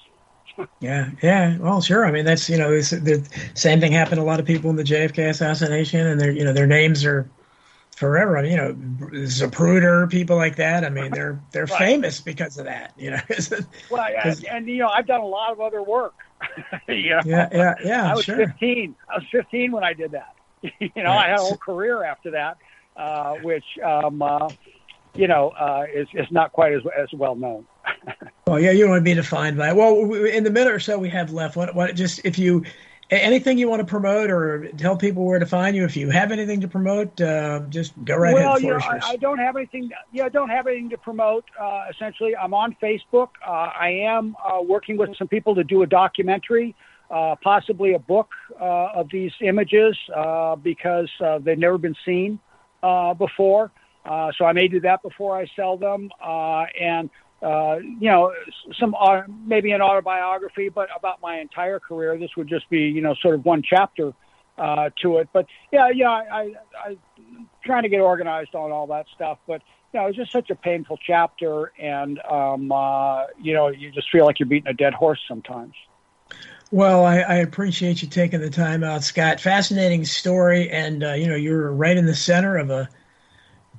Yeah, 0.80 1.10
yeah. 1.22 1.58
Well, 1.58 1.82
sure. 1.82 2.06
I 2.06 2.10
mean, 2.10 2.24
that's 2.24 2.48
you 2.48 2.56
know, 2.56 2.70
the 2.70 3.28
same 3.52 3.78
thing 3.80 3.92
happened 3.92 4.16
to 4.16 4.22
a 4.22 4.24
lot 4.32 4.40
of 4.40 4.46
people 4.46 4.70
in 4.70 4.76
the 4.76 4.84
JFK 4.84 5.28
assassination, 5.28 6.06
and 6.06 6.18
their 6.18 6.30
you 6.30 6.44
know 6.44 6.54
their 6.54 6.66
names 6.66 7.04
are 7.04 7.28
forever. 7.94 8.38
I 8.38 8.42
mean, 8.42 8.52
you 8.52 8.56
know, 8.56 8.72
Zapruder, 9.26 10.08
people 10.10 10.36
like 10.36 10.56
that. 10.56 10.82
I 10.84 10.88
mean, 10.88 11.10
they're 11.12 11.38
they're 11.50 11.66
Right. 11.70 11.78
famous 11.78 12.20
because 12.20 12.56
of 12.56 12.64
that. 12.64 12.92
You 12.96 13.10
know. 13.10 13.20
well 13.90 14.08
'Cause- 14.22 14.44
and 14.44 14.66
you 14.66 14.78
know 14.78 14.88
i've 14.88 15.06
done 15.06 15.20
a 15.20 15.26
lot 15.26 15.52
of 15.52 15.60
other 15.60 15.82
work 15.82 16.14
you 16.88 17.10
know? 17.10 17.20
yeah, 17.24 17.74
yeah, 17.84 18.10
i 18.10 18.14
was 18.14 18.24
Sure. 18.24 18.36
15 18.36 18.94
i 19.08 19.14
was 19.14 19.24
15 19.30 19.72
when 19.72 19.84
i 19.84 19.92
did 19.92 20.12
that 20.12 20.34
you 20.62 20.90
know 20.96 21.04
Right. 21.10 21.26
i 21.26 21.28
had 21.28 21.38
a 21.38 21.42
whole 21.42 21.56
career 21.56 22.04
after 22.04 22.32
that 22.32 22.56
uh, 22.96 23.34
which 23.42 23.64
um, 23.84 24.22
uh, 24.22 24.50
you 25.14 25.28
know 25.28 25.50
uh, 25.50 25.84
is, 25.92 26.08
is 26.14 26.26
not 26.30 26.52
quite 26.52 26.72
as, 26.72 26.82
as 26.98 27.08
well 27.12 27.34
known 27.34 27.66
Well, 28.46 28.60
yeah, 28.60 28.70
you 28.70 28.82
don't 28.82 28.90
want 28.90 29.00
to 29.00 29.04
be 29.04 29.14
defined 29.14 29.56
by. 29.56 29.70
it. 29.70 29.76
Well, 29.76 30.02
w- 30.02 30.24
in 30.26 30.44
the 30.44 30.50
minute 30.52 30.72
or 30.72 30.78
so 30.78 30.98
we 31.00 31.08
have 31.08 31.32
left, 31.32 31.56
what, 31.56 31.74
what 31.74 31.96
just 31.96 32.20
if 32.24 32.38
you 32.38 32.62
a- 32.64 32.68
anything 33.10 33.58
you 33.58 33.68
want 33.68 33.80
to 33.80 33.86
promote 33.86 34.30
or 34.30 34.68
tell 34.76 34.96
people 34.96 35.24
where 35.24 35.38
to 35.38 35.46
find 35.46 35.76
you, 35.76 35.84
if 35.84 35.96
you 35.96 36.10
have 36.10 36.32
anything 36.32 36.60
to 36.60 36.68
promote, 36.68 37.20
uh, 37.20 37.60
just 37.68 37.92
go 38.04 38.16
right 38.16 38.34
well, 38.34 38.56
ahead. 38.56 38.60
Floor 38.60 38.78
is 38.78 38.84
I, 38.84 39.10
I 39.10 39.16
don't 39.16 39.38
have 39.38 39.56
anything. 39.56 39.90
Yeah, 40.12 40.24
I 40.24 40.28
don't 40.28 40.48
have 40.48 40.66
anything 40.66 40.90
to 40.90 40.98
promote. 40.98 41.44
Uh, 41.60 41.84
essentially, 41.90 42.36
I'm 42.36 42.54
on 42.54 42.76
Facebook. 42.82 43.28
Uh, 43.46 43.50
I 43.50 43.90
am 44.06 44.36
uh, 44.44 44.60
working 44.62 44.96
with 44.96 45.16
some 45.16 45.28
people 45.28 45.54
to 45.54 45.64
do 45.64 45.82
a 45.82 45.86
documentary, 45.86 46.74
uh, 47.10 47.36
possibly 47.42 47.94
a 47.94 47.98
book 47.98 48.30
uh, 48.60 48.64
of 48.94 49.08
these 49.10 49.32
images 49.40 49.96
uh, 50.14 50.56
because 50.56 51.10
uh, 51.20 51.38
they've 51.38 51.58
never 51.58 51.78
been 51.78 51.96
seen 52.04 52.38
uh, 52.82 53.14
before. 53.14 53.70
Uh, 54.04 54.30
so 54.38 54.44
I 54.44 54.52
may 54.52 54.68
do 54.68 54.80
that 54.80 55.02
before 55.02 55.36
I 55.36 55.46
sell 55.56 55.76
them, 55.76 56.10
uh, 56.24 56.64
and 56.80 57.10
uh, 57.42 57.76
you 57.78 58.10
know, 58.10 58.32
some 58.78 58.94
uh, 58.94 59.22
maybe 59.44 59.72
an 59.72 59.82
autobiography, 59.82 60.68
but 60.68 60.88
about 60.96 61.20
my 61.20 61.38
entire 61.40 61.78
career. 61.78 62.16
This 62.18 62.30
would 62.36 62.48
just 62.48 62.68
be 62.70 62.80
you 62.80 63.02
know 63.02 63.14
sort 63.14 63.34
of 63.34 63.44
one 63.44 63.62
chapter 63.62 64.12
uh, 64.58 64.90
to 65.02 65.18
it. 65.18 65.28
But 65.32 65.46
yeah, 65.70 65.90
yeah, 65.94 66.10
I, 66.10 66.22
I, 66.30 66.54
I 66.84 66.96
trying 67.64 67.82
to 67.82 67.88
get 67.88 68.00
organized 68.00 68.54
on 68.54 68.72
all 68.72 68.86
that 68.88 69.06
stuff. 69.14 69.38
But 69.46 69.62
you 69.92 70.00
know, 70.00 70.06
it 70.06 70.08
was 70.08 70.16
just 70.16 70.32
such 70.32 70.50
a 70.50 70.54
painful 70.54 70.98
chapter, 71.06 71.72
and 71.78 72.18
um, 72.20 72.72
uh, 72.72 73.26
you 73.40 73.52
know, 73.52 73.68
you 73.68 73.90
just 73.90 74.10
feel 74.10 74.24
like 74.24 74.38
you're 74.38 74.48
beating 74.48 74.68
a 74.68 74.74
dead 74.74 74.94
horse 74.94 75.20
sometimes. 75.28 75.74
Well, 76.72 77.04
I, 77.04 77.18
I 77.18 77.34
appreciate 77.36 78.02
you 78.02 78.08
taking 78.08 78.40
the 78.40 78.50
time 78.50 78.82
out, 78.82 79.04
Scott. 79.04 79.40
Fascinating 79.40 80.04
story, 80.04 80.70
and 80.70 81.04
uh, 81.04 81.12
you 81.12 81.26
know 81.26 81.36
you're 81.36 81.70
right 81.70 81.96
in 81.96 82.06
the 82.06 82.14
center 82.14 82.56
of 82.56 82.70
a 82.70 82.88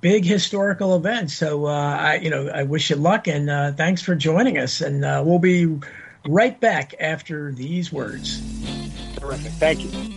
big 0.02 0.26
historical 0.26 0.96
event. 0.96 1.32
So 1.32 1.66
uh, 1.66 1.72
I, 1.72 2.16
you 2.16 2.30
know, 2.30 2.50
I 2.50 2.64
wish 2.64 2.90
you 2.90 2.96
luck, 2.96 3.28
and 3.28 3.50
uh, 3.50 3.72
thanks 3.74 4.02
for 4.02 4.16
joining 4.16 4.58
us. 4.58 4.82
And 4.82 5.04
uh, 5.04 5.24
we'll 5.26 5.40
be 5.40 5.80
right 6.28 6.60
back 6.60 6.96
after 7.00 7.52
these 7.52 7.92
words. 7.92 8.42
Terrific. 9.16 9.52
Thank 9.54 9.84
you. 9.84 10.17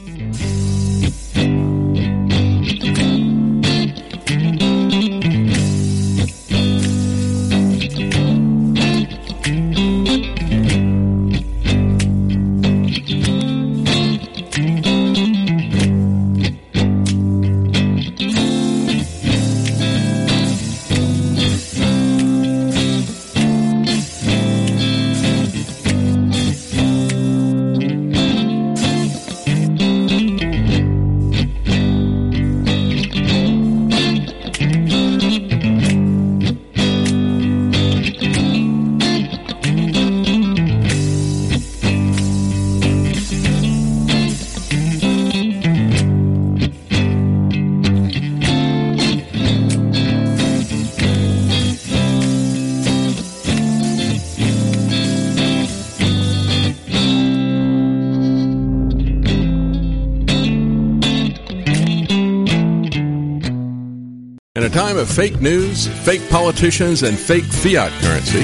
Of 65.00 65.10
fake 65.10 65.40
news, 65.40 65.88
fake 66.04 66.20
politicians, 66.28 67.02
and 67.02 67.18
fake 67.18 67.44
fiat 67.44 67.90
currency, 68.02 68.42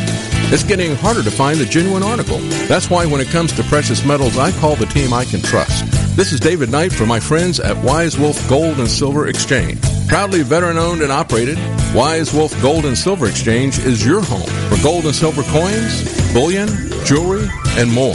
it's 0.53 0.65
getting 0.65 0.97
harder 0.97 1.23
to 1.23 1.31
find 1.31 1.59
the 1.59 1.67
genuine 1.67 2.03
article. 2.03 2.39
That's 2.67 2.89
why 2.89 3.05
when 3.05 3.21
it 3.21 3.29
comes 3.29 3.53
to 3.53 3.63
precious 3.65 4.05
metals, 4.05 4.39
I 4.39 4.53
call 4.53 4.75
the 4.75 4.87
team 4.87 5.13
I 5.13 5.27
can 5.27 5.43
trust. 5.43 5.85
This 6.17 6.33
is 6.33 6.41
David 6.41 6.71
Knight 6.71 6.93
for 6.93 7.05
my 7.05 7.21
friends 7.21 7.61
at 7.61 7.77
Wise 7.85 8.19
Wolf 8.19 8.49
Gold 8.49 8.79
and 8.79 8.89
Silver 8.89 9.29
Exchange. 9.29 9.79
Proudly 10.09 10.43
veteran 10.43 10.79
owned 10.79 11.03
and 11.03 11.13
operated, 11.13 11.59
Wise 11.95 12.33
Wolf 12.33 12.59
Gold 12.63 12.87
and 12.87 12.97
Silver 12.97 13.27
Exchange 13.27 13.79
is 13.81 14.05
your 14.05 14.23
home 14.23 14.49
for 14.71 14.83
gold 14.83 15.05
and 15.05 15.15
silver 15.15 15.43
coins, 15.43 16.33
bullion, 16.33 16.69
jewelry, 17.05 17.49
and 17.77 17.93
more. 17.93 18.15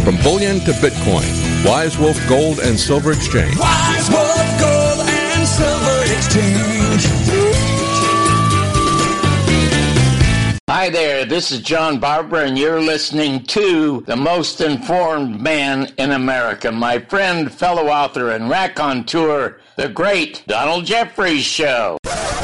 From 0.05 0.16
bullion 0.22 0.61
to 0.61 0.70
Bitcoin, 0.74 1.49
Wise 1.64 1.98
Wolf 1.98 2.18
Gold 2.26 2.58
and 2.61 2.78
Silver 2.78 3.12
Exchange. 3.12 3.54
Wise 3.58 4.08
Wolf 4.08 4.61
Gold 4.61 5.06
and 5.06 5.46
Silver 5.46 6.02
Exchange. 6.16 7.06
Hi 10.68 10.88
there, 10.88 11.26
this 11.26 11.52
is 11.52 11.61
John 11.61 12.00
Barber, 12.00 12.38
and 12.44 12.56
you're 12.56 12.80
listening 12.80 13.42
to 13.44 14.00
the 14.06 14.16
most 14.16 14.62
informed 14.62 15.38
man 15.40 15.92
in 15.98 16.12
America, 16.12 16.72
my 16.72 16.98
friend, 16.98 17.52
fellow 17.52 17.88
author, 17.88 18.30
and 18.30 18.48
raconteur, 18.48 19.61
the 19.76 19.88
great 19.90 20.42
Donald 20.46 20.86
Jeffries 20.86 21.44
Show. 21.44 21.98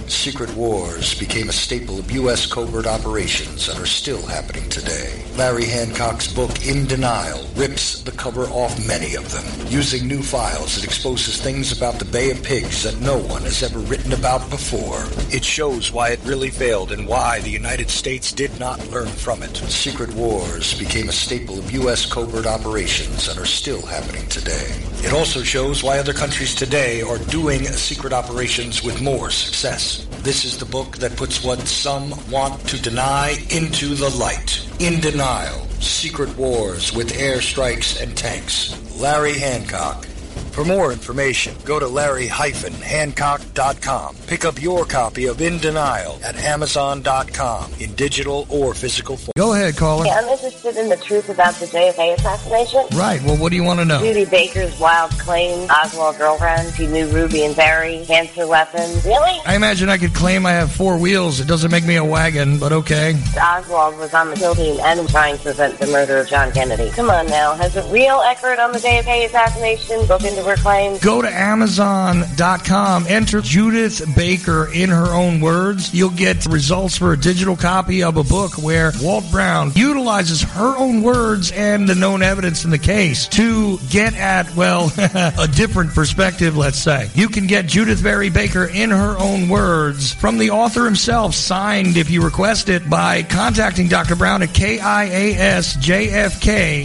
Secret 0.09 0.55
wars 0.55 1.19
became 1.19 1.49
a 1.49 1.53
staple 1.53 1.99
of 1.99 2.11
U.S. 2.13 2.47
covert 2.47 2.87
operations 2.87 3.69
and 3.69 3.79
are 3.79 3.87
still 3.87 4.25
happening 4.27 4.69
today. 4.71 5.23
Larry 5.37 5.65
Hancock's 5.65 6.33
book, 6.33 6.67
In 6.67 6.87
Denial, 6.87 7.45
rips 7.57 8.03
the 8.03 8.13
cover 8.13 8.45
off 8.47 8.87
many 8.87 9.17
of 9.17 9.31
them. 9.33 9.67
Using 9.69 10.07
new 10.07 10.23
files, 10.23 10.79
it 10.79 10.85
exposes 10.85 11.41
things 11.41 11.77
about 11.77 11.99
the 11.99 12.05
Bay 12.05 12.31
of 12.31 12.43
Pigs 12.43 12.85
that 12.85 13.01
no 13.01 13.19
one 13.19 13.43
has 13.43 13.63
ever 13.63 13.81
written 13.81 14.13
about 14.13 14.49
before. 14.49 15.05
It 15.35 15.45
shows 15.45 15.93
why 15.93 16.11
it 16.11 16.21
really 16.25 16.51
failed 16.51 16.93
and 16.93 17.09
why 17.09 17.41
the 17.41 17.51
United 17.51 17.91
States 17.91 18.33
did 18.33 18.59
not 18.61 18.87
learn 18.91 19.09
from 19.09 19.43
it. 19.43 19.57
Secret 19.57 20.15
wars 20.15 20.79
became 20.79 21.09
a 21.09 21.13
staple 21.13 21.59
of 21.59 21.71
U.S. 21.73 22.07
covert 22.07 22.47
operations 22.47 23.29
and 23.29 23.39
are 23.39 23.45
still 23.47 23.85
happening 23.85 24.27
today. 24.29 24.73
It 25.05 25.13
also 25.13 25.43
shows 25.43 25.83
why 25.83 25.99
other 25.99 26.15
countries 26.15 26.55
today 26.55 27.03
are 27.03 27.19
doing 27.19 27.65
secret 27.65 28.15
operations 28.15 28.83
with 28.83 29.03
more 29.03 29.31
success. 29.31 29.74
This 29.75 30.45
is 30.45 30.57
the 30.57 30.67
book 30.67 30.99
that 30.99 31.17
puts 31.17 31.43
what 31.43 31.59
some 31.67 32.15
want 32.31 32.61
to 32.69 32.81
deny 32.81 33.35
into 33.51 33.97
the 33.97 34.09
light. 34.11 34.65
In 34.79 35.01
Denial, 35.01 35.67
Secret 35.81 36.37
Wars 36.37 36.93
with 36.93 37.11
Airstrikes 37.13 38.01
and 38.01 38.17
Tanks. 38.17 38.73
Larry 39.01 39.37
Hancock. 39.37 40.07
For 40.55 40.65
more 40.65 40.93
information, 40.93 41.57
go 41.65 41.81
to 41.81 41.89
larry-hancock.com. 41.89 44.17
Pick 44.29 44.45
up 44.45 44.63
your 44.63 44.85
copy 44.85 45.27
of 45.27 45.41
In 45.41 45.59
Denial 45.59 46.17
at 46.23 46.37
amazon.com 46.37 47.73
in 47.81 47.93
digital 47.97 48.47
or 48.49 48.73
physical 48.73 49.17
form. 49.17 49.33
Go 49.37 49.55
ahead, 49.55 49.77
caller. 49.77 50.05
Hey, 50.05 50.13
I'm 50.13 50.29
interested 50.29 50.77
in 50.77 50.89
the 50.89 50.97
truth 50.97 51.29
about 51.29 51.55
the 51.55 51.67
JFK 51.67 52.15
assassination. 52.15 52.85
Right. 52.97 53.21
Well, 53.25 53.37
what 53.37 53.51
do 53.51 53.57
you 53.57 53.65
want 53.65 53.81
to 53.81 53.85
know? 53.85 53.99
Judy 53.99 54.27
Baker's 54.27 54.79
wild 54.79 55.11
claim, 55.19 55.69
Oswald 55.71 56.19
girlfriend, 56.19 56.73
she 56.77 56.87
knew 56.87 57.09
Ruby 57.09 57.45
and 57.45 57.57
Ferrie, 57.57 58.05
cancer 58.07 58.47
weapons. 58.47 59.05
Really? 59.05 59.41
I 59.45 59.57
imagine 59.57 59.89
I 59.89 59.99
could 59.99 60.15
claim 60.15 60.47
I 60.47 60.53
have 60.53 60.71
four 60.71 60.97
wheels. 60.99 61.41
It 61.41 61.49
doesn't 61.49 61.73
make 61.73 61.85
me 61.85 61.97
a 61.97 62.05
wagon, 62.05 62.61
but 62.61 62.71
okay. 62.71 63.17
Oswald 63.37 63.99
was 63.99 64.15
on 64.15 64.31
the 64.31 64.37
kill 64.37 64.55
team 64.55 64.79
and 64.85 65.09
trying 65.09 65.37
to 65.37 65.43
prevent 65.43 65.81
the 65.81 65.89
murder 65.89 66.19
of 66.19 66.29
John 66.29 66.53
Kennedy. 66.53 66.91
Come 66.93 67.11
on 67.11 67.27
now. 67.27 67.57
Has 67.57 67.75
a 67.75 67.83
real 67.93 68.21
expert 68.25 68.61
on 68.61 68.71
the 68.71 68.79
JFK 68.79 69.27
assassination 69.27 69.99
looked 70.03 70.25
into 70.25 70.44
claims? 70.57 71.01
Go 71.01 71.23
to 71.23 71.29
Amazon.com, 71.29 73.07
enter 73.09 73.41
Judyth 73.41 74.15
Baker 74.15 74.71
in 74.73 74.91
her 74.91 75.15
own 75.15 75.41
words. 75.41 75.95
You'll 75.95 76.11
get 76.11 76.47
results 76.47 76.97
for 76.99 77.13
a 77.13 77.17
digital 77.17 77.57
copy 77.57 78.03
of 78.03 78.17
a 78.17 78.25
book 78.25 78.59
where 78.59 78.93
Walt 79.01 79.25
Brown 79.31 79.73
utilizes 79.75 80.43
her 80.43 80.77
own 80.77 81.03
words 81.03 81.51
and 81.53 81.89
the 81.89 81.95
known 81.95 82.23
evidence 82.23 82.65
in 82.65 82.71
the 82.71 82.79
case 82.79 83.27
to 83.29 83.79
get 83.91 84.15
at, 84.15 84.55
well, 84.55 84.93
a 84.99 85.49
different 85.49 85.95
perspective, 85.95 86.57
let's 86.57 86.79
say. 86.79 87.09
You 87.15 87.29
can 87.29 87.47
get 87.47 87.65
Judyth 87.67 87.97
Vary 87.97 88.31
Baker 88.31 88.67
in 88.67 88.91
her 88.91 89.17
own 89.19 89.49
words 89.49 90.13
from 90.13 90.39
the 90.39 90.51
author 90.51 90.85
himself, 90.85 91.35
signed 91.35 91.97
if 91.97 92.11
you 92.11 92.23
request 92.23 92.69
it 92.69 92.89
by 92.91 93.23
contacting 93.23 93.89
Dr. 93.89 94.17
Brown 94.17 94.43
at 94.43 94.51
KIASJFK 94.51 94.85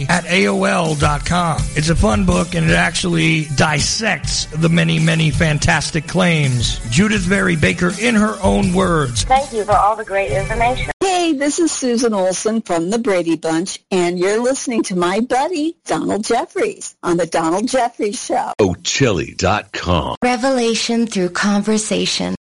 at 0.08 0.24
AOL.com. 0.24 1.60
It's 1.76 1.88
a 1.88 1.96
fun 1.96 2.24
book 2.24 2.54
and 2.54 2.70
it 2.70 2.74
actually 2.74 3.44
dissects 3.56 4.46
the 4.46 4.68
many, 4.68 4.98
many 4.98 5.30
fantastic 5.30 6.06
claims. 6.06 6.78
Judyth 6.90 7.26
Vary 7.26 7.56
Baker 7.56 7.92
in 8.00 8.14
her 8.14 8.36
own 8.42 8.72
words. 8.72 9.24
Thank 9.24 9.52
you 9.52 9.64
for 9.64 9.72
all 9.72 9.96
the 9.96 10.04
great 10.04 10.30
information. 10.30 10.90
Hey, 11.00 11.32
this 11.34 11.58
is 11.58 11.72
Susan 11.72 12.14
Olson 12.14 12.62
from 12.62 12.90
the 12.90 12.98
Brady 12.98 13.36
Bunch, 13.36 13.78
and 13.90 14.18
you're 14.18 14.40
listening 14.40 14.82
to 14.84 14.96
my 14.96 15.20
buddy, 15.20 15.76
Donald 15.84 16.24
Jeffries, 16.24 16.96
on 17.02 17.16
the 17.16 17.26
Donald 17.26 17.68
Jeffries 17.68 18.24
Show. 18.24 18.52
Ochelli.com. 18.58 20.16
Revelation 20.22 21.06
through 21.06 21.30
conversation. 21.30 22.34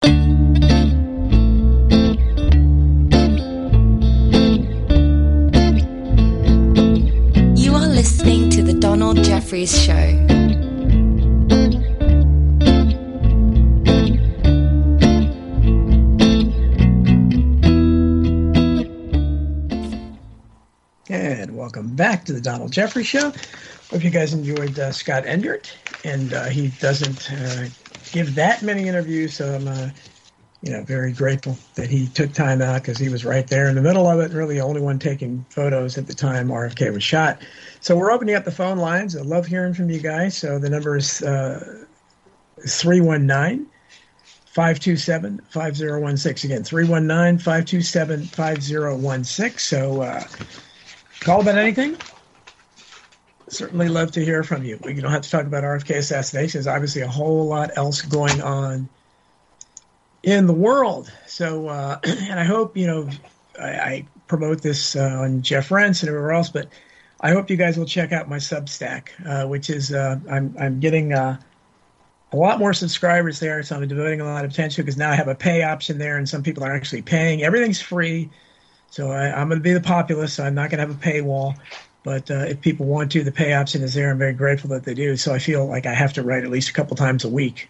You 7.56 7.74
are 7.74 7.88
listening 7.88 8.50
to 8.50 8.62
the 8.62 8.76
Donald 8.78 9.22
Jeffries 9.24 9.76
Show. 9.82 10.27
Welcome 21.68 21.96
back 21.96 22.24
to 22.24 22.32
the 22.32 22.40
Donald 22.40 22.72
Jeffries 22.72 23.08
Show. 23.08 23.30
Hope 23.90 24.02
you 24.02 24.08
guys 24.08 24.32
enjoyed 24.32 24.78
uh, 24.78 24.90
Scott 24.90 25.24
Enyart, 25.24 25.70
and 26.02 26.32
uh, 26.32 26.46
he 26.46 26.68
doesn't 26.80 27.30
uh, 27.30 27.66
give 28.10 28.34
that 28.36 28.62
many 28.62 28.88
interviews, 28.88 29.34
so 29.34 29.54
I'm 29.54 29.68
uh, 29.68 29.90
you 30.62 30.72
know, 30.72 30.82
very 30.84 31.12
grateful 31.12 31.58
that 31.74 31.90
he 31.90 32.06
took 32.06 32.32
time 32.32 32.62
out 32.62 32.80
because 32.80 32.96
he 32.96 33.10
was 33.10 33.22
right 33.26 33.46
there 33.46 33.68
in 33.68 33.74
the 33.74 33.82
middle 33.82 34.06
of 34.06 34.18
it. 34.18 34.32
Really, 34.32 34.54
the 34.54 34.62
only 34.62 34.80
one 34.80 34.98
taking 34.98 35.44
photos 35.50 35.98
at 35.98 36.06
the 36.06 36.14
time 36.14 36.48
RFK 36.48 36.90
was 36.90 37.02
shot. 37.02 37.42
So 37.80 37.94
we're 37.98 38.12
opening 38.12 38.34
up 38.34 38.46
the 38.46 38.50
phone 38.50 38.78
lines. 38.78 39.14
I 39.14 39.20
love 39.20 39.44
hearing 39.44 39.74
from 39.74 39.90
you 39.90 40.00
guys. 40.00 40.38
So 40.38 40.58
the 40.58 40.70
number 40.70 40.96
is 40.96 41.20
uh, 41.20 41.84
319 42.66 43.66
527 44.46 45.42
5016. 45.50 46.50
Again, 46.50 46.64
319 46.64 47.38
527 47.38 48.24
5016. 48.24 49.58
So 49.58 50.00
uh, 50.00 50.24
call 51.20 51.40
about 51.40 51.58
anything. 51.58 51.96
Certainly 53.48 53.88
love 53.88 54.12
to 54.12 54.24
hear 54.24 54.42
from 54.42 54.64
you. 54.64 54.78
We 54.84 54.94
don't 54.94 55.10
have 55.10 55.22
to 55.22 55.30
talk 55.30 55.46
about 55.46 55.64
RFK 55.64 55.96
assassination. 55.96 56.58
There's 56.58 56.66
obviously 56.66 57.02
a 57.02 57.08
whole 57.08 57.46
lot 57.46 57.70
else 57.76 58.02
going 58.02 58.42
on 58.42 58.88
in 60.22 60.46
the 60.46 60.52
world. 60.52 61.12
So, 61.26 61.68
uh, 61.68 61.98
and 62.04 62.38
I 62.38 62.44
hope, 62.44 62.76
you 62.76 62.86
know, 62.86 63.08
I, 63.58 63.68
I 63.68 64.06
promote 64.26 64.62
this 64.62 64.96
uh, 64.96 65.18
on 65.20 65.42
Jeff 65.42 65.70
Rense 65.70 66.02
and 66.02 66.10
everywhere 66.10 66.32
else, 66.32 66.50
but 66.50 66.68
I 67.20 67.30
hope 67.30 67.50
you 67.50 67.56
guys 67.56 67.78
will 67.78 67.86
check 67.86 68.12
out 68.12 68.28
my 68.28 68.36
Substack, 68.36 69.08
uh, 69.26 69.48
which 69.48 69.70
is, 69.70 69.92
uh, 69.92 70.18
I'm, 70.30 70.54
I'm 70.60 70.78
getting 70.78 71.14
uh, 71.14 71.40
a 72.32 72.36
lot 72.36 72.58
more 72.58 72.72
subscribers 72.72 73.40
there. 73.40 73.62
So 73.62 73.76
I'm 73.76 73.88
devoting 73.88 74.20
a 74.20 74.24
lot 74.24 74.44
of 74.44 74.50
attention 74.50 74.84
because 74.84 74.98
now 74.98 75.10
I 75.10 75.14
have 75.14 75.28
a 75.28 75.34
pay 75.34 75.62
option 75.62 75.98
there 75.98 76.18
and 76.18 76.28
some 76.28 76.42
people 76.42 76.64
are 76.64 76.74
actually 76.74 77.02
paying. 77.02 77.42
Everything's 77.42 77.80
free. 77.80 78.30
So 78.90 79.10
I, 79.10 79.40
am 79.40 79.48
going 79.48 79.60
to 79.60 79.62
be 79.62 79.72
the 79.72 79.80
populist, 79.80 80.36
so 80.36 80.44
I'm 80.44 80.54
not 80.54 80.70
going 80.70 80.78
to 80.80 80.86
have 80.86 80.96
a 80.96 80.98
paywall. 81.06 81.56
But 82.02 82.30
uh, 82.30 82.46
if 82.48 82.60
people 82.60 82.86
want 82.86 83.12
to, 83.12 83.22
the 83.22 83.32
pay 83.32 83.52
option 83.52 83.82
is 83.82 83.94
there. 83.94 84.10
I'm 84.10 84.18
very 84.18 84.32
grateful 84.32 84.70
that 84.70 84.84
they 84.84 84.94
do. 84.94 85.16
So 85.16 85.34
I 85.34 85.38
feel 85.38 85.66
like 85.66 85.84
I 85.84 85.94
have 85.94 86.14
to 86.14 86.22
write 86.22 86.44
at 86.44 86.50
least 86.50 86.70
a 86.70 86.72
couple 86.72 86.96
times 86.96 87.24
a 87.24 87.28
week 87.28 87.68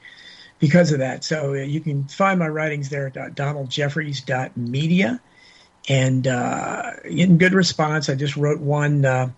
because 0.58 0.92
of 0.92 0.98
that. 1.00 1.24
So 1.24 1.54
uh, 1.54 1.58
you 1.58 1.80
can 1.80 2.04
find 2.04 2.38
my 2.38 2.48
writings 2.48 2.88
there 2.88 3.06
at 3.06 3.14
donaldjeffries.media 3.34 5.20
and 5.88 6.26
uh, 6.26 6.92
getting 7.02 7.38
good 7.38 7.54
response. 7.54 8.08
I 8.08 8.14
just 8.14 8.36
wrote 8.36 8.60
one 8.60 9.04
uh, 9.04 9.30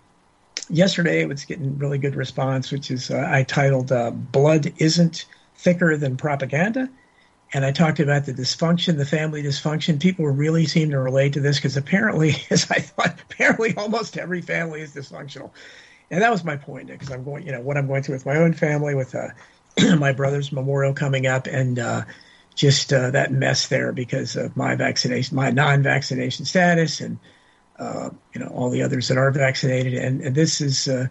yesterday. 0.69 1.21
It 1.21 1.27
was 1.27 1.45
getting 1.45 1.77
really 1.77 1.97
good 1.97 2.15
response, 2.15 2.71
which 2.71 2.91
is 2.91 3.09
uh, 3.09 3.27
I 3.27 3.43
titled 3.43 3.91
uh, 3.91 4.11
"Blood 4.11 4.73
Isn't 4.77 5.25
Thicker 5.55 5.97
Than 5.97 6.17
Propaganda," 6.17 6.89
and 7.53 7.65
I 7.65 7.71
talked 7.71 7.99
about 7.99 8.25
the 8.25 8.33
dysfunction, 8.33 8.97
the 8.97 9.05
family 9.05 9.43
dysfunction. 9.43 9.99
People 9.99 10.25
really 10.27 10.65
seem 10.65 10.89
to 10.91 10.99
relate 10.99 11.33
to 11.33 11.41
this 11.41 11.57
because 11.57 11.75
apparently, 11.77 12.35
as 12.49 12.69
I 12.71 12.79
thought, 12.79 13.19
apparently 13.29 13.75
almost 13.75 14.17
every 14.17 14.41
family 14.41 14.81
is 14.81 14.93
dysfunctional, 14.93 15.51
and 16.09 16.21
that 16.21 16.31
was 16.31 16.43
my 16.43 16.57
point 16.57 16.87
because 16.87 17.11
I'm 17.11 17.23
going, 17.23 17.45
you 17.45 17.51
know, 17.51 17.61
what 17.61 17.77
I'm 17.77 17.87
going 17.87 18.03
through 18.03 18.15
with 18.15 18.25
my 18.25 18.37
own 18.37 18.53
family 18.53 18.95
with. 18.95 19.15
Uh, 19.15 19.29
my 19.97 20.11
brother's 20.11 20.51
memorial 20.51 20.93
coming 20.93 21.27
up, 21.27 21.47
and 21.47 21.79
uh, 21.79 22.03
just 22.55 22.91
uh, 22.91 23.11
that 23.11 23.31
mess 23.31 23.67
there 23.67 23.91
because 23.91 24.35
of 24.35 24.55
my 24.57 24.75
vaccination, 24.75 25.35
my 25.35 25.49
non-vaccination 25.49 26.45
status, 26.45 27.01
and 27.01 27.19
uh, 27.79 28.09
you 28.33 28.41
know 28.41 28.47
all 28.47 28.69
the 28.69 28.83
others 28.83 29.07
that 29.07 29.17
are 29.17 29.31
vaccinated. 29.31 29.93
And, 29.93 30.21
and 30.21 30.35
this 30.35 30.61
is 30.61 30.87
uh, 30.87 31.07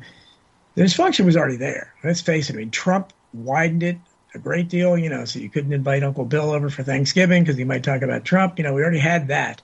the 0.75 0.83
dysfunction 0.83 1.25
was 1.25 1.37
already 1.37 1.57
there. 1.57 1.95
Let's 2.05 2.21
face 2.21 2.51
it. 2.51 2.55
I 2.55 2.59
mean, 2.59 2.71
Trump 2.71 3.13
widened 3.33 3.83
it 3.83 3.99
a 4.35 4.39
great 4.39 4.69
deal. 4.69 4.97
You 4.97 5.09
know, 5.09 5.25
so 5.25 5.39
you 5.39 5.51
couldn't 5.51 5.73
invite 5.73 6.03
Uncle 6.03 6.25
Bill 6.25 6.51
over 6.51 6.71
for 6.71 6.83
Thanksgiving 6.83 7.43
because 7.43 7.57
he 7.57 7.65
might 7.65 7.85
talk 7.85 8.03
about 8.03 8.25
Trump. 8.25 8.59
You 8.59 8.65
know, 8.65 8.75
we 8.75 8.83
already 8.83 8.99
had 8.99 9.29
that, 9.29 9.63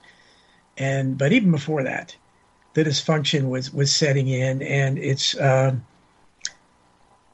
and 0.77 1.17
but 1.17 1.31
even 1.31 1.51
before 1.51 1.83
that, 1.83 2.15
the 2.73 2.83
dysfunction 2.83 3.49
was 3.49 3.73
was 3.73 3.93
setting 3.93 4.27
in, 4.27 4.61
and 4.61 4.97
it's. 4.97 5.35
Uh, 5.35 5.75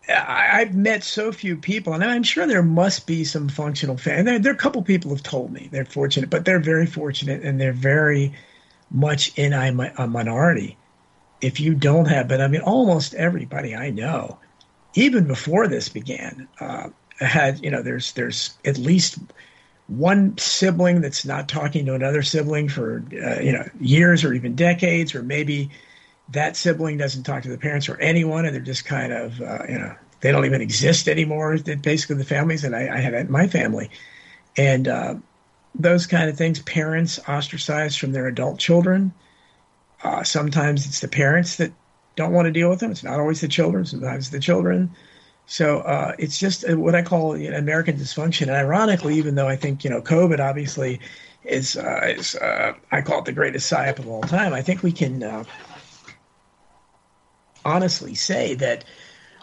I, 0.10 0.60
have 0.60 0.76
met 0.76 1.04
so 1.04 1.32
few 1.32 1.56
people, 1.56 1.94
and 1.94 2.04
I'm 2.04 2.24
sure 2.24 2.46
there 2.46 2.62
must 2.62 3.08
be 3.08 3.24
some 3.24 3.48
functional 3.48 3.98
fan. 3.98 4.26
There, 4.26 4.38
there, 4.38 4.52
are 4.52 4.56
a 4.56 4.58
couple 4.58 4.82
people 4.84 5.12
have 5.12 5.24
told 5.24 5.52
me 5.52 5.70
they're 5.72 5.86
fortunate, 5.86 6.30
but 6.30 6.44
they're 6.44 6.60
very 6.60 6.86
fortunate, 6.86 7.42
and 7.42 7.60
they're 7.60 7.72
very 7.72 8.34
much 8.92 9.38
in 9.38 9.54
a, 9.54 9.94
a 9.98 10.08
minority. 10.08 10.78
If 11.42 11.60
you 11.60 11.74
don't 11.74 12.06
have, 12.06 12.28
but 12.28 12.42
I 12.42 12.48
mean, 12.48 12.62
almost 12.62 13.14
everybody 13.14 13.76
I 13.76 13.90
know, 13.90 14.38
even 14.94 15.26
before 15.26 15.68
this 15.68 15.90
began, 15.90 16.48
uh, 16.60 16.90
had 17.20 17.64
you 17.64 17.72
know, 17.72 17.82
there's 17.82 18.14
there's 18.14 18.58
at 18.66 18.78
least 18.78 19.20
one 19.88 20.38
sibling 20.38 21.02
that's 21.02 21.26
not 21.26 21.48
talking 21.48 21.86
to 21.86 21.94
another 21.94 22.24
sibling 22.24 22.70
for 22.70 23.04
uh, 23.14 23.40
you 23.42 23.52
know 23.52 23.68
years 23.80 24.24
or 24.24 24.34
even 24.34 24.56
decades, 24.56 25.16
or 25.16 25.24
maybe 25.24 25.70
that 26.30 26.56
sibling 26.56 26.98
doesn't 26.98 27.24
talk 27.24 27.44
to 27.44 27.50
the 27.50 27.58
parents 27.58 27.90
or 27.90 28.00
anyone, 28.00 28.46
and 28.46 28.56
they're 28.56 28.62
just 28.62 28.86
kind 28.86 29.12
of, 29.12 29.42
uh, 29.42 29.60
you 29.68 29.78
know, 29.78 29.94
they 30.22 30.32
don't 30.32 30.46
even 30.46 30.62
exist 30.62 31.08
anymore. 31.08 31.58
Basically, 31.58 32.16
the 32.16 32.24
families 32.24 32.64
and 32.64 32.76
I, 32.76 32.98
I 32.98 32.98
had 33.00 33.30
my 33.30 33.48
family, 33.48 33.90
and 34.58 34.88
uh, 34.88 35.16
those 35.76 36.08
kind 36.08 36.30
of 36.30 36.38
things. 36.38 36.62
Parents 36.62 37.20
ostracized 37.28 38.00
from 38.00 38.14
their 38.14 38.28
adult 38.28 38.60
children. 38.60 39.14
Uh, 40.04 40.24
sometimes 40.24 40.86
it's 40.86 41.00
the 41.00 41.08
parents 41.08 41.58
that 41.58 41.72
don't 42.16 42.34
want 42.34 42.46
to 42.46 42.52
deal 42.52 42.70
with 42.70 42.80
them. 42.80 42.92
It's 42.92 43.04
not 43.04 43.20
always 43.20 43.42
the 43.42 43.48
children. 43.48 43.86
Sometimes 43.86 44.30
the 44.30 44.40
children. 44.40 44.92
So 45.46 45.80
uh, 45.80 46.16
it's 46.18 46.40
just 46.40 46.68
what 46.70 46.96
I 46.96 47.02
call 47.02 47.38
you 47.38 47.52
know, 47.52 47.58
American 47.58 47.98
dysfunction. 47.98 48.44
And 48.44 48.52
ironically, 48.52 49.16
even 49.16 49.36
though 49.36 49.48
I 49.48 49.56
think 49.56 49.84
you 49.84 49.90
know 49.90 50.02
COVID 50.02 50.40
obviously 50.40 51.00
is, 51.44 51.76
uh, 51.76 52.14
is 52.18 52.36
uh, 52.36 52.74
I 52.92 53.02
call 53.02 53.20
it 53.20 53.26
the 53.26 53.34
greatest 53.34 53.72
psyop 53.72 54.00
of 54.00 54.08
all 54.08 54.22
time. 54.22 54.54
I 54.54 54.62
think 54.62 54.84
we 54.84 54.92
can 54.92 55.22
uh, 55.22 55.44
honestly 57.66 58.16
say 58.16 58.56
that 58.56 58.86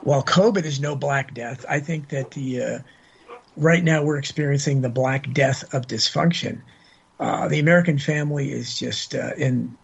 while 0.03 0.23
COVID 0.23 0.65
is 0.65 0.81
no 0.81 0.97
Black 0.97 1.35
Death, 1.35 1.67
I 1.69 1.81
think 1.81 2.09
that 2.09 2.31
the 2.31 2.63
uh, 2.63 2.79
right 3.57 3.85
now 3.85 4.03
we're 4.03 4.19
experiencing 4.19 4.81
the 4.81 4.89
Black 4.89 5.31
Death 5.33 5.75
of 5.75 5.87
dysfunction. 5.87 6.63
Uh, 7.19 7.49
the 7.49 7.59
American 7.59 7.99
family 7.99 8.51
is 8.51 8.79
just 8.79 9.13
in 9.13 9.77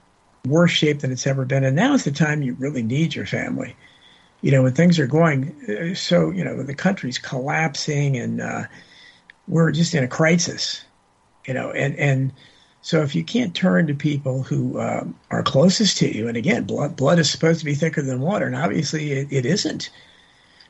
worse 0.47 0.71
shape 0.71 1.01
than 1.01 1.13
it's 1.13 1.27
ever 1.27 1.45
been, 1.45 1.65
and 1.65 1.77
now 1.77 1.93
is 1.93 2.05
the 2.05 2.11
time 2.11 2.41
you 2.41 2.55
really 2.55 2.83
need 2.83 3.15
your 3.15 3.27
family. 3.27 3.77
You 4.47 4.53
know, 4.53 4.63
when 4.63 4.75
things 4.75 5.01
are 5.01 5.09
going 5.09 5.57
uh, 5.69 5.97
so, 5.97 6.31
you 6.31 6.45
know, 6.45 6.63
the 6.63 6.73
country's 6.73 7.19
collapsing 7.19 8.17
and 8.17 8.41
uh, 8.41 8.63
we're 9.49 9.73
just 9.73 9.93
in 9.93 10.05
a 10.05 10.07
crisis. 10.07 10.85
You 11.49 11.55
know, 11.55 11.73
and 11.73 11.97
and 11.97 12.33
so 12.81 13.03
if 13.03 13.17
you 13.17 13.25
can't 13.25 13.57
turn 13.57 13.89
to 13.89 13.95
people 13.95 14.45
who 14.45 14.79
uh, 14.79 15.03
are 15.33 15.43
closest 15.43 15.97
to 15.97 16.17
you, 16.17 16.29
and 16.29 16.37
again, 16.37 16.63
blood 16.63 16.95
blood 16.95 17.19
is 17.19 17.29
supposed 17.29 17.59
to 17.59 17.65
be 17.65 17.75
thicker 17.75 18.03
than 18.03 18.21
water, 18.21 18.47
and 18.47 18.55
obviously 18.55 19.11
it, 19.11 19.33
it 19.33 19.47
isn't 19.47 19.91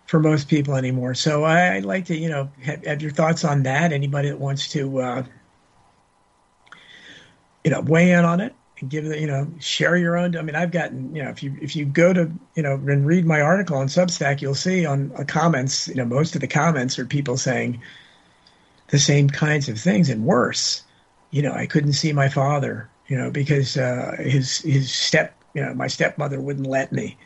for 0.06 0.20
most 0.20 0.48
people 0.48 0.74
anymore. 0.74 1.12
So 1.12 1.44
I, 1.44 1.74
would 1.74 1.84
like 1.84 2.06
to, 2.06 2.16
you 2.16 2.30
know, 2.30 2.50
have, 2.62 2.82
have, 2.86 3.02
your 3.02 3.10
thoughts 3.10 3.44
on 3.44 3.62
that. 3.64 3.92
Anybody 3.92 4.30
that 4.30 4.40
wants 4.40 4.68
to, 4.68 5.00
uh, 5.02 5.22
you 7.62 7.72
know, 7.72 7.82
weigh 7.82 8.12
in 8.12 8.24
on 8.24 8.40
it 8.40 8.54
give 8.88 9.06
it, 9.06 9.20
you 9.20 9.26
know, 9.26 9.46
share 9.58 9.96
your 9.96 10.16
own. 10.16 10.36
I 10.36 10.42
mean, 10.42 10.54
I've 10.54 10.70
gotten, 10.70 11.14
you 11.14 11.22
know, 11.22 11.30
if 11.30 11.42
you 11.42 11.56
if 11.60 11.76
you 11.76 11.84
go 11.84 12.12
to, 12.12 12.30
you 12.54 12.62
know, 12.62 12.74
and 12.74 13.06
read 13.06 13.24
my 13.24 13.40
article 13.40 13.76
on 13.76 13.86
Substack, 13.88 14.40
you'll 14.40 14.54
see 14.54 14.86
on 14.86 15.12
uh, 15.16 15.24
comments, 15.24 15.88
you 15.88 15.94
know, 15.94 16.04
most 16.04 16.34
of 16.34 16.40
the 16.40 16.48
comments 16.48 16.98
are 16.98 17.06
people 17.06 17.36
saying 17.36 17.80
the 18.88 18.98
same 18.98 19.28
kinds 19.28 19.68
of 19.68 19.78
things 19.78 20.08
and 20.10 20.24
worse 20.24 20.82
you 21.30 21.42
know, 21.42 21.52
I 21.52 21.66
couldn't 21.66 21.92
see 21.92 22.12
my 22.12 22.28
father, 22.28 22.88
you 23.08 23.16
know, 23.16 23.30
because 23.30 23.76
uh, 23.76 24.16
his 24.18 24.58
his 24.58 24.92
step, 24.92 25.34
you 25.54 25.62
know, 25.62 25.74
my 25.74 25.86
stepmother 25.86 26.40
wouldn't 26.40 26.66
let 26.66 26.92
me, 26.92 27.16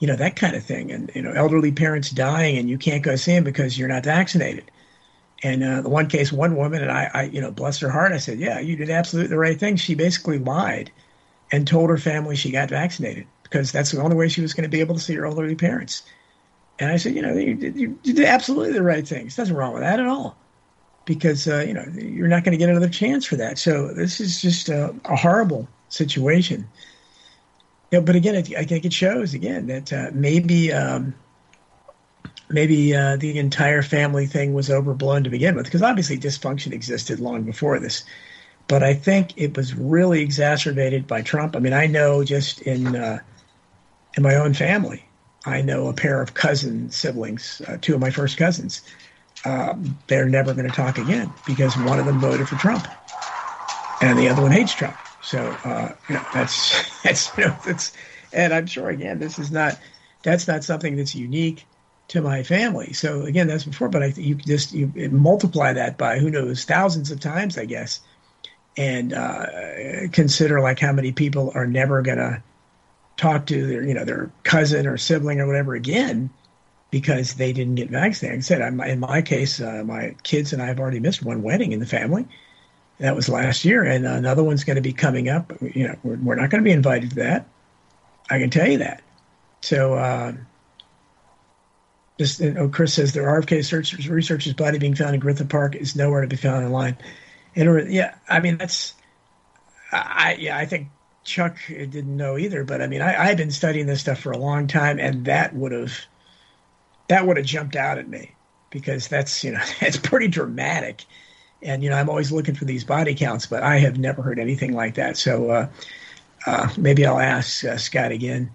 you 0.00 0.06
know, 0.06 0.16
that 0.16 0.36
kind 0.36 0.56
of 0.56 0.64
thing. 0.64 0.90
And 0.90 1.10
you 1.14 1.22
know, 1.22 1.32
elderly 1.32 1.72
parents 1.72 2.10
dying 2.10 2.58
and 2.58 2.68
you 2.68 2.78
can't 2.78 3.02
go 3.02 3.16
see 3.16 3.32
them 3.32 3.44
because 3.44 3.78
you're 3.78 3.88
not 3.88 4.04
vaccinated. 4.04 4.70
And 5.44 5.62
uh, 5.62 5.82
the 5.82 5.90
one 5.90 6.08
case, 6.08 6.32
one 6.32 6.56
woman, 6.56 6.82
and 6.82 6.90
I, 6.90 7.10
I, 7.12 7.22
you 7.24 7.40
know, 7.40 7.50
bless 7.50 7.78
her 7.80 7.90
heart, 7.90 8.12
I 8.12 8.16
said, 8.16 8.38
yeah, 8.40 8.58
you 8.58 8.76
did 8.76 8.88
absolutely 8.88 9.28
the 9.28 9.38
right 9.38 9.60
thing. 9.60 9.76
She 9.76 9.94
basically 9.94 10.38
lied 10.38 10.90
and 11.52 11.68
told 11.68 11.90
her 11.90 11.98
family 11.98 12.34
she 12.34 12.50
got 12.50 12.70
vaccinated 12.70 13.26
because 13.42 13.70
that's 13.70 13.92
the 13.92 14.00
only 14.00 14.16
way 14.16 14.28
she 14.28 14.40
was 14.40 14.54
going 14.54 14.62
to 14.62 14.74
be 14.74 14.80
able 14.80 14.94
to 14.94 15.00
see 15.00 15.14
her 15.14 15.26
elderly 15.26 15.54
parents. 15.54 16.02
And 16.78 16.90
I 16.90 16.96
said, 16.96 17.14
you 17.14 17.20
know, 17.20 17.34
you 17.34 17.54
did, 17.54 17.76
you 17.76 17.98
did 18.02 18.20
absolutely 18.20 18.72
the 18.72 18.82
right 18.82 19.06
thing. 19.06 19.24
There's 19.24 19.38
nothing 19.38 19.54
wrong 19.54 19.74
with 19.74 19.82
that 19.82 20.00
at 20.00 20.06
all 20.06 20.34
because 21.04 21.46
uh, 21.46 21.64
you 21.66 21.74
know 21.74 21.84
you're 21.94 22.28
not 22.28 22.44
going 22.44 22.52
to 22.52 22.58
get 22.58 22.70
another 22.70 22.88
chance 22.88 23.26
for 23.26 23.36
that. 23.36 23.58
So 23.58 23.88
this 23.88 24.20
is 24.20 24.40
just 24.40 24.68
a, 24.70 24.94
a 25.04 25.16
horrible 25.16 25.68
situation. 25.88 26.66
You 27.90 28.00
but 28.00 28.16
again, 28.16 28.34
I, 28.34 28.60
I 28.60 28.64
think 28.64 28.84
it 28.84 28.92
shows 28.92 29.34
again 29.34 29.66
that 29.66 29.92
uh, 29.92 30.10
maybe 30.12 30.72
um, 30.72 31.14
maybe 32.48 32.94
uh, 32.94 33.16
the 33.16 33.38
entire 33.38 33.82
family 33.82 34.26
thing 34.26 34.54
was 34.54 34.70
overblown 34.70 35.24
to 35.24 35.30
begin 35.30 35.54
with, 35.54 35.64
because 35.64 35.82
obviously 35.82 36.18
dysfunction 36.18 36.72
existed 36.72 37.20
long 37.20 37.42
before 37.42 37.78
this. 37.78 38.04
But 38.66 38.82
I 38.82 38.94
think 38.94 39.34
it 39.36 39.56
was 39.56 39.74
really 39.74 40.20
exacerbated 40.20 41.06
by 41.06 41.22
Trump. 41.22 41.54
I 41.54 41.58
mean, 41.58 41.74
I 41.74 41.86
know 41.86 42.24
just 42.24 42.62
in 42.62 42.96
uh, 42.96 43.20
in 44.16 44.22
my 44.22 44.36
own 44.36 44.54
family, 44.54 45.04
I 45.44 45.60
know 45.60 45.88
a 45.88 45.92
pair 45.92 46.22
of 46.22 46.34
cousin 46.34 46.90
siblings, 46.90 47.60
uh, 47.68 47.76
two 47.80 47.94
of 47.94 48.00
my 48.00 48.10
first 48.10 48.36
cousins 48.36 48.82
um, 49.44 49.98
they're 50.06 50.28
never 50.28 50.54
going 50.54 50.68
to 50.68 50.74
talk 50.74 50.98
again 50.98 51.32
because 51.44 51.76
one 51.76 51.98
of 51.98 52.06
them 52.06 52.18
voted 52.18 52.48
for 52.48 52.56
Trump, 52.56 52.86
and 54.00 54.18
the 54.18 54.28
other 54.28 54.42
one 54.42 54.52
hates 54.52 54.72
Trump. 54.72 54.96
So 55.22 55.38
uh, 55.64 55.92
you 56.08 56.14
know 56.14 56.24
that's 56.32 57.02
that's 57.02 57.36
you 57.36 57.44
know 57.44 57.56
that's 57.64 57.92
and 58.32 58.52
I'm 58.52 58.66
sure 58.66 58.88
again 58.88 59.18
this 59.18 59.38
is 59.38 59.50
not 59.50 59.78
that's 60.22 60.48
not 60.48 60.64
something 60.64 60.96
that's 60.96 61.14
unique 61.14 61.66
to 62.08 62.20
my 62.20 62.42
family. 62.42 62.92
So 62.92 63.22
again, 63.22 63.46
that's 63.46 63.64
before, 63.64 63.88
but 63.88 64.02
I 64.02 64.06
you 64.16 64.34
just 64.34 64.72
you 64.72 64.92
multiply 65.10 65.72
that 65.72 65.96
by 65.96 66.18
who 66.18 66.30
knows 66.30 66.64
thousands 66.64 67.10
of 67.10 67.20
times, 67.20 67.56
I 67.56 67.64
guess, 67.64 68.00
and 68.76 69.12
uh, 69.12 69.46
consider 70.12 70.60
like 70.60 70.78
how 70.78 70.92
many 70.92 71.12
people 71.12 71.52
are 71.54 71.66
never 71.66 72.02
gonna 72.02 72.42
talk 73.16 73.46
to 73.46 73.66
their 73.66 73.82
you 73.82 73.94
know 73.94 74.04
their 74.04 74.30
cousin 74.42 74.86
or 74.86 74.96
sibling 74.96 75.40
or 75.40 75.46
whatever 75.46 75.74
again 75.74 76.30
because 76.90 77.34
they 77.34 77.52
didn't 77.52 77.76
get 77.76 77.90
vaccinated. 77.90 78.36
Like 78.36 78.38
I 78.38 78.42
said 78.42 78.62
I'm, 78.62 78.80
in 78.82 79.00
my 79.00 79.22
case, 79.22 79.60
uh, 79.60 79.82
my 79.84 80.14
kids 80.22 80.52
and 80.52 80.62
I 80.62 80.66
have 80.66 80.78
already 80.78 81.00
missed 81.00 81.22
one 81.22 81.42
wedding 81.42 81.72
in 81.72 81.80
the 81.80 81.86
family. 81.86 82.26
That 83.00 83.16
was 83.16 83.28
last 83.28 83.64
year, 83.64 83.82
and 83.82 84.06
another 84.06 84.44
one's 84.44 84.62
going 84.62 84.76
to 84.76 84.82
be 84.82 84.92
coming 84.92 85.28
up. 85.28 85.52
You 85.60 85.88
know, 85.88 85.96
we're, 86.04 86.16
we're 86.16 86.34
not 86.36 86.50
going 86.50 86.62
to 86.62 86.64
be 86.64 86.70
invited 86.70 87.10
to 87.10 87.16
that. 87.16 87.48
I 88.30 88.38
can 88.38 88.50
tell 88.50 88.68
you 88.68 88.78
that. 88.78 89.02
So. 89.62 89.94
Uh, 89.94 90.34
just 92.18 92.40
know, 92.40 92.68
Chris 92.68 92.94
says 92.94 93.12
there 93.12 93.24
RFK 93.24 93.64
search, 93.64 94.06
researchers' 94.06 94.52
body 94.52 94.78
being 94.78 94.94
found 94.94 95.14
in 95.14 95.20
Griffith 95.20 95.48
Park 95.48 95.74
is 95.74 95.96
nowhere 95.96 96.20
to 96.20 96.28
be 96.28 96.36
found 96.36 96.64
online. 96.64 96.96
And 97.56 97.92
yeah, 97.92 98.14
I 98.28 98.40
mean 98.40 98.56
that's, 98.56 98.94
I 99.92 100.36
yeah, 100.38 100.56
I 100.56 100.66
think 100.66 100.88
Chuck 101.24 101.56
didn't 101.68 102.16
know 102.16 102.38
either. 102.38 102.64
But 102.64 102.82
I 102.82 102.86
mean, 102.86 103.02
I, 103.02 103.30
I've 103.30 103.36
been 103.36 103.50
studying 103.50 103.86
this 103.86 104.00
stuff 104.00 104.20
for 104.20 104.32
a 104.32 104.38
long 104.38 104.66
time, 104.66 104.98
and 104.98 105.24
that 105.24 105.54
would 105.54 105.72
have, 105.72 105.98
that 107.08 107.26
would 107.26 107.36
have 107.36 107.46
jumped 107.46 107.76
out 107.76 107.98
at 107.98 108.08
me 108.08 108.34
because 108.70 109.08
that's 109.08 109.42
you 109.42 109.52
know 109.52 109.62
it's 109.80 109.96
pretty 109.96 110.28
dramatic. 110.28 111.04
And 111.62 111.82
you 111.82 111.90
know, 111.90 111.96
I'm 111.96 112.10
always 112.10 112.30
looking 112.30 112.54
for 112.54 112.64
these 112.64 112.84
body 112.84 113.14
counts, 113.14 113.46
but 113.46 113.62
I 113.62 113.78
have 113.78 113.98
never 113.98 114.22
heard 114.22 114.38
anything 114.38 114.74
like 114.74 114.94
that. 114.96 115.16
So 115.16 115.50
uh, 115.50 115.68
uh, 116.46 116.68
maybe 116.76 117.06
I'll 117.06 117.18
ask 117.18 117.64
uh, 117.64 117.78
Scott 117.78 118.12
again 118.12 118.50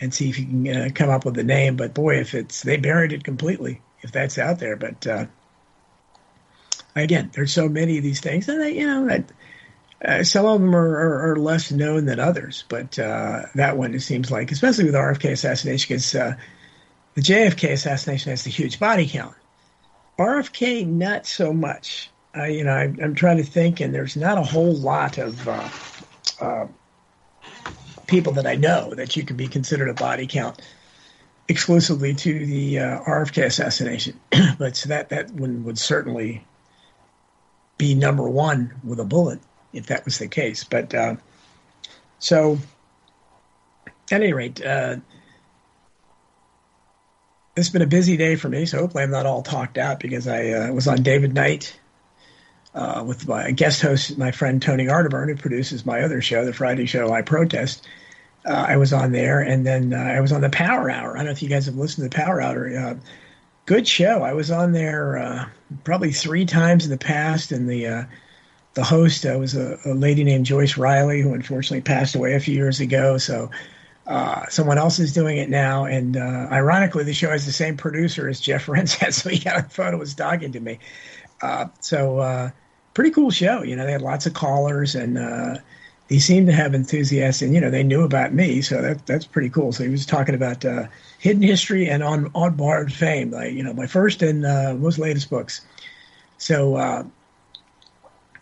and 0.00 0.14
see 0.14 0.28
if 0.28 0.38
you 0.38 0.46
can 0.46 0.68
uh, 0.68 0.88
come 0.94 1.10
up 1.10 1.24
with 1.24 1.38
a 1.38 1.44
name. 1.44 1.76
But 1.76 1.94
boy, 1.94 2.20
if 2.20 2.34
it's 2.34 2.62
they 2.62 2.76
buried 2.76 3.12
it 3.12 3.24
completely, 3.24 3.80
if 4.02 4.12
that's 4.12 4.38
out 4.38 4.58
there. 4.58 4.76
But 4.76 5.06
uh, 5.06 5.26
again, 6.94 7.30
there's 7.34 7.52
so 7.52 7.68
many 7.68 7.98
of 7.98 8.04
these 8.04 8.20
things, 8.20 8.48
and 8.48 8.60
they, 8.60 8.78
you 8.78 8.86
know, 8.86 9.06
that, 9.08 9.24
uh, 10.04 10.22
some 10.22 10.46
of 10.46 10.60
them 10.60 10.74
are, 10.76 10.88
are, 10.88 11.32
are, 11.32 11.36
less 11.36 11.72
known 11.72 12.04
than 12.04 12.20
others. 12.20 12.64
But 12.68 12.98
uh, 12.98 13.46
that 13.56 13.76
one, 13.76 13.94
it 13.94 14.00
seems 14.00 14.30
like, 14.30 14.52
especially 14.52 14.84
with 14.84 14.94
RFK 14.94 15.32
assassination, 15.32 15.88
because 15.88 16.14
uh, 16.14 16.36
the 17.14 17.20
JFK 17.20 17.72
assassination 17.72 18.30
has 18.30 18.44
the 18.44 18.50
huge 18.50 18.78
body 18.78 19.08
count. 19.08 19.34
RFK, 20.16 20.86
not 20.86 21.26
so 21.26 21.52
much. 21.52 22.10
you 22.36 22.62
know, 22.62 22.72
I, 22.72 22.84
am 22.84 23.16
trying 23.16 23.38
to 23.38 23.44
think, 23.44 23.80
and 23.80 23.92
there's 23.92 24.16
not 24.16 24.38
a 24.38 24.42
whole 24.42 24.74
lot 24.74 25.18
of 25.18 25.48
uh, 26.40 26.66
people 28.08 28.32
that 28.32 28.46
I 28.46 28.56
know 28.56 28.94
that 28.94 29.16
you 29.16 29.22
could 29.22 29.36
be 29.36 29.46
considered 29.46 29.88
a 29.88 29.94
body 29.94 30.26
count 30.26 30.60
exclusively 31.46 32.14
to 32.14 32.46
the 32.46 32.80
uh, 32.80 33.00
RFK 33.04 33.44
assassination. 33.44 34.18
but 34.58 34.76
so 34.76 34.88
that 34.88 35.10
that 35.10 35.30
one 35.30 35.62
would 35.64 35.78
certainly 35.78 36.44
be 37.76 37.94
number 37.94 38.28
one 38.28 38.74
with 38.82 38.98
a 38.98 39.04
bullet 39.04 39.38
if 39.72 39.86
that 39.86 40.04
was 40.04 40.18
the 40.18 40.26
case. 40.26 40.64
But 40.64 40.92
uh, 40.92 41.16
so, 42.18 42.58
at 43.86 43.92
any 44.10 44.32
rate, 44.32 44.64
uh, 44.64 44.96
it's 47.56 47.68
been 47.68 47.82
a 47.82 47.86
busy 47.86 48.16
day 48.16 48.36
for 48.36 48.48
me. 48.48 48.66
So 48.66 48.78
hopefully, 48.78 49.04
I'm 49.04 49.10
not 49.10 49.26
all 49.26 49.42
talked 49.42 49.78
out 49.78 50.00
because 50.00 50.26
I 50.26 50.50
uh, 50.50 50.72
was 50.72 50.88
on 50.88 51.02
David 51.02 51.34
Knight. 51.34 51.78
Uh, 52.78 53.02
with 53.02 53.26
my 53.26 53.50
guest 53.50 53.82
host, 53.82 54.16
my 54.18 54.30
friend 54.30 54.62
Tony 54.62 54.86
Arterburn, 54.86 55.28
who 55.28 55.36
produces 55.36 55.84
my 55.84 56.00
other 56.02 56.22
show, 56.22 56.44
the 56.44 56.52
Friday 56.52 56.86
show, 56.86 57.12
I 57.12 57.22
Protest 57.22 57.84
uh, 58.48 58.66
I 58.68 58.76
was 58.76 58.92
on 58.92 59.12
there, 59.12 59.40
and 59.40 59.66
then 59.66 59.92
uh, 59.92 59.96
I 59.96 60.20
was 60.20 60.32
on 60.32 60.40
the 60.40 60.50
Power 60.50 60.90
Hour. 60.90 61.12
I 61.12 61.18
don't 61.18 61.26
know 61.26 61.32
if 61.32 61.42
you 61.42 61.48
guys 61.48 61.66
have 61.66 61.76
listened 61.76 62.10
to 62.10 62.16
the 62.16 62.22
Power 62.22 62.40
Hour. 62.40 62.76
Uh, 62.76 62.94
good 63.66 63.86
show. 63.86 64.22
I 64.22 64.32
was 64.32 64.50
on 64.50 64.72
there 64.72 65.18
uh, 65.18 65.48
probably 65.84 66.12
three 66.12 66.46
times 66.46 66.84
in 66.84 66.90
the 66.90 66.98
past, 66.98 67.52
and 67.52 67.68
the 67.68 67.86
uh, 67.86 68.04
the 68.74 68.84
host 68.84 69.26
uh, 69.26 69.36
was 69.38 69.54
a, 69.54 69.78
a, 69.84 69.92
lady 69.92 70.24
named 70.24 70.46
Joyce 70.46 70.78
Riley, 70.78 71.20
who 71.20 71.34
unfortunately 71.34 71.82
passed 71.82 72.14
away 72.14 72.34
a 72.34 72.40
few 72.40 72.54
years 72.54 72.80
ago. 72.80 73.18
So. 73.18 73.50
someone 74.48 74.78
else 74.78 74.98
is 74.98 75.12
doing 75.12 75.36
it 75.36 75.50
now, 75.50 75.84
and 75.84 76.16
ironically, 76.16 77.04
the 77.04 77.12
show 77.12 77.30
has 77.30 77.44
the 77.44 77.52
same 77.52 77.76
producer 77.76 78.26
as 78.26 78.40
Jeff 78.40 78.64
has. 78.66 78.96
So 79.16 79.28
he 79.28 79.38
got 79.38 79.58
a 79.58 79.62
photo 79.64 79.98
was 79.98 80.14
talking 80.14 80.52
to 80.52 80.60
me. 80.60 80.78
so 81.80 82.50
pretty 82.98 83.10
cool 83.12 83.30
show. 83.30 83.62
You 83.62 83.76
know, 83.76 83.86
they 83.86 83.92
had 83.92 84.02
lots 84.02 84.26
of 84.26 84.34
callers, 84.34 84.96
and 84.96 85.16
he 86.08 86.20
seemed 86.20 86.46
to 86.46 86.52
have 86.52 86.74
enthusiasm. 86.74 87.52
You 87.52 87.60
know, 87.60 87.70
they 87.70 87.82
knew 87.82 88.02
about 88.02 88.32
me, 88.32 88.62
so 88.62 88.80
that 88.80 89.06
that's 89.06 89.26
pretty 89.26 89.50
cool. 89.50 89.72
So 89.72 89.84
he 89.84 89.90
was 89.90 90.06
talking 90.06 90.34
about 90.34 90.64
uh, 90.64 90.84
hidden 91.18 91.42
history 91.42 91.88
and 91.88 92.02
on 92.02 92.30
on 92.34 92.54
borrowed 92.54 92.92
fame, 92.92 93.30
like 93.30 93.52
you 93.52 93.62
know, 93.62 93.74
my 93.74 93.86
first 93.86 94.22
and 94.22 94.44
uh, 94.46 94.74
most 94.74 94.98
latest 94.98 95.28
books. 95.28 95.60
So 96.38 96.76
uh, 96.76 97.04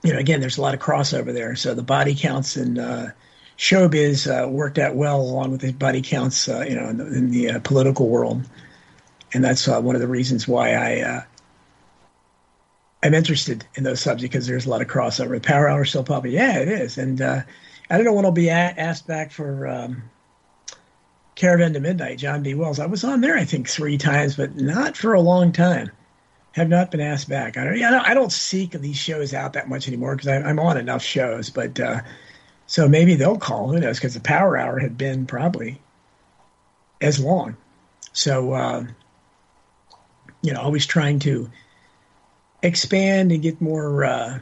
you 0.03 0.13
know, 0.13 0.19
again, 0.19 0.41
there's 0.41 0.59
a 0.59 0.63
lot 0.63 0.75
of 0.75 0.81
crossover 0.81 1.33
there. 1.33 1.57
So 1.57 1.75
the 1.75 1.83
body 1.83 2.15
counts 2.15 2.57
and 2.57 2.79
uh, 2.79 3.07
showbiz 3.59 4.31
uh, 4.31 4.49
worked 4.49 4.79
out 4.79 4.95
well 4.95 5.21
along 5.21 5.51
with 5.51 5.63
the 5.63 5.73
body 5.73 6.03
counts, 6.03 6.49
uh, 6.49 6.65
you 6.69 6.77
know, 6.77 6.89
in 6.89 6.97
the, 6.99 7.07
in 7.07 7.31
the 7.33 7.51
uh, 7.51 7.61
political 7.61 8.09
world, 8.09 8.43
and 9.35 9.43
that's 9.43 9.67
uh, 9.67 9.81
one 9.81 9.97
of 9.97 10.01
the 10.01 10.09
reasons 10.09 10.47
why 10.47 10.77
I. 10.77 11.25
I'm 13.03 13.15
interested 13.15 13.65
in 13.75 13.85
those 13.85 14.01
subjects 14.01 14.33
because 14.33 14.47
there's 14.47 14.67
a 14.67 14.71
lot 14.71 14.83
of 14.83 14.89
crossover. 14.89 15.31
The 15.31 15.41
Power 15.41 15.69
Hour 15.69 15.85
still 15.85 16.05
probably, 16.05 16.33
yeah, 16.33 16.59
it 16.59 16.69
is. 16.69 16.99
And 16.99 17.21
uh, 17.21 17.43
I 17.91 17.97
don't 17.97 18.05
know 18.05 18.15
when 18.15 18.25
I'll 18.25 18.33
be 18.33 18.49
a- 18.49 18.53
asked 18.53 19.07
back 19.07 19.31
for 19.31 19.67
um, 19.67 20.03
Caravan 21.35 21.75
to 21.75 21.81
Midnight, 21.81 22.19
John 22.19 22.43
B. 22.43 22.55
Wells. 22.55 22.81
I 22.81 22.87
was 22.87 23.05
on 23.05 23.21
there, 23.21 23.37
I 23.37 23.45
think, 23.45 23.69
three 23.69 23.99
times, 23.99 24.37
but 24.37 24.57
not 24.57 24.97
for 24.97 25.13
a 25.15 25.21
long 25.21 25.53
time. 25.53 25.91
Have 26.53 26.71
not 26.71 26.91
been 26.91 27.03
asked 27.03 27.29
back. 27.29 27.59
I 27.59 27.65
don't, 27.65 27.83
I 27.83 27.91
don't, 27.91 28.09
I 28.09 28.15
don't 28.15 28.33
seek 28.33 28.71
these 28.71 28.97
shows 28.97 29.35
out 29.35 29.53
that 29.53 29.69
much 29.69 29.89
anymore 29.89 30.17
because 30.17 30.29
I'm 30.29 30.59
on 30.59 30.79
enough 30.79 31.03
shows. 31.03 31.51
But 31.51 31.79
uh, 31.79 32.01
so 32.67 32.89
maybe 32.89 33.15
they'll 33.15 33.37
call. 33.37 33.69
Who 33.69 33.79
knows? 33.79 33.99
Because 33.99 34.15
the 34.15 34.21
Power 34.21 34.57
Hour 34.57 34.79
had 34.79 34.97
been 34.97 35.27
probably 35.27 35.79
as 36.99 37.21
long. 37.21 37.59
So, 38.15 38.53
uh, 38.55 38.87
you 40.41 40.55
know, 40.55 40.63
always 40.63 40.87
trying 40.87 41.19
to 41.21 41.51
expand 42.63 43.33
and 43.33 43.43
get 43.43 43.61
more, 43.61 44.05
uh, 44.05 44.39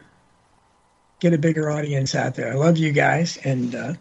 get 1.20 1.32
a 1.32 1.38
bigger 1.38 1.70
audience 1.70 2.14
out 2.14 2.34
there. 2.34 2.52
I 2.52 2.54
love 2.54 2.76
you 2.76 2.92
guys, 2.92 3.36
and 3.38 3.74
uh, 3.74 3.94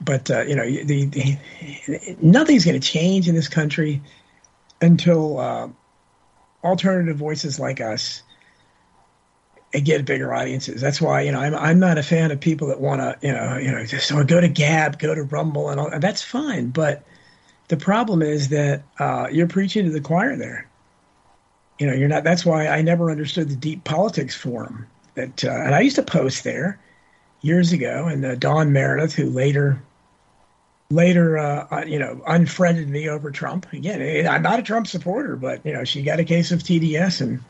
but 0.00 0.30
uh, 0.30 0.42
you 0.42 0.56
know, 0.56 0.64
the, 0.64 1.04
the 1.06 2.16
nothing's 2.20 2.64
going 2.64 2.80
to 2.80 2.86
change 2.86 3.28
in 3.28 3.34
this 3.34 3.48
country 3.48 4.02
until 4.80 5.38
uh, 5.38 5.68
alternative 6.64 7.16
voices 7.16 7.58
like 7.58 7.80
us 7.80 8.22
get 9.72 10.04
bigger 10.04 10.34
audiences. 10.34 10.80
That's 10.80 11.00
why 11.00 11.22
you 11.22 11.32
know 11.32 11.40
I'm 11.40 11.54
I'm 11.54 11.78
not 11.78 11.98
a 11.98 12.02
fan 12.02 12.30
of 12.30 12.40
people 12.40 12.68
that 12.68 12.80
want 12.80 13.00
to 13.00 13.26
you 13.26 13.32
know 13.32 13.56
you 13.56 13.70
know 13.70 13.84
just 13.84 14.12
oh, 14.12 14.22
go 14.24 14.40
to 14.40 14.48
Gab, 14.48 14.98
go 14.98 15.14
to 15.14 15.22
Rumble, 15.22 15.70
and 15.70 15.80
all. 15.80 15.98
That's 15.98 16.22
fine, 16.22 16.70
but 16.70 17.04
the 17.68 17.76
problem 17.76 18.22
is 18.22 18.50
that 18.50 18.82
uh, 18.98 19.28
you're 19.30 19.48
preaching 19.48 19.84
to 19.86 19.90
the 19.90 20.00
choir 20.00 20.36
there 20.36 20.68
you 21.78 21.86
know, 21.86 21.94
you're 21.94 22.08
not. 22.08 22.24
That's 22.24 22.44
why 22.44 22.68
I 22.68 22.82
never 22.82 23.10
understood 23.10 23.48
the 23.48 23.56
Deep 23.56 23.84
Politics 23.84 24.34
Forum. 24.34 24.86
That 25.14 25.44
uh, 25.44 25.50
and 25.50 25.74
I 25.74 25.80
used 25.80 25.96
to 25.96 26.02
post 26.02 26.44
there 26.44 26.78
years 27.42 27.72
ago, 27.72 28.06
and 28.06 28.24
uh, 28.24 28.34
Dawn 28.36 28.72
Meredith, 28.72 29.14
who 29.14 29.28
later 29.28 29.82
later 30.90 31.38
uh, 31.38 31.66
uh 31.70 31.84
you 31.86 31.98
know 31.98 32.22
unfriended 32.26 32.88
me 32.88 33.08
over 33.08 33.30
Trump. 33.30 33.70
Again, 33.72 34.00
eh, 34.00 34.28
I'm 34.28 34.42
not 34.42 34.58
a 34.58 34.62
Trump 34.62 34.86
supporter, 34.86 35.36
but 35.36 35.64
you 35.64 35.72
know 35.72 35.84
she 35.84 36.02
got 36.02 36.20
a 36.20 36.24
case 36.24 36.52
of 36.52 36.60
TDS, 36.60 37.20
and 37.20 37.40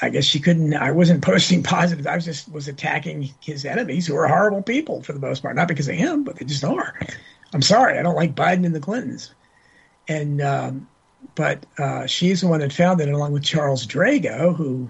I 0.00 0.10
guess 0.10 0.24
she 0.24 0.40
couldn't. 0.40 0.74
I 0.74 0.90
wasn't 0.90 1.22
posting 1.24 1.62
positive. 1.62 2.06
I 2.06 2.14
was 2.14 2.24
just 2.24 2.50
was 2.50 2.68
attacking 2.68 3.30
his 3.40 3.64
enemies, 3.64 4.06
who 4.06 4.16
are 4.16 4.28
horrible 4.28 4.62
people 4.62 5.02
for 5.02 5.12
the 5.12 5.20
most 5.20 5.42
part, 5.42 5.56
not 5.56 5.68
because 5.68 5.88
of 5.88 5.94
him, 5.94 6.24
but 6.24 6.36
they 6.36 6.44
just 6.44 6.64
are. 6.64 6.98
I'm 7.52 7.62
sorry, 7.62 7.98
I 7.98 8.02
don't 8.02 8.16
like 8.16 8.34
Biden 8.34 8.66
and 8.66 8.74
the 8.74 8.80
Clintons, 8.80 9.34
and 10.06 10.40
um, 10.40 10.88
but 11.34 11.64
uh, 11.78 12.06
she's 12.06 12.40
the 12.40 12.48
one 12.48 12.60
that 12.60 12.72
found 12.72 13.00
it, 13.00 13.08
along 13.08 13.32
with 13.32 13.44
Charles 13.44 13.86
Drago, 13.86 14.54
who, 14.54 14.88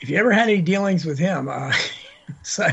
if 0.00 0.08
you 0.08 0.16
ever 0.16 0.32
had 0.32 0.48
any 0.48 0.62
dealings 0.62 1.04
with 1.04 1.18
him, 1.18 1.48
uh, 1.48 1.72
so 2.42 2.68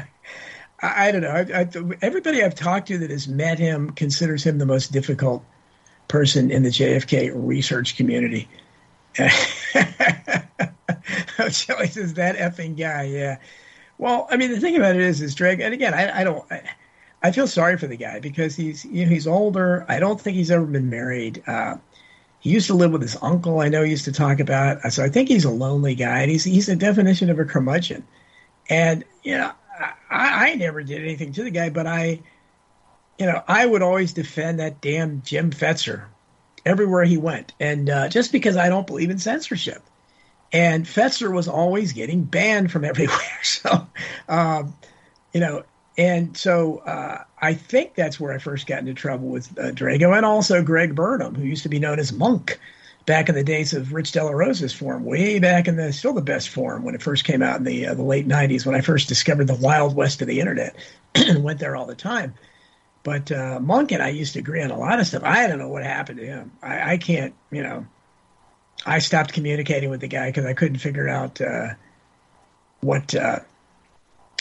I, 0.82 1.08
I, 1.08 1.12
don't 1.12 1.22
know. 1.22 1.30
I, 1.30 1.62
I, 1.62 1.68
everybody 2.02 2.44
I've 2.44 2.56
talked 2.56 2.88
to 2.90 2.98
that 3.00 3.10
has 3.10 3.28
met 3.28 3.60
him 3.60 3.92
considers 3.92 4.44
him 4.44 4.58
the 4.58 4.66
most 4.66 4.92
difficult 4.92 5.44
person 6.08 6.52
in 6.52 6.64
the 6.64 6.70
JFK 6.70 7.32
research 7.34 7.98
community. 7.98 8.48
Shelly 11.50 11.88
says 11.88 12.14
that 12.16 12.36
effing 12.36 12.78
guy. 12.78 13.04
Yeah. 13.04 13.38
Well, 13.98 14.28
I 14.30 14.38
mean, 14.38 14.52
the 14.52 14.60
thing 14.60 14.76
about 14.76 14.96
it 14.96 15.02
is, 15.02 15.22
is 15.22 15.36
Drago, 15.36 15.62
and 15.62 15.74
again, 15.74 15.94
I, 15.94 16.22
I 16.22 16.24
don't. 16.24 16.46
I, 17.24 17.32
feel 17.32 17.48
sorry 17.48 17.78
for 17.78 17.88
the 17.88 17.98
guy 17.98 18.20
because 18.20 18.56
he's 18.56 18.86
you 18.86 19.06
know 19.06 19.12
he's 19.12 19.26
older. 19.26 19.86
I 19.90 20.00
don't 20.00 20.22
think 20.22 20.38
he's 20.38 20.52
ever 20.52 20.66
been 20.66 20.90
married. 20.90 21.42
Uh, 21.48 21.78
he 22.40 22.52
used 22.52 22.68
to 22.68 22.74
live 22.74 22.92
with 22.92 23.02
his 23.02 23.18
uncle. 23.22 23.60
I 23.60 23.70
know 23.70 23.84
he 23.84 23.92
used 23.92 24.06
to 24.06 24.12
talk 24.12 24.40
about. 24.40 24.82
So 24.92 25.04
I 25.04 25.10
think 25.10 25.30
he's 25.30 25.46
a 25.46 25.52
lonely 25.52 25.96
guy, 25.96 26.22
and 26.22 26.32
he's 26.32 26.44
he's 26.44 26.70
a 26.70 26.76
definition 26.76 27.30
of 27.30 27.40
a 27.40 27.46
curmudgeon. 27.46 28.06
And 28.70 29.04
you 29.24 29.38
know, 29.38 29.52
I, 30.10 30.52
I 30.52 30.56
never 30.56 30.84
did 30.84 31.02
anything 31.02 31.34
to 31.34 31.44
the 31.44 31.52
guy, 31.52 31.70
but 31.70 31.88
I, 31.88 32.22
you 33.18 33.26
know, 33.26 33.42
I 33.48 33.66
would 33.66 33.82
always 33.82 34.14
defend 34.14 34.60
that 34.60 34.82
damn 34.82 35.22
Jim 35.24 35.52
Fetzer 35.52 36.06
everywhere 36.66 37.04
he 37.06 37.18
went, 37.18 37.54
and 37.60 37.90
uh, 37.90 38.10
just 38.10 38.32
because 38.32 38.58
I 38.58 38.70
don't 38.70 38.88
believe 38.88 39.10
in 39.10 39.20
censorship. 39.20 39.82
And 40.54 40.86
Fetzer 40.86 41.34
was 41.34 41.50
always 41.50 41.92
getting 41.92 42.24
banned 42.24 42.72
from 42.72 42.86
everywhere. 42.86 43.18
So, 43.44 43.88
um, 44.30 44.76
you 45.34 45.40
know, 45.40 45.64
and 45.98 46.38
so 46.38 46.78
uh, 46.80 47.24
I 47.40 47.54
think 47.54 47.94
that's 47.94 48.20
where 48.20 48.34
I 48.34 48.40
first 48.40 48.66
got 48.66 48.80
into 48.80 48.94
trouble 48.94 49.28
with 49.28 49.58
uh, 49.60 49.72
Drago 49.72 50.16
and 50.16 50.26
also 50.26 50.64
Greg 50.64 50.96
Burnham, 50.96 51.36
who 51.36 51.44
used 51.44 51.64
to 51.64 51.70
be 51.70 51.80
known 51.80 52.00
as 52.00 52.12
Monk 52.12 52.60
back 53.06 53.30
in 53.30 53.36
the 53.36 53.44
days 53.44 53.74
of 53.74 53.94
Rich 53.94 54.12
DellaRosa's 54.12 54.74
forum, 54.74 55.06
way 55.06 55.40
back 55.40 55.68
in 55.68 55.76
the 55.76 55.94
still 55.94 56.14
the 56.14 56.22
best 56.22 56.50
form 56.50 56.84
when 56.84 56.96
it 56.96 57.02
first 57.02 57.24
came 57.24 57.42
out 57.42 57.58
in 57.58 57.64
the 57.64 57.88
uh, 57.88 57.94
the 57.94 58.04
late 58.04 58.28
'90s 58.28 58.66
when 58.66 58.76
I 58.76 58.82
first 58.82 59.08
discovered 59.08 59.48
the 59.48 59.56
wild 59.56 59.96
west 59.96 60.22
of 60.22 60.28
the 60.28 60.40
internet 60.40 60.76
and 61.16 61.44
went 61.44 61.60
there 61.60 61.76
all 61.76 61.86
the 61.86 61.96
time. 61.96 62.34
But 63.04 63.32
uh, 63.32 63.60
Monk 63.62 63.92
and 63.92 64.04
I 64.04 64.10
used 64.10 64.34
to 64.34 64.40
agree 64.40 64.62
on 64.62 64.72
a 64.72 64.78
lot 64.78 65.00
of 65.00 65.08
stuff. 65.08 65.24
I 65.24 65.48
don't 65.48 65.60
know 65.60 65.70
what 65.70 65.84
happened 65.84 66.20
to 66.20 66.26
him. 66.26 66.52
I, 66.62 66.94
I 66.94 66.98
can't, 66.98 67.34
you 67.52 67.64
know. 67.64 67.86
I 68.86 69.00
stopped 69.00 69.34
communicating 69.34 69.90
with 69.90 70.02
the 70.02 70.08
guy 70.08 70.30
because 70.30 70.46
I 70.46 70.54
couldn't 70.54 70.80
figure 70.80 71.08
out 71.08 71.40
uh, 71.42 71.70
what 72.82 73.16
uh, 73.16 73.40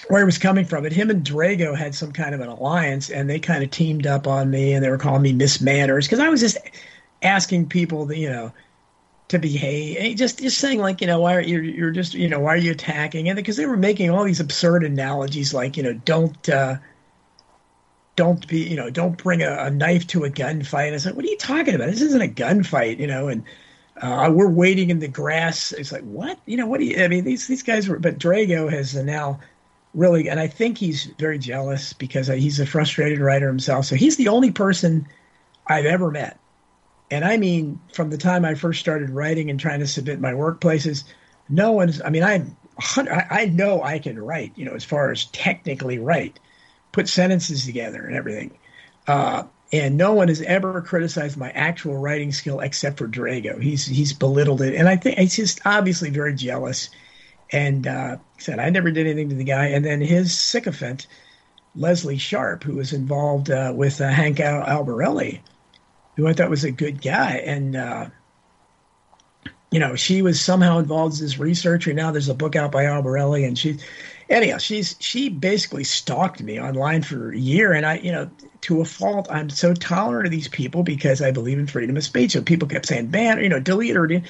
where 0.09 0.21
he 0.21 0.25
was 0.25 0.39
coming 0.39 0.65
from. 0.65 0.83
But 0.83 0.93
him 0.93 1.11
and 1.11 1.25
Drago 1.25 1.77
had 1.77 1.95
some 1.95 2.13
kind 2.13 2.35
of 2.35 2.41
an 2.41 2.49
alliance, 2.49 3.11
and 3.11 3.29
they 3.29 3.39
kind 3.39 3.65
of 3.65 3.71
teamed 3.71 4.07
up 4.07 4.27
on 4.27 4.51
me, 4.51 4.73
and 4.73 4.85
they 4.85 4.91
were 4.91 4.99
calling 4.99 5.23
me 5.23 5.33
Miss 5.33 5.61
Manners 5.61 6.07
because 6.07 6.21
I 6.21 6.29
was 6.29 6.41
just 6.41 6.59
asking 7.23 7.69
people, 7.69 8.07
to, 8.07 8.17
you 8.17 8.31
know, 8.31 8.53
to 9.29 9.39
behave. 9.39 10.17
Just 10.17 10.39
just 10.39 10.59
saying 10.59 10.79
like, 10.81 11.01
you 11.01 11.07
know, 11.07 11.21
why 11.21 11.35
are 11.35 11.41
you 11.41 11.61
you're 11.61 11.91
just 11.91 12.15
you 12.15 12.29
know 12.29 12.41
why 12.41 12.55
are 12.55 12.59
you 12.59 12.71
attacking? 12.71 13.29
And 13.29 13.37
because 13.37 13.57
they 13.57 13.67
were 13.67 13.77
making 13.77 14.11
all 14.11 14.25
these 14.25 14.41
absurd 14.41 14.85
analogies 14.85 15.53
like, 15.55 15.77
you 15.77 15.83
know, 15.83 15.93
don't. 15.93 16.49
Uh, 16.49 16.77
don't 18.17 18.49
be, 18.49 18.61
you 18.61 18.77
know, 18.77 18.89
don't 18.89 19.23
bring 19.23 19.43
a, 19.43 19.65
a 19.65 19.71
knife 19.71 20.07
to 20.09 20.25
a 20.25 20.31
gunfight. 20.31 20.87
And 20.87 20.95
I 20.95 20.99
said, 20.99 21.15
what 21.15 21.25
are 21.27 21.29
you 21.29 21.37
talking 21.37 21.75
about? 21.75 21.91
This 21.91 22.01
isn't 22.01 22.23
a 22.23 22.27
gunfight, 22.27 22.99
you 22.99 23.07
know, 23.07 23.29
and 23.29 23.45
uh, 24.01 24.31
we're 24.33 24.49
waiting 24.49 24.89
in 24.89 25.01
the 25.01 25.09
grass. 25.09 25.73
It's 25.73 25.93
like, 25.93 26.03
what? 26.03 26.39
You 26.47 26.57
know, 26.57 26.67
what 26.67 26.81
do 26.81 26.87
you, 26.87 27.05
I 27.05 27.09
mean, 27.09 27.25
these, 27.25 27.47
these 27.47 27.63
guys 27.63 27.89
were, 27.89 27.99
but 27.99 28.19
Drago 28.19 28.71
has 28.71 28.95
now 28.95 29.41
really, 29.97 30.29
and 30.29 30.39
I 30.39 30.47
think 30.47 30.79
he's 30.79 31.07
very 31.19 31.39
jealous 31.39 31.93
because 31.95 32.29
he's 32.29 32.61
a 32.61 32.67
frustrated 32.67 33.19
writer 33.19 33.49
himself. 33.49 33.87
So 33.87 33.97
he's 33.97 34.17
the 34.17 34.29
only 34.29 34.53
person 34.53 35.09
I've 35.67 35.87
ever 35.87 36.11
met. 36.11 36.39
And 37.11 37.25
I 37.25 37.37
mean, 37.39 37.81
from 37.93 38.11
the 38.11 38.19
time 38.19 38.45
I 38.45 38.55
first 38.55 38.79
started 38.79 39.11
writing 39.11 39.51
and 39.51 39.59
trying 39.59 39.81
to 39.81 39.87
submit 39.87 40.21
my 40.21 40.33
workplaces, 40.33 41.05
no 41.49 41.73
one's, 41.73 42.03
I 42.03 42.11
mean, 42.11 42.23
I'm, 42.23 42.57
I 42.97 43.47
know 43.47 43.83
I 43.83 43.99
can 43.99 44.19
write, 44.23 44.53
you 44.57 44.67
know, 44.67 44.75
as 44.75 44.85
far 44.85 45.11
as 45.11 45.25
technically 45.27 45.99
write 45.99 46.39
put 46.93 47.09
sentences 47.09 47.65
together 47.67 48.03
and 48.05 48.17
everything. 48.17 48.59
Uh, 49.07 49.45
and 49.73 49.97
no 49.97 50.15
one 50.15 50.29
has 50.29 50.41
ever 50.43 50.81
criticized 50.81 51.37
my 51.37 51.51
actual 51.51 51.97
writing 51.97 52.33
skill 52.33 52.61
except 52.61 52.99
for 52.99 53.09
Drago. 53.09 53.61
He's 53.61 53.85
he's 53.85 54.13
belittled 54.13 54.63
it, 54.63 54.75
and 54.75 54.89
I 54.89 54.97
think 54.97 55.19
he's 55.19 55.37
just 55.37 55.61
obviously 55.67 56.11
very 56.11 56.35
jealous. 56.35 56.89
And 57.53 57.87
uh, 57.87 58.17
said 58.39 58.59
I 58.59 58.71
never 58.71 58.91
did 58.91 59.07
anything 59.07 59.31
to 59.31 59.35
the 59.35 59.45
guy. 59.45 59.67
And 59.67 59.85
then 59.85 60.01
his 60.01 60.37
sycophant, 60.37 61.07
Leslie 61.75 62.19
Sharp, 62.19 62.63
who 62.63 62.75
was 62.75 62.93
involved 62.93 63.51
uh, 63.51 63.73
with 63.75 64.01
uh, 64.01 64.09
Hank 64.09 64.41
Al- 64.41 64.85
Albarelli, 64.85 65.41
who 66.17 66.27
I 66.27 66.33
thought 66.33 66.51
was 66.51 66.65
a 66.65 66.71
good 66.71 67.03
guy, 67.03 67.43
and 67.45 67.77
uh, 67.77 68.07
you 69.71 69.79
know 69.79 69.95
she 69.95 70.23
was 70.23 70.41
somehow 70.41 70.79
involved 70.79 71.15
as 71.15 71.21
this 71.21 71.39
researcher. 71.39 71.93
Now 71.93 72.11
there's 72.11 72.29
a 72.29 72.35
book 72.35 72.57
out 72.57 72.73
by 72.73 72.85
Albarelli, 72.85 73.47
and 73.47 73.59
she 73.59 73.79
anyhow, 74.29 74.59
she's 74.59 74.97
she 75.01 75.29
basically 75.29 75.85
stalked 75.85 76.43
me 76.43 76.61
online 76.61 77.03
for 77.03 77.33
a 77.33 77.39
year, 77.39 77.73
and 77.73 77.87
I, 77.87 77.99
you 77.99 78.13
know, 78.13 78.31
to 78.63 78.81
a 78.81 78.85
fault, 78.85 79.29
I'm 79.31 79.51
so 79.51 79.75
tolerant 79.75 80.27
of 80.27 80.33
these 80.33 80.49
people 80.49 80.83
because 80.83 81.23
I 81.23 81.31
believe 81.31 81.59
in 81.59 81.67
freedom 81.67 81.97
of 81.97 82.05
speech. 82.05 82.33
So 82.33 82.43
people 82.43 82.69
kept 82.69 82.87
saying 82.87 83.09
ban, 83.09 83.43
you 83.43 83.49
know, 83.49 83.61
delete 83.61 83.95
her, 83.95 84.05
and 84.05 84.25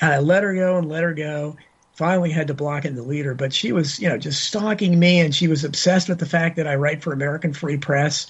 I 0.00 0.18
let 0.18 0.42
her 0.42 0.54
go 0.54 0.78
and 0.78 0.88
let 0.88 1.02
her 1.02 1.14
go. 1.14 1.56
Finally, 1.98 2.30
had 2.30 2.46
to 2.46 2.54
block 2.54 2.84
and 2.84 2.94
delete 2.94 3.24
her, 3.24 3.34
but 3.34 3.52
she 3.52 3.72
was, 3.72 3.98
you 3.98 4.08
know, 4.08 4.16
just 4.16 4.44
stalking 4.44 4.96
me, 4.96 5.18
and 5.18 5.34
she 5.34 5.48
was 5.48 5.64
obsessed 5.64 6.08
with 6.08 6.20
the 6.20 6.26
fact 6.26 6.54
that 6.54 6.68
I 6.68 6.76
write 6.76 7.02
for 7.02 7.12
American 7.12 7.52
Free 7.52 7.76
Press. 7.76 8.28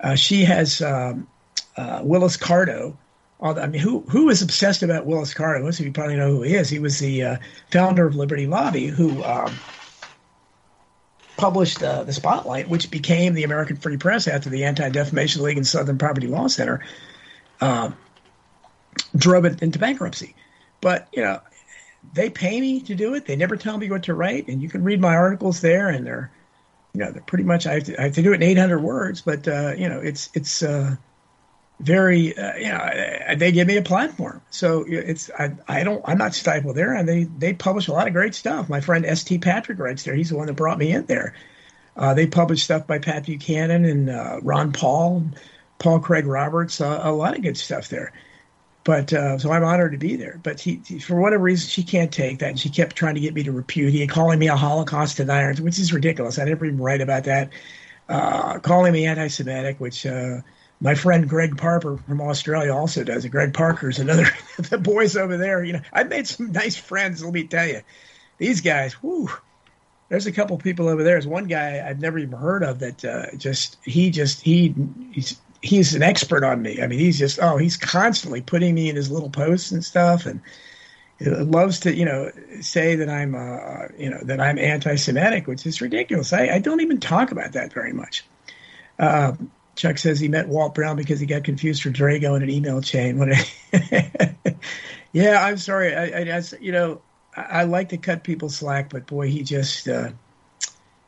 Uh, 0.00 0.16
she 0.16 0.44
has 0.44 0.82
um, 0.82 1.28
uh, 1.76 2.00
Willis 2.02 2.36
Carto. 2.36 2.96
I 3.40 3.68
mean, 3.68 3.80
who 3.80 4.00
who 4.08 4.28
is 4.28 4.42
obsessed 4.42 4.82
about 4.82 5.06
Willis 5.06 5.34
Carto? 5.34 5.62
Most 5.62 5.78
of 5.78 5.86
you 5.86 5.92
probably 5.92 6.16
know 6.16 6.32
who 6.32 6.42
he 6.42 6.56
is. 6.56 6.68
He 6.68 6.80
was 6.80 6.98
the 6.98 7.22
uh, 7.22 7.36
founder 7.70 8.08
of 8.08 8.16
Liberty 8.16 8.48
Lobby, 8.48 8.88
who 8.88 9.22
um, 9.22 9.54
published 11.36 11.84
uh, 11.84 12.02
the 12.02 12.12
Spotlight, 12.12 12.68
which 12.68 12.90
became 12.90 13.34
the 13.34 13.44
American 13.44 13.76
Free 13.76 13.98
Press 13.98 14.26
after 14.26 14.50
the 14.50 14.64
Anti 14.64 14.88
Defamation 14.88 15.44
League 15.44 15.58
and 15.58 15.66
Southern 15.66 15.96
Poverty 15.96 16.26
Law 16.26 16.48
Center 16.48 16.84
uh, 17.60 17.92
drove 19.14 19.44
it 19.44 19.62
into 19.62 19.78
bankruptcy. 19.78 20.34
But 20.80 21.06
you 21.12 21.22
know, 21.22 21.40
they 22.12 22.30
pay 22.30 22.60
me 22.60 22.80
to 22.82 22.94
do 22.94 23.14
it. 23.14 23.26
They 23.26 23.36
never 23.36 23.56
tell 23.56 23.76
me 23.78 23.90
what 23.90 24.04
to 24.04 24.14
write, 24.14 24.48
and 24.48 24.62
you 24.62 24.68
can 24.68 24.84
read 24.84 25.00
my 25.00 25.14
articles 25.14 25.60
there, 25.60 25.88
and 25.88 26.06
they're 26.06 26.30
you 26.94 27.00
know 27.00 27.10
they're 27.10 27.22
pretty 27.22 27.44
much 27.44 27.66
I 27.66 27.74
have 27.74 27.84
to, 27.84 28.00
I 28.00 28.04
have 28.04 28.14
to 28.14 28.22
do 28.22 28.32
it 28.32 28.36
in 28.36 28.42
800 28.42 28.78
words, 28.78 29.20
but 29.20 29.46
uh, 29.46 29.74
you 29.76 29.88
know 29.88 30.00
it's 30.00 30.30
it's 30.34 30.62
uh, 30.62 30.96
very 31.80 32.36
uh, 32.36 32.54
you 32.56 32.68
know 32.68 33.36
they 33.36 33.52
give 33.52 33.68
me 33.68 33.76
a 33.76 33.82
platform 33.82 34.40
so 34.50 34.84
it's 34.88 35.30
I, 35.38 35.54
I 35.68 35.84
don't 35.84 36.00
i'm 36.06 36.16
not 36.16 36.34
stifled 36.34 36.76
there. 36.76 36.94
And 36.94 37.08
they 37.08 37.24
they 37.24 37.52
publish 37.52 37.88
a 37.88 37.92
lot 37.92 38.06
of 38.06 38.14
great 38.14 38.34
stuff. 38.34 38.68
My 38.68 38.80
friend 38.80 39.04
S.T. 39.04 39.38
Patrick 39.38 39.78
writes 39.78 40.04
there. 40.04 40.14
He's 40.14 40.30
the 40.30 40.36
one 40.36 40.46
that 40.46 40.54
brought 40.54 40.78
me 40.78 40.92
in 40.92 41.06
there. 41.06 41.34
Uh, 41.96 42.14
they 42.14 42.26
publish 42.26 42.62
stuff 42.62 42.86
by 42.86 42.98
pat 42.98 43.26
buchanan 43.26 43.84
and 43.84 44.10
uh, 44.10 44.38
ron 44.42 44.72
paul 44.72 45.24
paul 45.78 45.98
craig 45.98 46.26
roberts 46.26 46.80
uh, 46.80 47.00
a 47.02 47.12
lot 47.12 47.34
of 47.34 47.42
good 47.42 47.56
stuff 47.56 47.88
there 47.88 48.12
but 48.86 49.12
uh, 49.12 49.36
so 49.38 49.52
i'm 49.52 49.64
honored 49.64 49.92
to 49.92 49.98
be 49.98 50.16
there 50.16 50.40
but 50.42 50.58
he, 50.58 50.80
he, 50.86 50.98
for 50.98 51.20
whatever 51.20 51.42
reason 51.42 51.68
she 51.68 51.82
can't 51.82 52.12
take 52.12 52.38
that 52.38 52.48
and 52.48 52.58
she 52.58 52.70
kept 52.70 52.96
trying 52.96 53.14
to 53.14 53.20
get 53.20 53.34
me 53.34 53.42
to 53.42 53.52
repudiate 53.52 54.08
calling 54.08 54.38
me 54.38 54.48
a 54.48 54.56
holocaust 54.56 55.18
denier 55.18 55.54
which 55.56 55.78
is 55.78 55.92
ridiculous 55.92 56.38
i 56.38 56.44
never 56.44 56.64
even 56.64 56.78
write 56.78 57.02
about 57.02 57.24
that 57.24 57.50
uh, 58.08 58.58
calling 58.60 58.92
me 58.92 59.04
anti-semitic 59.04 59.78
which 59.80 60.06
my 60.80 60.94
friend 60.94 61.28
Greg 61.28 61.56
Parker 61.56 61.96
from 61.96 62.20
Australia 62.20 62.74
also 62.74 63.02
does 63.02 63.24
it. 63.24 63.30
Greg 63.30 63.54
Parker's 63.54 63.98
another 63.98 64.26
the 64.58 64.78
boys 64.78 65.16
over 65.16 65.36
there. 65.36 65.64
You 65.64 65.74
know, 65.74 65.80
I've 65.92 66.08
made 66.08 66.26
some 66.26 66.52
nice 66.52 66.76
friends. 66.76 67.24
Let 67.24 67.32
me 67.32 67.44
tell 67.44 67.66
you, 67.66 67.80
these 68.38 68.60
guys. 68.60 69.02
Whoo, 69.02 69.28
there's 70.08 70.26
a 70.26 70.32
couple 70.32 70.56
people 70.58 70.88
over 70.88 71.02
there. 71.02 71.14
There's 71.14 71.26
one 71.26 71.46
guy 71.46 71.84
I've 71.86 72.00
never 72.00 72.18
even 72.18 72.38
heard 72.38 72.62
of 72.62 72.80
that 72.80 73.04
uh, 73.04 73.36
just 73.36 73.78
he 73.84 74.10
just 74.10 74.42
he 74.42 74.74
he's 75.12 75.40
he's 75.62 75.94
an 75.94 76.02
expert 76.02 76.44
on 76.44 76.62
me. 76.62 76.82
I 76.82 76.86
mean, 76.86 76.98
he's 76.98 77.18
just 77.18 77.38
oh 77.40 77.56
he's 77.56 77.76
constantly 77.76 78.40
putting 78.40 78.74
me 78.74 78.88
in 78.88 78.96
his 78.96 79.10
little 79.10 79.30
posts 79.30 79.72
and 79.72 79.84
stuff 79.84 80.26
and. 80.26 80.40
Loves 81.18 81.80
to, 81.80 81.94
you 81.94 82.04
know, 82.04 82.30
say 82.60 82.96
that 82.96 83.08
I'm, 83.08 83.34
uh, 83.34 83.86
you 83.96 84.10
know, 84.10 84.18
that 84.24 84.38
I'm 84.38 84.58
anti-Semitic, 84.58 85.46
which 85.46 85.64
is 85.64 85.80
ridiculous. 85.80 86.34
I, 86.34 86.48
I 86.48 86.58
don't 86.58 86.82
even 86.82 87.00
talk 87.00 87.32
about 87.32 87.52
that 87.52 87.72
very 87.72 87.94
much. 87.94 88.26
Uh, 88.98 89.32
Chuck 89.76 89.98
says 89.98 90.18
he 90.18 90.28
met 90.28 90.48
Walt 90.48 90.74
Brown 90.74 90.96
because 90.96 91.20
he 91.20 91.26
got 91.26 91.44
confused 91.44 91.82
for 91.82 91.90
Drago 91.90 92.36
in 92.36 92.42
an 92.42 92.50
email 92.50 92.80
chain. 92.80 93.18
yeah, 95.12 95.44
I'm 95.44 95.58
sorry. 95.58 95.94
I, 95.94 96.04
I, 96.04 96.36
I 96.36 96.42
you 96.60 96.72
know, 96.72 97.02
I, 97.36 97.42
I, 97.42 97.62
like 97.64 97.90
to 97.90 97.98
cut 97.98 98.24
people 98.24 98.48
slack, 98.48 98.88
but 98.88 99.06
boy, 99.06 99.28
he 99.28 99.42
just 99.42 99.86
uh, 99.86 100.10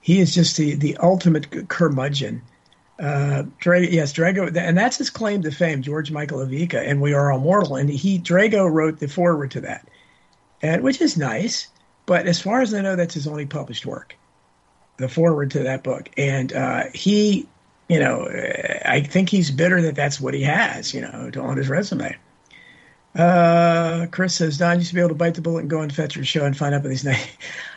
he 0.01 0.21
is 0.21 0.35
just 0.35 0.59
the 0.59 0.75
the 0.75 0.99
ultimate 0.99 1.69
curmudgeon. 1.69 2.43
Uh, 2.99 3.45
Drago, 3.63 3.91
yes, 3.91 4.13
Drago, 4.13 4.55
and 4.57 4.77
that's 4.77 4.99
his 4.99 5.11
claim 5.11 5.43
to 5.43 5.51
fame, 5.53 5.83
George 5.83 6.11
Michael 6.11 6.41
Evica, 6.41 6.81
and 6.81 7.01
we 7.01 7.13
are 7.13 7.31
all 7.31 7.39
mortal. 7.39 7.77
And 7.77 7.89
he 7.89 8.19
Drago 8.19 8.71
wrote 8.71 8.99
the 8.99 9.09
foreword 9.09 9.53
to 9.53 9.61
that, 9.63 9.89
and 10.63 10.83
which 10.83 11.01
is 11.01 11.17
nice. 11.17 11.69
But 12.07 12.27
as 12.27 12.41
far 12.41 12.61
as 12.61 12.75
I 12.75 12.81
know, 12.81 12.97
that's 12.97 13.15
his 13.15 13.29
only 13.29 13.47
published 13.47 13.87
work, 13.87 14.17
the 14.97 15.09
foreword 15.09 15.51
to 15.53 15.61
that 15.61 15.85
book. 15.85 16.11
And 16.17 16.53
uh, 16.53 16.85
he 16.95 17.47
you 17.89 17.99
know, 17.99 18.29
I 18.85 19.01
think 19.01 19.31
he's 19.31 19.51
bitter 19.51 19.81
that 19.83 19.95
that's 19.95 20.21
what 20.21 20.35
he 20.35 20.43
has, 20.43 20.93
you 20.93 21.01
know, 21.01 21.31
on 21.41 21.57
his 21.57 21.69
resume. 21.69 22.17
Uh, 23.15 24.07
Chris 24.11 24.35
says, 24.35 24.59
Don 24.59 24.77
used 24.79 24.91
to 24.91 24.95
be 24.95 25.01
able 25.01 25.09
to 25.09 25.15
bite 25.15 25.35
the 25.35 25.41
bullet 25.41 25.61
and 25.61 25.71
go 25.71 25.81
on 25.81 25.89
Fetzer's 25.89 26.29
show 26.29 26.45
and 26.45 26.57
find 26.57 26.75
out 26.75 26.83
what 26.83 26.91
he's 26.91 27.05
not. 27.05 27.17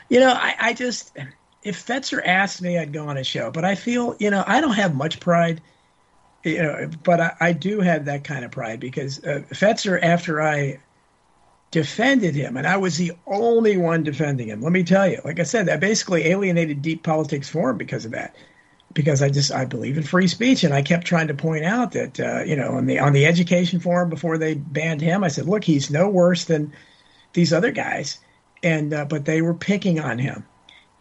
You 0.10 0.20
know, 0.20 0.34
I, 0.34 0.56
I 0.60 0.74
just, 0.74 1.18
if 1.64 1.86
Fetzer 1.86 2.22
asked 2.26 2.62
me, 2.62 2.78
I'd 2.78 2.94
go 2.94 3.08
on 3.08 3.18
a 3.18 3.24
show. 3.24 3.52
But 3.52 3.66
I 3.66 3.76
feel, 3.76 4.16
you 4.20 4.30
know, 4.32 4.44
I 4.48 4.62
don't 4.62 4.74
have 4.74 4.96
much 4.96 5.20
pride, 5.20 5.62
you 6.44 6.62
know, 6.62 6.90
but 7.04 7.20
I, 7.20 7.36
I 7.40 7.54
do 7.54 7.82
have 7.82 8.06
that 8.06 8.24
kind 8.24 8.44
of 8.44 8.52
pride 8.52 8.80
because 8.80 9.24
uh, 9.24 9.44
Fetzer, 9.52 10.00
after 10.02 10.42
I 10.42 10.80
defended 11.70 12.36
him, 12.36 12.58
and 12.58 12.68
I 12.68 12.78
was 12.78 12.98
the 12.98 13.14
only 13.28 13.78
one 13.78 14.04
defending 14.04 14.50
him, 14.50 14.62
let 14.62 14.72
me 14.72 14.84
tell 14.84 15.08
you, 15.08 15.22
like 15.24 15.40
I 15.40 15.44
said, 15.44 15.70
I 15.70 15.78
basically 15.78 16.28
alienated 16.28 16.82
Deep 16.82 17.04
Politics 17.04 17.48
for 17.48 17.70
him 17.70 17.78
because 17.78 18.06
of 18.06 18.12
that. 18.12 18.36
Because 18.94 19.22
I 19.22 19.30
just 19.30 19.54
I 19.54 19.64
believe 19.64 19.96
in 19.96 20.04
free 20.04 20.28
speech, 20.28 20.66
and 20.66 20.74
I 20.74 20.82
kept 20.82 21.08
trying 21.08 21.30
to 21.30 21.34
point 21.34 21.64
out 21.64 21.94
that 21.94 22.20
uh, 22.20 22.44
you 22.44 22.58
know 22.58 22.72
on 22.72 22.88
the 22.88 23.00
on 23.00 23.14
the 23.14 23.26
education 23.26 23.80
forum 23.80 24.10
before 24.10 24.38
they 24.38 24.56
banned 24.56 25.00
him, 25.00 25.24
I 25.24 25.30
said, 25.30 25.46
look, 25.46 25.64
he's 25.64 25.90
no 25.90 26.10
worse 26.10 26.44
than 26.44 26.74
these 27.32 27.54
other 27.54 27.72
guys, 27.72 28.18
and 28.64 28.94
uh, 28.94 29.06
but 29.06 29.24
they 29.24 29.42
were 29.42 29.54
picking 29.54 30.02
on 30.02 30.20
him, 30.20 30.44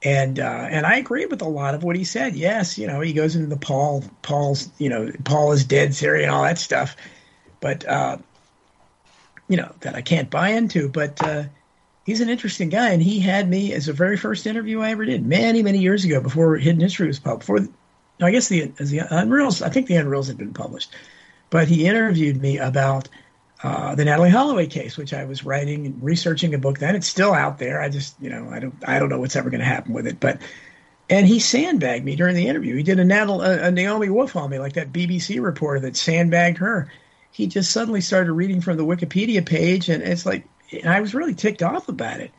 and 0.03 0.39
uh, 0.39 0.67
and 0.71 0.87
I 0.87 0.97
agree 0.97 1.27
with 1.27 1.43
a 1.43 1.49
lot 1.49 1.75
of 1.75 1.83
what 1.83 1.97
he 1.97 2.05
said. 2.05 2.35
Yes, 2.35 2.79
you 2.79 2.87
know 2.87 3.01
he 3.01 3.13
goes 3.13 3.37
into 3.37 3.49
the 3.49 3.57
Paul 3.57 4.05
Paul's 4.23 4.71
you 4.79 4.89
know 4.89 5.11
Paul 5.25 5.53
is 5.53 5.65
dead 5.65 5.95
theory 5.95 6.23
and 6.23 6.33
all 6.33 6.43
that 6.43 6.59
stuff, 6.59 6.97
but 7.61 7.87
uh, 7.87 8.19
you 9.51 9.57
know, 9.57 9.75
that 9.81 9.97
I 9.97 10.01
can't 10.01 10.31
buy 10.31 10.51
into. 10.51 10.89
But 10.89 11.23
uh, 11.23 11.45
he's 12.07 12.23
an 12.23 12.31
interesting 12.31 12.71
guy, 12.71 12.91
and 12.91 13.03
he 13.03 13.19
had 13.19 13.51
me 13.51 13.75
as 13.75 13.87
the 13.87 13.93
very 13.93 14.17
first 14.17 14.47
interview 14.47 14.81
I 14.81 14.91
ever 14.91 15.05
did, 15.05 15.27
many, 15.27 15.63
many 15.63 15.81
years 15.81 16.05
ago, 16.05 16.21
before 16.21 16.57
Hidden 16.57 16.81
History 16.81 17.09
was 17.09 17.19
published. 17.19 17.49
Before, 17.49 17.69
I 18.23 18.31
guess 18.31 18.49
the, 18.49 18.67
the 18.67 19.01
Unreals, 19.11 19.61
I 19.61 19.69
think 19.69 19.89
the 19.89 19.95
Unreals 19.95 20.29
had 20.29 20.39
been 20.39 20.55
published, 20.55 20.95
but 21.51 21.67
he 21.67 21.87
interviewed 21.87 22.41
me 22.41 22.59
about 22.59 23.09
uh, 23.63 23.95
the 23.95 24.05
Natalee 24.05 24.31
Holloway 24.31 24.67
case, 24.67 24.97
which 24.97 25.13
I 25.13 25.25
was 25.25 25.45
writing 25.45 25.87
and 25.87 26.03
researching 26.03 26.55
a 26.55 26.59
book 26.59 26.79
then. 26.79 26.97
It's 26.97 27.07
still 27.07 27.33
out 27.33 27.59
there. 27.59 27.81
I 27.81 27.89
just, 27.89 28.15
you 28.21 28.31
know, 28.31 28.49
I 28.51 28.59
don't, 28.59 28.75
I 28.87 28.99
don't 28.99 29.09
know 29.09 29.21
what's 29.21 29.37
ever 29.37 29.51
going 29.51 29.61
to 29.61 29.67
happen 29.67 29.93
with 29.93 30.07
it, 30.07 30.21
but. 30.21 30.41
And 31.09 31.27
he 31.27 31.41
sandbagged 31.41 32.05
me 32.05 32.15
during 32.15 32.37
the 32.37 32.47
interview. 32.47 32.77
He 32.77 32.85
did 32.85 33.01
a, 33.01 33.03
a, 33.03 33.67
a 33.67 33.71
Naomi 33.73 34.11
Wolf 34.11 34.37
on 34.37 34.49
me, 34.49 34.61
like 34.61 34.75
that 34.75 34.93
BBC 34.93 35.43
reporter 35.43 35.81
that 35.81 35.97
sandbagged 35.97 36.59
her. 36.59 36.89
He 37.33 37.49
just 37.49 37.73
suddenly 37.73 38.01
started 38.01 38.33
reading 38.33 38.61
from 38.61 38.77
the 38.77 38.85
Wikipedia 38.85 39.45
page, 39.45 39.89
and 39.89 40.05
it's 40.05 40.25
like 40.25 40.45
and 40.73 40.89
I 40.89 41.01
was 41.01 41.15
really 41.15 41.35
ticked 41.35 41.63
off 41.63 41.89
about 41.89 42.21
it. 42.21 42.31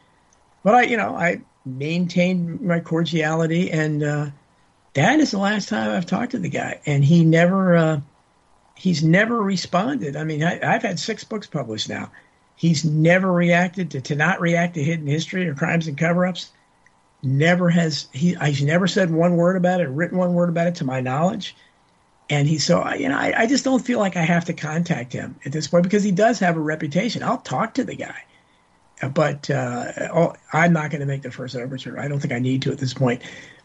But 0.63 0.75
I, 0.75 0.81
you 0.83 0.97
know, 0.97 1.15
I 1.15 1.41
maintained 1.65 2.61
my 2.61 2.79
cordiality, 2.79 3.71
and 3.71 4.03
uh, 4.03 4.29
that 4.93 5.19
is 5.19 5.31
the 5.31 5.39
last 5.39 5.69
time 5.69 5.91
I've 5.91 6.05
talked 6.05 6.31
to 6.31 6.39
the 6.39 6.49
guy, 6.49 6.81
and 6.85 7.03
he 7.03 7.25
never, 7.25 7.75
uh, 7.75 8.01
he's 8.81 9.03
never 9.03 9.39
responded. 9.39 10.15
I 10.15 10.23
mean, 10.23 10.43
I, 10.43 10.57
have 10.65 10.81
had 10.81 10.97
six 10.97 11.23
books 11.23 11.45
published 11.45 11.87
now. 11.87 12.11
He's 12.55 12.83
never 12.83 13.31
reacted 13.31 13.91
to 13.91 14.01
to 14.01 14.15
not 14.15 14.41
react 14.41 14.73
to 14.73 14.83
hidden 14.83 15.05
history 15.05 15.47
or 15.47 15.53
crimes 15.53 15.87
and 15.87 15.97
cover-ups 15.97 16.49
never 17.21 17.69
has 17.69 18.07
he 18.11 18.33
he's 18.33 18.63
never 18.63 18.87
said 18.87 19.11
one 19.11 19.35
word 19.35 19.55
about 19.55 19.81
it, 19.81 19.89
written 19.89 20.17
one 20.17 20.33
word 20.33 20.49
about 20.49 20.67
it 20.67 20.75
to 20.75 20.83
my 20.83 20.99
knowledge. 20.99 21.55
And 22.29 22.47
he 22.47 22.57
so 22.57 22.91
you 22.93 23.07
know 23.07 23.17
I, 23.17 23.33
I 23.37 23.45
just 23.45 23.63
don't 23.63 23.85
feel 23.85 23.99
like 23.99 24.17
I 24.17 24.23
have 24.23 24.45
to 24.45 24.53
contact 24.53 25.13
him 25.13 25.35
at 25.45 25.51
this 25.51 25.67
point 25.67 25.83
because 25.83 26.03
he 26.03 26.11
does 26.11 26.39
have 26.39 26.57
a 26.57 26.61
reputation. 26.61 27.21
I'll 27.21 27.37
talk 27.37 27.75
to 27.75 27.83
the 27.83 27.95
guy, 27.95 28.23
but 29.13 29.47
uh, 29.51 29.91
oh, 30.11 30.33
I'm 30.53 30.73
not 30.73 30.89
going 30.89 31.01
to 31.01 31.07
make 31.07 31.21
the 31.21 31.31
first 31.31 31.55
overture. 31.55 31.99
I 31.99 32.07
don't 32.07 32.19
think 32.19 32.33
I 32.33 32.39
need 32.39 32.63
to 32.63 32.71
at 32.71 32.79
this 32.79 32.95
point. 32.95 33.21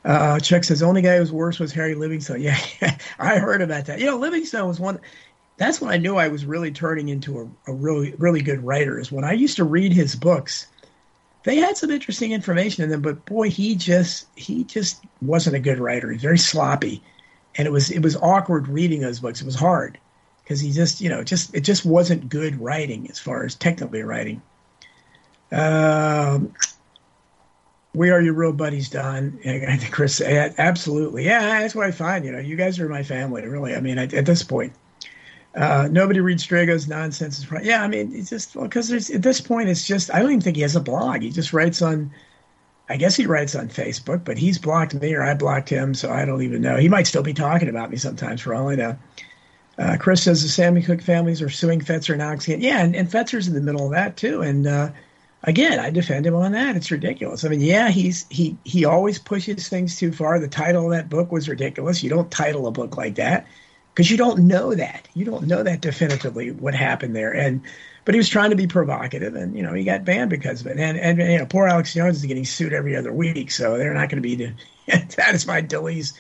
Uh, 0.07 0.41
Chuck 0.41 0.65
says 0.65 0.81
the 0.81 0.87
only 0.87 1.03
guy 1.03 1.17
who 1.17 1.21
was 1.21 1.33
worse 1.33 1.59
was 1.59 1.73
Harry 1.73 1.95
Livingstone. 1.95 2.41
Yeah, 2.41 2.59
I 3.19 3.39
heard 3.39 3.61
about 3.61 3.87
that. 3.87 3.99
You 3.99 4.07
know, 4.07 4.17
Livingstone 4.17 4.69
was 4.69 4.81
one. 4.81 5.01
That's 5.59 5.81
when 5.81 5.91
I 5.91 5.99
knew 5.99 6.17
I 6.17 6.29
was 6.29 6.47
really 6.47 6.71
turning 6.71 7.09
into 7.09 7.41
a, 7.41 7.71
a 7.71 7.75
really 7.75 8.15
really 8.19 8.41
good 8.41 8.65
writer. 8.65 8.99
Is 8.99 9.13
when 9.13 9.25
I 9.25 9.33
used 9.33 9.57
to 9.57 9.65
read 9.65 9.93
his 9.93 10.15
books 10.15 10.69
they 11.47 11.57
had 11.57 11.77
some 11.77 11.93
interesting 11.93 12.33
information 12.33 12.83
in 12.83 12.91
them, 12.91 13.03
but 13.03 13.25
boy, 13.25 13.49
he 13.49 13.77
just 13.77 14.27
he 14.35 14.65
just 14.65 15.05
wasn't 15.23 15.55
a 15.55 15.61
good 15.61 15.79
writer. 15.79 16.11
He's 16.11 16.21
very 16.21 16.39
sloppy, 16.39 17.05
and 17.55 17.69
it 17.69 17.71
was 17.71 17.89
it 17.89 18.01
was 18.01 18.17
awkward 18.17 18.67
reading 18.67 19.01
those 19.01 19.21
books. 19.21 19.41
It 19.41 19.47
was 19.47 19.55
hard 19.55 19.97
because 20.43 20.59
he 20.59 20.73
just 20.73 21.01
you 21.01 21.09
know 21.09 21.23
just 21.23 21.55
it 21.55 21.61
just 21.61 21.87
wasn't 21.87 22.29
good 22.29 22.61
writing 22.61 23.09
as 23.09 23.21
far 23.21 23.45
as 23.45 23.55
technically 23.55 24.03
writing. 24.03 24.43
Um, 25.53 26.53
we 27.97 28.11
are 28.11 28.21
your 28.21 28.35
real 28.35 28.53
buddies, 28.53 28.91
Don. 28.91 29.33
Think 29.43 29.91
Chris, 29.91 30.21
absolutely, 30.21 31.25
yeah, 31.25 31.61
that's 31.61 31.75
what 31.75 31.87
I 31.87 31.91
find. 31.91 32.25
You 32.25 32.33
know, 32.33 32.39
you 32.39 32.55
guys 32.55 32.79
are 32.79 32.89
my 32.89 33.03
family, 33.03 33.47
really. 33.47 33.75
I 33.75 33.81
mean, 33.81 33.99
at, 33.99 34.13
at 34.13 34.27
this 34.27 34.43
point. 34.43 34.73
Uh, 35.55 35.89
nobody 35.91 36.21
reads 36.21 36.45
Drago's 36.45 36.87
nonsense. 36.87 37.47
Yeah, 37.63 37.83
I 37.83 37.89
mean, 37.89 38.13
it's 38.15 38.29
just 38.29 38.53
because 38.53 38.91
well, 38.91 39.17
at 39.17 39.23
this 39.23 39.41
point, 39.41 39.71
it's 39.71 39.87
just 39.87 40.13
I 40.13 40.19
don't 40.19 40.29
even 40.29 40.43
think 40.43 40.57
he 40.57 40.63
has 40.63 40.77
a 40.77 40.81
blog. 40.81 41.23
He 41.23 41.31
just 41.31 41.55
writes 41.55 41.81
on, 41.81 42.13
I 42.91 42.99
guess 42.99 43.17
he 43.17 43.25
writes 43.25 43.55
on 43.55 43.69
Facebook, 43.71 44.23
but 44.23 44.37
he's 44.37 44.59
blocked 44.59 44.93
me 44.93 45.15
or 45.15 45.23
I 45.23 45.33
blocked 45.33 45.71
him, 45.71 45.95
so 45.95 46.13
I 46.13 46.27
don't 46.27 46.43
even 46.43 46.61
know. 46.61 46.77
He 46.77 46.91
might 46.91 47.07
still 47.07 47.23
be 47.23 47.33
talking 47.33 47.71
about 47.71 47.91
me 47.91 47.97
sometimes, 47.97 48.43
for 48.43 48.55
all 48.55 48.69
I 48.69 48.75
know. 48.75 48.99
Uh, 49.79 49.97
Chris 49.99 50.23
says 50.23 50.43
the 50.43 50.51
Sandy 50.51 50.83
Hook 50.83 51.01
families 51.01 51.41
are 51.41 51.49
suing 51.49 51.81
Fetzer 51.81 52.19
now. 52.19 52.37
Yeah, 52.47 52.83
and, 52.83 52.95
and 52.95 53.09
Fetzer's 53.09 53.49
in 53.49 53.55
the 53.55 53.63
middle 53.63 53.87
of 53.87 53.93
that 53.93 54.19
too. 54.19 54.43
And 54.43 54.67
uh, 54.67 54.91
again, 55.47 55.79
I 55.79 55.91
defend 55.91 56.27
him 56.27 56.35
on 56.35 56.53
that. 56.53 56.77
It's 56.77 56.91
ridiculous. 56.91 57.45
I 57.45 57.49
mean, 57.49 57.61
yeah, 57.61 57.89
he's 57.89 58.27
he 58.31 58.59
he 58.65 58.85
always 58.85 59.19
pushes 59.19 59.69
things 59.69 59.97
too 59.97 60.13
far. 60.13 60.39
The 60.39 60.49
title 60.49 60.87
of 60.87 60.91
that 60.91 61.09
book 61.09 61.33
was 61.33 61.49
ridiculous. 61.49 62.03
You 62.03 62.11
don't 62.11 62.31
title 62.31 62.67
a 62.67 62.73
book 62.73 62.97
like 62.97 63.15
that 63.15 63.47
because 63.95 64.11
you 64.11 64.17
don't 64.17 64.41
know 64.41 64.75
that. 64.75 65.09
You 65.15 65.25
don't 65.25 65.47
know 65.47 65.63
that 65.63 65.81
definitively 65.81 66.51
what 66.51 66.75
happened 66.75 67.17
there. 67.17 67.35
And 67.35 67.63
but 68.05 68.15
he 68.15 68.19
was 68.19 68.29
trying 68.29 68.51
to 68.51 68.57
be 68.57 68.67
provocative, 68.67 69.35
and 69.35 69.57
you 69.57 69.63
know 69.63 69.73
he 69.73 69.85
got 69.85 70.05
banned 70.05 70.31
because 70.31 70.61
of 70.61 70.67
it. 70.67 70.79
And 70.79 70.99
and 70.99 71.19
you 71.19 71.39
know 71.39 71.47
poor 71.47 71.67
Alex 71.67 71.95
Jones 71.95 72.19
is 72.19 72.27
getting 72.27 72.45
sued 72.45 72.73
every 72.73 72.97
other 72.97 73.13
week, 73.13 73.51
so 73.51 73.79
they're 73.79 73.95
not 73.95 74.11
going 74.11 74.23
to 74.23 74.37
be 74.37 74.53
satisfied 75.09 75.71
till 75.71 75.87
he's 75.87 76.15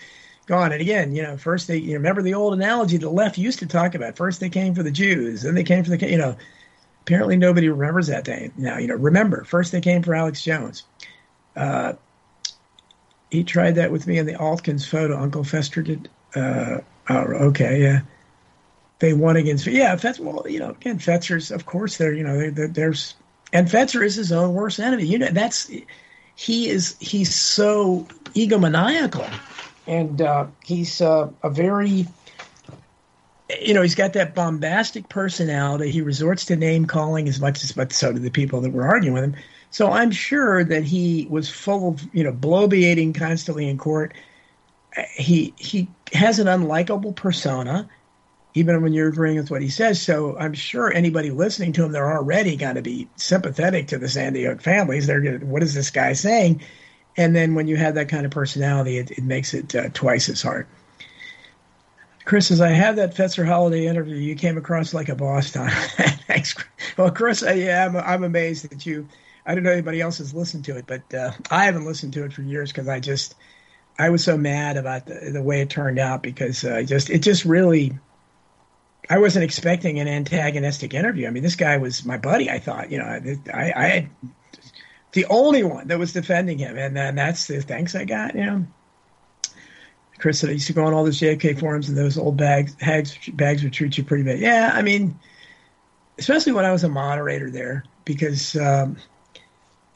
gone. 0.46 0.72
And 0.72 0.80
again, 0.80 1.14
you 1.14 1.22
know, 1.22 1.36
first 1.36 1.68
they 1.68 1.78
you 1.78 1.94
remember 1.94 2.22
the 2.22 2.34
old 2.34 2.54
analogy 2.54 2.96
the 2.96 3.10
left 3.10 3.38
used 3.38 3.58
to 3.60 3.66
talk 3.66 3.94
about. 3.94 4.16
First 4.16 4.40
they 4.40 4.48
came 4.50 4.74
for 4.74 4.82
the 4.82 4.90
Jews, 4.90 5.42
then 5.42 5.54
they 5.54 5.64
came 5.64 5.84
for 5.84 5.90
the 5.90 6.10
you 6.10 6.18
know. 6.18 6.36
Apparently 7.06 7.36
nobody 7.36 7.68
remembers 7.68 8.08
that 8.08 8.24
day 8.24 8.50
now. 8.56 8.78
You 8.78 8.88
know, 8.88 8.96
remember 8.96 9.44
first 9.44 9.72
they 9.72 9.80
came 9.80 10.02
for 10.02 10.14
Alex 10.14 10.42
Jones. 10.42 10.82
Uh, 11.54 11.94
he 13.30 13.44
tried 13.44 13.76
that 13.76 13.90
with 13.90 14.06
me 14.06 14.18
in 14.18 14.26
the 14.26 14.34
Altgens 14.34 14.86
photo. 14.86 15.16
Uncle 15.16 15.44
Fester 15.44 15.82
did. 15.82 16.08
Uh, 16.34 16.78
Oh, 17.08 17.24
okay, 17.48 17.82
yeah. 17.82 18.00
They 18.98 19.12
won 19.12 19.36
against 19.36 19.66
yeah. 19.66 19.94
Fetzer, 19.96 20.20
well, 20.20 20.44
you 20.48 20.58
know, 20.58 20.70
again, 20.70 20.98
Fetzer's 20.98 21.50
of 21.50 21.66
course 21.66 21.98
they're 21.98 22.14
you 22.14 22.24
know 22.24 22.50
there's 22.50 23.14
and 23.52 23.68
Fetzer 23.68 24.04
is 24.04 24.14
his 24.14 24.32
own 24.32 24.54
worst 24.54 24.80
enemy. 24.80 25.04
You 25.04 25.18
know 25.18 25.28
that's 25.28 25.70
he 26.34 26.68
is 26.68 26.96
he's 26.98 27.34
so 27.34 28.06
egomaniacal, 28.34 29.30
and 29.86 30.20
uh, 30.22 30.46
he's 30.64 31.00
uh, 31.00 31.28
a 31.42 31.50
very 31.50 32.06
you 33.60 33.74
know 33.74 33.82
he's 33.82 33.94
got 33.94 34.12
that 34.14 34.34
bombastic 34.34 35.08
personality. 35.08 35.90
He 35.90 36.02
resorts 36.02 36.46
to 36.46 36.56
name 36.56 36.86
calling 36.86 37.28
as 37.28 37.40
much 37.40 37.62
as 37.62 37.72
but 37.72 37.92
so 37.92 38.12
do 38.12 38.18
the 38.18 38.30
people 38.30 38.60
that 38.62 38.72
were 38.72 38.86
arguing 38.86 39.14
with 39.14 39.24
him. 39.24 39.36
So 39.70 39.90
I'm 39.90 40.10
sure 40.10 40.64
that 40.64 40.84
he 40.84 41.26
was 41.28 41.48
full 41.48 41.90
of 41.90 42.14
you 42.14 42.24
know 42.24 42.32
bloviating 42.32 43.14
constantly 43.14 43.68
in 43.68 43.78
court 43.78 44.14
he 45.14 45.52
he 45.56 45.88
has 46.12 46.38
an 46.38 46.46
unlikable 46.46 47.14
persona, 47.14 47.88
even 48.54 48.82
when 48.82 48.92
you're 48.92 49.08
agreeing 49.08 49.36
with 49.36 49.50
what 49.50 49.62
he 49.62 49.68
says. 49.68 50.00
So 50.00 50.36
I'm 50.38 50.54
sure 50.54 50.92
anybody 50.92 51.30
listening 51.30 51.72
to 51.74 51.84
him, 51.84 51.92
they're 51.92 52.10
already 52.10 52.56
going 52.56 52.76
to 52.76 52.82
be 52.82 53.08
sympathetic 53.16 53.88
to 53.88 53.98
the 53.98 54.08
Sandy 54.08 54.44
Hook 54.44 54.62
families. 54.62 55.06
They're 55.06 55.20
going, 55.20 55.48
what 55.48 55.62
is 55.62 55.74
this 55.74 55.90
guy 55.90 56.12
saying? 56.14 56.62
And 57.16 57.34
then 57.34 57.54
when 57.54 57.66
you 57.66 57.76
have 57.76 57.94
that 57.94 58.08
kind 58.08 58.26
of 58.26 58.32
personality, 58.32 58.98
it, 58.98 59.10
it 59.12 59.24
makes 59.24 59.54
it 59.54 59.74
uh, 59.74 59.88
twice 59.92 60.28
as 60.28 60.42
hard. 60.42 60.66
Chris 62.26 62.50
as 62.50 62.60
I 62.60 62.70
had 62.70 62.96
that 62.96 63.14
Fetzer 63.14 63.46
Holloway 63.46 63.86
interview. 63.86 64.16
You 64.16 64.34
came 64.34 64.58
across 64.58 64.92
like 64.92 65.08
a 65.08 65.14
boss, 65.14 65.52
Tom. 65.52 65.70
Thanks. 66.26 66.56
Well, 66.98 67.10
Chris, 67.12 67.42
uh, 67.42 67.52
yeah, 67.52 67.86
I'm, 67.86 67.96
I'm 67.96 68.24
amazed 68.24 68.68
that 68.68 68.84
you. 68.84 69.08
I 69.46 69.54
don't 69.54 69.62
know 69.62 69.70
anybody 69.70 70.00
else 70.00 70.18
has 70.18 70.34
listened 70.34 70.64
to 70.64 70.76
it, 70.76 70.86
but 70.88 71.14
uh, 71.14 71.30
I 71.52 71.66
haven't 71.66 71.84
listened 71.84 72.14
to 72.14 72.24
it 72.24 72.32
for 72.32 72.42
years 72.42 72.72
because 72.72 72.88
I 72.88 72.98
just 72.98 73.36
I 73.96 74.10
was 74.10 74.24
so 74.24 74.36
mad 74.36 74.76
about 74.76 75.06
the, 75.06 75.30
the 75.32 75.42
way 75.42 75.60
it 75.60 75.70
turned 75.70 76.00
out 76.00 76.20
because 76.20 76.64
uh, 76.64 76.82
just 76.82 77.10
it 77.10 77.20
just 77.20 77.44
really 77.44 77.96
I 79.08 79.18
wasn't 79.18 79.44
expecting 79.44 80.00
an 80.00 80.08
antagonistic 80.08 80.94
interview. 80.94 81.28
I 81.28 81.30
mean, 81.30 81.44
this 81.44 81.54
guy 81.54 81.76
was 81.76 82.04
my 82.04 82.18
buddy. 82.18 82.50
I 82.50 82.58
thought, 82.58 82.90
you 82.90 82.98
know, 82.98 83.20
I, 83.54 83.72
I 83.76 83.86
had 83.86 84.10
the 85.12 85.26
only 85.26 85.62
one 85.62 85.86
that 85.86 85.98
was 86.00 86.12
defending 86.12 86.58
him, 86.58 86.76
and 86.76 86.96
then 86.96 87.14
that's 87.14 87.46
the 87.46 87.60
thanks 87.60 87.94
I 87.94 88.04
got. 88.04 88.34
You 88.34 88.46
know, 88.46 88.66
Chris 90.18 90.40
said 90.40 90.50
I 90.50 90.54
used 90.54 90.66
to 90.68 90.72
go 90.72 90.84
on 90.84 90.94
all 90.94 91.04
those 91.04 91.20
JFK 91.20 91.58
forums, 91.58 91.88
and 91.88 91.96
those 91.96 92.16
old 92.18 92.36
bags 92.36 92.74
hags 92.80 93.16
bags 93.34 93.62
would 93.62 93.72
treat 93.72 93.98
you 93.98 94.04
pretty 94.04 94.24
bad. 94.24 94.38
Yeah, 94.38 94.72
I 94.74 94.82
mean, 94.82 95.18
especially 96.18 96.52
when 96.52 96.64
I 96.64 96.72
was 96.72 96.84
a 96.84 96.88
moderator 96.88 97.50
there, 97.50 97.84
because 98.04 98.56
um, 98.56 98.96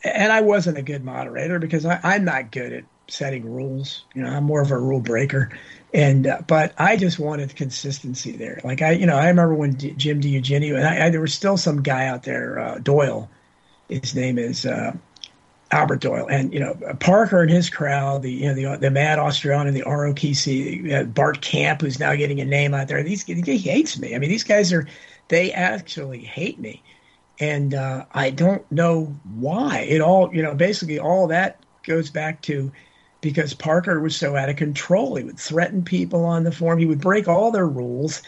and 0.04 0.32
I 0.32 0.40
wasn't 0.40 0.78
a 0.78 0.82
good 0.82 1.04
moderator 1.04 1.58
because 1.58 1.84
I, 1.84 2.00
I'm 2.02 2.24
not 2.24 2.50
good 2.50 2.72
at 2.72 2.84
setting 3.08 3.52
rules. 3.52 4.04
You 4.14 4.22
know, 4.22 4.30
I'm 4.30 4.44
more 4.44 4.60
of 4.60 4.70
a 4.70 4.78
rule 4.78 5.00
breaker, 5.00 5.50
and 5.92 6.26
uh, 6.26 6.40
but 6.46 6.74
I 6.78 6.96
just 6.96 7.18
wanted 7.18 7.54
consistency 7.56 8.32
there. 8.32 8.60
Like 8.64 8.82
I, 8.82 8.92
you 8.92 9.06
know, 9.06 9.16
I 9.16 9.28
remember 9.28 9.54
when 9.54 9.72
D- 9.72 9.94
Jim 9.96 10.20
DiEugenio 10.20 10.76
and 10.76 10.86
I, 10.86 11.06
I, 11.06 11.10
there 11.10 11.20
was 11.20 11.34
still 11.34 11.56
some 11.56 11.82
guy 11.82 12.06
out 12.06 12.22
there, 12.22 12.58
uh, 12.58 12.78
Doyle. 12.78 13.28
His 13.88 14.14
name 14.14 14.38
is 14.38 14.64
uh, 14.64 14.96
Albert 15.72 16.00
Doyle, 16.00 16.26
and 16.28 16.52
you 16.52 16.58
know 16.60 16.76
Parker 16.98 17.42
and 17.42 17.50
his 17.50 17.70
crowd, 17.70 18.22
the 18.22 18.32
you 18.32 18.46
know 18.46 18.54
the 18.54 18.78
the 18.78 18.90
Mad 18.90 19.18
Australian, 19.18 19.72
the 19.72 19.82
ROTC, 19.82 21.14
Bart 21.14 21.40
Kamp, 21.40 21.80
who's 21.80 22.00
now 22.00 22.14
getting 22.16 22.40
a 22.40 22.44
name 22.44 22.74
out 22.74 22.88
there. 22.88 23.02
These 23.02 23.22
he 23.22 23.58
hates 23.58 23.98
me. 23.98 24.14
I 24.14 24.18
mean, 24.18 24.30
these 24.30 24.44
guys 24.44 24.72
are 24.72 24.86
they 25.30 25.52
actually 25.52 26.20
hate 26.20 26.58
me. 26.58 26.82
And 27.38 27.72
uh, 27.72 28.04
I 28.12 28.30
don't 28.30 28.70
know 28.70 29.16
why. 29.34 29.86
It 29.88 30.02
all, 30.02 30.34
you 30.34 30.42
know, 30.42 30.54
basically 30.54 30.98
all 30.98 31.28
that 31.28 31.58
goes 31.84 32.10
back 32.10 32.42
to 32.42 32.70
because 33.22 33.54
Parker 33.54 34.00
was 34.00 34.14
so 34.14 34.36
out 34.36 34.50
of 34.50 34.56
control. 34.56 35.14
He 35.14 35.24
would 35.24 35.38
threaten 35.38 35.82
people 35.82 36.24
on 36.24 36.44
the 36.44 36.52
forum. 36.52 36.78
He 36.78 36.86
would 36.86 37.00
break 37.00 37.28
all 37.28 37.50
their 37.50 37.66
rules. 37.66 38.22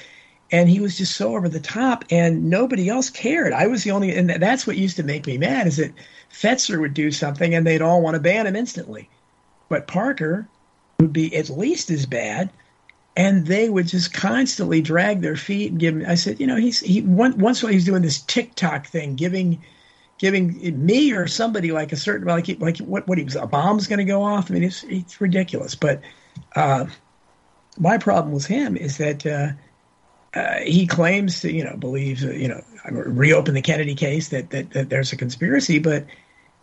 And 0.52 0.68
he 0.68 0.80
was 0.80 0.98
just 0.98 1.16
so 1.16 1.34
over 1.34 1.48
the 1.48 1.58
top, 1.58 2.04
and 2.10 2.50
nobody 2.50 2.88
else 2.88 3.08
cared. 3.08 3.54
I 3.54 3.66
was 3.66 3.84
the 3.84 3.90
only, 3.90 4.14
and 4.14 4.28
that's 4.28 4.66
what 4.66 4.76
used 4.76 4.96
to 4.96 5.02
make 5.02 5.26
me 5.26 5.38
mad 5.38 5.66
is 5.66 5.78
that 5.78 5.92
Fetzer 6.30 6.78
would 6.78 6.94
do 6.94 7.10
something 7.10 7.54
and 7.54 7.66
they'd 7.66 7.82
all 7.82 8.02
want 8.02 8.14
to 8.14 8.20
ban 8.20 8.46
him 8.46 8.54
instantly. 8.54 9.08
But 9.70 9.86
Parker 9.86 10.46
would 11.00 11.12
be 11.12 11.34
at 11.34 11.48
least 11.48 11.90
as 11.90 12.04
bad, 12.04 12.50
and 13.16 13.46
they 13.46 13.70
would 13.70 13.86
just 13.86 14.12
constantly 14.12 14.82
drag 14.82 15.22
their 15.22 15.36
feet 15.36 15.70
and 15.70 15.80
give. 15.80 16.02
I 16.06 16.14
said, 16.14 16.38
you 16.38 16.46
know, 16.46 16.56
he's 16.56 16.80
he 16.80 17.00
once 17.00 17.62
while 17.62 17.72
he's 17.72 17.86
doing 17.86 18.02
this 18.02 18.20
TikTok 18.20 18.86
thing, 18.86 19.14
giving 19.14 19.62
giving 20.18 20.86
me 20.86 21.12
or 21.12 21.26
somebody 21.26 21.72
like 21.72 21.92
a 21.92 21.96
certain 21.96 22.28
like 22.28 22.48
like 22.60 22.78
what 22.78 23.08
what 23.08 23.18
he 23.18 23.24
was 23.24 23.36
a 23.36 23.46
bomb's 23.46 23.86
going 23.86 23.98
to 23.98 24.04
go 24.04 24.22
off. 24.22 24.50
I 24.50 24.54
mean, 24.54 24.62
it's 24.62 24.84
it's 24.84 25.20
ridiculous. 25.20 25.74
But 25.74 26.00
uh, 26.54 26.86
my 27.78 27.98
problem 27.98 28.32
with 28.32 28.46
him 28.46 28.76
is 28.76 28.98
that 28.98 29.26
uh, 29.26 29.48
uh, 30.34 30.60
he 30.60 30.86
claims 30.86 31.40
to 31.40 31.52
you 31.52 31.64
know 31.64 31.76
believes 31.76 32.22
you 32.22 32.48
know 32.48 32.62
reopen 32.90 33.54
the 33.54 33.62
Kennedy 33.62 33.94
case 33.94 34.28
that, 34.30 34.50
that 34.50 34.70
that 34.70 34.88
there's 34.88 35.12
a 35.12 35.16
conspiracy, 35.16 35.78
but 35.78 36.06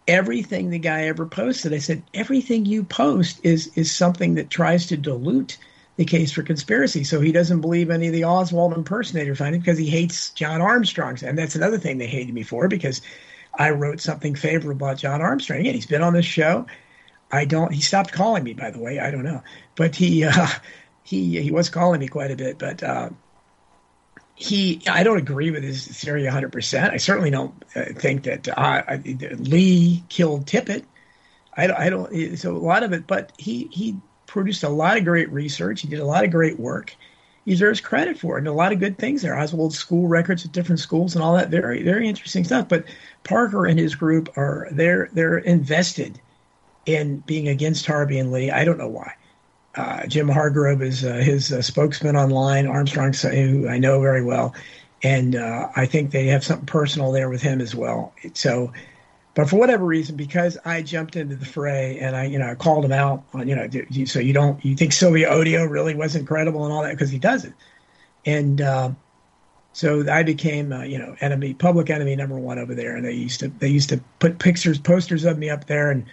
everything 0.07 0.69
the 0.71 0.79
guy 0.79 1.03
ever 1.03 1.27
posted, 1.27 1.71
I 1.73 1.77
said 1.77 2.01
everything 2.13 2.65
you 2.65 2.83
post 2.83 3.39
is 3.43 3.71
is 3.75 3.91
something 3.91 4.35
that 4.35 4.49
tries 4.49 4.87
to 4.87 4.97
dilute 4.97 5.57
the 5.97 6.05
case 6.05 6.31
for 6.31 6.43
conspiracy. 6.43 7.03
So 7.03 7.19
he 7.19 7.31
doesn't 7.31 7.61
believe 7.61 7.89
any 7.89 8.07
of 8.07 8.13
the 8.13 8.23
Oswald 8.23 8.73
impersonator 8.73 9.35
findings 9.35 9.63
because 9.65 9.77
he 9.77 9.89
hates 9.89 10.29
John 10.29 10.61
Armstrong. 10.61 11.17
And 11.23 11.37
that's 11.37 11.55
another 11.55 11.77
thing 11.77 11.97
they 11.97 12.07
hated 12.07 12.33
me 12.33 12.43
for 12.43 12.69
because 12.69 13.01
I 13.53 13.71
wrote 13.71 13.99
something 13.99 14.33
favorable 14.33 14.87
about 14.87 14.97
John 14.97 15.21
Armstrong. 15.21 15.59
Again, 15.59 15.73
he's 15.75 15.85
been 15.85 16.01
on 16.01 16.13
this 16.13 16.25
show. 16.25 16.65
I 17.31 17.45
don't. 17.45 17.73
He 17.73 17.81
stopped 17.81 18.13
calling 18.13 18.43
me, 18.43 18.53
by 18.53 18.71
the 18.71 18.79
way. 18.79 18.97
I 18.97 19.11
don't 19.11 19.23
know, 19.23 19.43
but 19.75 19.95
he 19.95 20.23
uh, 20.23 20.47
he 21.03 21.41
he 21.41 21.51
was 21.51 21.69
calling 21.69 21.99
me 21.99 22.07
quite 22.07 22.31
a 22.31 22.35
bit. 22.35 22.57
But 22.57 22.81
uh, 22.81 23.09
he, 24.39 24.81
I 24.87 25.03
don't 25.03 25.17
agree 25.17 25.51
with 25.51 25.63
his 25.63 25.85
theory 25.85 26.23
100. 26.23 26.51
percent 26.51 26.93
I 26.93 26.97
certainly 26.97 27.29
don't 27.29 27.53
uh, 27.75 27.85
think 27.95 28.23
that 28.23 28.47
uh, 28.47 28.97
Lee 29.37 30.03
killed 30.09 30.45
Tippit. 30.45 30.85
I, 31.55 31.71
I 31.71 31.89
don't. 31.89 32.37
So 32.37 32.55
a 32.55 32.57
lot 32.57 32.83
of 32.83 32.93
it, 32.93 33.05
but 33.05 33.33
he 33.37 33.67
he 33.71 33.97
produced 34.27 34.63
a 34.63 34.69
lot 34.69 34.97
of 34.97 35.03
great 35.03 35.31
research. 35.31 35.81
He 35.81 35.87
did 35.87 35.99
a 35.99 36.05
lot 36.05 36.23
of 36.23 36.31
great 36.31 36.59
work 36.59 36.95
he 37.49 37.55
deserves 37.55 37.81
credit 37.81 38.19
for 38.19 38.37
it. 38.37 38.41
And 38.41 38.47
a 38.47 38.53
lot 38.53 38.71
of 38.71 38.79
good 38.79 38.99
things 38.99 39.23
there. 39.23 39.37
Oswald 39.37 39.73
school 39.73 40.07
records 40.07 40.45
at 40.45 40.51
different 40.51 40.79
schools 40.79 41.15
and 41.15 41.23
all 41.23 41.35
that. 41.35 41.49
Very, 41.49 41.81
very 41.81 42.07
interesting 42.07 42.43
stuff. 42.43 42.67
But 42.67 42.85
Parker 43.23 43.65
and 43.65 43.79
his 43.79 43.95
group 43.95 44.29
are 44.37 44.67
they're 44.71 45.09
they're 45.13 45.39
invested 45.39 46.21
in 46.85 47.19
being 47.19 47.47
against 47.47 47.87
Harvey 47.87 48.19
and 48.19 48.31
Lee. 48.31 48.51
I 48.51 48.65
don't 48.65 48.77
know 48.77 48.87
why. 48.87 49.13
Uh, 49.75 50.05
Jim 50.07 50.27
Hargrove 50.27 50.81
is 50.81 51.05
uh, 51.05 51.13
his 51.13 51.51
uh, 51.51 51.61
spokesman 51.61 52.15
online. 52.15 52.67
Armstrong, 52.67 53.13
who 53.13 53.67
I 53.67 53.77
know 53.77 54.01
very 54.01 54.23
well, 54.23 54.53
and 55.03 55.35
uh, 55.35 55.69
I 55.75 55.85
think 55.85 56.11
they 56.11 56.27
have 56.27 56.43
something 56.43 56.65
personal 56.65 57.11
there 57.11 57.29
with 57.29 57.41
him 57.41 57.61
as 57.61 57.75
well. 57.75 58.13
So 58.33 58.71
but 59.39 59.49
for 59.49 59.57
whatever 59.57 59.85
reason, 59.85 60.17
because 60.17 60.57
I 60.65 60.81
jumped 60.81 61.15
into 61.15 61.37
the 61.37 61.45
fray 61.45 61.97
and 61.99 62.13
I, 62.13 62.25
you 62.25 62.37
know, 62.37 62.49
I 62.49 62.55
called 62.55 62.83
him 62.83 62.91
out 62.91 63.23
on, 63.33 63.47
you 63.47 63.55
know, 63.55 63.69
so 64.03 64.19
you 64.19 64.33
don't, 64.33 64.63
you 64.65 64.75
think 64.75 64.91
Sylvia 64.91 65.29
Odio 65.29 65.69
really 65.69 65.95
wasn't 65.95 66.27
credible 66.27 66.65
and 66.65 66.73
all 66.73 66.81
that 66.83 66.91
because 66.91 67.09
he 67.09 67.19
doesn't. 67.19 67.55
And 68.25 68.59
uh, 68.59 68.91
so 69.71 70.03
I 70.11 70.23
became, 70.23 70.73
uh, 70.73 70.83
you 70.83 70.97
know, 70.97 71.15
enemy, 71.21 71.53
public 71.53 71.89
enemy 71.89 72.17
number 72.17 72.37
one 72.37 72.59
over 72.59 72.75
there. 72.75 72.97
And 72.97 73.05
they 73.05 73.13
used 73.13 73.39
to, 73.39 73.47
they 73.47 73.69
used 73.69 73.87
to 73.89 74.01
put 74.19 74.39
pictures, 74.39 74.77
posters 74.77 75.23
of 75.23 75.37
me 75.37 75.49
up 75.49 75.67
there 75.67 75.89
and 75.89 76.05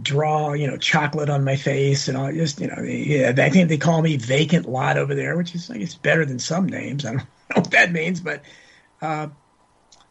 draw, 0.00 0.52
you 0.52 0.66
know, 0.66 0.76
chocolate 0.76 1.30
on 1.30 1.44
my 1.44 1.56
face 1.56 2.08
and 2.08 2.16
all. 2.16 2.30
Just, 2.32 2.60
you 2.60 2.68
know, 2.68 2.82
yeah, 2.82 3.32
I 3.36 3.50
think 3.50 3.68
they 3.68 3.78
call 3.78 4.02
me 4.02 4.16
vacant 4.16 4.68
lot 4.68 4.98
over 4.98 5.14
there, 5.14 5.36
which 5.36 5.54
is, 5.54 5.70
I 5.70 5.78
guess, 5.78 5.94
better 5.94 6.24
than 6.24 6.38
some 6.38 6.66
names. 6.66 7.04
I 7.04 7.12
don't 7.12 7.18
know 7.50 7.54
what 7.54 7.70
that 7.72 7.92
means, 7.92 8.20
but. 8.20 8.42
Uh, 9.00 9.28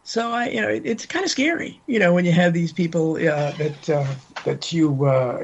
so 0.06 0.30
I, 0.30 0.50
you 0.50 0.60
know, 0.60 0.68
it, 0.68 0.82
it's 0.84 1.04
kind 1.04 1.24
of 1.24 1.30
scary, 1.32 1.80
you 1.88 1.98
know, 1.98 2.14
when 2.14 2.24
you 2.24 2.30
have 2.30 2.52
these 2.52 2.72
people 2.72 3.16
uh, 3.16 3.50
that 3.50 3.90
uh, 3.90 4.06
that 4.44 4.72
you 4.72 5.04
uh, 5.04 5.40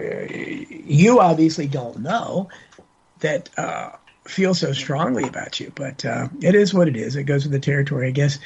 you 0.71 1.19
obviously 1.19 1.67
don't 1.67 1.99
know 1.99 2.49
that 3.19 3.51
uh, 3.59 3.91
feel 4.25 4.55
so 4.55 4.73
strongly 4.73 5.25
about 5.25 5.59
you. 5.59 5.73
But 5.75 6.05
uh, 6.05 6.29
it 6.41 6.55
is 6.55 6.73
what 6.73 6.87
it 6.87 6.97
is. 6.97 7.17
It 7.17 7.25
goes 7.25 7.45
with 7.45 7.53
the 7.53 7.59
territory, 7.59 8.07
I 8.09 8.13
guess. 8.13 8.39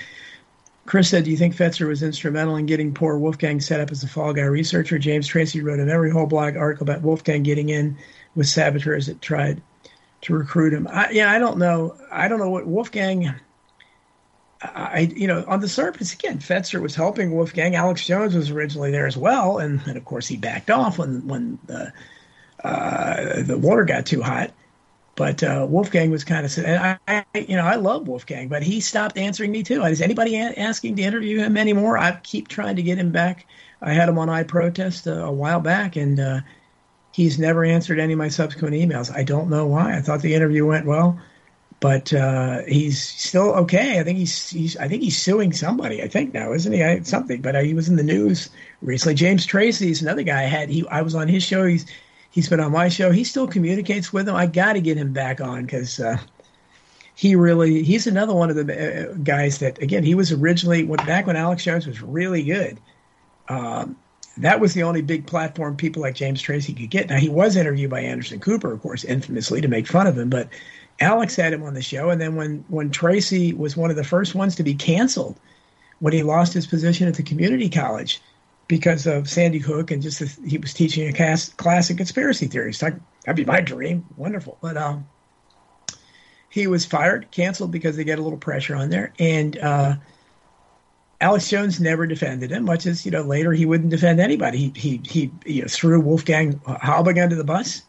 Chris 0.87 1.11
said, 1.11 1.25
"Do 1.25 1.31
you 1.31 1.37
think 1.37 1.55
Fetzer 1.55 1.87
was 1.87 2.03
instrumental 2.03 2.57
in 2.57 2.67
getting 2.67 2.95
poor 2.95 3.19
Wolfgang 3.19 3.61
set 3.61 3.81
up 3.81 3.91
as 3.91 4.03
a 4.03 4.09
fall 4.09 4.33
guy 4.33 4.43
researcher?" 4.43 4.99
James 4.99 5.27
Tracy 5.27 5.61
wrote 5.61 5.81
an 5.81 5.91
every 5.91 6.11
whole 6.11 6.27
blog 6.27 6.57
article 6.57 6.85
about 6.85 7.03
Wolfgang 7.03 7.43
getting 7.43 7.69
in 7.69 7.97
with 8.35 8.47
saboteurs 8.49 9.07
that 9.07 9.21
tried 9.21 9.61
to 10.23 10.35
recruit 10.35 10.73
him. 10.73 10.89
I, 10.91 11.11
yeah, 11.11 11.31
I 11.31 11.39
don't 11.39 11.59
know. 11.59 11.97
I 12.11 12.29
don't 12.29 12.39
know 12.39 12.51
what 12.51 12.67
Wolfgang 12.67 13.35
I, 14.63 15.13
you 15.15 15.27
know, 15.27 15.45
on 15.47 15.61
the 15.61 15.69
surface, 15.69 16.15
again, 16.15 16.39
Fetzer 16.39 16.81
was 16.81 16.95
helping 16.95 17.33
Wolfgang. 17.33 17.75
Alex 17.75 18.07
Jones 18.07 18.35
was 18.35 18.51
originally 18.51 18.91
there 18.91 19.07
as 19.07 19.17
well, 19.17 19.59
and, 19.59 19.81
and 19.87 19.97
of 19.97 20.05
course 20.05 20.27
he 20.27 20.37
backed 20.37 20.71
off 20.71 20.99
when 20.99 21.27
when 21.27 21.59
the 21.67 21.93
uh, 22.65 23.43
the 23.43 23.59
water 23.59 23.85
got 23.85 24.07
too 24.07 24.23
hot. 24.23 24.53
But 25.17 25.43
uh, 25.43 25.67
Wolfgang 25.69 26.11
was 26.11 26.25
kind 26.25 26.45
of, 26.45 26.59
and 26.59 26.99
I, 27.09 27.25
I, 27.35 27.41
you 27.41 27.57
know, 27.57 27.65
I 27.65 27.77
love 27.77 28.07
Wolfgang, 28.07 28.49
but 28.49 28.63
he 28.63 28.81
stopped 28.81 29.17
answering 29.17 29.51
me 29.51 29.63
too. 29.63 29.83
Is 29.85 30.03
anybody 30.03 30.37
a- 30.37 30.53
asking 30.59 30.97
to 30.97 31.03
interview 31.03 31.39
him 31.39 31.57
anymore? 31.57 31.97
I 31.97 32.21
keep 32.23 32.49
trying 32.49 32.77
to 32.77 32.83
get 32.83 32.99
him 32.99 33.13
back. 33.13 33.47
I 33.81 33.95
had 33.95 34.09
him 34.11 34.19
on 34.19 34.29
iProtest 34.29 35.07
a, 35.07 35.25
a 35.25 35.33
while 35.33 35.61
back, 35.61 35.97
and 35.97 36.21
uh, 36.21 36.41
he's 37.13 37.39
never 37.39 37.65
answered 37.65 37.99
any 37.99 38.13
of 38.13 38.19
my 38.19 38.29
subsequent 38.29 38.75
emails. 38.75 39.15
I 39.15 39.23
don't 39.23 39.49
know 39.49 39.67
why. 39.67 39.97
I 39.97 40.03
thought 40.03 40.21
the 40.21 40.35
interview 40.35 40.67
went 40.67 40.87
well 40.87 41.19
but 41.81 42.13
uh, 42.13 42.63
he's 42.67 43.01
still 43.03 43.53
okay. 43.55 44.01
I 44.01 44.05
think 44.05 44.19
he's, 44.19 44.51
he's 44.51 44.77
I 44.77 44.89
think 44.89 45.03
he's 45.03 45.19
suing 45.19 45.53
somebody. 45.53 46.03
I 46.03 46.09
think 46.09 46.33
now, 46.33 46.53
isn't 46.53 46.73
he? 46.73 46.83
I, 46.83 47.01
something, 47.03 47.43
but 47.43 47.55
uh, 47.55 47.61
he 47.61 47.75
was 47.75 47.89
in 47.89 47.97
the 47.97 48.03
news 48.03 48.51
recently. 48.81 49.15
James 49.15 49.45
Tracy 49.45 49.91
is 49.91 50.03
another 50.03 50.23
guy. 50.23 50.43
I 50.43 50.47
had 50.47 50.71
he 50.71 50.87
I 50.89 51.03
was 51.03 51.15
on 51.15 51.29
his 51.29 51.43
show. 51.43 51.67
He's 51.67 51.87
he's 52.37 52.51
been 52.51 52.61
on 52.61 52.71
my 52.71 52.89
show. 52.89 53.11
He 53.11 53.25
still 53.25 53.49
communicates 53.49 54.13
with 54.13 54.29
him. 54.29 54.37
I 54.37 54.45
got 54.45 54.75
to 54.75 54.81
get 54.83 54.99
him 54.99 55.15
back 55.15 55.41
on 55.41 55.63
because 55.63 55.99
uh, 55.99 56.19
he 57.15 57.35
really 57.35 57.83
he's 57.83 58.07
another 58.07 58.35
one 58.35 58.51
of 58.51 58.57
the 58.57 59.11
uh, 59.11 59.15
guys 59.25 59.59
that 59.59 59.81
again 59.81 60.05
he 60.05 60.15
was 60.15 60.31
originally 60.31 60.85
when, 60.85 61.05
back 61.07 61.27
when 61.27 61.35
Alex 61.35 61.65
Jones 61.65 61.87
was 61.87 62.03
really 62.03 62.43
good. 62.43 62.79
Um, 63.49 63.97
that 64.37 64.61
was 64.61 64.75
the 64.75 64.83
only 64.83 65.01
big 65.01 65.27
platform 65.27 65.77
people 65.77 66.03
like 66.03 66.15
James 66.15 66.43
Tracy 66.43 66.75
could 66.75 66.91
get. 66.91 67.09
Now 67.09 67.17
he 67.17 67.31
was 67.31 67.57
interviewed 67.57 67.91
by 67.91 68.01
Anderson 68.01 68.39
Cooper, 68.39 68.71
of 68.71 68.83
course, 68.83 69.03
infamously 69.03 69.63
to 69.63 69.69
make 69.69 69.87
fun 69.87 70.07
of 70.07 70.19
him, 70.19 70.29
but 70.29 70.51
Alex 71.01 71.37
had 71.37 71.55
him 71.55 71.63
on 71.63 71.73
the 71.73 71.81
show, 71.81 72.11
and 72.11 72.21
then 72.21 72.37
when 72.37 72.63
when 72.69 72.91
Tracy 72.91 73.55
was 73.55 73.79
one 73.79 73.89
of 73.89 73.97
the 73.97 74.05
first 74.05 74.35
ones 74.35 74.55
to 74.57 74.63
be 74.63 74.75
canceled 74.75 75.41
when 76.01 76.13
he 76.13 76.23
lost 76.23 76.53
his 76.53 76.67
position 76.67 77.09
at 77.09 77.15
the 77.15 77.23
community 77.23 77.71
college 77.71 78.21
because 78.69 79.07
of 79.07 79.29
Sandy 79.29 79.59
Hook 79.59 79.91
and 79.91 80.03
just 80.03 80.21
he 80.45 80.59
was 80.59 80.75
teaching 80.75 81.09
a 81.09 81.13
class, 81.13 81.51
class 81.51 81.91
in 81.91 81.97
conspiracy 81.97 82.47
theories. 82.47 82.79
That'd 82.79 83.01
be 83.35 83.45
my 83.45 83.61
dream, 83.61 84.05
wonderful. 84.17 84.59
But 84.61 84.77
um, 84.77 85.07
he 86.49 86.67
was 86.67 86.85
fired, 86.85 87.31
canceled 87.31 87.71
because 87.71 87.97
they 87.97 88.05
get 88.05 88.19
a 88.19 88.23
little 88.23 88.39
pressure 88.39 88.75
on 88.75 88.91
there, 88.91 89.13
and 89.19 89.59
uh, 89.59 89.97
Alex 91.21 91.49
Jones 91.49 91.81
never 91.81 92.07
defended 92.07 92.51
him, 92.51 92.65
much 92.65 92.87
as 92.87 93.05
you 93.05 93.11
know 93.11 93.23
later 93.23 93.53
he 93.53 93.67
wouldn't 93.67 93.91
defend 93.91 94.21
anybody. 94.21 94.59
He 94.59 94.73
he 94.75 95.01
he 95.05 95.31
you 95.45 95.63
know, 95.63 95.69
threw 95.69 96.01
Wolfgang 96.01 96.55
Halbig 96.61 97.23
under 97.23 97.37
the 97.37 97.45
bus 97.45 97.83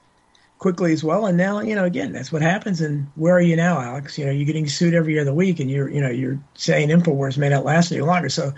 quickly 0.60 0.92
as 0.92 1.04
well. 1.04 1.26
And 1.26 1.38
now, 1.38 1.60
you 1.62 1.76
know, 1.76 1.86
again, 1.86 2.12
that's 2.12 2.32
what 2.32 2.42
happens. 2.42 2.82
And 2.82 3.08
where 3.16 3.36
are 3.36 3.42
you 3.42 3.56
now, 3.56 3.80
Alex? 3.80 4.18
You 4.18 4.26
know, 4.26 4.32
you're 4.32 4.46
getting 4.46 4.68
sued 4.68 4.94
every 4.94 5.20
other 5.20 5.34
week, 5.34 5.60
and 5.60 5.70
you're, 5.70 5.90
you 5.90 6.02
know, 6.02 6.10
you're 6.10 6.40
saying 6.56 6.90
Infowars 6.90 7.38
may 7.38 7.50
not 7.50 7.66
last 7.66 7.92
any 7.92 8.02
longer. 8.02 8.30
So, 8.30 8.54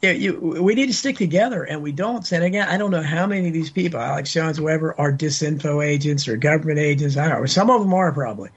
yeah, 0.00 0.12
you, 0.12 0.38
we 0.38 0.74
need 0.76 0.86
to 0.86 0.94
stick 0.94 1.16
together, 1.16 1.64
and 1.64 1.82
we 1.82 1.90
don't. 1.90 2.30
And 2.30 2.44
again, 2.44 2.68
I 2.68 2.76
don't 2.78 2.92
know 2.92 3.02
how 3.02 3.26
many 3.26 3.48
of 3.48 3.52
these 3.52 3.70
people, 3.70 3.98
Alex 3.98 4.32
Jones, 4.32 4.58
whoever, 4.58 4.98
are 5.00 5.12
disinfo 5.12 5.84
agents 5.84 6.28
or 6.28 6.36
government 6.36 6.78
agents. 6.78 7.16
I 7.16 7.28
don't 7.28 7.40
know. 7.40 7.46
Some 7.46 7.68
of 7.68 7.80
them 7.80 7.92
are 7.92 8.12
probably. 8.12 8.50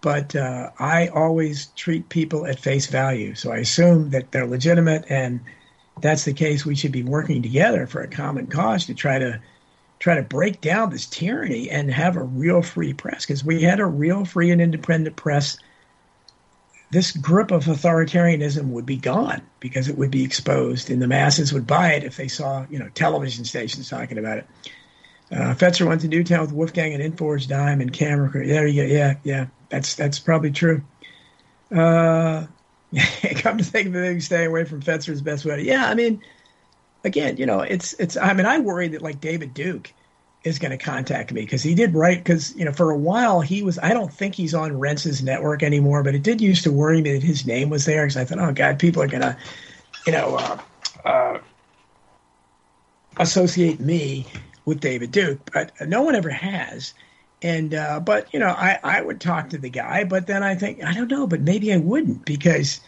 But 0.00 0.34
uh, 0.34 0.70
I 0.78 1.08
always 1.08 1.66
treat 1.76 2.08
people 2.08 2.44
at 2.46 2.58
face 2.58 2.88
value. 2.88 3.34
So 3.36 3.52
I 3.52 3.58
assume 3.58 4.10
that 4.10 4.32
they're 4.32 4.46
legitimate, 4.46 5.04
and 5.08 5.40
that's 6.00 6.24
the 6.24 6.34
case. 6.34 6.66
We 6.66 6.74
should 6.74 6.92
be 6.92 7.04
working 7.04 7.40
together 7.40 7.86
for 7.86 8.02
a 8.02 8.08
common 8.08 8.48
cause 8.48 8.84
to 8.86 8.94
try 8.94 9.18
to 9.20 9.40
try 10.00 10.16
to 10.16 10.22
break 10.22 10.60
down 10.60 10.90
this 10.90 11.06
tyranny 11.06 11.70
and 11.70 11.90
have 11.90 12.16
a 12.16 12.22
real 12.24 12.62
free 12.62 12.92
press. 12.92 13.24
Because 13.24 13.44
we 13.44 13.62
had 13.62 13.78
a 13.78 13.86
real 13.86 14.24
free 14.24 14.50
and 14.50 14.60
independent 14.60 15.14
press, 15.14 15.56
this 16.94 17.10
grip 17.10 17.50
of 17.50 17.64
authoritarianism 17.64 18.68
would 18.68 18.86
be 18.86 18.96
gone 18.96 19.42
because 19.58 19.88
it 19.88 19.98
would 19.98 20.12
be 20.12 20.22
exposed, 20.22 20.90
and 20.90 21.02
the 21.02 21.08
masses 21.08 21.52
would 21.52 21.66
buy 21.66 21.92
it 21.94 22.04
if 22.04 22.16
they 22.16 22.28
saw, 22.28 22.64
you 22.70 22.78
know, 22.78 22.88
television 22.90 23.44
stations 23.44 23.90
talking 23.90 24.16
about 24.16 24.38
it. 24.38 24.46
Uh, 25.32 25.54
Fetzer 25.54 25.88
went 25.88 26.02
to 26.02 26.08
Newtown 26.08 26.42
with 26.42 26.52
Wolfgang 26.52 26.94
and 26.94 27.02
Infowars' 27.02 27.48
dime 27.48 27.80
and 27.80 27.92
camera. 27.92 28.30
There 28.32 28.66
you 28.68 28.82
go. 28.82 28.88
Yeah, 28.88 29.14
yeah, 29.24 29.46
that's 29.70 29.96
that's 29.96 30.20
probably 30.20 30.52
true. 30.52 30.82
Uh, 31.74 32.46
come 33.38 33.58
to 33.58 33.64
think 33.64 33.88
of 33.88 33.96
it, 33.96 34.22
staying 34.22 34.46
away 34.46 34.64
from 34.64 34.80
Fetzer's 34.80 35.20
best 35.20 35.44
way. 35.44 35.62
Yeah, 35.62 35.88
I 35.88 35.94
mean, 35.94 36.22
again, 37.02 37.38
you 37.38 37.46
know, 37.46 37.60
it's 37.60 37.94
it's. 37.94 38.16
I 38.16 38.34
mean, 38.34 38.46
I 38.46 38.60
worry 38.60 38.86
that 38.88 39.02
like 39.02 39.20
David 39.20 39.52
Duke 39.52 39.92
is 40.44 40.58
going 40.58 40.70
to 40.70 40.78
contact 40.78 41.32
me 41.32 41.40
because 41.40 41.62
he 41.62 41.74
did 41.74 41.94
write 41.94 42.18
because 42.18 42.54
you 42.54 42.64
know 42.64 42.72
for 42.72 42.90
a 42.90 42.96
while 42.96 43.40
he 43.40 43.62
was. 43.62 43.78
I 43.78 43.94
don't 43.94 44.12
think 44.12 44.34
he's 44.34 44.54
on 44.54 44.78
Rense's 44.78 45.22
network 45.22 45.62
anymore, 45.62 46.02
but 46.02 46.14
it 46.14 46.22
did 46.22 46.40
used 46.40 46.62
to 46.64 46.72
worry 46.72 47.00
me 47.00 47.14
that 47.14 47.22
his 47.22 47.46
name 47.46 47.70
was 47.70 47.86
there 47.86 48.04
because 48.04 48.16
I 48.18 48.24
thought, 48.24 48.38
oh 48.38 48.52
God, 48.52 48.78
people 48.78 49.02
are 49.02 49.08
going 49.08 49.22
to, 49.22 49.36
you 50.06 50.12
know, 50.12 50.36
uh, 50.36 51.08
uh, 51.08 51.38
associate 53.16 53.80
me 53.80 54.26
with 54.66 54.80
David 54.80 55.10
Duke, 55.10 55.50
but 55.52 55.72
no 55.86 56.02
one 56.02 56.14
ever 56.14 56.30
has. 56.30 56.94
And 57.42 57.74
uh, 57.74 58.00
but 58.00 58.32
you 58.32 58.38
know, 58.38 58.48
I 58.48 58.78
I 58.82 59.00
would 59.00 59.20
talk 59.20 59.50
to 59.50 59.58
the 59.58 59.70
guy, 59.70 60.04
but 60.04 60.26
then 60.26 60.42
I 60.42 60.54
think 60.54 60.84
I 60.84 60.92
don't 60.92 61.10
know, 61.10 61.26
but 61.26 61.40
maybe 61.40 61.72
I 61.72 61.78
wouldn't 61.78 62.24
because 62.26 62.80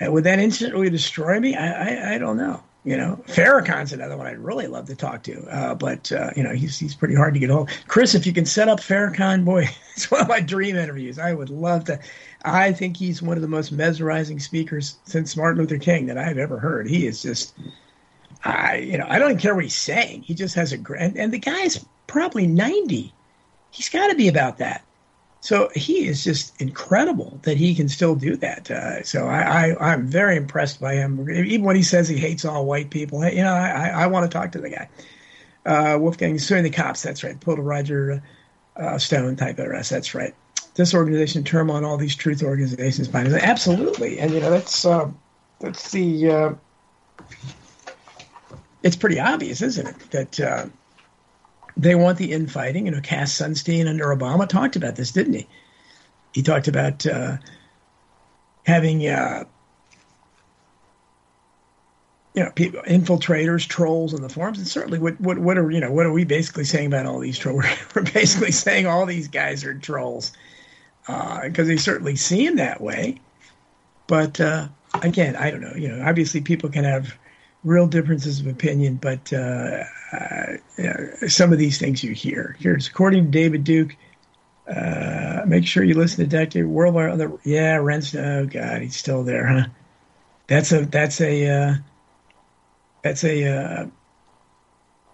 uh, 0.00 0.10
would 0.10 0.24
that 0.24 0.38
instantly 0.38 0.88
destroy 0.88 1.38
me? 1.40 1.54
I 1.56 2.12
I, 2.12 2.14
I 2.14 2.18
don't 2.18 2.36
know. 2.38 2.62
You 2.84 2.98
know, 2.98 3.18
Farrakhan's 3.28 3.94
another 3.94 4.18
one 4.18 4.26
I'd 4.26 4.38
really 4.38 4.66
love 4.66 4.86
to 4.88 4.94
talk 4.94 5.22
to, 5.22 5.42
uh, 5.44 5.74
but 5.74 6.12
uh, 6.12 6.30
you 6.36 6.42
know 6.42 6.52
he's 6.52 6.78
he's 6.78 6.94
pretty 6.94 7.14
hard 7.14 7.32
to 7.32 7.40
get 7.40 7.48
hold. 7.48 7.70
Of 7.70 7.88
Chris, 7.88 8.14
if 8.14 8.26
you 8.26 8.32
can 8.34 8.44
set 8.44 8.68
up 8.68 8.78
Farrakhan, 8.78 9.42
boy, 9.42 9.70
it's 9.96 10.10
one 10.10 10.20
of 10.20 10.28
my 10.28 10.40
dream 10.40 10.76
interviews. 10.76 11.18
I 11.18 11.32
would 11.32 11.48
love 11.48 11.84
to. 11.86 11.98
I 12.44 12.72
think 12.72 12.98
he's 12.98 13.22
one 13.22 13.38
of 13.38 13.42
the 13.42 13.48
most 13.48 13.72
mesmerizing 13.72 14.38
speakers 14.38 14.98
since 15.04 15.34
Martin 15.34 15.62
Luther 15.62 15.78
King 15.78 16.04
that 16.06 16.18
I've 16.18 16.36
ever 16.36 16.58
heard. 16.58 16.86
He 16.86 17.06
is 17.06 17.22
just, 17.22 17.54
I 18.44 18.76
you 18.76 18.98
know 18.98 19.06
I 19.08 19.18
don't 19.18 19.30
even 19.30 19.40
care 19.40 19.54
what 19.54 19.64
he's 19.64 19.74
saying. 19.74 20.22
He 20.22 20.34
just 20.34 20.54
has 20.54 20.72
a 20.72 20.76
great 20.76 21.00
and, 21.00 21.16
and 21.16 21.32
the 21.32 21.38
guy's 21.38 21.82
probably 22.06 22.46
ninety. 22.46 23.14
He's 23.70 23.88
got 23.88 24.08
to 24.08 24.14
be 24.14 24.28
about 24.28 24.58
that. 24.58 24.84
So 25.44 25.68
he 25.74 26.06
is 26.06 26.24
just 26.24 26.58
incredible 26.58 27.38
that 27.42 27.58
he 27.58 27.74
can 27.74 27.90
still 27.90 28.14
do 28.14 28.34
that. 28.36 28.70
Uh, 28.70 29.02
so 29.02 29.26
I, 29.26 29.66
I, 29.66 29.92
I'm 29.92 30.06
very 30.06 30.38
impressed 30.38 30.80
by 30.80 30.94
him. 30.94 31.28
Even 31.28 31.66
when 31.66 31.76
he 31.76 31.82
says 31.82 32.08
he 32.08 32.16
hates 32.16 32.46
all 32.46 32.64
white 32.64 32.88
people, 32.88 33.22
you 33.28 33.42
know, 33.42 33.52
I, 33.52 33.88
I 33.88 34.06
want 34.06 34.24
to 34.24 34.34
talk 34.34 34.52
to 34.52 34.58
the 34.62 34.70
guy. 34.70 34.88
Uh, 35.66 35.98
Wolfgang 36.00 36.38
suing 36.38 36.62
the 36.62 36.70
cops. 36.70 37.02
That's 37.02 37.22
right. 37.22 37.38
Pulled 37.38 37.58
Roger 37.58 38.22
uh, 38.76 38.96
Stone 38.96 39.36
type 39.36 39.58
arrest. 39.58 39.90
That's 39.90 40.14
right. 40.14 40.34
This 40.76 40.94
organization 40.94 41.44
term 41.44 41.70
on 41.70 41.84
all 41.84 41.98
these 41.98 42.16
truth 42.16 42.42
organizations. 42.42 43.14
Absolutely, 43.14 44.20
and 44.20 44.32
you 44.32 44.40
know 44.40 44.48
that's 44.48 44.86
uh, 44.86 45.10
that's 45.60 45.90
the. 45.90 46.30
Uh, 46.30 46.54
it's 48.82 48.96
pretty 48.96 49.20
obvious, 49.20 49.60
isn't 49.60 49.88
it, 49.88 50.10
that 50.10 50.40
uh, 50.40 50.66
they 51.76 51.94
want 51.94 52.18
the 52.18 52.32
infighting. 52.32 52.86
You 52.86 52.92
know, 52.92 53.00
Cass 53.00 53.32
Sunstein 53.32 53.88
under 53.88 54.06
Obama 54.06 54.48
talked 54.48 54.76
about 54.76 54.96
this, 54.96 55.12
didn't 55.12 55.34
he? 55.34 55.46
He 56.32 56.42
talked 56.42 56.68
about 56.68 57.06
uh, 57.06 57.36
having, 58.64 59.06
uh, 59.06 59.44
you 62.34 62.42
know, 62.42 62.50
people, 62.50 62.82
infiltrators, 62.82 63.66
trolls 63.66 64.14
in 64.14 64.22
the 64.22 64.28
forums, 64.28 64.58
and 64.58 64.66
certainly, 64.66 64.98
what 64.98 65.20
what 65.20 65.38
what 65.38 65.58
are 65.58 65.70
you 65.70 65.80
know 65.80 65.92
what 65.92 66.06
are 66.06 66.12
we 66.12 66.24
basically 66.24 66.64
saying 66.64 66.86
about 66.86 67.06
all 67.06 67.20
these 67.20 67.38
trolls? 67.38 67.64
We're 67.94 68.02
basically 68.02 68.52
saying 68.52 68.86
all 68.86 69.06
these 69.06 69.28
guys 69.28 69.64
are 69.64 69.74
trolls 69.74 70.32
because 71.06 71.58
uh, 71.58 71.64
they 71.64 71.76
certainly 71.76 72.16
seem 72.16 72.56
that 72.56 72.80
way. 72.80 73.20
But 74.06 74.40
uh, 74.40 74.68
again, 75.02 75.36
I 75.36 75.50
don't 75.50 75.60
know. 75.60 75.74
You 75.74 75.88
know, 75.88 76.04
obviously, 76.04 76.40
people 76.40 76.70
can 76.70 76.84
have 76.84 77.16
real 77.64 77.86
differences 77.86 78.40
of 78.40 78.46
opinion, 78.46 78.96
but 78.96 79.32
uh, 79.32 79.82
uh, 80.12 80.56
some 81.26 81.52
of 81.52 81.58
these 81.58 81.78
things 81.78 82.04
you 82.04 82.12
hear. 82.12 82.56
Here's 82.60 82.86
according 82.86 83.24
to 83.24 83.30
David 83.30 83.64
Duke. 83.64 83.96
Uh, 84.68 85.42
make 85.46 85.66
sure 85.66 85.82
you 85.82 85.94
listen 85.94 86.28
to 86.28 86.36
Doctor 86.36 86.68
Worldwide. 86.68 87.10
Other, 87.10 87.32
yeah, 87.44 87.76
Rense. 87.76 88.14
Oh 88.14 88.46
God, 88.46 88.82
he's 88.82 88.96
still 88.96 89.24
there, 89.24 89.46
huh? 89.46 89.66
That's 90.46 90.72
a 90.72 90.84
that's 90.86 91.20
a 91.20 91.48
uh, 91.48 91.74
that's 93.02 93.24
a 93.24 93.46
uh, 93.46 93.86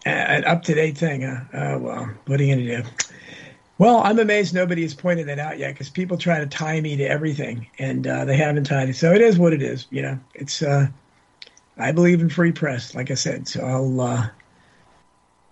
an 0.05 0.45
up 0.45 0.63
to 0.65 0.75
date 0.75 0.99
thing. 0.99 1.23
Huh? 1.23 1.41
Oh 1.55 1.79
well, 1.79 2.11
what 2.27 2.41
are 2.41 2.45
you 2.45 2.55
gonna 2.55 2.83
do? 2.83 2.89
Well, 3.79 4.03
I'm 4.05 4.19
amazed 4.19 4.55
nobody 4.55 4.83
has 4.83 4.93
pointed 4.93 5.29
that 5.29 5.39
out 5.39 5.59
yet 5.59 5.73
because 5.73 5.89
people 5.89 6.19
try 6.19 6.39
to 6.41 6.47
tie 6.47 6.81
me 6.81 6.97
to 6.97 7.05
everything, 7.05 7.69
and 7.79 8.07
uh, 8.07 8.25
they 8.25 8.37
haven't 8.37 8.65
tied 8.65 8.91
it. 8.91 8.97
So 8.97 9.13
it 9.13 9.23
is 9.23 9.39
what 9.39 9.53
it 9.53 9.63
is. 9.63 9.87
You 9.91 10.03
know, 10.03 10.21
it's. 10.35 10.63
Uh, 10.63 10.89
I 11.81 11.93
believe 11.93 12.20
in 12.20 12.28
free 12.28 12.52
press, 12.52 12.94
like 12.94 13.11
I 13.11 13.15
said. 13.15 13.48
So 13.48 13.65
I'll. 13.65 14.01
Uh, 14.01 14.28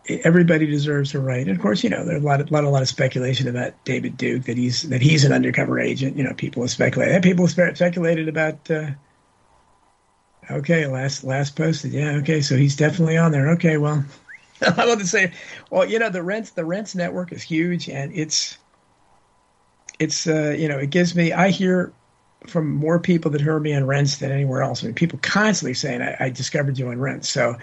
everybody 0.09 0.67
deserves 0.67 1.15
a 1.15 1.21
right. 1.21 1.47
And 1.47 1.51
of 1.55 1.61
course, 1.61 1.85
you 1.85 1.91
know, 1.91 2.05
there's 2.05 2.23
a 2.23 2.27
lot, 2.27 2.41
of, 2.41 2.51
lot, 2.51 2.65
a 2.65 2.71
lot 2.71 2.83
of 2.83 2.89
speculation 2.89 3.49
about 3.49 3.73
David 3.85 4.17
Duke 4.17 4.45
that 4.45 4.57
he's 4.57 4.83
that 4.89 5.03
he's 5.03 5.25
an 5.25 5.33
undercover 5.33 5.79
agent. 5.79 6.17
You 6.17 6.25
know, 6.25 6.35
people 6.35 6.63
have 6.63 6.71
speculated. 6.71 7.23
People 7.23 7.47
have 7.47 7.77
speculated 7.77 8.29
about. 8.29 8.71
Uh, 8.71 8.91
okay, 10.51 10.87
last 10.87 11.25
last 11.25 11.57
posted. 11.57 11.93
Yeah, 11.93 12.13
okay, 12.17 12.41
so 12.41 12.57
he's 12.57 12.77
definitely 12.77 13.17
on 13.17 13.33
there. 13.33 13.51
Okay, 13.51 13.77
well, 13.77 14.05
I 14.77 14.87
want 14.87 15.01
to 15.01 15.07
say, 15.07 15.33
well, 15.71 15.85
you 15.89 15.99
know, 15.99 16.11
the 16.11 16.23
Rense 16.23 16.51
the 16.51 16.65
Rense 16.65 16.95
network 16.95 17.33
is 17.33 17.43
huge, 17.43 17.89
and 17.89 18.13
it's 18.15 18.57
it's 19.99 20.27
uh, 20.27 20.55
you 20.59 20.69
know, 20.69 20.79
it 20.79 20.91
gives 20.91 21.15
me. 21.15 21.33
I 21.33 21.51
hear 21.51 21.93
from 22.49 22.75
more 22.75 22.99
people 22.99 23.31
that 23.33 23.41
heard 23.41 23.63
me 23.63 23.75
on 23.75 23.87
Rense 23.87 24.19
than 24.19 24.33
anywhere 24.33 24.63
else. 24.63 24.83
I 24.83 24.87
mean, 24.87 24.95
people 24.95 25.19
constantly 25.23 25.75
saying, 25.75 26.03
I, 26.03 26.17
I 26.21 26.31
discovered 26.31 26.79
you 26.79 26.89
on 26.89 26.99
Rense. 26.99 27.29
So 27.29 27.57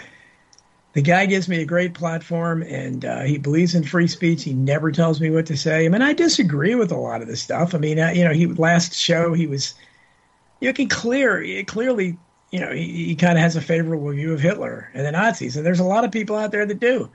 the 0.94 1.02
guy 1.02 1.26
gives 1.26 1.50
me 1.50 1.62
a 1.62 1.66
great 1.66 1.94
platform 1.94 2.64
and 2.64 3.04
uh, 3.04 3.22
he 3.22 3.38
believes 3.38 3.76
in 3.76 3.84
free 3.84 4.08
speech. 4.08 4.44
He 4.44 4.54
never 4.54 4.92
tells 4.92 5.20
me 5.20 5.30
what 5.30 5.46
to 5.48 5.58
say. 5.58 5.86
I 5.86 5.90
mean, 5.90 6.02
I 6.02 6.14
disagree 6.14 6.74
with 6.74 6.92
a 6.92 6.98
lot 6.98 7.22
of 7.22 7.28
this 7.28 7.42
stuff. 7.42 7.76
I 7.76 7.80
mean, 7.80 8.00
uh, 8.00 8.12
you 8.12 8.24
know, 8.24 8.34
he 8.34 8.48
last 8.48 8.96
show 8.96 9.34
he 9.34 9.46
was, 9.46 9.74
you 10.62 10.72
can 10.72 10.88
clear 10.88 11.64
clearly, 11.66 12.18
you 12.52 12.62
know, 12.62 12.72
he, 12.72 13.08
he 13.08 13.16
kind 13.16 13.38
of 13.38 13.42
has 13.42 13.58
a 13.58 13.62
favorable 13.62 14.10
view 14.12 14.32
of 14.32 14.40
Hitler 14.40 14.90
and 14.94 15.06
the 15.06 15.12
Nazis, 15.12 15.58
and 15.58 15.66
there's 15.66 15.82
a 15.82 15.84
lot 15.84 16.06
of 16.06 16.12
people 16.12 16.38
out 16.38 16.52
there 16.52 16.66
that 16.66 16.80
do. 16.80 17.10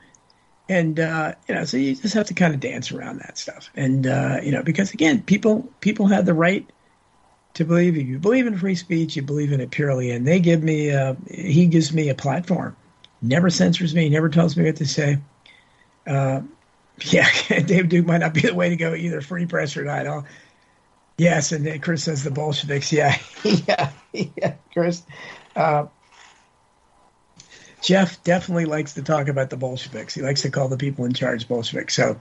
And 0.69 1.01
uh, 1.01 1.35
you 1.49 1.55
know, 1.55 1.65
so 1.65 1.79
you 1.79 1.97
just 1.97 2.15
have 2.15 2.27
to 2.27 2.35
kind 2.35 2.55
of 2.55 2.61
dance 2.61 2.93
around 2.93 3.19
that 3.21 3.39
stuff, 3.39 3.71
and 3.75 4.07
uh, 4.07 4.39
you 4.43 4.53
know, 4.53 4.63
because 4.63 4.93
again, 4.93 5.23
people 5.23 5.69
people 5.81 6.07
have 6.07 6.27
the 6.27 6.35
right 6.35 6.69
to 7.55 7.64
believe. 7.64 7.97
If 7.97 8.06
you 8.06 8.18
believe 8.18 8.47
in 8.47 8.59
free 8.59 8.74
speech, 8.74 9.16
you 9.16 9.22
believe 9.22 9.52
in 9.52 9.60
it 9.60 9.70
purely. 9.70 10.10
And 10.10 10.27
they 10.27 10.40
give 10.40 10.62
me, 10.62 10.90
uh, 10.90 11.14
he 11.31 11.66
gives 11.66 11.93
me 11.93 12.09
a 12.09 12.14
platform. 12.14 12.77
Never 13.22 13.51
censors 13.51 13.94
me. 13.94 14.09
Never 14.09 14.28
tells 14.28 14.56
me 14.56 14.64
what 14.64 14.77
to 14.77 14.86
say. 14.86 15.18
Uh, 16.06 16.43
yeah, 17.05 17.28
Dave 17.48 17.89
Duke 17.89 18.06
might 18.06 18.18
not 18.18 18.35
be 18.35 18.43
the 18.43 18.55
way 18.55 18.68
to 18.70 18.77
go 18.77 18.94
either. 18.94 19.20
Free 19.20 19.47
press 19.47 19.77
or 19.77 19.85
not. 19.85 20.06
I'll, 20.06 20.27
yes, 21.18 21.52
and 21.52 21.66
then 21.66 21.81
Chris 21.81 22.05
says 22.05 22.24
the 22.24 22.31
Bolsheviks. 22.31 22.93
Yeah, 22.93 23.16
yeah, 23.44 23.90
yeah, 24.12 24.55
Chris. 24.72 25.02
Uh, 25.55 25.86
Jeff 27.82 28.22
definitely 28.24 28.66
likes 28.66 28.94
to 28.94 29.02
talk 29.02 29.28
about 29.28 29.51
the 29.51 29.56
Bolsheviks. 29.56 30.14
He 30.14 30.22
likes 30.22 30.43
to 30.43 30.51
call 30.51 30.68
the 30.68 30.77
people 30.77 31.06
in 31.06 31.14
charge 31.14 31.48
Bolsheviks. 31.48 31.94
So 31.94 32.18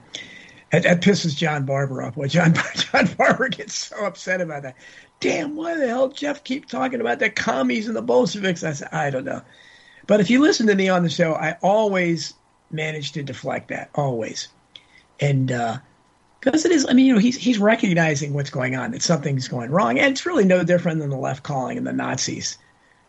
that, 0.72 0.82
that 0.84 1.00
pisses 1.00 1.36
John 1.36 1.64
Barber 1.64 2.02
off. 2.02 2.14
Boy, 2.14 2.28
John 2.28 2.54
John 2.74 3.08
Barber 3.16 3.48
gets 3.48 3.74
so 3.74 4.04
upset 4.04 4.40
about 4.40 4.62
that 4.62 4.76
damn, 5.20 5.54
why 5.54 5.76
the 5.76 5.86
hell 5.86 6.08
Jeff 6.08 6.42
keep 6.42 6.66
talking 6.66 7.00
about 7.00 7.18
the 7.18 7.30
commies 7.30 7.86
and 7.86 7.94
the 7.94 8.02
Bolsheviks? 8.02 8.64
I 8.64 8.72
said, 8.72 8.88
I 8.90 9.10
don't 9.10 9.26
know. 9.26 9.42
But 10.06 10.20
if 10.20 10.30
you 10.30 10.40
listen 10.40 10.66
to 10.66 10.74
me 10.74 10.88
on 10.88 11.04
the 11.04 11.10
show, 11.10 11.34
I 11.34 11.56
always 11.62 12.34
manage 12.70 13.12
to 13.12 13.22
deflect 13.22 13.68
that, 13.68 13.90
always. 13.94 14.48
And 15.20 15.48
because 15.48 16.64
uh, 16.64 16.68
it 16.68 16.72
is, 16.72 16.86
I 16.88 16.94
mean, 16.94 17.06
you 17.06 17.14
know, 17.14 17.20
he's 17.20 17.36
he's 17.36 17.58
recognizing 17.58 18.32
what's 18.32 18.50
going 18.50 18.74
on, 18.74 18.90
that 18.90 19.02
something's 19.02 19.46
going 19.46 19.70
wrong, 19.70 19.98
and 19.98 20.10
it's 20.10 20.26
really 20.26 20.44
no 20.44 20.64
different 20.64 20.98
than 20.98 21.10
the 21.10 21.16
left 21.16 21.42
calling 21.42 21.78
and 21.78 21.86
the 21.86 21.92
Nazis. 21.92 22.56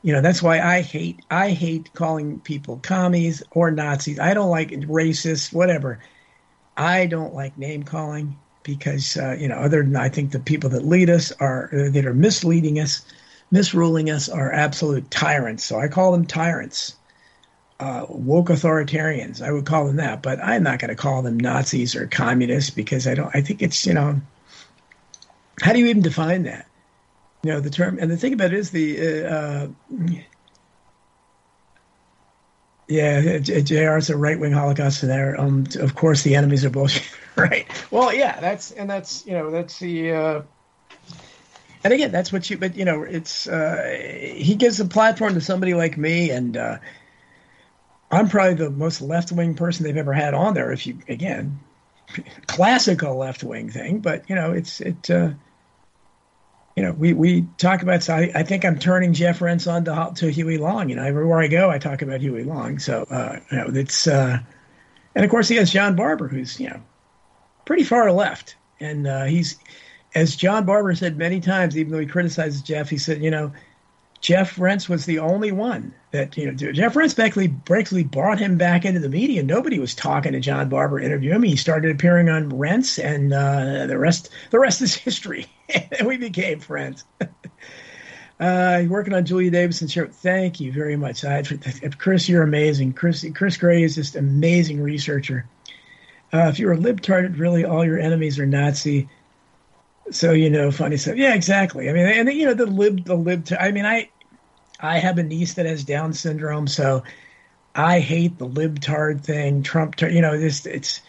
You 0.04 0.14
know, 0.14 0.22
that's 0.22 0.44
why 0.44 0.60
I 0.60 0.82
hate 0.82 1.22
I 1.32 1.52
hate 1.52 1.94
calling 1.94 2.40
people 2.42 2.78
commies 2.78 3.42
or 3.52 3.72
Nazis. 3.72 4.20
I 4.20 4.34
don't 4.34 4.50
like 4.50 4.72
racists, 4.72 5.54
whatever. 5.54 6.00
I 6.77 7.06
don't 7.06 7.34
like 7.34 7.57
name 7.57 7.84
calling 7.84 8.38
because 8.64 9.18
uh, 9.18 9.35
you 9.39 9.48
know, 9.48 9.56
other 9.56 9.84
than 9.84 9.95
I 9.95 10.10
think 10.10 10.31
the 10.31 10.39
people 10.39 10.69
that 10.72 10.85
lead 10.85 11.10
us 11.10 11.31
are 11.39 11.69
uh, 11.73 11.89
that 11.91 12.06
are 12.06 12.14
misleading 12.14 12.80
us, 12.80 13.06
misruling 13.52 14.14
us 14.14 14.30
are 14.30 14.52
absolute 14.52 15.10
tyrants. 15.11 15.64
So 15.64 15.80
I 15.80 15.88
call 15.88 16.11
them 16.11 16.26
tyrants, 16.26 16.95
uh, 17.80 18.06
woke 18.10 18.49
authoritarians. 18.49 19.41
I 19.41 19.52
would 19.52 19.65
call 19.65 19.85
them 19.88 19.98
that, 19.98 20.22
but 20.22 20.39
I'm 20.43 20.64
not 20.64 20.80
going 20.80 20.89
to 20.89 20.95
call 20.95 21.22
them 21.22 21.39
Nazis 21.39 21.95
or 21.95 22.07
communists 22.07 22.69
because 22.69 23.07
I 23.07 23.15
don't. 23.15 23.35
I 23.35 23.41
think 23.41 23.61
it's 23.61 23.85
you 23.85 23.93
know, 23.93 24.22
how 25.61 25.73
do 25.73 25.80
you 25.80 25.88
even 25.88 26.02
define 26.02 26.43
that? 26.43 26.68
You 27.43 27.53
know, 27.53 27.60
the 27.60 27.72
term 27.72 27.98
and 27.99 28.11
the 28.11 28.18
thing 28.18 28.34
about 28.34 28.53
it 28.53 28.60
is 28.60 28.72
the. 28.72 29.26
Uh, 29.26 29.27
uh 29.27 29.68
yeah, 32.92 33.38
JR 33.40 33.98
a 33.98 34.18
right 34.18 34.38
wing 34.38 34.52
Holocaust 34.52 35.02
there. 35.02 35.40
Um, 35.40 35.66
of 35.80 35.96
course, 35.96 36.24
the 36.24 36.36
enemies 36.36 36.66
are 36.66 36.70
bullshit. 36.70 37.10
right. 37.38 37.66
Well, 37.90 38.14
yeah, 38.14 38.40
that's 38.40 38.72
and 38.72 38.90
that's 38.90 39.26
you 39.26 39.34
know 39.34 39.50
that's 39.50 39.80
the. 39.80 40.12
Uh, 40.12 40.42
and 41.84 41.94
again, 41.94 42.12
that's 42.12 42.34
what 42.34 42.50
you. 42.50 42.58
But 42.58 42.76
you 42.76 42.84
know, 42.84 43.04
it's 43.04 43.48
uh, 43.48 43.98
he 44.34 44.56
gives 44.56 44.80
a 44.82 44.86
platform 44.86 45.36
to 45.36 45.42
somebody 45.42 45.74
like 45.74 45.98
me, 45.98 46.32
and 46.32 46.58
uh, 46.58 46.78
I'm 48.12 48.28
probably 48.28 48.56
the 48.56 48.70
most 48.70 49.02
left 49.02 49.32
wing 49.32 49.56
person 49.56 49.86
they've 49.86 49.96
ever 49.96 50.14
had 50.14 50.34
on 50.34 50.54
there. 50.54 50.74
If 50.74 50.86
you 50.86 51.00
again, 51.08 51.62
classical 52.48 53.16
left 53.16 53.42
wing 53.42 53.70
thing, 53.70 54.00
but 54.00 54.30
you 54.30 54.36
know, 54.36 54.52
it's 54.52 54.82
it. 54.82 55.10
Uh, 55.10 55.32
you 56.76 56.84
know, 56.84 56.93
we, 56.93 57.14
we 57.14 57.48
talk 57.57 57.81
about. 57.81 58.03
So 58.03 58.15
I, 58.15 58.31
I 58.34 58.43
think 58.43 58.64
I'm 58.64 58.80
turning 58.80 59.14
Jeff 59.14 59.41
Rense 59.41 59.68
on 59.68 59.85
to, 59.85 60.11
to 60.15 60.31
Huey 60.31 60.57
Long. 60.57 60.89
You 60.89 60.95
know, 60.95 61.03
everywhere 61.03 61.41
I 61.41 61.48
go, 61.48 61.69
I 61.69 61.77
talk 61.77 62.02
about 62.02 62.22
Huey 62.22 62.43
Long. 62.43 62.80
So 62.80 63.03
uh, 63.10 63.39
you 63.52 63.57
know, 63.57 63.68
it's 63.73 64.07
uh, 64.07 64.39
and 65.15 65.26
of 65.26 65.31
course 65.31 65.48
he 65.48 65.56
has 65.57 65.72
John 65.72 65.95
Barber, 65.95 66.27
who's 66.27 66.60
you 66.60 66.69
know 66.69 66.81
pretty 67.65 67.84
far 67.84 68.11
left. 68.11 68.56
And 68.80 69.07
uh, 69.07 69.26
he's, 69.26 69.57
as 70.15 70.35
John 70.35 70.65
Barber 70.65 70.93
said 70.95 71.18
many 71.18 71.39
times, 71.39 71.77
even 71.77 71.91
though 71.91 71.99
he 71.99 72.06
criticizes 72.06 72.61
Jeff, 72.61 72.89
he 72.89 72.98
said, 72.98 73.22
you 73.22 73.31
know, 73.31 73.53
Jeff 74.22 74.60
Rense 74.60 74.88
was 74.88 75.06
the 75.06 75.18
only 75.18 75.52
one 75.52 75.93
that 76.11 76.38
you 76.38 76.45
know. 76.45 76.53
Jeff 76.53 76.95
Rense 76.95 77.15
basically, 77.15 77.48
basically 77.48 78.03
brought 78.03 78.39
him 78.39 78.56
back 78.56 78.85
into 78.85 78.99
the 78.99 79.10
media. 79.10 79.41
Nobody 79.41 79.80
was 79.80 79.95
talking 79.95 80.34
to 80.34 80.39
John 80.39 80.69
Barber, 80.69 80.99
interviewing 80.99 81.38
him. 81.38 81.43
He 81.43 81.56
started 81.56 81.89
appearing 81.91 82.30
on 82.30 82.49
Rense, 82.49 82.99
and 82.99 83.34
uh, 83.34 83.88
the 83.88 83.98
rest 83.98 84.30
the 84.52 84.60
rest 84.60 84.81
is 84.81 84.93
history. 84.93 85.48
and 85.98 86.07
we 86.07 86.18
became 86.18 86.60
friends. 86.60 87.03
uh, 88.39 88.84
working 88.88 89.15
on 89.15 89.26
Julia 89.26 89.49
Davidson 89.49 89.88
show. 89.88 90.06
Thank 90.06 90.60
you 90.60 90.72
very 90.72 90.95
much, 90.95 91.26
I, 91.26 91.43
Chris. 91.98 92.30
You're 92.30 92.43
amazing. 92.43 92.93
Chris 92.93 93.26
Chris 93.34 93.57
Gray 93.57 93.81
is 93.81 93.95
just 93.95 94.15
amazing 94.15 94.81
researcher. 94.81 95.48
Uh, 96.31 96.45
if 96.48 96.60
you're 96.60 96.73
a 96.73 96.77
libtard, 96.77 97.39
really 97.39 97.65
all 97.65 97.84
your 97.84 97.99
enemies 97.99 98.38
are 98.38 98.45
Nazi. 98.45 99.10
So 100.11 100.31
you 100.31 100.52
know, 100.52 100.69
funny 100.69 100.98
stuff. 100.98 101.15
Yeah, 101.15 101.34
exactly. 101.34 101.89
I 101.89 101.93
mean, 101.93 102.06
and 102.06 102.31
you 102.31 102.45
know, 102.45 102.53
the 102.53 102.68
lib, 102.68 103.06
the 103.06 103.15
lib. 103.15 103.48
I 103.60 103.72
mean, 103.72 103.85
I, 103.85 104.11
I 104.82 104.99
have 104.99 105.18
a 105.18 105.24
niece 105.24 105.53
that 105.56 105.66
has 105.66 105.84
Down 105.84 106.14
syndrome, 106.14 106.68
so 106.68 107.03
I 107.76 107.99
hate 107.99 108.38
the 108.38 108.48
libtard 108.48 109.24
thing. 109.24 109.64
Trump, 109.64 109.99
you 110.02 110.22
know, 110.22 110.38
this 110.38 110.66
it's. 110.66 111.02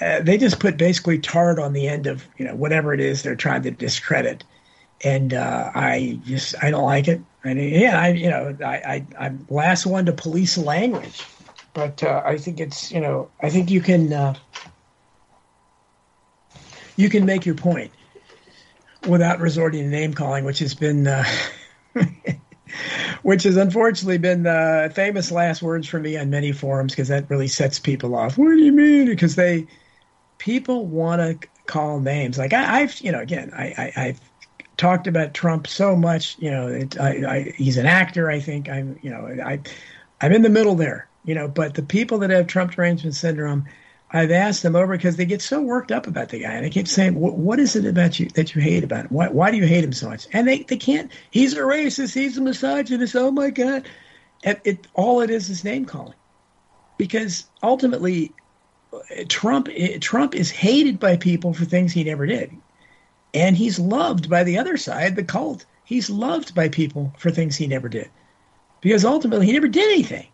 Uh, 0.00 0.20
they 0.22 0.38
just 0.38 0.58
put 0.58 0.78
basically 0.78 1.18
tard 1.18 1.58
on 1.58 1.74
the 1.74 1.86
end 1.86 2.06
of 2.06 2.26
you 2.38 2.46
know 2.46 2.54
whatever 2.54 2.94
it 2.94 3.00
is 3.00 3.22
they're 3.22 3.36
trying 3.36 3.62
to 3.62 3.70
discredit, 3.70 4.42
and 5.04 5.34
uh, 5.34 5.70
I 5.74 6.18
just 6.24 6.54
I 6.62 6.70
don't 6.70 6.84
like 6.84 7.08
it. 7.08 7.20
And 7.44 7.60
yeah, 7.60 8.00
I 8.00 8.08
you 8.08 8.30
know 8.30 8.56
I, 8.64 8.74
I 8.74 9.06
I'm 9.18 9.46
last 9.50 9.84
one 9.84 10.06
to 10.06 10.12
police 10.12 10.56
language, 10.56 11.22
but 11.74 12.02
uh, 12.02 12.22
I 12.24 12.38
think 12.38 12.58
it's 12.58 12.90
you 12.90 13.00
know 13.00 13.28
I 13.42 13.50
think 13.50 13.70
you 13.70 13.82
can 13.82 14.12
uh, 14.14 14.34
you 16.96 17.08
can 17.08 17.26
make 17.26 17.44
your 17.44 17.54
point 17.54 17.92
without 19.06 19.40
resorting 19.40 19.82
to 19.82 19.88
name 19.88 20.14
calling, 20.14 20.44
which 20.44 20.58
has 20.60 20.74
been, 20.74 21.06
uh, 21.06 21.24
which 23.22 23.42
has 23.44 23.56
unfortunately 23.56 24.18
been 24.18 24.42
the 24.42 24.90
famous 24.94 25.30
last 25.30 25.62
words 25.62 25.88
for 25.88 25.98
me 25.98 26.16
on 26.16 26.30
many 26.30 26.52
forums 26.52 26.92
because 26.92 27.08
that 27.08 27.28
really 27.30 27.48
sets 27.48 27.78
people 27.78 28.14
off. 28.14 28.38
What 28.38 28.48
do 28.48 28.58
you 28.58 28.72
mean? 28.72 29.06
Because 29.06 29.36
they 29.36 29.66
people 30.38 30.86
want 30.86 31.20
to 31.20 31.48
call 31.66 32.00
names. 32.00 32.38
Like 32.38 32.52
I, 32.52 32.80
have 32.80 33.00
you 33.00 33.12
know, 33.12 33.20
again, 33.20 33.52
I, 33.56 33.92
I, 33.96 34.00
have 34.00 34.20
talked 34.76 35.06
about 35.06 35.34
Trump 35.34 35.66
so 35.66 35.94
much. 35.94 36.36
You 36.38 36.50
know, 36.50 36.66
it, 36.68 36.98
I, 36.98 37.08
I, 37.08 37.54
he's 37.56 37.76
an 37.76 37.86
actor. 37.86 38.30
I 38.30 38.40
think 38.40 38.68
I'm, 38.68 38.98
you 39.02 39.10
know, 39.10 39.26
I, 39.44 39.60
I'm 40.20 40.32
in 40.32 40.42
the 40.42 40.48
middle 40.48 40.74
there. 40.74 41.08
You 41.24 41.36
know, 41.36 41.46
but 41.46 41.74
the 41.74 41.82
people 41.82 42.18
that 42.18 42.30
have 42.30 42.48
Trump 42.48 42.72
derangement 42.72 43.14
syndrome 43.14 43.64
I've 44.14 44.30
asked 44.30 44.62
them 44.62 44.76
over 44.76 44.94
because 44.94 45.16
they 45.16 45.24
get 45.24 45.40
so 45.40 45.62
worked 45.62 45.90
up 45.90 46.06
about 46.06 46.28
the 46.28 46.40
guy, 46.40 46.52
and 46.52 46.66
I 46.66 46.68
keep 46.68 46.86
saying, 46.86 47.14
"What 47.14 47.58
is 47.58 47.76
it 47.76 47.86
about 47.86 48.20
you 48.20 48.28
that 48.34 48.54
you 48.54 48.60
hate 48.60 48.84
about 48.84 49.06
him? 49.06 49.10
Why, 49.10 49.28
why 49.28 49.50
do 49.50 49.56
you 49.56 49.66
hate 49.66 49.84
him 49.84 49.92
so 49.92 50.10
much?" 50.10 50.26
And 50.32 50.46
they, 50.46 50.64
they 50.64 50.76
can't. 50.76 51.10
He's 51.30 51.54
a 51.54 51.60
racist. 51.60 52.14
He's 52.14 52.36
a 52.36 52.42
misogynist. 52.42 53.16
Oh 53.16 53.30
my 53.30 53.48
god! 53.48 53.88
And 54.44 54.60
it 54.64 54.86
all 54.92 55.22
it 55.22 55.30
is 55.30 55.48
is 55.48 55.64
name 55.64 55.86
calling, 55.86 56.14
because 56.98 57.46
ultimately, 57.62 58.32
uh, 58.92 59.24
Trump 59.28 59.68
uh, 59.68 59.98
Trump 60.00 60.34
is 60.34 60.50
hated 60.50 61.00
by 61.00 61.16
people 61.16 61.54
for 61.54 61.64
things 61.64 61.92
he 61.92 62.04
never 62.04 62.26
did, 62.26 62.52
and 63.32 63.56
he's 63.56 63.78
loved 63.78 64.28
by 64.28 64.44
the 64.44 64.58
other 64.58 64.76
side, 64.76 65.16
the 65.16 65.24
cult. 65.24 65.64
He's 65.84 66.10
loved 66.10 66.54
by 66.54 66.68
people 66.68 67.14
for 67.16 67.30
things 67.30 67.56
he 67.56 67.66
never 67.66 67.88
did, 67.88 68.10
because 68.82 69.06
ultimately 69.06 69.46
he 69.46 69.52
never 69.52 69.68
did 69.68 69.90
anything. 69.90 70.26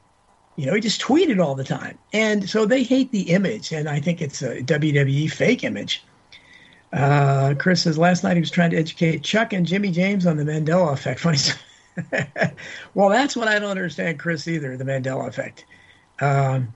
You 0.59 0.67
know, 0.67 0.75
he 0.75 0.81
just 0.81 1.01
tweeted 1.01 1.41
all 1.41 1.55
the 1.55 1.63
time. 1.63 1.97
And 2.13 2.51
so 2.51 2.67
they 2.67 2.83
hate 2.83 3.13
the 3.13 3.31
image, 3.31 3.71
and 3.71 3.89
I 3.89 4.01
think 4.01 4.21
it's 4.21 4.43
a 4.43 4.61
WWE 4.61 5.31
fake 5.31 5.63
image. 5.63 6.03
Uh, 6.93 7.55
Chris 7.57 7.83
says 7.83 7.97
last 7.97 8.25
night 8.25 8.35
he 8.35 8.41
was 8.41 8.51
trying 8.51 8.71
to 8.71 8.77
educate 8.77 9.23
Chuck 9.23 9.53
and 9.53 9.65
Jimmy 9.65 9.93
James 9.93 10.27
on 10.27 10.37
the 10.37 10.43
Mandela 10.43 10.93
effect. 10.93 11.21
Funny. 11.21 11.39
well, 12.95 13.09
that's 13.09 13.37
what 13.37 13.47
I 13.47 13.61
don't 13.61 13.71
understand, 13.71 14.19
Chris, 14.19 14.49
either 14.49 14.77
the 14.77 14.83
Mandela 14.83 15.29
effect. 15.29 15.65
Um, 16.21 16.75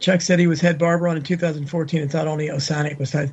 Chuck 0.00 0.22
said 0.22 0.40
he 0.40 0.48
was 0.48 0.60
head 0.60 0.76
barber 0.76 1.06
on 1.06 1.16
in 1.16 1.22
2014 1.22 2.02
and 2.02 2.10
thought 2.10 2.26
only 2.26 2.48
Osonic 2.48 2.98
was 2.98 3.12
tied. 3.12 3.30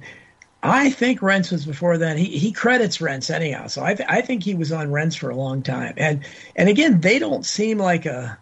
I 0.64 0.92
think 0.92 1.22
Rense 1.22 1.52
was 1.52 1.66
before 1.66 1.98
that. 1.98 2.18
He 2.18 2.38
he 2.38 2.52
credits 2.52 3.02
Rense 3.02 3.30
anyhow, 3.32 3.68
so 3.68 3.84
I 3.84 3.96
th- 3.96 4.08
I 4.10 4.22
think 4.22 4.44
he 4.44 4.54
was 4.54 4.72
on 4.72 4.92
Rense 4.92 5.16
for 5.16 5.30
a 5.30 5.36
long 5.36 5.64
time. 5.64 5.94
And 5.98 6.24
and 6.56 6.70
again, 6.70 7.02
they 7.02 7.18
don't 7.18 7.46
seem 7.46 7.80
like 7.80 8.06
a 8.06 8.38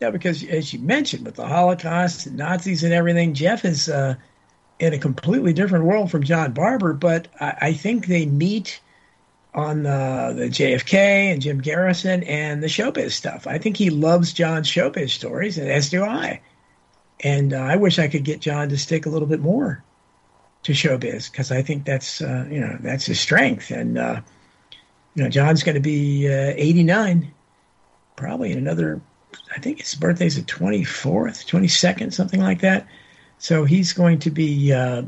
yeah 0.00 0.10
because 0.10 0.44
as 0.44 0.72
you 0.72 0.80
mentioned 0.80 1.24
with 1.24 1.36
the 1.36 1.46
Holocaust 1.46 2.26
and 2.26 2.36
Nazis 2.36 2.84
and 2.84 2.92
everything, 2.92 3.32
Jeff 3.32 3.64
is 3.64 3.88
uh, 3.88 4.16
in 4.78 4.92
a 4.92 4.98
completely 4.98 5.54
different 5.54 5.86
world 5.86 6.10
from 6.10 6.24
John 6.24 6.52
Barber. 6.52 6.92
But 6.92 7.28
I, 7.40 7.56
I 7.60 7.72
think 7.72 8.06
they 8.06 8.26
meet 8.26 8.78
on 9.54 9.84
the, 9.84 10.34
the 10.36 10.48
JFK 10.48 10.94
and 10.94 11.40
Jim 11.40 11.58
Garrison 11.58 12.22
and 12.24 12.62
the 12.62 12.68
showbiz 12.68 13.12
stuff. 13.12 13.46
I 13.46 13.58
think 13.58 13.76
he 13.76 13.90
loves 13.90 14.32
John's 14.32 14.68
showbiz 14.68 15.10
stories, 15.10 15.56
and 15.56 15.70
as 15.70 15.88
do 15.88 16.04
I. 16.04 16.42
And 17.20 17.54
uh, 17.54 17.58
I 17.58 17.76
wish 17.76 17.98
I 17.98 18.08
could 18.08 18.24
get 18.24 18.40
John 18.40 18.68
to 18.70 18.76
stick 18.76 19.06
a 19.06 19.10
little 19.10 19.28
bit 19.28 19.40
more 19.40 19.82
to 20.62 20.72
showbiz 20.72 21.30
because 21.30 21.50
I 21.50 21.62
think 21.62 21.84
that's 21.84 22.20
uh, 22.20 22.46
you 22.50 22.60
know 22.60 22.76
that's 22.80 23.06
his 23.06 23.20
strength. 23.20 23.70
And 23.70 23.98
uh, 23.98 24.20
you 25.14 25.22
know, 25.22 25.28
John's 25.28 25.62
going 25.62 25.74
to 25.74 25.80
be 25.80 26.28
uh, 26.28 26.54
89, 26.56 27.32
probably 28.16 28.52
in 28.52 28.58
another. 28.58 29.00
I 29.54 29.60
think 29.60 29.80
his 29.80 29.94
birthday's 29.94 30.36
the 30.36 30.42
24th, 30.42 31.46
22nd, 31.46 32.12
something 32.12 32.40
like 32.40 32.60
that. 32.60 32.86
So 33.38 33.64
he's 33.64 33.92
going 33.92 34.18
to 34.20 34.30
be. 34.30 34.72
Uh, 34.72 35.02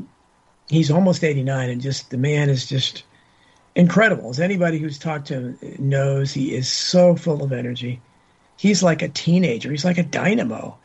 he's 0.69 0.91
almost 0.91 1.23
89, 1.23 1.69
and 1.69 1.81
just 1.81 2.09
the 2.09 2.17
man 2.17 2.49
is 2.49 2.67
just 2.67 3.03
incredible. 3.75 4.29
As 4.29 4.39
anybody 4.39 4.77
who's 4.77 4.97
talked 4.97 5.27
to 5.27 5.33
him 5.33 5.59
knows, 5.79 6.33
he 6.33 6.55
is 6.55 6.69
so 6.69 7.15
full 7.15 7.43
of 7.43 7.51
energy. 7.51 8.01
He's 8.57 8.81
like 8.81 9.01
a 9.01 9.09
teenager. 9.09 9.69
He's 9.71 9.85
like 9.85 9.97
a 9.97 10.03
dynamo. 10.03 10.77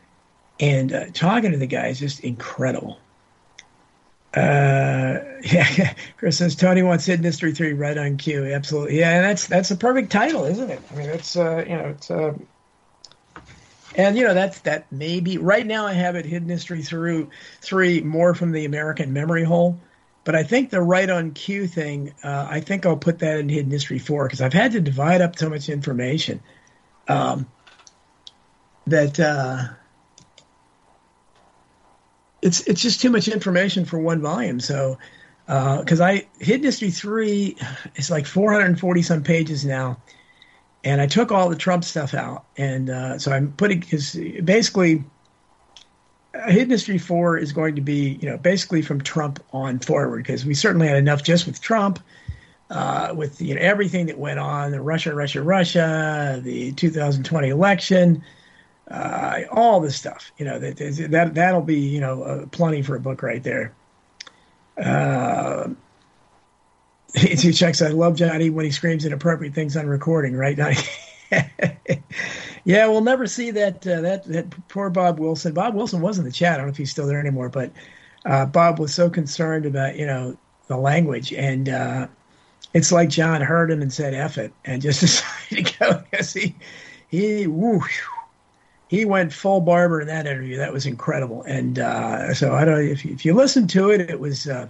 And 0.59 0.93
uh, 0.93 1.05
talking 1.13 1.51
to 1.51 1.57
the 1.57 1.67
guy 1.67 1.87
is 1.87 1.99
just 1.99 2.19
incredible. 2.19 2.99
Uh, 4.33 5.19
yeah, 5.43 5.93
Chris 6.17 6.37
says 6.37 6.55
Tony 6.55 6.83
wants 6.83 7.05
Hidden 7.05 7.25
History 7.25 7.53
three 7.53 7.73
right 7.73 7.97
on 7.97 8.17
cue. 8.17 8.45
Absolutely, 8.45 8.99
yeah, 8.99 9.15
and 9.15 9.25
that's 9.25 9.47
that's 9.47 9.71
a 9.71 9.75
perfect 9.75 10.11
title, 10.11 10.45
isn't 10.45 10.69
it? 10.69 10.81
I 10.89 10.95
mean, 10.95 11.09
it's 11.09 11.35
uh, 11.35 11.63
you 11.67 11.75
know, 11.75 11.89
it's 11.89 12.09
uh, 12.09 12.33
and 13.95 14.17
you 14.17 14.23
know 14.23 14.33
that's 14.33 14.61
that 14.61 14.89
maybe 14.91 15.37
right 15.37 15.65
now 15.65 15.85
I 15.85 15.93
have 15.93 16.15
it 16.15 16.25
Hidden 16.25 16.47
History 16.47 16.81
through 16.81 17.29
three 17.61 18.01
more 18.01 18.33
from 18.33 18.51
the 18.51 18.65
American 18.65 19.11
Memory 19.11 19.43
Hole, 19.43 19.81
but 20.23 20.35
I 20.35 20.43
think 20.43 20.69
the 20.69 20.81
right 20.81 21.09
on 21.09 21.31
cue 21.31 21.67
thing, 21.67 22.13
uh, 22.23 22.47
I 22.49 22.61
think 22.61 22.85
I'll 22.85 22.97
put 22.97 23.19
that 23.19 23.37
in 23.39 23.49
Hidden 23.49 23.71
History 23.71 23.99
four 23.99 24.27
because 24.27 24.41
I've 24.41 24.53
had 24.53 24.71
to 24.73 24.81
divide 24.81 25.19
up 25.21 25.37
so 25.37 25.49
much 25.49 25.67
information, 25.67 26.41
um, 27.07 27.51
that. 28.85 29.19
Uh, 29.19 29.75
it's 32.41 32.61
it's 32.61 32.81
just 32.81 33.01
too 33.01 33.09
much 33.09 33.27
information 33.27 33.85
for 33.85 33.99
one 33.99 34.21
volume. 34.21 34.59
So 34.59 34.97
because 35.45 36.01
uh, 36.01 36.05
I 36.05 36.27
Hidden 36.39 36.63
History 36.63 36.91
three 36.91 37.57
is 37.95 38.09
like 38.09 38.25
440 38.25 39.01
some 39.01 39.23
pages 39.23 39.65
now, 39.65 39.97
and 40.83 41.01
I 41.01 41.07
took 41.07 41.31
all 41.31 41.49
the 41.49 41.55
Trump 41.55 41.83
stuff 41.83 42.13
out, 42.13 42.45
and 42.57 42.89
uh, 42.89 43.19
so 43.19 43.31
I'm 43.31 43.53
putting 43.53 43.79
because 43.79 44.15
basically. 44.43 45.03
Hidden 46.47 46.69
History 46.69 46.97
4 46.97 47.39
is 47.39 47.51
going 47.51 47.75
to 47.75 47.81
be, 47.81 48.17
you 48.21 48.29
know, 48.29 48.37
basically 48.37 48.81
from 48.81 49.01
Trump 49.01 49.43
on 49.51 49.79
forward 49.79 50.23
because 50.23 50.45
we 50.45 50.53
certainly 50.53 50.87
had 50.87 50.95
enough 50.95 51.23
just 51.23 51.45
with 51.45 51.59
Trump, 51.59 51.99
uh, 52.69 53.13
with 53.13 53.41
you 53.41 53.53
know 53.53 53.59
everything 53.59 54.05
that 54.05 54.17
went 54.17 54.39
on, 54.39 54.71
the 54.71 54.79
Russia, 54.79 55.13
Russia, 55.13 55.41
Russia, 55.43 56.39
the 56.41 56.71
2020 56.71 57.49
election, 57.49 58.23
uh, 58.91 59.43
all 59.51 59.79
this 59.79 59.95
stuff. 59.95 60.31
You 60.37 60.45
know 60.45 60.59
that 60.59 60.77
that 61.09 61.33
that'll 61.33 61.61
be 61.61 61.79
you 61.79 62.01
know 62.01 62.23
uh, 62.23 62.45
plenty 62.47 62.81
for 62.81 62.95
a 62.95 62.99
book 62.99 63.23
right 63.23 63.41
there. 63.41 63.73
Uh, 64.77 65.69
he 67.15 67.53
checks. 67.53 67.81
I 67.81 67.89
love 67.89 68.15
Johnny 68.15 68.49
when 68.49 68.65
he 68.65 68.71
screams 68.71 69.05
inappropriate 69.05 69.53
things 69.53 69.77
on 69.77 69.87
recording. 69.87 70.35
Right 70.35 70.57
now. 70.57 70.71
yeah, 72.65 72.87
we'll 72.87 73.01
never 73.01 73.27
see 73.27 73.51
that 73.51 73.87
uh, 73.87 74.01
that 74.01 74.25
that 74.25 74.67
poor 74.67 74.89
Bob 74.89 75.19
Wilson. 75.19 75.53
Bob 75.53 75.73
Wilson 75.73 76.01
was 76.01 76.19
in 76.19 76.25
the 76.25 76.31
chat. 76.31 76.53
I 76.53 76.57
don't 76.57 76.65
know 76.67 76.71
if 76.71 76.77
he's 76.77 76.91
still 76.91 77.07
there 77.07 77.19
anymore, 77.19 77.49
but 77.49 77.71
uh, 78.25 78.45
Bob 78.45 78.79
was 78.79 78.93
so 78.93 79.09
concerned 79.09 79.65
about 79.65 79.95
you 79.95 80.05
know 80.05 80.37
the 80.67 80.77
language, 80.77 81.33
and 81.33 81.69
uh, 81.69 82.07
it's 82.73 82.91
like 82.91 83.09
John 83.09 83.41
heard 83.41 83.71
him 83.71 83.81
and 83.81 83.91
said 83.91 84.13
"eff 84.13 84.37
it" 84.37 84.53
and 84.65 84.81
just 84.81 84.99
decided 85.01 85.65
to 85.65 85.77
go 85.79 86.03
because 86.11 86.33
he 86.33 86.55
he 87.07 87.47
he 88.91 89.05
went 89.05 89.31
full 89.31 89.61
barber 89.61 90.01
in 90.01 90.07
that 90.07 90.27
interview. 90.27 90.57
That 90.57 90.73
was 90.73 90.85
incredible. 90.85 91.43
And 91.43 91.79
uh, 91.79 92.33
so 92.33 92.53
I 92.53 92.65
don't 92.65 92.81
if 92.81 93.05
you, 93.05 93.13
if 93.13 93.23
you 93.23 93.33
listen 93.33 93.65
to 93.67 93.89
it, 93.89 94.01
it 94.01 94.19
was 94.19 94.47
uh, 94.47 94.67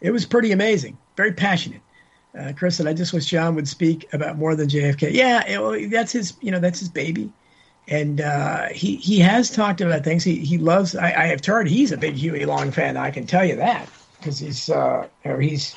it 0.00 0.10
was 0.10 0.26
pretty 0.26 0.50
amazing. 0.50 0.98
Very 1.16 1.30
passionate. 1.30 1.82
Uh, 2.36 2.52
Chris 2.56 2.76
said, 2.76 2.88
"I 2.88 2.92
just 2.92 3.12
wish 3.12 3.26
John 3.26 3.54
would 3.54 3.68
speak 3.68 4.12
about 4.12 4.38
more 4.38 4.56
than 4.56 4.68
JFK." 4.68 5.12
Yeah, 5.12 5.44
it, 5.46 5.88
that's 5.92 6.10
his. 6.10 6.34
You 6.40 6.50
know, 6.50 6.58
that's 6.58 6.80
his 6.80 6.88
baby, 6.88 7.32
and 7.86 8.20
uh, 8.20 8.66
he 8.70 8.96
he 8.96 9.20
has 9.20 9.50
talked 9.50 9.80
about 9.80 10.02
things. 10.02 10.24
He 10.24 10.40
he 10.40 10.58
loves. 10.58 10.96
I, 10.96 11.12
I 11.12 11.26
have 11.26 11.46
heard 11.46 11.68
he's 11.68 11.92
a 11.92 11.96
big 11.96 12.16
Huey 12.16 12.44
Long 12.44 12.72
fan. 12.72 12.96
I 12.96 13.12
can 13.12 13.24
tell 13.24 13.44
you 13.44 13.54
that 13.54 13.88
because 14.18 14.40
he's 14.40 14.68
uh, 14.68 15.06
or 15.24 15.40
he's 15.40 15.76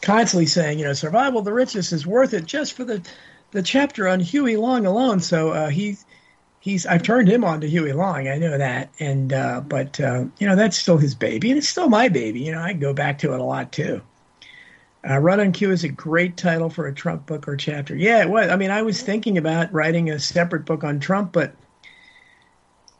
constantly 0.00 0.46
saying, 0.46 0.78
you 0.78 0.86
know, 0.86 0.94
survival 0.94 1.40
of 1.40 1.44
the 1.44 1.52
richest 1.52 1.92
is 1.92 2.06
worth 2.06 2.32
it 2.32 2.46
just 2.46 2.72
for 2.72 2.84
the 2.84 3.06
the 3.50 3.62
chapter 3.62 4.08
on 4.08 4.20
Huey 4.20 4.56
Long 4.56 4.86
alone. 4.86 5.20
So 5.20 5.50
uh, 5.50 5.68
he's 5.68 6.06
he's 6.64 6.86
I've 6.86 7.02
turned 7.02 7.28
him 7.28 7.44
on 7.44 7.60
to 7.60 7.68
Huey 7.68 7.92
Long. 7.92 8.26
I 8.26 8.38
know 8.38 8.56
that, 8.56 8.90
and 8.98 9.32
uh, 9.32 9.60
but 9.60 10.00
uh, 10.00 10.24
you 10.38 10.48
know 10.48 10.56
that's 10.56 10.78
still 10.78 10.96
his 10.96 11.14
baby, 11.14 11.50
and 11.50 11.58
it's 11.58 11.68
still 11.68 11.90
my 11.90 12.08
baby. 12.08 12.40
You 12.40 12.52
know, 12.52 12.62
I 12.62 12.72
go 12.72 12.94
back 12.94 13.18
to 13.18 13.34
it 13.34 13.40
a 13.40 13.44
lot 13.44 13.70
too. 13.70 14.00
Uh, 15.08 15.18
Run 15.18 15.38
on 15.38 15.52
Cue 15.52 15.70
is 15.70 15.84
a 15.84 15.90
great 15.90 16.38
title 16.38 16.70
for 16.70 16.86
a 16.86 16.94
Trump 16.94 17.26
book 17.26 17.46
or 17.46 17.56
chapter. 17.56 17.94
Yeah, 17.94 18.22
it 18.22 18.30
was. 18.30 18.48
I 18.48 18.56
mean, 18.56 18.70
I 18.70 18.80
was 18.80 19.02
thinking 19.02 19.36
about 19.36 19.72
writing 19.74 20.08
a 20.08 20.18
separate 20.18 20.64
book 20.64 20.82
on 20.82 20.98
Trump, 20.98 21.32
but 21.32 21.54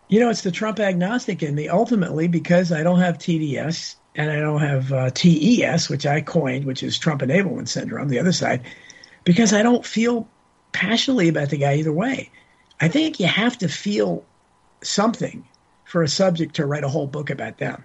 you 0.08 0.20
know, 0.20 0.28
it's 0.28 0.42
the 0.42 0.52
Trump 0.52 0.78
agnostic 0.78 1.42
in 1.42 1.54
me 1.54 1.70
ultimately 1.70 2.28
because 2.28 2.70
I 2.70 2.82
don't 2.82 3.00
have 3.00 3.16
TDS 3.16 3.96
and 4.14 4.30
I 4.30 4.38
don't 4.38 4.60
have 4.60 4.92
uh, 4.92 5.10
TES, 5.10 5.88
which 5.88 6.04
I 6.04 6.20
coined, 6.20 6.66
which 6.66 6.82
is 6.82 6.98
Trump 6.98 7.22
enablement 7.22 7.68
syndrome, 7.68 8.10
the 8.10 8.20
other 8.20 8.30
side, 8.30 8.60
because 9.24 9.54
I 9.54 9.62
don't 9.62 9.84
feel 9.84 10.28
passionately 10.72 11.28
about 11.28 11.48
the 11.48 11.56
guy 11.56 11.76
either 11.76 11.92
way. 11.92 12.30
I 12.80 12.88
think 12.88 13.20
you 13.20 13.26
have 13.26 13.58
to 13.58 13.68
feel 13.68 14.24
something 14.82 15.44
for 15.84 16.02
a 16.02 16.08
subject 16.08 16.56
to 16.56 16.66
write 16.66 16.84
a 16.84 16.88
whole 16.88 17.06
book 17.06 17.30
about 17.30 17.58
them. 17.58 17.84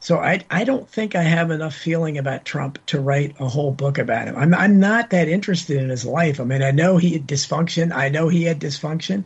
So 0.00 0.18
I, 0.18 0.44
I 0.50 0.64
don't 0.64 0.88
think 0.88 1.14
I 1.14 1.22
have 1.22 1.50
enough 1.50 1.74
feeling 1.74 2.18
about 2.18 2.44
Trump 2.44 2.84
to 2.86 3.00
write 3.00 3.34
a 3.40 3.48
whole 3.48 3.72
book 3.72 3.98
about 3.98 4.28
him. 4.28 4.36
I'm, 4.36 4.54
I'm 4.54 4.78
not 4.78 5.10
that 5.10 5.28
interested 5.28 5.78
in 5.78 5.88
his 5.88 6.04
life. 6.04 6.40
I 6.40 6.44
mean, 6.44 6.62
I 6.62 6.70
know 6.70 6.96
he 6.96 7.14
had 7.14 7.26
dysfunction. 7.26 7.92
I 7.92 8.08
know 8.08 8.28
he 8.28 8.44
had 8.44 8.60
dysfunction. 8.60 9.24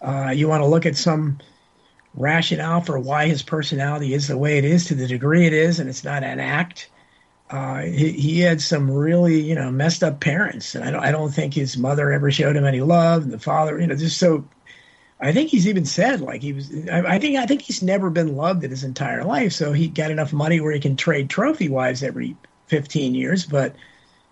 Uh, 0.00 0.32
you 0.34 0.48
want 0.48 0.62
to 0.62 0.66
look 0.68 0.86
at 0.86 0.96
some 0.96 1.38
rationale 2.14 2.80
for 2.80 2.98
why 2.98 3.26
his 3.26 3.42
personality 3.42 4.14
is 4.14 4.28
the 4.28 4.38
way 4.38 4.56
it 4.58 4.64
is 4.64 4.86
to 4.86 4.94
the 4.94 5.06
degree 5.06 5.46
it 5.46 5.52
is, 5.52 5.80
and 5.80 5.88
it's 5.88 6.04
not 6.04 6.22
an 6.22 6.40
act. 6.40 6.88
Uh, 7.50 7.82
he, 7.82 8.12
he, 8.12 8.40
had 8.40 8.60
some 8.60 8.90
really, 8.90 9.40
you 9.40 9.54
know, 9.54 9.70
messed 9.70 10.02
up 10.02 10.18
parents, 10.18 10.74
and 10.74 10.82
I 10.82 10.90
don't, 10.90 11.04
I 11.04 11.12
don't 11.12 11.30
think 11.30 11.52
his 11.52 11.76
mother 11.76 12.10
ever 12.10 12.30
showed 12.30 12.56
him 12.56 12.64
any 12.64 12.80
love, 12.80 13.22
and 13.22 13.32
the 13.32 13.38
father, 13.38 13.78
you 13.78 13.86
know, 13.86 13.94
just 13.94 14.18
so. 14.18 14.44
I 15.20 15.32
think 15.32 15.50
he's 15.50 15.68
even 15.68 15.84
said 15.84 16.20
like 16.20 16.42
he 16.42 16.52
was. 16.54 16.70
I, 16.90 17.14
I 17.14 17.18
think 17.18 17.36
I 17.36 17.46
think 17.46 17.60
he's 17.60 17.82
never 17.82 18.10
been 18.10 18.34
loved 18.34 18.64
in 18.64 18.70
his 18.70 18.82
entire 18.82 19.24
life, 19.24 19.52
so 19.52 19.72
he 19.72 19.88
got 19.88 20.10
enough 20.10 20.32
money 20.32 20.60
where 20.60 20.72
he 20.72 20.80
can 20.80 20.96
trade 20.96 21.28
trophy 21.28 21.68
wives 21.68 22.02
every 22.02 22.36
fifteen 22.66 23.14
years, 23.14 23.44
but 23.44 23.76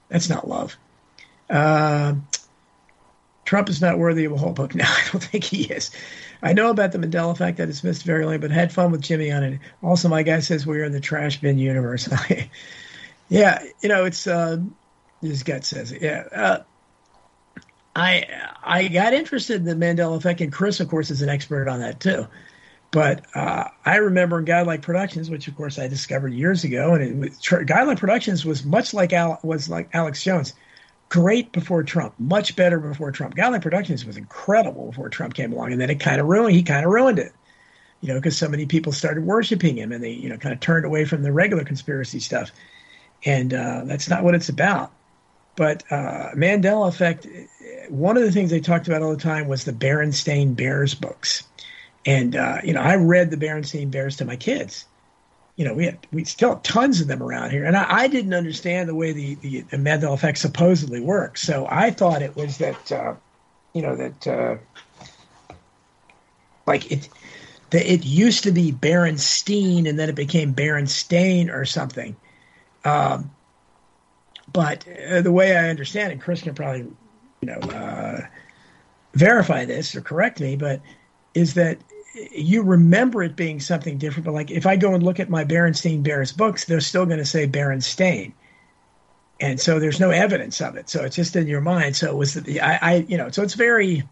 that's 0.08 0.30
not 0.30 0.48
love. 0.48 0.76
Uh, 1.50 2.14
Trump 3.44 3.68
is 3.68 3.82
not 3.82 3.98
worthy 3.98 4.24
of 4.24 4.32
a 4.32 4.36
whole 4.36 4.52
book. 4.52 4.74
No, 4.74 4.84
I 4.84 5.08
don't 5.12 5.22
think 5.22 5.44
he 5.44 5.64
is. 5.64 5.90
I 6.42 6.54
know 6.54 6.70
about 6.70 6.92
the 6.92 6.98
Mandela 6.98 7.32
effect 7.32 7.58
that 7.58 7.68
is 7.68 7.84
missed 7.84 8.02
very 8.04 8.24
late, 8.24 8.40
but 8.40 8.50
had 8.50 8.72
fun 8.72 8.90
with 8.90 9.02
Jimmy 9.02 9.30
on 9.30 9.44
it. 9.44 9.60
Also, 9.82 10.08
my 10.08 10.22
guy 10.22 10.40
says 10.40 10.66
we're 10.66 10.84
in 10.84 10.92
the 10.92 11.00
trash 11.00 11.40
bin 11.40 11.58
universe. 11.58 12.08
yeah, 13.32 13.64
you 13.80 13.88
know, 13.88 14.04
it's 14.04 14.26
uh, 14.26 14.58
his 15.20 15.42
gut 15.42 15.64
says 15.64 15.92
it. 15.92 16.02
Yeah. 16.02 16.24
Uh, 16.32 16.62
I 17.94 18.26
I 18.62 18.88
got 18.88 19.12
interested 19.14 19.56
in 19.56 19.64
the 19.64 19.74
Mandela 19.74 20.16
effect, 20.16 20.40
and 20.40 20.52
Chris, 20.52 20.80
of 20.80 20.88
course, 20.88 21.10
is 21.10 21.22
an 21.22 21.28
expert 21.28 21.68
on 21.68 21.80
that 21.80 22.00
too. 22.00 22.26
But 22.90 23.24
uh, 23.34 23.68
I 23.86 23.96
remember 23.96 24.42
Godlike 24.42 24.82
Productions, 24.82 25.30
which 25.30 25.48
of 25.48 25.56
course 25.56 25.78
I 25.78 25.88
discovered 25.88 26.34
years 26.34 26.64
ago, 26.64 26.94
and 26.94 27.24
it 27.24 27.66
Godlike 27.66 27.98
Productions 27.98 28.44
was 28.44 28.64
much 28.64 28.92
like 28.92 29.12
Al, 29.12 29.40
was 29.42 29.68
like 29.68 29.88
Alex 29.94 30.22
Jones 30.22 30.52
great 31.08 31.52
before 31.52 31.82
Trump, 31.82 32.14
much 32.18 32.56
better 32.56 32.78
before 32.78 33.12
Trump. 33.12 33.34
Godlike 33.34 33.62
Productions 33.62 34.04
was 34.04 34.16
incredible 34.16 34.86
before 34.86 35.08
Trump 35.08 35.34
came 35.34 35.52
along, 35.52 35.72
and 35.72 35.80
then 35.80 35.90
it 35.90 36.00
kind 36.00 36.20
of 36.20 36.26
ruined. 36.26 36.54
He 36.54 36.62
kind 36.62 36.84
of 36.84 36.92
ruined 36.92 37.18
it, 37.18 37.32
you 38.00 38.08
know, 38.08 38.14
because 38.14 38.36
so 38.36 38.48
many 38.48 38.66
people 38.66 38.92
started 38.92 39.24
worshiping 39.24 39.76
him, 39.76 39.92
and 39.92 40.02
they, 40.02 40.12
you 40.12 40.28
know, 40.28 40.36
kind 40.38 40.52
of 40.52 40.60
turned 40.60 40.84
away 40.84 41.04
from 41.04 41.22
the 41.22 41.32
regular 41.32 41.64
conspiracy 41.64 42.18
stuff, 42.18 42.50
and 43.24 43.54
uh, 43.54 43.82
that's 43.84 44.08
not 44.08 44.24
what 44.24 44.34
it's 44.34 44.48
about. 44.48 44.90
But 45.56 45.84
uh, 45.90 46.30
Mandela 46.34 46.88
effect. 46.88 47.26
One 47.88 48.16
of 48.16 48.22
the 48.22 48.32
things 48.32 48.50
they 48.50 48.60
talked 48.60 48.88
about 48.88 49.02
all 49.02 49.10
the 49.10 49.22
time 49.22 49.48
was 49.48 49.64
the 49.64 49.72
Berenstain 49.72 50.56
Bears 50.56 50.94
books, 50.94 51.44
and 52.06 52.36
uh, 52.36 52.58
you 52.64 52.72
know, 52.72 52.80
I 52.80 52.96
read 52.96 53.30
the 53.30 53.36
Berenstain 53.36 53.90
Bears 53.90 54.16
to 54.16 54.24
my 54.24 54.36
kids 54.36 54.86
you 55.56 55.66
know, 55.66 55.74
we 55.74 55.84
had, 55.84 55.98
we 56.12 56.24
still 56.24 56.50
have 56.50 56.62
tons 56.62 57.00
of 57.00 57.08
them 57.08 57.22
around 57.22 57.50
here, 57.50 57.64
and 57.64 57.76
I, 57.76 57.86
I 57.88 58.08
didn't 58.08 58.34
understand 58.34 58.88
the 58.88 58.94
way 58.94 59.12
the, 59.12 59.34
the, 59.36 59.60
the 59.60 59.76
Mandela 59.76 60.14
effect 60.14 60.38
supposedly 60.38 61.00
works. 61.00 61.42
So 61.42 61.66
I 61.70 61.90
thought 61.90 62.22
it 62.22 62.34
was 62.36 62.58
that, 62.58 62.90
uh, 62.90 63.14
you 63.74 63.82
know, 63.82 63.96
that 63.96 64.26
uh, 64.26 64.56
like 66.66 66.90
it 66.90 67.08
that 67.70 67.90
it 67.90 68.04
used 68.04 68.44
to 68.44 68.52
be 68.52 68.72
Berenstein 68.72 69.88
and 69.88 69.98
then 69.98 70.08
it 70.08 70.14
became 70.14 70.54
Berenstain 70.54 71.52
or 71.52 71.64
something. 71.64 72.16
Um, 72.84 73.30
but 74.52 74.86
uh, 75.08 75.22
the 75.22 75.32
way 75.32 75.56
I 75.56 75.70
understand 75.70 76.12
it, 76.12 76.20
Chris 76.20 76.42
can 76.42 76.54
probably, 76.54 76.80
you 76.80 77.46
know, 77.46 77.58
uh, 77.58 78.20
verify 79.14 79.64
this 79.64 79.94
or 79.94 80.00
correct 80.00 80.40
me, 80.40 80.56
but 80.56 80.80
is 81.34 81.54
that 81.54 81.78
you 82.14 82.62
remember 82.62 83.22
it 83.22 83.36
being 83.36 83.60
something 83.60 83.98
different, 83.98 84.26
but 84.26 84.34
like 84.34 84.50
if 84.50 84.66
I 84.66 84.76
go 84.76 84.94
and 84.94 85.02
look 85.02 85.20
at 85.20 85.30
my 85.30 85.44
Berenstein 85.44 86.02
Bears 86.02 86.32
books, 86.32 86.64
they're 86.64 86.80
still 86.80 87.06
going 87.06 87.18
to 87.18 87.24
say 87.24 87.46
Berenstain. 87.46 88.32
And 89.40 89.58
so 89.58 89.80
there's 89.80 89.98
no 89.98 90.10
evidence 90.10 90.60
of 90.60 90.76
it. 90.76 90.88
So 90.88 91.02
it's 91.02 91.16
just 91.16 91.34
in 91.34 91.46
your 91.46 91.60
mind. 91.60 91.96
So 91.96 92.10
it 92.10 92.16
was 92.16 92.34
the, 92.34 92.60
I, 92.60 92.78
I 92.82 92.94
you 93.08 93.16
know, 93.16 93.30
so 93.30 93.42
it's 93.42 93.54
very, 93.54 94.02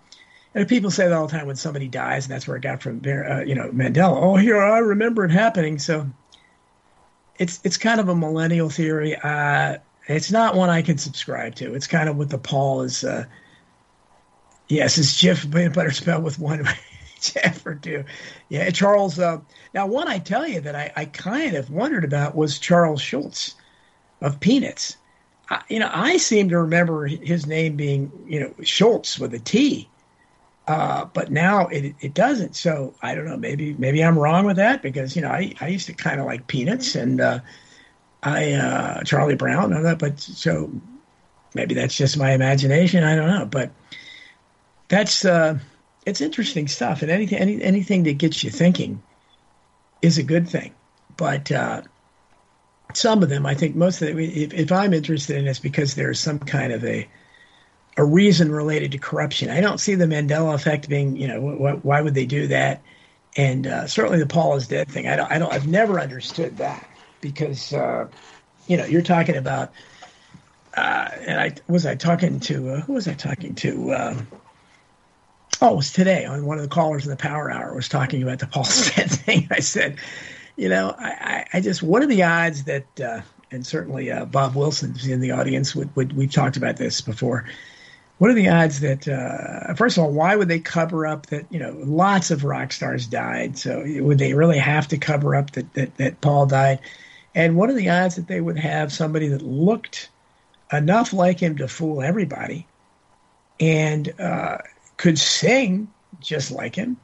and 0.55 0.67
people 0.67 0.91
say 0.91 1.07
that 1.07 1.13
all 1.13 1.27
the 1.27 1.33
time 1.33 1.47
when 1.47 1.57
somebody 1.57 1.89
dies, 1.89 2.25
and 2.25 2.35
that's 2.35 2.49
where 2.49 2.57
it 2.57 2.63
got 2.63 2.83
from, 2.83 3.03
uh, 3.07 3.41
you 3.41 3.55
know, 3.55 3.69
Mandela. 3.71 4.17
Oh, 4.21 4.37
here 4.37 4.61
I 4.61 4.79
remember 4.79 5.25
it 5.25 5.31
happening. 5.31 5.79
So 5.79 6.09
it's 7.41 7.59
it's 7.65 7.79
kind 7.79 7.99
of 7.99 8.09
a 8.09 8.15
millennial 8.15 8.69
theory. 8.69 9.17
Uh, 9.17 9.79
it's 10.07 10.31
not 10.31 10.55
one 10.55 10.69
I 10.69 10.83
can 10.83 10.99
subscribe 10.99 11.55
to. 11.57 11.75
It's 11.75 11.87
kind 11.87 12.09
of 12.09 12.17
what 12.17 12.29
the 12.29 12.39
Paul 12.39 12.83
is. 12.83 13.03
Uh, 13.03 13.25
yes, 14.69 14.99
it's 14.99 15.17
Jeff 15.17 15.51
Better 15.51 15.91
spelled 15.91 16.23
with 16.23 16.39
one 16.39 16.69
ever 17.43 17.75
do. 17.75 18.05
Yeah, 18.51 18.71
Charles. 18.71 19.19
Uh, 19.19 19.41
now, 19.73 19.87
one 19.87 20.07
I 20.07 20.19
tell 20.19 20.47
you 20.47 20.61
that 20.61 20.77
I, 20.77 20.93
I 20.95 21.05
kind 21.07 21.57
of 21.57 21.71
wondered 21.71 22.05
about 22.05 22.37
was 22.37 22.59
Charles 22.59 23.01
Schulz 23.01 23.55
of 24.21 24.39
Peanuts. 24.39 24.99
I, 25.49 25.63
you 25.71 25.79
know, 25.79 25.91
I 25.91 26.19
seem 26.19 26.51
to 26.51 26.59
remember 26.59 27.07
his 27.07 27.47
name 27.47 27.77
being, 27.77 28.13
you 28.27 28.41
know, 28.41 28.55
Schultz 28.63 29.19
with 29.19 29.33
a 29.33 29.39
T, 29.39 29.89
uh, 30.67 31.07
but 31.07 31.31
now 31.31 31.67
it, 31.69 31.95
it 32.01 32.15
doesn't. 32.15 32.55
So 32.57 32.95
I 33.03 33.15
don't 33.15 33.27
know. 33.27 33.37
Maybe 33.37 33.75
maybe 33.75 34.05
I'm 34.05 34.19
wrong 34.19 34.47
with 34.47 34.57
that 34.57 34.83
because 34.83 35.17
you 35.17 35.23
know 35.23 35.31
I, 35.31 35.55
I 35.61 35.69
used 35.69 35.87
to 35.87 35.93
kind 35.93 36.21
of 36.21 36.27
like 36.27 36.47
Peanuts 36.47 36.95
and 36.95 37.21
uh, 37.21 37.41
I 38.23 38.53
uh, 38.53 39.03
Charlie 39.03 39.37
Brown 39.37 39.65
and 39.65 39.75
all 39.75 39.83
that. 39.83 39.99
But 39.99 40.21
so 40.21 40.71
maybe 41.55 41.75
that's 41.75 41.97
just 41.97 42.17
my 42.19 42.33
imagination. 42.33 43.05
I 43.05 43.17
don't 43.17 43.29
know. 43.29 43.47
But 43.47 43.73
that's 44.89 45.25
uh, 45.25 45.59
it's 46.07 46.21
interesting 46.21 46.69
stuff, 46.69 47.03
and 47.03 47.11
anything 47.11 47.39
any, 47.39 47.63
anything 47.63 48.05
that 48.05 48.19
gets 48.19 48.45
you 48.45 48.51
thinking 48.51 49.03
is 50.03 50.19
a 50.19 50.23
good 50.23 50.49
thing. 50.49 50.75
But 51.17 51.51
uh, 51.51 51.83
some 52.95 53.23
of 53.23 53.29
them, 53.29 53.47
I 53.47 53.55
think, 53.55 53.77
most 53.77 54.01
of 54.03 54.09
them, 54.09 54.19
if, 54.19 54.55
if 54.55 54.73
I'm 54.73 54.95
interested 54.95 55.37
in, 55.37 55.47
it's 55.47 55.59
because 55.59 55.95
there's 55.95 56.21
some 56.21 56.39
kind 56.39 56.73
of 56.73 56.85
a 56.85 57.09
a 57.97 58.05
reason 58.05 58.53
related 58.53 58.93
to 58.93 58.99
corruption. 58.99 59.51
I 59.51 59.61
don't 59.61 59.79
see 59.79 59.95
the 59.95 60.07
Mandela 60.07 60.55
effect 60.55 60.89
being, 60.89 61.17
you 61.17 61.29
know, 61.29 61.41
wh- 61.41 61.85
why 61.85 62.01
would 62.01 62.15
they 62.15 62.27
do 62.27 62.47
that? 62.49 62.83
And 63.37 63.67
uh, 63.67 63.87
certainly 63.87 64.19
the 64.19 64.27
Paul 64.27 64.57
is 64.57 64.69
dead 64.69 64.89
thing. 64.89 65.07
I 65.07 65.17
don't, 65.17 65.31
I 65.31 65.39
don't, 65.39 65.53
I've 65.53 65.69
never 65.69 66.01
understood 66.01 66.59
that 66.59 66.89
because, 67.21 67.73
uh, 67.73 68.09
you 68.67 68.77
know, 68.77 68.85
you're 68.85 69.03
talking 69.03 69.37
about, 69.37 69.73
uh, 70.75 71.09
and 71.27 71.41
I 71.41 71.55
was 71.69 71.85
I 71.85 71.97
talking 71.97 72.41
to 72.41 72.71
uh, 72.71 72.81
who 72.81 72.93
was 72.93 73.09
I 73.09 73.15
talking 73.15 73.55
to? 73.57 73.93
Um, 73.93 74.29
oh, 75.61 75.73
it 75.73 75.77
was 75.77 75.93
today 75.93 76.25
on 76.25 76.47
one 76.47 76.59
of 76.59 76.63
the 76.63 76.69
callers 76.69 77.05
in 77.05 77.11
the 77.11 77.17
Power 77.17 77.51
Hour 77.51 77.75
was 77.75 77.89
talking 77.89 78.23
about 78.23 78.39
the 78.39 78.47
Paul 78.47 78.65
Stead 78.65 79.11
thing. 79.11 79.49
I 79.51 79.61
said, 79.61 79.99
you 80.57 80.69
know, 80.69 80.95
I, 80.97 81.45
I 81.53 81.61
just 81.61 81.83
what 81.83 82.03
are 82.03 82.07
the 82.07 82.23
odds 82.23 82.65
that, 82.65 83.01
uh, 83.01 83.23
and 83.51 83.67
certainly 83.67 84.11
uh, 84.13 84.25
Bob 84.27 84.55
Wilson's 84.55 85.07
in 85.09 85.21
the 85.21 85.33
audience. 85.33 85.75
We've 85.75 86.33
talked 86.33 86.57
about 86.57 86.77
this 86.77 87.01
before. 87.01 87.47
What 88.21 88.29
are 88.29 88.35
the 88.35 88.51
odds 88.51 88.81
that, 88.81 89.09
uh, 89.09 89.73
first 89.73 89.97
of 89.97 90.05
all, 90.05 90.13
why 90.13 90.37
would 90.37 90.49
they 90.49 90.61
cover 90.61 91.07
up 91.07 91.25
that, 91.29 91.47
you 91.51 91.59
know, 91.59 91.75
lots 91.79 92.31
of 92.31 92.45
rock 92.45 92.71
stars 92.71 93.07
died? 93.07 93.57
So 93.57 93.83
would 93.87 94.19
they 94.19 94.35
really 94.35 94.59
have 94.59 94.89
to 94.89 94.99
cover 94.99 95.35
up 95.35 95.53
that, 95.53 95.73
that, 95.73 95.97
that 95.97 96.21
Paul 96.21 96.45
died? 96.45 96.81
And 97.35 97.57
what 97.57 97.71
are 97.71 97.73
the 97.73 97.89
odds 97.89 98.17
that 98.17 98.29
they 98.29 98.43
would 98.43 98.59
have 98.59 98.93
somebody 98.93 99.29
that 99.29 99.41
looked 99.41 100.11
enough 100.71 101.15
like 101.15 101.41
him 101.41 101.57
to 101.57 101.67
fool 101.67 102.03
everybody 102.03 102.67
and 103.59 104.13
uh, 104.21 104.59
could 104.99 105.19
sing 105.19 105.89
just 106.21 106.51
like 106.51 106.75
him 106.75 106.99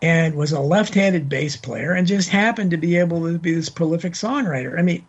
and 0.00 0.36
was 0.36 0.52
a 0.52 0.60
left-handed 0.60 1.28
bass 1.28 1.58
player 1.58 1.92
and 1.92 2.06
just 2.06 2.30
happened 2.30 2.70
to 2.70 2.78
be 2.78 2.96
able 2.96 3.30
to 3.30 3.38
be 3.38 3.52
this 3.52 3.68
prolific 3.68 4.14
songwriter. 4.14 4.78
I 4.78 4.80
mean, 4.80 5.04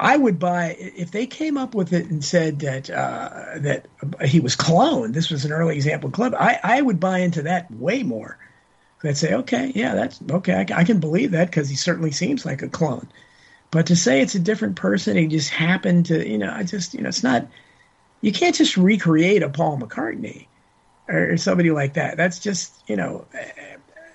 I 0.00 0.16
would 0.16 0.38
buy 0.38 0.76
if 0.78 1.10
they 1.10 1.26
came 1.26 1.58
up 1.58 1.74
with 1.74 1.92
it 1.92 2.06
and 2.06 2.24
said 2.24 2.60
that 2.60 2.88
uh, 2.88 3.58
that 3.58 3.86
he 4.24 4.40
was 4.40 4.56
cloned. 4.56 5.12
This 5.12 5.30
was 5.30 5.44
an 5.44 5.52
early 5.52 5.76
example 5.76 6.08
of 6.08 6.14
clone. 6.14 6.34
I, 6.34 6.58
I 6.62 6.80
would 6.80 6.98
buy 6.98 7.18
into 7.18 7.42
that 7.42 7.70
way 7.70 8.02
more. 8.02 8.38
I'd 9.04 9.16
say, 9.16 9.34
okay, 9.34 9.72
yeah, 9.74 9.94
that's 9.94 10.20
okay. 10.30 10.54
I, 10.54 10.80
I 10.80 10.84
can 10.84 11.00
believe 11.00 11.32
that 11.32 11.50
because 11.50 11.68
he 11.68 11.76
certainly 11.76 12.10
seems 12.10 12.44
like 12.44 12.62
a 12.62 12.68
clone. 12.68 13.08
But 13.70 13.86
to 13.86 13.96
say 13.96 14.20
it's 14.20 14.34
a 14.34 14.40
different 14.40 14.76
person, 14.76 15.16
he 15.16 15.26
just 15.26 15.50
happened 15.50 16.06
to, 16.06 16.28
you 16.28 16.38
know, 16.38 16.52
I 16.52 16.64
just, 16.64 16.94
you 16.94 17.02
know, 17.02 17.08
it's 17.08 17.22
not. 17.22 17.46
You 18.22 18.32
can't 18.32 18.54
just 18.54 18.76
recreate 18.76 19.42
a 19.42 19.48
Paul 19.48 19.78
McCartney 19.78 20.46
or, 21.08 21.36
somebody 21.38 21.70
like 21.70 21.94
that. 21.94 22.16
That's 22.16 22.38
just, 22.38 22.74
you 22.86 22.96
know, 22.96 23.24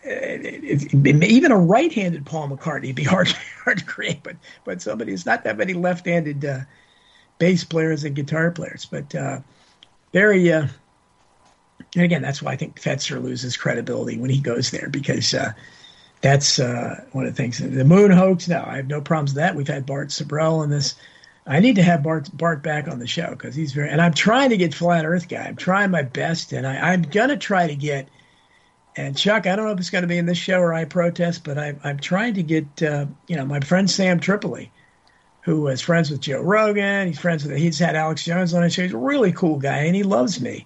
it, 0.05 0.93
even 1.23 1.51
a 1.51 1.57
right-handed 1.57 2.25
Paul 2.25 2.49
McCartney 2.49 2.87
would 2.87 2.95
be 2.95 3.03
hard, 3.03 3.27
hard 3.63 3.79
to 3.79 3.85
create. 3.85 4.23
But 4.23 4.37
but 4.63 4.81
somebody, 4.81 5.13
it's 5.13 5.25
not 5.25 5.43
that 5.43 5.57
many 5.57 5.73
left-handed 5.73 6.45
uh, 6.45 6.59
bass 7.37 7.63
players 7.63 8.03
and 8.03 8.15
guitar 8.15 8.51
players. 8.51 8.85
But 8.85 9.13
uh, 9.15 9.39
very, 10.13 10.51
uh, 10.51 10.67
and 11.95 12.03
again, 12.03 12.21
that's 12.21 12.41
why 12.41 12.53
I 12.53 12.57
think 12.57 12.79
Fetzer 12.79 13.21
loses 13.21 13.57
credibility 13.57 14.17
when 14.17 14.29
he 14.29 14.39
goes 14.39 14.71
there 14.71 14.89
because 14.89 15.33
uh, 15.33 15.53
that's 16.21 16.59
uh, 16.59 17.03
one 17.11 17.25
of 17.25 17.35
the 17.35 17.37
things. 17.37 17.57
The 17.59 17.85
moon 17.85 18.11
hoax, 18.11 18.47
no, 18.47 18.63
I 18.65 18.77
have 18.77 18.87
no 18.87 19.01
problems 19.01 19.31
with 19.31 19.37
that. 19.37 19.55
We've 19.55 19.67
had 19.67 19.85
Bart 19.85 20.09
Sibrel 20.09 20.63
in 20.63 20.69
this. 20.69 20.95
I 21.47 21.59
need 21.59 21.75
to 21.75 21.83
have 21.83 22.01
Bart 22.01 22.29
Bart 22.35 22.63
back 22.63 22.87
on 22.87 22.99
the 22.99 23.07
show 23.07 23.29
because 23.31 23.55
he's 23.55 23.71
very. 23.71 23.89
And 23.89 24.01
I'm 24.01 24.13
trying 24.13 24.49
to 24.49 24.57
get 24.57 24.73
Flat 24.73 25.05
Earth 25.05 25.29
guy. 25.29 25.43
I'm 25.43 25.55
trying 25.55 25.91
my 25.91 26.01
best, 26.01 26.53
and 26.53 26.65
I, 26.65 26.91
I'm 26.91 27.03
gonna 27.03 27.37
try 27.37 27.67
to 27.67 27.75
get. 27.75 28.09
And 28.97 29.17
Chuck, 29.17 29.45
I 29.45 29.55
don't 29.55 29.65
know 29.65 29.71
if 29.71 29.79
it's 29.79 29.89
going 29.89 30.03
to 30.03 30.07
be 30.07 30.17
in 30.17 30.25
this 30.25 30.37
show 30.37 30.59
or 30.59 30.73
I 30.73 30.85
protest, 30.85 31.43
but 31.43 31.57
I, 31.57 31.75
I'm 31.83 31.99
trying 31.99 32.35
to 32.35 32.43
get, 32.43 32.81
uh, 32.81 33.07
you 33.27 33.35
know, 33.35 33.45
my 33.45 33.59
friend 33.59 33.89
Sam 33.89 34.21
Tripoli, 34.21 34.71
who 35.41 35.67
is 35.67 35.81
friends 35.81 36.09
with 36.09 36.21
Joe 36.21 36.41
Rogan. 36.41 37.07
He's 37.07 37.19
friends 37.19 37.43
with, 37.43 37.57
he's 37.57 37.77
had 37.77 37.95
Alex 37.95 38.23
Jones 38.23 38.53
on 38.53 38.63
his 38.63 38.73
show. 38.73 38.83
He's 38.83 38.93
a 38.93 38.97
really 38.97 39.33
cool 39.33 39.57
guy, 39.57 39.79
and 39.79 39.95
he 39.95 40.03
loves 40.03 40.39
me. 40.39 40.65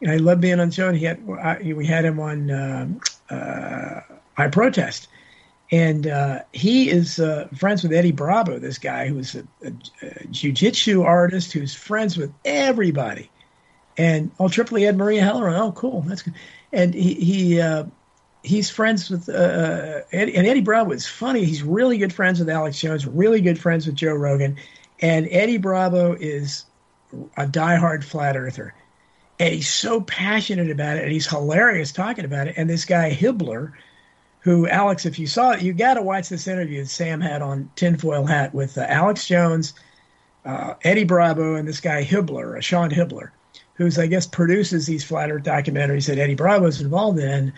You 0.00 0.08
know, 0.08 0.12
he 0.12 0.18
loved 0.18 0.40
being 0.40 0.60
on 0.60 0.68
the 0.68 0.74
show. 0.74 0.88
And 0.88 0.96
he 0.96 1.04
had, 1.06 1.20
I, 1.28 1.72
we 1.74 1.86
had 1.86 2.04
him 2.04 2.20
on 2.20 2.50
uh, 2.50 2.88
uh, 3.30 4.00
I 4.36 4.48
Protest. 4.48 5.08
And 5.72 6.06
uh, 6.06 6.40
he 6.52 6.90
is 6.90 7.18
uh, 7.18 7.48
friends 7.56 7.82
with 7.82 7.92
Eddie 7.92 8.12
Bravo, 8.12 8.58
this 8.58 8.78
guy 8.78 9.08
who's 9.08 9.36
a, 9.36 9.46
a, 9.64 9.72
a 10.02 10.26
jiu-jitsu 10.26 11.02
artist 11.02 11.52
who's 11.52 11.74
friends 11.74 12.16
with 12.16 12.32
everybody. 12.44 13.30
And 13.96 14.32
oh, 14.38 14.48
Tripoli 14.48 14.82
had 14.82 14.96
Maria 14.96 15.22
Heller. 15.22 15.48
Oh, 15.50 15.72
cool, 15.72 16.02
that's 16.02 16.22
good. 16.22 16.34
And 16.72 16.94
he 16.94 17.14
he 17.14 17.60
uh, 17.60 17.84
he's 18.42 18.70
friends 18.70 19.10
with 19.10 19.28
uh, 19.28 19.32
uh, 19.32 20.02
Eddie, 20.12 20.36
and 20.36 20.46
Eddie 20.46 20.60
Bravo 20.60 20.92
is 20.92 21.06
funny. 21.06 21.44
He's 21.44 21.62
really 21.62 21.98
good 21.98 22.12
friends 22.12 22.38
with 22.38 22.48
Alex 22.48 22.80
Jones, 22.80 23.06
really 23.06 23.40
good 23.40 23.58
friends 23.58 23.86
with 23.86 23.96
Joe 23.96 24.14
Rogan, 24.14 24.56
and 25.00 25.28
Eddie 25.30 25.58
Bravo 25.58 26.12
is 26.12 26.64
a 27.36 27.46
diehard 27.46 28.04
flat 28.04 28.36
earther, 28.36 28.72
and 29.40 29.52
he's 29.52 29.68
so 29.68 30.00
passionate 30.00 30.70
about 30.70 30.96
it, 30.96 31.02
and 31.02 31.12
he's 31.12 31.26
hilarious 31.26 31.90
talking 31.90 32.24
about 32.24 32.46
it. 32.46 32.54
And 32.56 32.70
this 32.70 32.84
guy 32.84 33.12
Hibbler 33.12 33.72
who 34.40 34.66
Alex, 34.68 35.06
if 35.06 35.18
you 35.18 35.26
saw 35.26 35.52
it, 35.52 35.62
you 35.62 35.72
got 35.72 35.94
to 35.94 36.02
watch 36.02 36.28
this 36.28 36.48
interview 36.48 36.82
that 36.82 36.88
Sam 36.88 37.20
had 37.20 37.42
on 37.42 37.70
Tinfoil 37.76 38.24
Hat 38.24 38.54
with 38.54 38.76
uh, 38.76 38.86
Alex 38.88 39.26
Jones, 39.26 39.74
uh, 40.44 40.74
Eddie 40.82 41.04
Bravo, 41.04 41.54
and 41.54 41.68
this 41.68 41.80
guy 41.80 42.02
Hibbler, 42.02 42.56
uh, 42.56 42.60
Sean 42.60 42.90
Hibbler, 42.90 43.30
who's 43.80 43.98
I 43.98 44.06
guess 44.06 44.26
produces 44.26 44.86
these 44.86 45.02
flat 45.02 45.30
Earth 45.30 45.42
documentaries 45.42 46.06
that 46.06 46.18
Eddie 46.18 46.34
Bravo 46.34 46.60
Bravo's 46.60 46.80
involved 46.80 47.18
in. 47.18 47.52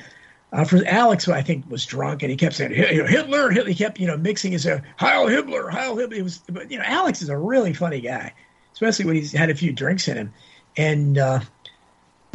Uh, 0.52 0.64
for 0.64 0.82
Alex, 0.86 1.26
I 1.28 1.42
think 1.42 1.68
was 1.70 1.84
drunk, 1.86 2.22
and 2.22 2.30
he 2.30 2.36
kept 2.36 2.54
saying 2.54 2.72
Hitler, 2.74 3.50
Hitler. 3.50 3.68
He 3.68 3.74
kept 3.74 3.98
you 3.98 4.06
know 4.06 4.16
mixing 4.16 4.52
his 4.52 4.66
uh, 4.66 4.80
Heil 4.98 5.26
Hitler, 5.26 5.68
Heil 5.68 5.96
Hitler. 5.96 6.16
It 6.16 6.22
was, 6.22 6.38
but 6.48 6.70
you 6.70 6.78
know, 6.78 6.84
Alex 6.86 7.22
is 7.22 7.30
a 7.30 7.36
really 7.36 7.72
funny 7.72 8.00
guy, 8.00 8.34
especially 8.72 9.06
when 9.06 9.16
he's 9.16 9.32
had 9.32 9.50
a 9.50 9.54
few 9.54 9.72
drinks 9.72 10.08
in 10.08 10.16
him, 10.16 10.32
and 10.76 11.18
uh, 11.18 11.40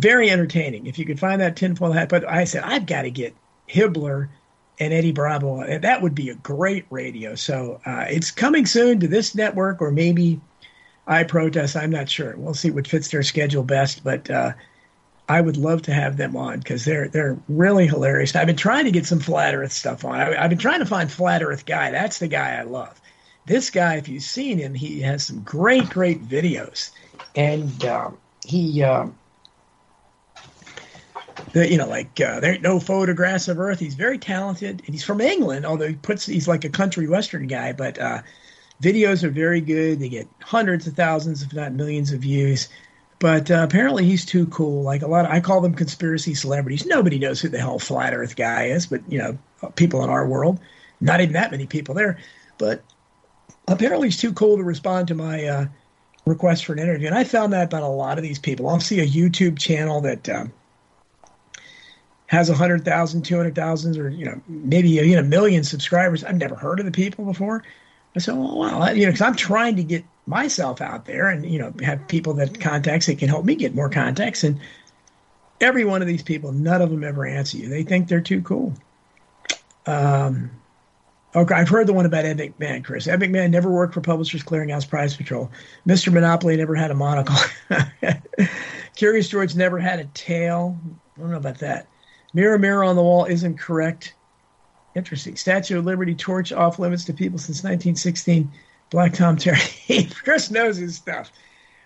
very 0.01 0.29
entertaining. 0.29 0.87
If 0.87 0.97
you 0.99 1.05
could 1.05 1.19
find 1.19 1.39
that 1.41 1.55
tinfoil 1.55 1.91
hat, 1.91 2.09
but 2.09 2.27
I 2.27 2.43
said 2.43 2.63
I've 2.63 2.87
got 2.87 3.03
to 3.03 3.11
get 3.11 3.35
Hibbler 3.69 4.29
and 4.79 4.93
Eddie 4.93 5.11
Bravo. 5.11 5.61
and 5.61 5.83
That 5.83 6.01
would 6.01 6.15
be 6.15 6.29
a 6.29 6.35
great 6.35 6.85
radio. 6.89 7.35
So 7.35 7.79
uh, 7.85 8.05
it's 8.09 8.31
coming 8.31 8.65
soon 8.65 8.99
to 8.99 9.07
this 9.07 9.35
network 9.35 9.81
or 9.81 9.91
maybe 9.91 10.41
I 11.07 11.23
protest. 11.23 11.77
I'm 11.77 11.89
not 11.89 12.09
sure. 12.09 12.35
We'll 12.35 12.53
see 12.53 12.69
what 12.69 12.87
fits 12.87 13.07
their 13.07 13.23
schedule 13.23 13.63
best, 13.63 14.03
but 14.03 14.29
uh, 14.29 14.51
I 15.29 15.39
would 15.39 15.55
love 15.55 15.83
to 15.83 15.93
have 15.93 16.17
them 16.17 16.35
on 16.35 16.59
because 16.59 16.83
they're 16.83 17.07
they're 17.07 17.37
really 17.47 17.87
hilarious. 17.87 18.35
I've 18.35 18.47
been 18.47 18.57
trying 18.57 18.85
to 18.85 18.91
get 18.91 19.05
some 19.05 19.19
flat 19.19 19.55
Earth 19.55 19.71
stuff 19.71 20.03
on. 20.03 20.19
I, 20.19 20.41
have 20.41 20.49
been 20.49 20.59
trying 20.59 20.79
to 20.79 20.85
find 20.85 21.09
flat 21.09 21.41
Earth 21.41 21.65
guy. 21.65 21.91
That's 21.91 22.19
the 22.19 22.27
guy 22.27 22.57
I 22.57 22.63
love. 22.63 22.99
This 23.45 23.69
guy, 23.69 23.95
if 23.95 24.09
you've 24.09 24.23
seen 24.23 24.57
him, 24.57 24.73
he 24.73 24.99
has 25.01 25.25
some 25.25 25.41
great 25.43 25.89
great 25.89 26.21
videos, 26.27 26.91
and 27.35 27.85
um, 27.85 28.17
he. 28.45 28.83
Um, 28.83 29.17
the, 31.53 31.69
you 31.69 31.77
know, 31.77 31.87
like 31.87 32.19
uh, 32.19 32.39
there 32.41 32.53
ain't 32.53 32.63
no 32.63 32.79
photographs 32.79 33.47
of 33.47 33.59
Earth. 33.59 33.79
He's 33.79 33.93
very 33.93 34.17
talented, 34.17 34.81
and 34.85 34.93
he's 34.93 35.03
from 35.03 35.21
England. 35.21 35.65
Although 35.65 35.87
he 35.87 35.95
puts 35.95 36.25
he's 36.25 36.47
like 36.47 36.65
a 36.65 36.69
country 36.69 37.07
western 37.07 37.47
guy, 37.47 37.71
but 37.71 37.97
uh, 37.97 38.21
videos 38.81 39.23
are 39.23 39.29
very 39.29 39.61
good. 39.61 39.99
They 39.99 40.09
get 40.09 40.27
hundreds 40.41 40.87
of 40.87 40.93
thousands, 40.93 41.43
if 41.43 41.53
not 41.53 41.73
millions, 41.73 42.11
of 42.11 42.21
views. 42.21 42.69
But 43.19 43.49
uh, 43.49 43.63
apparently 43.63 44.05
he's 44.05 44.25
too 44.25 44.45
cool. 44.47 44.83
Like 44.83 45.01
a 45.01 45.07
lot, 45.07 45.25
of, 45.25 45.31
I 45.31 45.39
call 45.39 45.61
them 45.61 45.73
conspiracy 45.73 46.35
celebrities. 46.35 46.85
Nobody 46.85 47.17
knows 47.17 47.41
who 47.41 47.49
the 47.49 47.59
hell 47.59 47.79
Flat 47.79 48.13
Earth 48.13 48.35
guy 48.35 48.65
is, 48.65 48.85
but 48.85 49.01
you 49.11 49.17
know, 49.17 49.37
people 49.75 50.03
in 50.03 50.09
our 50.09 50.27
world, 50.27 50.59
not 51.01 51.21
even 51.21 51.33
that 51.33 51.51
many 51.51 51.65
people 51.65 51.95
there. 51.95 52.19
But 52.59 52.83
apparently 53.67 54.07
he's 54.07 54.17
too 54.17 54.33
cool 54.33 54.57
to 54.57 54.63
respond 54.63 55.07
to 55.07 55.15
my 55.15 55.45
uh, 55.45 55.65
request 56.25 56.65
for 56.65 56.73
an 56.73 56.79
interview. 56.79 57.07
And 57.07 57.17
I 57.17 57.23
found 57.23 57.53
that 57.53 57.65
about 57.65 57.83
a 57.83 57.87
lot 57.87 58.19
of 58.19 58.23
these 58.23 58.39
people. 58.39 58.69
I'll 58.69 58.79
see 58.79 58.99
a 58.99 59.07
YouTube 59.07 59.57
channel 59.57 60.01
that. 60.01 60.29
Um, 60.29 60.53
has 62.27 62.49
100,000, 62.49 63.21
200,000, 63.21 63.97
or, 63.97 64.09
you 64.09 64.25
know, 64.25 64.41
maybe 64.49 64.89
even 64.91 65.17
a 65.17 65.23
million 65.23 65.63
subscribers. 65.63 66.23
I've 66.25 66.35
never 66.35 66.55
heard 66.55 66.79
of 66.79 66.85
the 66.85 66.91
people 66.91 67.23
before. 67.23 67.63
I 68.17 68.19
said, 68.19 68.35
well, 68.35 68.57
well 68.57 68.97
you 68.97 69.05
know, 69.05 69.11
because 69.11 69.21
I'm 69.21 69.35
trying 69.35 69.75
to 69.75 69.83
get 69.83 70.03
myself 70.25 70.81
out 70.81 71.05
there 71.05 71.27
and, 71.27 71.47
you 71.47 71.59
know, 71.59 71.71
have 71.83 72.07
people 72.07 72.33
that 72.33 72.59
contacts 72.59 73.05
that 73.05 73.19
can 73.19 73.29
help 73.29 73.45
me 73.45 73.53
get 73.53 73.75
more 73.75 73.89
contacts. 73.89 74.43
And 74.43 74.59
every 75.61 75.85
one 75.85 76.01
of 76.01 76.07
these 76.07 76.23
people, 76.23 76.51
none 76.51 76.81
of 76.81 76.89
them 76.89 77.03
ever 77.03 77.27
answer 77.27 77.57
you. 77.57 77.69
They 77.69 77.83
think 77.83 78.07
they're 78.07 78.19
too 78.19 78.41
cool. 78.41 78.73
Um, 79.85 80.49
okay, 81.35 81.53
I've 81.53 81.69
heard 81.69 81.85
the 81.85 81.93
one 81.93 82.07
about 82.07 82.25
Ed 82.25 82.39
McMahon, 82.39 82.83
Chris. 82.83 83.07
Ed 83.07 83.19
McMahon 83.19 83.51
never 83.51 83.69
worked 83.69 83.93
for 83.93 84.01
Publishers 84.01 84.41
Clearinghouse 84.41 84.89
Prize 84.89 85.15
Patrol. 85.15 85.51
Mr. 85.87 86.11
Monopoly 86.11 86.57
never 86.57 86.73
had 86.73 86.89
a 86.89 86.95
monocle. 86.95 87.37
Curious 88.95 89.29
George 89.29 89.55
never 89.55 89.77
had 89.77 89.99
a 89.99 90.05
tail. 90.15 90.75
I 91.15 91.19
don't 91.19 91.29
know 91.29 91.37
about 91.37 91.59
that. 91.59 91.85
Mirror, 92.33 92.57
mirror 92.57 92.83
on 92.83 92.95
the 92.95 93.03
wall 93.03 93.25
isn't 93.25 93.59
correct. 93.59 94.15
Interesting. 94.97 95.35
Statue 95.35 95.77
of 95.77 95.85
Liberty 95.85 96.15
torch 96.15 96.51
off 96.51 96.79
limits 96.79 97.05
to 97.05 97.13
people 97.13 97.37
since 97.37 97.57
1916. 97.57 98.51
Black 98.89 99.13
Tom 99.13 99.37
Terry. 99.37 99.59
Chris 100.23 100.49
knows 100.49 100.77
his 100.77 100.95
stuff. 100.95 101.31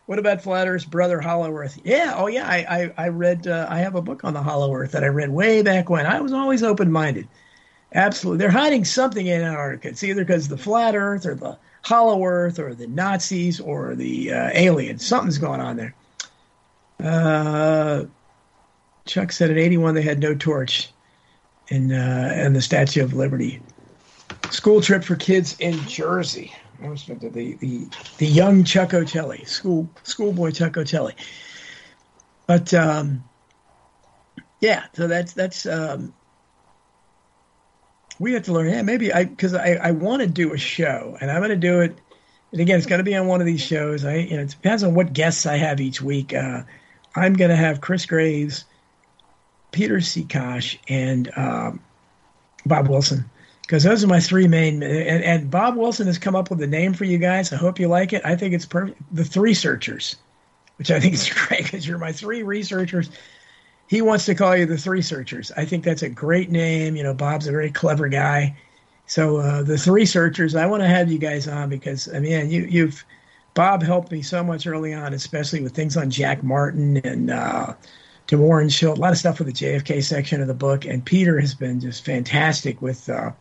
What 0.05 0.17
about 0.17 0.41
Flat 0.41 0.69
Earth's 0.69 0.85
brother 0.85 1.19
Hollow 1.19 1.53
Earth? 1.53 1.77
Yeah, 1.83 2.13
oh 2.15 2.27
yeah, 2.27 2.47
I 2.47 2.57
I, 2.57 2.93
I 2.97 3.07
read. 3.09 3.47
Uh, 3.47 3.67
I 3.69 3.79
have 3.79 3.95
a 3.95 4.01
book 4.01 4.23
on 4.23 4.33
the 4.33 4.41
Hollow 4.41 4.73
Earth 4.73 4.93
that 4.93 5.03
I 5.03 5.07
read 5.07 5.29
way 5.29 5.61
back 5.61 5.89
when. 5.89 6.05
I 6.05 6.21
was 6.21 6.31
always 6.31 6.63
open 6.63 6.89
minded. 6.89 7.27
Absolutely, 7.93 8.38
they're 8.38 8.49
hiding 8.49 8.85
something 8.85 9.27
in 9.27 9.41
Antarctica. 9.41 9.89
It's 9.89 10.05
either 10.05 10.23
because 10.23 10.47
the 10.47 10.57
Flat 10.57 10.95
Earth 10.95 11.25
or 11.25 11.35
the 11.35 11.57
Hollow 11.81 12.23
Earth 12.23 12.59
or 12.59 12.73
the 12.73 12.88
Nazis 12.88 13.59
or 13.59 13.93
the 13.93 14.31
uh, 14.31 14.49
aliens. 14.53 15.05
Something's 15.05 15.38
going 15.38 15.59
on 15.59 15.75
there. 15.75 15.93
Uh, 17.03 18.05
Chuck 19.05 19.33
said 19.33 19.49
in 19.49 19.57
'81 19.57 19.95
they 19.95 20.01
had 20.01 20.19
no 20.19 20.33
torch 20.33 20.93
in 21.72 21.91
uh, 21.91 22.34
in 22.35 22.53
the 22.53 22.61
Statue 22.61 23.03
of 23.03 23.14
Liberty. 23.14 23.61
School 24.52 24.81
trip 24.81 25.03
for 25.03 25.15
kids 25.15 25.56
in 25.60 25.73
Jersey. 25.88 26.53
The 26.80 27.30
the 27.60 27.88
the, 28.18 28.26
young 28.26 28.64
Chuck 28.64 28.89
Ochelli, 28.89 29.48
school 29.48 29.89
schoolboy 30.03 30.52
Chuck 30.52 30.73
Ochelli. 30.73 31.14
But 32.48 32.73
um, 32.73 33.23
yeah, 34.60 34.85
so 34.93 35.07
that's 35.07 35.34
that's 35.34 35.65
um, 35.65 36.14
we 38.19 38.34
have 38.34 38.43
to 38.43 38.53
learn. 38.53 38.69
Yeah, 38.69 38.81
maybe 38.81 39.14
I 39.14 39.26
because 39.26 39.53
I, 39.53 39.73
I 39.76 39.91
want 39.91 40.22
to 40.22 40.27
do 40.27 40.53
a 40.53 40.57
show 40.57 41.18
and 41.22 41.31
I'm 41.31 41.39
going 41.39 41.49
to 41.49 41.56
do 41.56 41.81
it. 41.81 41.95
And 42.52 42.60
again, 42.60 42.77
it's 42.77 42.88
going 42.88 42.99
to 42.99 43.06
be 43.06 43.15
on 43.15 43.27
one 43.27 43.39
of 43.39 43.45
these 43.45 43.61
shows. 43.61 44.03
I 44.03 44.15
you 44.15 44.35
know 44.35 44.43
it 44.43 44.49
depends 44.49 44.84
on 44.84 44.95
what 44.95 45.14
guests 45.14 45.45
I 45.45 45.57
have 45.57 45.80
each 45.80 46.02
week. 46.02 46.34
Uh, 46.34 46.64
I'm 47.15 47.34
going 47.34 47.49
to 47.52 47.56
have 47.56 47.80
Chris 47.80 48.06
Graves 48.06 48.65
Peter 49.72 49.98
Sekash, 49.98 50.77
and 50.88 51.31
um, 51.38 51.80
Bob 52.65 52.88
Wilson. 52.88 53.26
Because 53.61 53.84
those 53.84 54.03
are 54.03 54.07
my 54.07 54.19
three 54.19 54.48
main. 54.48 54.84
And, 54.84 55.23
and, 55.23 55.49
Bob 55.49 55.77
Wilson 55.77 56.07
has 56.07 56.18
come 56.18 56.35
up 56.35 56.49
with 56.49 56.61
a 56.61 56.68
name 56.68 56.93
for 56.93 57.06
you 57.06 57.18
guys. 57.18 57.53
I 57.53 57.56
hope 57.56 57.80
you 57.80 57.88
like 57.88 58.11
it. 58.11 58.22
I 58.26 58.35
think 58.35 58.53
it's 58.53 58.65
perfect. 58.65 59.02
The 59.15 59.23
Three 59.23 59.53
Searchers, 59.53 60.18
which 60.77 60.91
I 60.91 60.99
think 60.99 61.14
is 61.14 61.30
great 61.48 61.64
because 61.64 61.88
you're 61.88 61.98
my 61.98 62.11
three 62.11 62.43
researchers. 62.43 63.10
He 63.88 64.02
wants 64.02 64.26
to 64.26 64.35
call 64.35 64.56
you 64.57 64.65
the 64.65 64.77
Three 64.77 65.02
Searchers. 65.02 65.52
I 65.56 65.65
think 65.65 65.84
that's 65.84 66.02
a 66.02 66.10
great 66.10 66.49
name. 66.49 66.95
You 66.95 67.03
know, 67.03 67.14
Bob's 67.14 67.48
a 67.48 67.52
very 67.52 67.72
clever 67.72 68.10
guy. 68.10 68.57
So 69.06 69.38
uh, 69.38 69.64
the 69.64 69.77
Three 69.77 70.06
Searchers, 70.06 70.56
I 70.56 70.65
want 70.65 70.84
to 70.84 70.88
have 70.88 71.11
you 71.11 71.18
guys 71.18 71.48
on 71.48 71.69
because 71.69 72.14
I 72.14 72.19
mean, 72.19 72.49
you, 72.49 72.64
you've 72.64 73.06
Bob 73.53 73.84
helped 73.84 74.11
me 74.11 74.22
so 74.22 74.43
much 74.43 74.65
early 74.65 74.93
on, 74.93 75.14
especially 75.14 75.61
with 75.61 75.76
things 75.76 75.98
on 75.98 76.10
Jack 76.10 76.43
Martin 76.43 76.98
and 76.98 77.30
uh, 77.30 77.73
to 78.31 78.37
Warren 78.37 78.69
Schild, 78.69 78.97
a 78.97 79.01
lot 79.01 79.11
of 79.11 79.17
stuff 79.17 79.39
with 79.39 79.47
the 79.47 79.53
JFK 79.53 80.03
section 80.03 80.41
of 80.41 80.47
the 80.47 80.53
book. 80.53 80.85
And 80.85 81.05
Peter 81.05 81.39
has 81.39 81.53
been 81.53 81.79
just 81.79 82.03
fantastic 82.03 82.81
with 82.81 83.07
uh, 83.09 83.31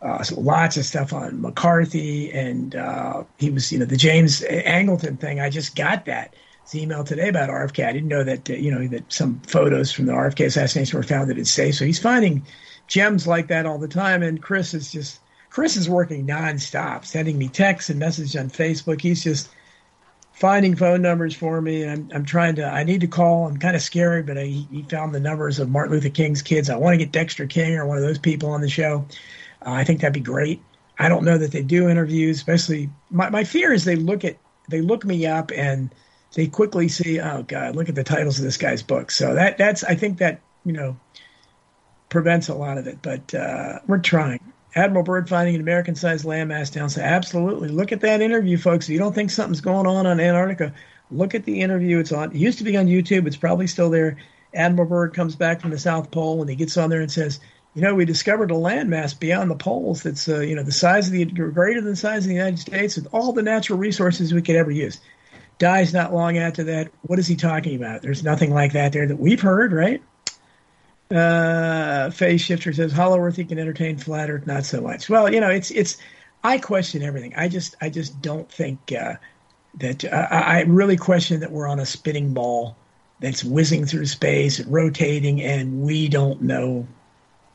Uh, 0.00 0.22
so 0.22 0.38
lots 0.40 0.76
of 0.76 0.84
stuff 0.84 1.12
on 1.12 1.40
McCarthy, 1.40 2.30
and 2.30 2.76
uh, 2.76 3.24
he 3.36 3.50
was, 3.50 3.72
you 3.72 3.78
know, 3.80 3.84
the 3.84 3.96
James 3.96 4.42
Angleton 4.42 5.18
thing. 5.18 5.40
I 5.40 5.50
just 5.50 5.74
got 5.74 6.04
that 6.04 6.34
his 6.62 6.76
email 6.76 7.02
today 7.02 7.28
about 7.28 7.50
RFK. 7.50 7.84
I 7.84 7.92
didn't 7.92 8.08
know 8.08 8.22
that, 8.22 8.48
you 8.48 8.70
know, 8.70 8.86
that 8.88 9.12
some 9.12 9.40
photos 9.40 9.90
from 9.92 10.06
the 10.06 10.12
RFK 10.12 10.46
assassination 10.46 10.96
were 10.96 11.02
found 11.02 11.28
that 11.30 11.38
it 11.38 11.48
say 11.48 11.72
so. 11.72 11.84
He's 11.84 11.98
finding 11.98 12.46
gems 12.86 13.26
like 13.26 13.48
that 13.48 13.66
all 13.66 13.78
the 13.78 13.88
time, 13.88 14.22
and 14.22 14.40
Chris 14.40 14.72
is 14.72 14.92
just 14.92 15.20
Chris 15.50 15.76
is 15.76 15.88
working 15.88 16.26
nonstop, 16.26 17.04
sending 17.04 17.36
me 17.36 17.48
texts 17.48 17.90
and 17.90 17.98
messages 17.98 18.36
on 18.36 18.50
Facebook. 18.50 19.00
He's 19.00 19.24
just 19.24 19.48
finding 20.38 20.76
phone 20.76 21.02
numbers 21.02 21.34
for 21.34 21.60
me. 21.60 21.84
I'm, 21.84 22.08
I'm 22.14 22.24
trying 22.24 22.54
to, 22.56 22.64
I 22.64 22.84
need 22.84 23.00
to 23.00 23.08
call. 23.08 23.48
I'm 23.48 23.56
kind 23.58 23.74
of 23.74 23.82
scary, 23.82 24.22
but 24.22 24.38
I, 24.38 24.44
he 24.44 24.86
found 24.88 25.12
the 25.12 25.18
numbers 25.18 25.58
of 25.58 25.68
Martin 25.68 25.94
Luther 25.94 26.10
King's 26.10 26.42
kids. 26.42 26.70
I 26.70 26.76
want 26.76 26.94
to 26.94 26.98
get 26.98 27.10
Dexter 27.10 27.46
King 27.46 27.76
or 27.76 27.86
one 27.86 27.96
of 27.96 28.04
those 28.04 28.18
people 28.18 28.50
on 28.50 28.60
the 28.60 28.68
show. 28.68 29.04
Uh, 29.66 29.72
I 29.72 29.82
think 29.82 30.00
that'd 30.00 30.14
be 30.14 30.20
great. 30.20 30.62
I 30.96 31.08
don't 31.08 31.24
know 31.24 31.38
that 31.38 31.50
they 31.50 31.62
do 31.62 31.88
interviews, 31.88 32.36
especially 32.36 32.88
my, 33.10 33.30
my 33.30 33.42
fear 33.42 33.72
is 33.72 33.84
they 33.84 33.96
look 33.96 34.24
at, 34.24 34.36
they 34.68 34.80
look 34.80 35.04
me 35.04 35.26
up 35.26 35.50
and 35.50 35.90
they 36.34 36.46
quickly 36.46 36.86
see, 36.86 37.18
oh 37.18 37.42
God, 37.42 37.74
look 37.74 37.88
at 37.88 37.96
the 37.96 38.04
titles 38.04 38.38
of 38.38 38.44
this 38.44 38.56
guy's 38.56 38.82
book. 38.82 39.10
So 39.10 39.34
that, 39.34 39.58
that's, 39.58 39.82
I 39.82 39.96
think 39.96 40.18
that, 40.18 40.40
you 40.64 40.72
know, 40.72 40.96
prevents 42.10 42.48
a 42.48 42.54
lot 42.54 42.78
of 42.78 42.86
it, 42.86 42.98
but 43.02 43.34
uh, 43.34 43.80
we're 43.88 43.98
trying. 43.98 44.47
Admiral 44.78 45.04
Byrd 45.04 45.28
finding 45.28 45.56
an 45.56 45.60
American 45.60 45.94
sized 45.94 46.24
landmass 46.24 46.72
down. 46.72 46.88
So, 46.88 47.00
absolutely. 47.00 47.68
Look 47.68 47.92
at 47.92 48.00
that 48.02 48.22
interview, 48.22 48.56
folks. 48.56 48.86
If 48.86 48.92
you 48.92 48.98
don't 48.98 49.14
think 49.14 49.30
something's 49.30 49.60
going 49.60 49.86
on 49.86 50.06
on 50.06 50.20
Antarctica, 50.20 50.72
look 51.10 51.34
at 51.34 51.44
the 51.44 51.60
interview. 51.60 51.98
It's 51.98 52.12
on, 52.12 52.30
it 52.30 52.36
used 52.36 52.58
to 52.58 52.64
be 52.64 52.76
on 52.76 52.86
YouTube. 52.86 53.26
It's 53.26 53.36
probably 53.36 53.66
still 53.66 53.90
there. 53.90 54.16
Admiral 54.54 54.88
Byrd 54.88 55.14
comes 55.14 55.36
back 55.36 55.60
from 55.60 55.70
the 55.70 55.78
South 55.78 56.10
Pole 56.10 56.40
and 56.40 56.48
he 56.48 56.56
gets 56.56 56.76
on 56.76 56.90
there 56.90 57.00
and 57.00 57.10
says, 57.10 57.40
you 57.74 57.82
know, 57.82 57.94
we 57.94 58.04
discovered 58.04 58.50
a 58.50 58.54
landmass 58.54 59.18
beyond 59.18 59.50
the 59.50 59.56
poles 59.56 60.02
that's, 60.02 60.28
uh, 60.28 60.40
you 60.40 60.56
know, 60.56 60.62
the 60.62 60.72
size 60.72 61.06
of 61.06 61.12
the, 61.12 61.24
greater 61.24 61.80
than 61.80 61.90
the 61.90 61.96
size 61.96 62.24
of 62.24 62.28
the 62.28 62.34
United 62.34 62.58
States 62.58 62.96
with 62.96 63.08
all 63.12 63.32
the 63.32 63.42
natural 63.42 63.78
resources 63.78 64.32
we 64.32 64.42
could 64.42 64.56
ever 64.56 64.70
use. 64.70 65.00
Dies 65.58 65.92
not 65.92 66.14
long 66.14 66.38
after 66.38 66.64
that. 66.64 66.90
What 67.02 67.18
is 67.18 67.26
he 67.26 67.36
talking 67.36 67.76
about? 67.76 68.00
There's 68.00 68.22
nothing 68.22 68.54
like 68.54 68.72
that 68.72 68.92
there 68.92 69.06
that 69.06 69.18
we've 69.18 69.40
heard, 69.40 69.72
right? 69.72 70.02
Uh, 71.10 72.10
Phase 72.10 72.40
Shifter 72.40 72.72
says 72.72 72.92
Hollow 72.92 73.18
Earth 73.18 73.38
you 73.38 73.44
can 73.44 73.58
entertain, 73.58 73.96
flat 73.96 74.30
Earth 74.30 74.46
not 74.46 74.64
so 74.64 74.80
much. 74.80 75.08
Well, 75.08 75.32
you 75.32 75.40
know, 75.40 75.50
it's 75.50 75.70
it's. 75.70 75.96
I 76.44 76.58
question 76.58 77.02
everything. 77.02 77.34
I 77.36 77.48
just 77.48 77.76
I 77.80 77.88
just 77.88 78.20
don't 78.22 78.50
think 78.50 78.92
uh, 78.92 79.14
that 79.80 80.04
uh, 80.04 80.28
I 80.30 80.62
really 80.62 80.96
question 80.96 81.40
that 81.40 81.50
we're 81.50 81.66
on 81.66 81.80
a 81.80 81.86
spinning 81.86 82.34
ball 82.34 82.76
that's 83.20 83.42
whizzing 83.42 83.86
through 83.86 84.06
space, 84.06 84.60
rotating, 84.60 85.42
and 85.42 85.82
we 85.82 86.08
don't 86.08 86.42
know 86.42 86.86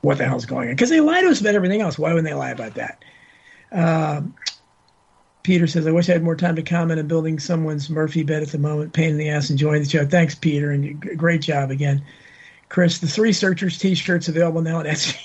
what 0.02 0.18
the 0.18 0.26
hell's 0.26 0.46
going 0.46 0.68
on 0.68 0.76
because 0.76 0.90
they 0.90 1.00
lie 1.00 1.22
to 1.22 1.30
us 1.30 1.40
about 1.40 1.56
everything 1.56 1.82
else. 1.82 1.98
Why 1.98 2.10
wouldn't 2.10 2.28
they 2.28 2.34
lie 2.34 2.52
about 2.52 2.74
that? 2.76 3.04
Uh, 3.72 4.22
Peter 5.44 5.68
says, 5.68 5.86
I 5.86 5.92
wish 5.92 6.10
I 6.10 6.14
had 6.14 6.24
more 6.24 6.36
time 6.36 6.56
to 6.56 6.64
comment 6.64 7.00
on 7.00 7.08
building 7.08 7.38
someone's 7.40 7.90
Murphy 7.90 8.24
bed 8.24 8.44
at 8.44 8.50
the 8.50 8.58
moment. 8.58 8.94
Pain 8.94 9.12
in 9.12 9.18
the 9.18 9.30
ass, 9.30 9.50
enjoying 9.50 9.84
the 9.84 9.90
show. 9.90 10.06
Thanks, 10.06 10.36
Peter, 10.36 10.72
and 10.72 11.00
great 11.18 11.42
job 11.42 11.70
again. 11.70 12.04
Chris, 12.74 12.98
the 12.98 13.08
three 13.08 13.32
searchers 13.32 13.78
T-shirts 13.78 14.28
available 14.28 14.64
now 14.64 14.80
at 14.80 14.88
Etsy. 14.88 15.16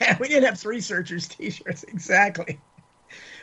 yeah, 0.00 0.18
we 0.20 0.26
didn't 0.26 0.42
have 0.42 0.58
three 0.58 0.80
searchers 0.80 1.28
T-shirts 1.28 1.84
exactly. 1.88 2.58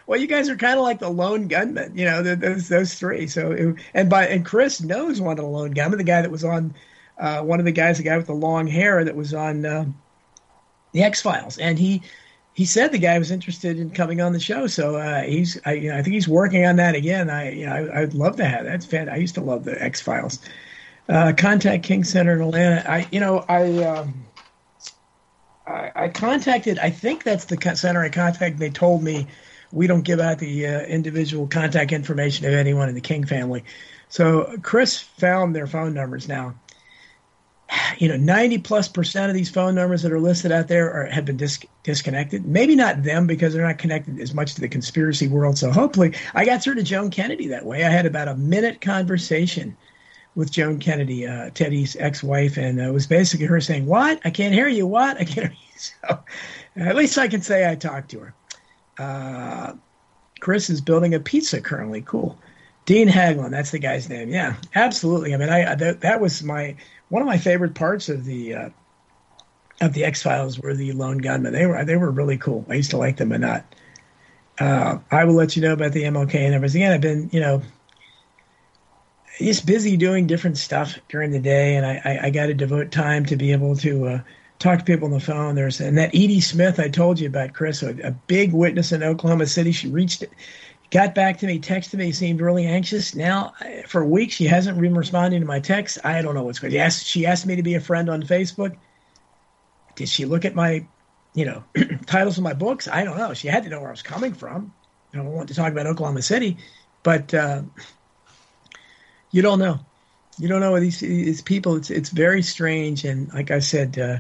Well, 0.06 0.19
you 0.19 0.27
guys 0.27 0.49
are 0.49 0.57
kind 0.57 0.77
of 0.77 0.84
like 0.84 0.99
the 0.99 1.10
lone 1.10 1.48
gunman, 1.48 1.98
you 1.98 2.03
know, 2.03 2.22
those 2.22 2.68
those 2.68 2.95
three. 2.95 3.26
So, 3.26 3.73
and 3.94 4.10
by 4.10 4.27
and 4.27 4.45
Chris 4.45 4.81
knows 4.81 5.22
one 5.22 5.40
of 5.40 5.45
the 5.45 5.49
lone 5.49 5.72
gunmen, 5.72 5.98
the 5.98 6.03
guy 6.03 6.22
that 6.22 6.30
was 6.30 6.44
on, 6.44 6.76
uh, 7.18 7.41
one 7.41 7.60
of 7.60 7.65
the 7.65 7.72
guys, 7.72 7.99
the 7.99 8.03
guy 8.03 8.18
with 8.18 8.27
the 8.27 8.34
long 8.34 8.68
hair 8.68 9.06
that 9.06 9.15
was 9.15 9.34
on 9.34 9.65
uh, 9.65 9.85
the 10.91 11.03
X 11.03 11.22
Files, 11.22 11.57
and 11.57 11.80
he 11.80 12.02
he 12.52 12.65
said 12.65 12.91
the 12.91 12.98
guy 12.98 13.18
was 13.18 13.31
interested 13.31 13.80
in 13.80 13.91
coming 13.91 14.19
on 14.19 14.34
the 14.34 14.41
show. 14.41 14.68
So 14.68 14.98
uh, 14.98 15.22
he's 15.22 15.57
I, 15.65 15.73
you 15.76 15.90
know, 15.90 15.98
I 15.98 16.02
think 16.02 16.15
he's 16.15 16.27
working 16.27 16.65
on 16.65 16.76
that 16.76 16.95
again. 16.95 17.30
I 17.30 17.52
you 17.52 17.65
know 17.65 17.72
I, 17.72 18.02
I'd 18.02 18.14
love 18.14 18.35
to 18.35 18.45
have 18.45 18.65
that. 18.65 18.72
That's 18.72 18.85
fan. 18.85 19.07
I 19.07 19.15
used 19.15 19.35
to 19.35 19.41
love 19.41 19.64
the 19.64 19.81
X 19.81 20.02
Files. 20.02 20.40
Uh, 21.09 21.34
contact 21.35 21.84
King 21.84 22.03
Center 22.03 22.34
in 22.34 22.41
Atlanta. 22.41 22.89
I, 22.89 23.07
you 23.11 23.19
know, 23.19 23.43
I, 23.49 23.84
um, 23.84 24.25
I, 25.67 25.91
I, 25.95 26.07
contacted. 26.07 26.80
I 26.80 26.91
think 26.91 27.23
that's 27.23 27.45
the 27.45 27.57
center 27.75 28.01
I 28.01 28.09
contacted. 28.09 28.57
They 28.57 28.69
told 28.69 29.03
me 29.03 29.27
we 29.73 29.88
don't 29.88 30.03
give 30.03 30.21
out 30.21 30.39
the 30.39 30.67
uh, 30.67 30.81
individual 30.81 31.47
contact 31.47 31.91
information 31.91 32.45
of 32.45 32.53
anyone 32.53 32.88
in 32.88 32.95
the 32.95 33.01
King 33.01 33.25
family. 33.25 33.65
So 34.07 34.55
Chris 34.61 34.99
found 34.99 35.55
their 35.55 35.67
phone 35.67 35.93
numbers 35.93 36.27
now. 36.27 36.55
You 37.97 38.07
know, 38.07 38.17
ninety 38.17 38.59
plus 38.59 38.88
percent 38.88 39.30
of 39.30 39.35
these 39.35 39.49
phone 39.49 39.73
numbers 39.73 40.03
that 40.03 40.11
are 40.11 40.19
listed 40.19 40.51
out 40.51 40.67
there 40.67 40.93
are, 40.93 41.05
have 41.07 41.25
been 41.25 41.38
dis- 41.38 41.65
disconnected. 41.81 42.45
Maybe 42.45 42.75
not 42.75 43.01
them 43.01 43.25
because 43.25 43.53
they're 43.53 43.65
not 43.65 43.80
connected 43.80 44.19
as 44.19 44.34
much 44.34 44.53
to 44.55 44.61
the 44.61 44.69
conspiracy 44.69 45.27
world. 45.27 45.57
So 45.57 45.71
hopefully, 45.71 46.13
I 46.35 46.45
got 46.45 46.61
through 46.61 46.75
to 46.75 46.84
Joan 46.84 47.09
Kennedy 47.09 47.47
that 47.47 47.65
way. 47.65 47.84
I 47.84 47.89
had 47.89 48.05
about 48.05 48.27
a 48.27 48.35
minute 48.35 48.80
conversation 48.80 49.75
with 50.35 50.51
Joan 50.51 50.80
Kennedy, 50.80 51.27
uh, 51.27 51.49
Teddy's 51.51 51.95
ex-wife, 51.95 52.57
and 52.57 52.80
uh, 52.80 52.84
it 52.84 52.93
was 52.93 53.07
basically 53.07 53.45
her 53.45 53.61
saying, 53.61 53.85
"What? 53.85 54.19
I 54.26 54.30
can't 54.30 54.53
hear 54.53 54.68
you. 54.68 54.88
What? 54.88 55.18
I 55.18 55.23
can't 55.26 55.51
hear 55.51 55.51
you." 55.51 55.57
So, 55.76 56.19
at 56.77 56.95
least 56.95 57.18
I 57.18 57.27
can 57.27 57.41
say 57.41 57.69
I 57.69 57.76
talked 57.76 58.11
to 58.11 58.19
her. 58.19 58.34
Uh, 58.97 59.73
Chris 60.39 60.69
is 60.69 60.80
building 60.80 61.14
a 61.14 61.19
pizza 61.19 61.60
currently. 61.60 62.01
Cool. 62.01 62.38
Dean 62.85 63.10
Haglund, 63.10 63.51
that's 63.51 63.72
the 63.72 63.80
guy's 63.80 64.07
name. 64.07 64.30
Yeah, 64.30 64.55
absolutely. 64.76 65.34
I 65.34 65.38
mean, 65.38 65.49
I 65.49 65.76
that, 65.76 66.01
that 66.01 66.22
was 66.22 66.43
my 66.43 66.76
one 67.10 67.22
of 67.22 67.27
my 67.27 67.38
favorite 67.38 67.76
parts 67.76 68.10
of 68.10 68.26
the 68.26 68.53
uh, 68.53 68.69
of 69.81 69.93
the 69.93 70.03
X 70.03 70.22
Files 70.22 70.60
were 70.60 70.73
the 70.73 70.91
lone 70.93 71.18
gunmen. 71.19 71.53
They 71.53 71.65
were 71.65 71.84
they 71.85 71.95
were 71.95 72.11
really 72.11 72.38
cool. 72.38 72.65
I 72.69 72.76
used 72.76 72.91
to 72.91 72.97
like 72.97 73.18
them 73.18 73.31
a 73.31 73.39
lot. 73.39 73.76
Uh, 74.60 74.99
I 75.11 75.23
will 75.23 75.34
let 75.34 75.55
you 75.55 75.61
know 75.61 75.73
about 75.73 75.93
the 75.93 76.03
MLK 76.03 76.35
and 76.35 76.53
everything. 76.53 76.84
Again, 76.84 76.93
I've 76.93 77.01
been 77.01 77.30
you 77.31 77.39
know 77.39 77.61
just 79.38 79.65
busy 79.65 79.97
doing 79.97 80.27
different 80.27 80.57
stuff 80.57 80.97
during 81.10 81.31
the 81.31 81.39
day, 81.39 81.76
and 81.76 81.85
I, 81.85 82.01
I, 82.03 82.19
I 82.27 82.30
got 82.30 82.47
to 82.47 82.53
devote 82.53 82.91
time 82.91 83.26
to 83.27 83.35
be 83.35 83.51
able 83.51 83.76
to 83.77 84.07
uh, 84.07 84.22
talk 84.60 84.80
to 84.80 84.85
people 84.85 85.05
on 85.05 85.11
the 85.11 85.19
phone. 85.19 85.55
There's 85.55 85.80
and 85.81 85.97
that 85.97 86.14
Edye 86.14 86.41
Smith 86.41 86.80
I 86.80 86.89
told 86.89 87.19
you 87.19 87.27
about, 87.27 87.53
Chris, 87.53 87.84
a, 87.84 87.89
a 88.03 88.11
big 88.11 88.53
witness 88.53 88.91
in 88.91 89.03
Oklahoma 89.03 89.47
City. 89.47 89.72
She 89.72 89.89
reached, 89.89 90.23
got 90.91 91.15
back 91.15 91.39
to 91.39 91.47
me, 91.47 91.60
texted 91.60 91.95
me, 91.95 92.11
seemed 92.11 92.41
really 92.41 92.65
anxious. 92.65 93.15
Now 93.15 93.53
for 93.88 94.05
weeks 94.05 94.35
she 94.35 94.45
hasn't 94.45 94.80
been 94.80 94.95
responding 94.95 95.41
to 95.41 95.47
my 95.47 95.60
texts. 95.60 95.99
I 96.03 96.22
don't 96.22 96.35
know 96.35 96.43
what's 96.43 96.60
going. 96.60 96.80
on. 96.80 96.89
She 96.91 97.26
asked 97.26 97.45
me 97.45 97.55
to 97.55 97.64
be 97.64 97.76
a 97.76 97.81
friend 97.81 98.10
on 98.10 98.23
Facebook. 98.23 98.77
Did 99.95 100.10
she 100.10 100.26
look 100.26 100.45
at 100.45 100.55
my, 100.55 100.85
you 101.34 101.45
know, 101.45 101.64
titles 102.05 102.38
of 102.38 102.43
my 102.43 102.53
books? 102.53 102.88
I 102.88 103.03
don't 103.03 103.18
know. 103.18 103.34
She 103.34 103.47
had 103.47 103.64
to 103.64 103.69
know 103.69 103.80
where 103.80 103.89
I 103.89 103.91
was 103.91 104.01
coming 104.01 104.34
from. 104.34 104.73
I 105.14 105.18
don't 105.18 105.27
want 105.27 105.49
to 105.49 105.55
talk 105.55 105.72
about 105.72 105.88
Oklahoma 105.88 106.22
City, 106.22 106.57
but. 107.01 107.34
Uh, 107.34 107.64
you 109.34 109.41
don't 109.41 109.60
know. 109.60 109.80
You 110.38 110.47
don't 110.47 110.61
know 110.61 110.80
these 110.80 111.01
these 111.01 111.41
people. 111.41 111.76
It's 111.76 111.89
it's 111.89 112.10
very 112.10 112.41
strange, 112.41 113.03
and 113.03 113.31
like 113.34 113.51
I 113.51 113.60
said, 113.60 113.99
uh, 113.99 114.19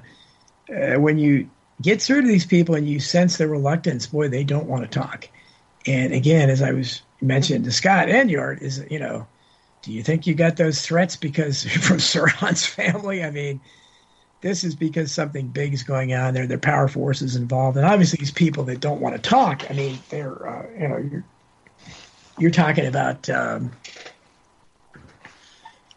uh, 0.73 0.99
when 0.99 1.17
you 1.17 1.49
get 1.81 2.01
through 2.01 2.23
to 2.23 2.27
these 2.27 2.45
people 2.45 2.75
and 2.75 2.87
you 2.87 2.99
sense 2.99 3.37
their 3.37 3.47
reluctance, 3.47 4.07
boy, 4.07 4.27
they 4.27 4.43
don't 4.43 4.67
want 4.67 4.83
to 4.83 4.99
talk. 4.99 5.29
And 5.87 6.13
again, 6.13 6.49
as 6.49 6.61
I 6.61 6.71
was 6.71 7.01
mentioned 7.21 7.65
to 7.65 7.71
Scott 7.71 8.07
Enyart, 8.07 8.61
is 8.61 8.85
you 8.89 8.99
know, 8.99 9.27
do 9.83 9.93
you 9.93 10.03
think 10.03 10.27
you 10.27 10.33
got 10.33 10.57
those 10.57 10.81
threats 10.81 11.15
because 11.15 11.63
from 11.83 11.97
Sirhan's 11.97 12.65
family? 12.65 13.23
I 13.23 13.29
mean, 13.29 13.61
this 14.41 14.63
is 14.63 14.75
because 14.75 15.11
something 15.11 15.47
big 15.47 15.73
is 15.73 15.83
going 15.83 16.13
on 16.13 16.33
there. 16.33 16.47
There 16.47 16.57
are 16.57 16.59
power 16.59 16.87
forces 16.87 17.35
involved, 17.35 17.77
and 17.77 17.85
obviously 17.85 18.17
these 18.17 18.31
people 18.31 18.63
that 18.65 18.79
don't 18.79 18.99
want 18.99 19.15
to 19.15 19.21
talk. 19.21 19.69
I 19.69 19.73
mean, 19.73 20.03
they're 20.09 20.47
uh, 20.47 20.69
you 20.79 20.87
know 20.87 20.97
you're 20.97 21.25
you're 22.39 22.51
talking 22.51 22.87
about. 22.87 23.29
Um, 23.29 23.73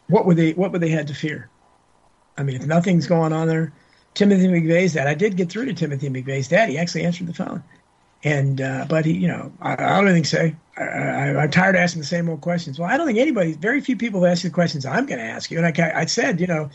what 0.08 0.26
would 0.26 0.36
they 0.36 0.52
what 0.52 0.72
would 0.72 0.80
they 0.80 0.90
had 0.90 1.08
to 1.08 1.14
fear? 1.14 1.48
I 2.36 2.42
mean, 2.42 2.56
if 2.56 2.66
nothing's 2.66 3.06
going 3.06 3.32
on 3.32 3.48
there, 3.48 3.72
Timothy 4.14 4.48
McVeigh's 4.48 4.94
dad. 4.94 5.06
I 5.06 5.14
did 5.14 5.36
get 5.36 5.50
through 5.50 5.66
to 5.66 5.74
Timothy 5.74 6.08
McVeigh's 6.08 6.48
dad. 6.48 6.68
He 6.68 6.78
actually 6.78 7.04
answered 7.04 7.26
the 7.26 7.34
phone, 7.34 7.62
and 8.24 8.60
uh, 8.60 8.86
but 8.88 9.04
he, 9.04 9.12
you 9.12 9.28
know, 9.28 9.52
I, 9.60 9.72
I 9.72 10.00
don't 10.00 10.08
even 10.08 10.24
say. 10.24 10.56
I, 10.76 10.82
I, 10.82 11.44
am 11.44 11.50
tired 11.50 11.74
of 11.74 11.80
asking 11.80 12.02
the 12.02 12.06
same 12.06 12.28
old 12.28 12.42
questions. 12.42 12.78
Well, 12.78 12.88
I 12.88 12.96
don't 12.96 13.06
think 13.06 13.18
anybody, 13.18 13.54
very 13.54 13.80
few 13.80 13.96
people 13.96 14.22
have 14.22 14.32
asked 14.32 14.42
the 14.42 14.50
questions 14.50 14.84
I'm 14.84 15.06
going 15.06 15.18
to 15.18 15.24
ask 15.24 15.50
you. 15.50 15.58
And 15.58 15.66
I, 15.66 16.00
I 16.00 16.04
said, 16.04 16.38
you 16.38 16.46
know, 16.46 16.68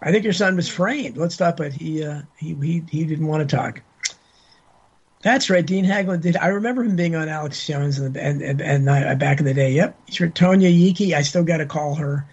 I 0.00 0.10
think 0.10 0.24
your 0.24 0.32
son 0.32 0.56
was 0.56 0.68
framed. 0.68 1.18
Let's 1.18 1.34
stop 1.34 1.60
it. 1.60 1.74
He, 1.74 2.02
uh, 2.02 2.22
he, 2.38 2.54
he, 2.54 2.82
he 2.88 3.04
didn't 3.04 3.26
want 3.26 3.48
to 3.48 3.56
talk. 3.56 3.82
That's 5.22 5.50
right. 5.50 5.66
Dean 5.66 5.84
Haglund 5.84 6.20
did. 6.20 6.36
I 6.36 6.48
remember 6.48 6.84
him 6.84 6.96
being 6.96 7.16
on 7.16 7.28
Alex 7.28 7.66
Jones 7.66 7.98
and 7.98 8.16
and 8.16 8.40
and, 8.40 8.60
and 8.60 8.88
uh, 8.88 9.14
back 9.16 9.40
in 9.40 9.46
the 9.46 9.54
day. 9.54 9.72
Yep, 9.72 10.10
sure. 10.10 10.28
Tonya 10.28 10.72
Yeakey. 10.72 11.12
I 11.12 11.22
still 11.22 11.42
got 11.42 11.56
to 11.56 11.66
call 11.66 11.96
her. 11.96 12.24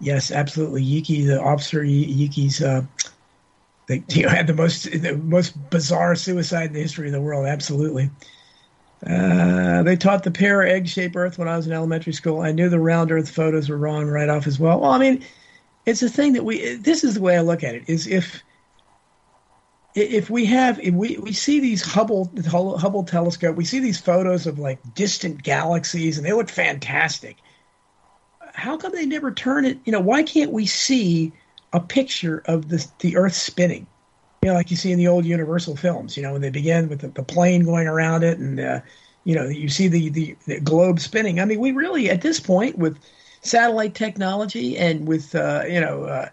Yes, 0.00 0.30
absolutely. 0.30 0.84
Yeakey, 0.84 1.26
the 1.26 1.40
officer, 1.40 1.82
Yeakey's, 1.82 2.62
uh, 2.62 2.82
they 3.86 4.04
you 4.08 4.22
know, 4.24 4.28
had 4.28 4.46
the 4.46 4.54
most 4.54 4.84
the 4.90 5.16
most 5.16 5.70
bizarre 5.70 6.14
suicide 6.14 6.66
in 6.68 6.72
the 6.74 6.80
history 6.82 7.06
of 7.08 7.12
the 7.12 7.20
world. 7.20 7.46
Absolutely. 7.46 8.10
Uh, 9.06 9.82
they 9.84 9.96
taught 9.96 10.24
the 10.24 10.30
pear 10.30 10.66
egg 10.66 10.88
shaped 10.88 11.16
Earth 11.16 11.38
when 11.38 11.48
I 11.48 11.56
was 11.56 11.66
in 11.66 11.72
elementary 11.72 12.12
school. 12.12 12.40
I 12.40 12.52
knew 12.52 12.68
the 12.68 12.80
round 12.80 13.12
Earth 13.12 13.30
photos 13.30 13.68
were 13.68 13.78
wrong 13.78 14.06
right 14.08 14.28
off 14.28 14.46
as 14.46 14.58
well. 14.58 14.80
Well, 14.80 14.90
I 14.90 14.98
mean, 14.98 15.24
it's 15.86 16.02
a 16.02 16.08
thing 16.08 16.32
that 16.34 16.44
we. 16.44 16.74
This 16.76 17.04
is 17.04 17.14
the 17.14 17.20
way 17.20 17.36
I 17.36 17.42
look 17.42 17.64
at 17.64 17.74
it: 17.74 17.84
is 17.88 18.06
if 18.06 18.42
if 19.94 20.30
we 20.30 20.44
have 20.46 20.78
if 20.80 20.94
we 20.94 21.18
we 21.18 21.32
see 21.32 21.60
these 21.60 21.82
Hubble 21.82 22.30
Hubble 22.46 23.04
telescope, 23.04 23.56
we 23.56 23.64
see 23.64 23.80
these 23.80 24.00
photos 24.00 24.46
of 24.46 24.58
like 24.58 24.80
distant 24.94 25.42
galaxies, 25.42 26.18
and 26.18 26.26
they 26.26 26.32
look 26.32 26.48
fantastic. 26.48 27.38
How 28.58 28.76
come 28.76 28.92
they 28.92 29.06
never 29.06 29.30
turn 29.30 29.64
it? 29.64 29.78
You 29.84 29.92
know, 29.92 30.00
why 30.00 30.24
can't 30.24 30.50
we 30.50 30.66
see 30.66 31.32
a 31.72 31.78
picture 31.78 32.42
of 32.46 32.68
the 32.68 32.84
the 32.98 33.16
Earth 33.16 33.34
spinning? 33.34 33.86
You 34.42 34.50
know, 34.50 34.54
like 34.54 34.70
you 34.70 34.76
see 34.76 34.90
in 34.90 34.98
the 34.98 35.06
old 35.06 35.24
Universal 35.24 35.76
films. 35.76 36.16
You 36.16 36.24
know, 36.24 36.32
when 36.32 36.42
they 36.42 36.50
begin 36.50 36.88
with 36.88 37.00
the, 37.00 37.08
the 37.08 37.22
plane 37.22 37.64
going 37.64 37.86
around 37.86 38.24
it, 38.24 38.38
and 38.38 38.58
uh, 38.58 38.80
you 39.22 39.36
know 39.36 39.46
you 39.46 39.68
see 39.68 39.86
the, 39.86 40.08
the 40.08 40.36
the 40.46 40.60
globe 40.60 40.98
spinning. 40.98 41.40
I 41.40 41.44
mean, 41.44 41.60
we 41.60 41.70
really 41.70 42.10
at 42.10 42.20
this 42.20 42.40
point 42.40 42.76
with 42.76 42.98
satellite 43.42 43.94
technology 43.94 44.76
and 44.76 45.06
with 45.06 45.34
uh, 45.34 45.62
you 45.68 45.80
know. 45.80 46.04
Uh, 46.04 46.28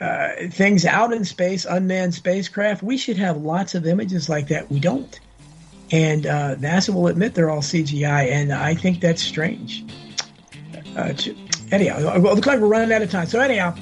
uh, 0.00 0.48
things 0.48 0.86
out 0.86 1.12
in 1.12 1.26
space, 1.26 1.66
unmanned 1.66 2.14
spacecraft. 2.14 2.82
We 2.82 2.96
should 2.96 3.18
have 3.18 3.36
lots 3.36 3.74
of 3.74 3.86
images 3.86 4.30
like 4.30 4.48
that. 4.48 4.70
We 4.70 4.80
don't. 4.80 5.20
And 5.90 6.24
uh, 6.24 6.56
NASA 6.56 6.94
will 6.94 7.08
admit 7.08 7.34
they're 7.34 7.50
all 7.50 7.60
CGI, 7.60 8.30
and 8.30 8.50
I 8.50 8.74
think 8.74 9.00
that's 9.00 9.20
strange. 9.20 9.84
Uh, 11.00 11.14
anyhow, 11.72 12.14
it 12.14 12.20
looks 12.20 12.46
like 12.46 12.60
we're 12.60 12.68
running 12.68 12.92
out 12.92 13.02
of 13.02 13.10
time. 13.10 13.26
So, 13.26 13.40
anyhow, 13.40 13.74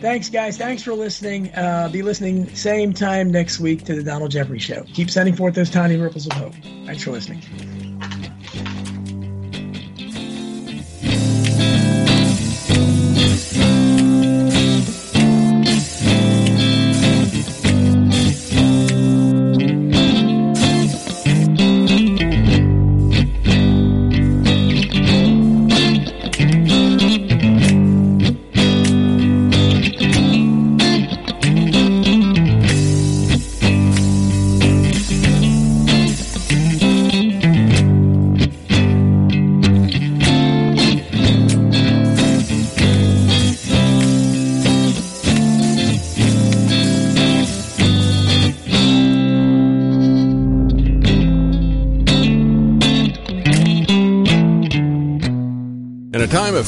thanks, 0.00 0.28
guys. 0.28 0.56
Thanks 0.56 0.82
for 0.82 0.94
listening. 0.94 1.52
Uh, 1.54 1.88
be 1.90 2.02
listening 2.02 2.54
same 2.54 2.92
time 2.92 3.30
next 3.30 3.60
week 3.60 3.84
to 3.84 3.94
the 3.94 4.02
Donald 4.02 4.30
Jeffries 4.30 4.62
Show. 4.62 4.84
Keep 4.94 5.10
sending 5.10 5.34
forth 5.34 5.54
those 5.54 5.70
tiny 5.70 5.96
ripples 5.96 6.26
of 6.26 6.32
hope. 6.32 6.54
Thanks 6.86 7.02
for 7.02 7.10
listening. 7.10 7.42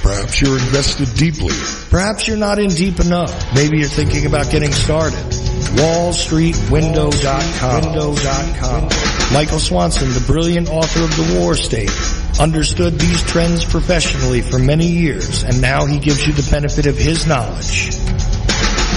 Perhaps 0.01 0.41
you're 0.41 0.57
invested 0.57 1.13
deeply. 1.15 1.53
Perhaps 1.91 2.27
you're 2.27 2.35
not 2.35 2.57
in 2.57 2.69
deep 2.69 2.99
enough. 2.99 3.53
Maybe 3.53 3.77
you're 3.77 3.87
thinking 3.87 4.25
about 4.25 4.49
getting 4.49 4.71
started. 4.71 5.36
WallStreetWindow.com. 5.75 7.83
Window.com. 7.83 8.89
Michael 9.33 9.59
Swanson, 9.59 10.07
the 10.13 10.23
brilliant 10.25 10.69
author 10.69 11.03
of 11.03 11.09
The 11.11 11.37
War 11.39 11.53
State, 11.55 11.91
understood 12.39 12.97
these 12.99 13.21
trends 13.23 13.65
professionally 13.65 14.41
for 14.41 14.57
many 14.57 14.87
years, 14.87 15.43
and 15.43 15.59
now 15.61 15.85
he 15.85 15.99
gives 15.99 16.25
you 16.25 16.31
the 16.33 16.47
benefit 16.49 16.85
of 16.85 16.97
his 16.97 17.27
knowledge. 17.27 17.89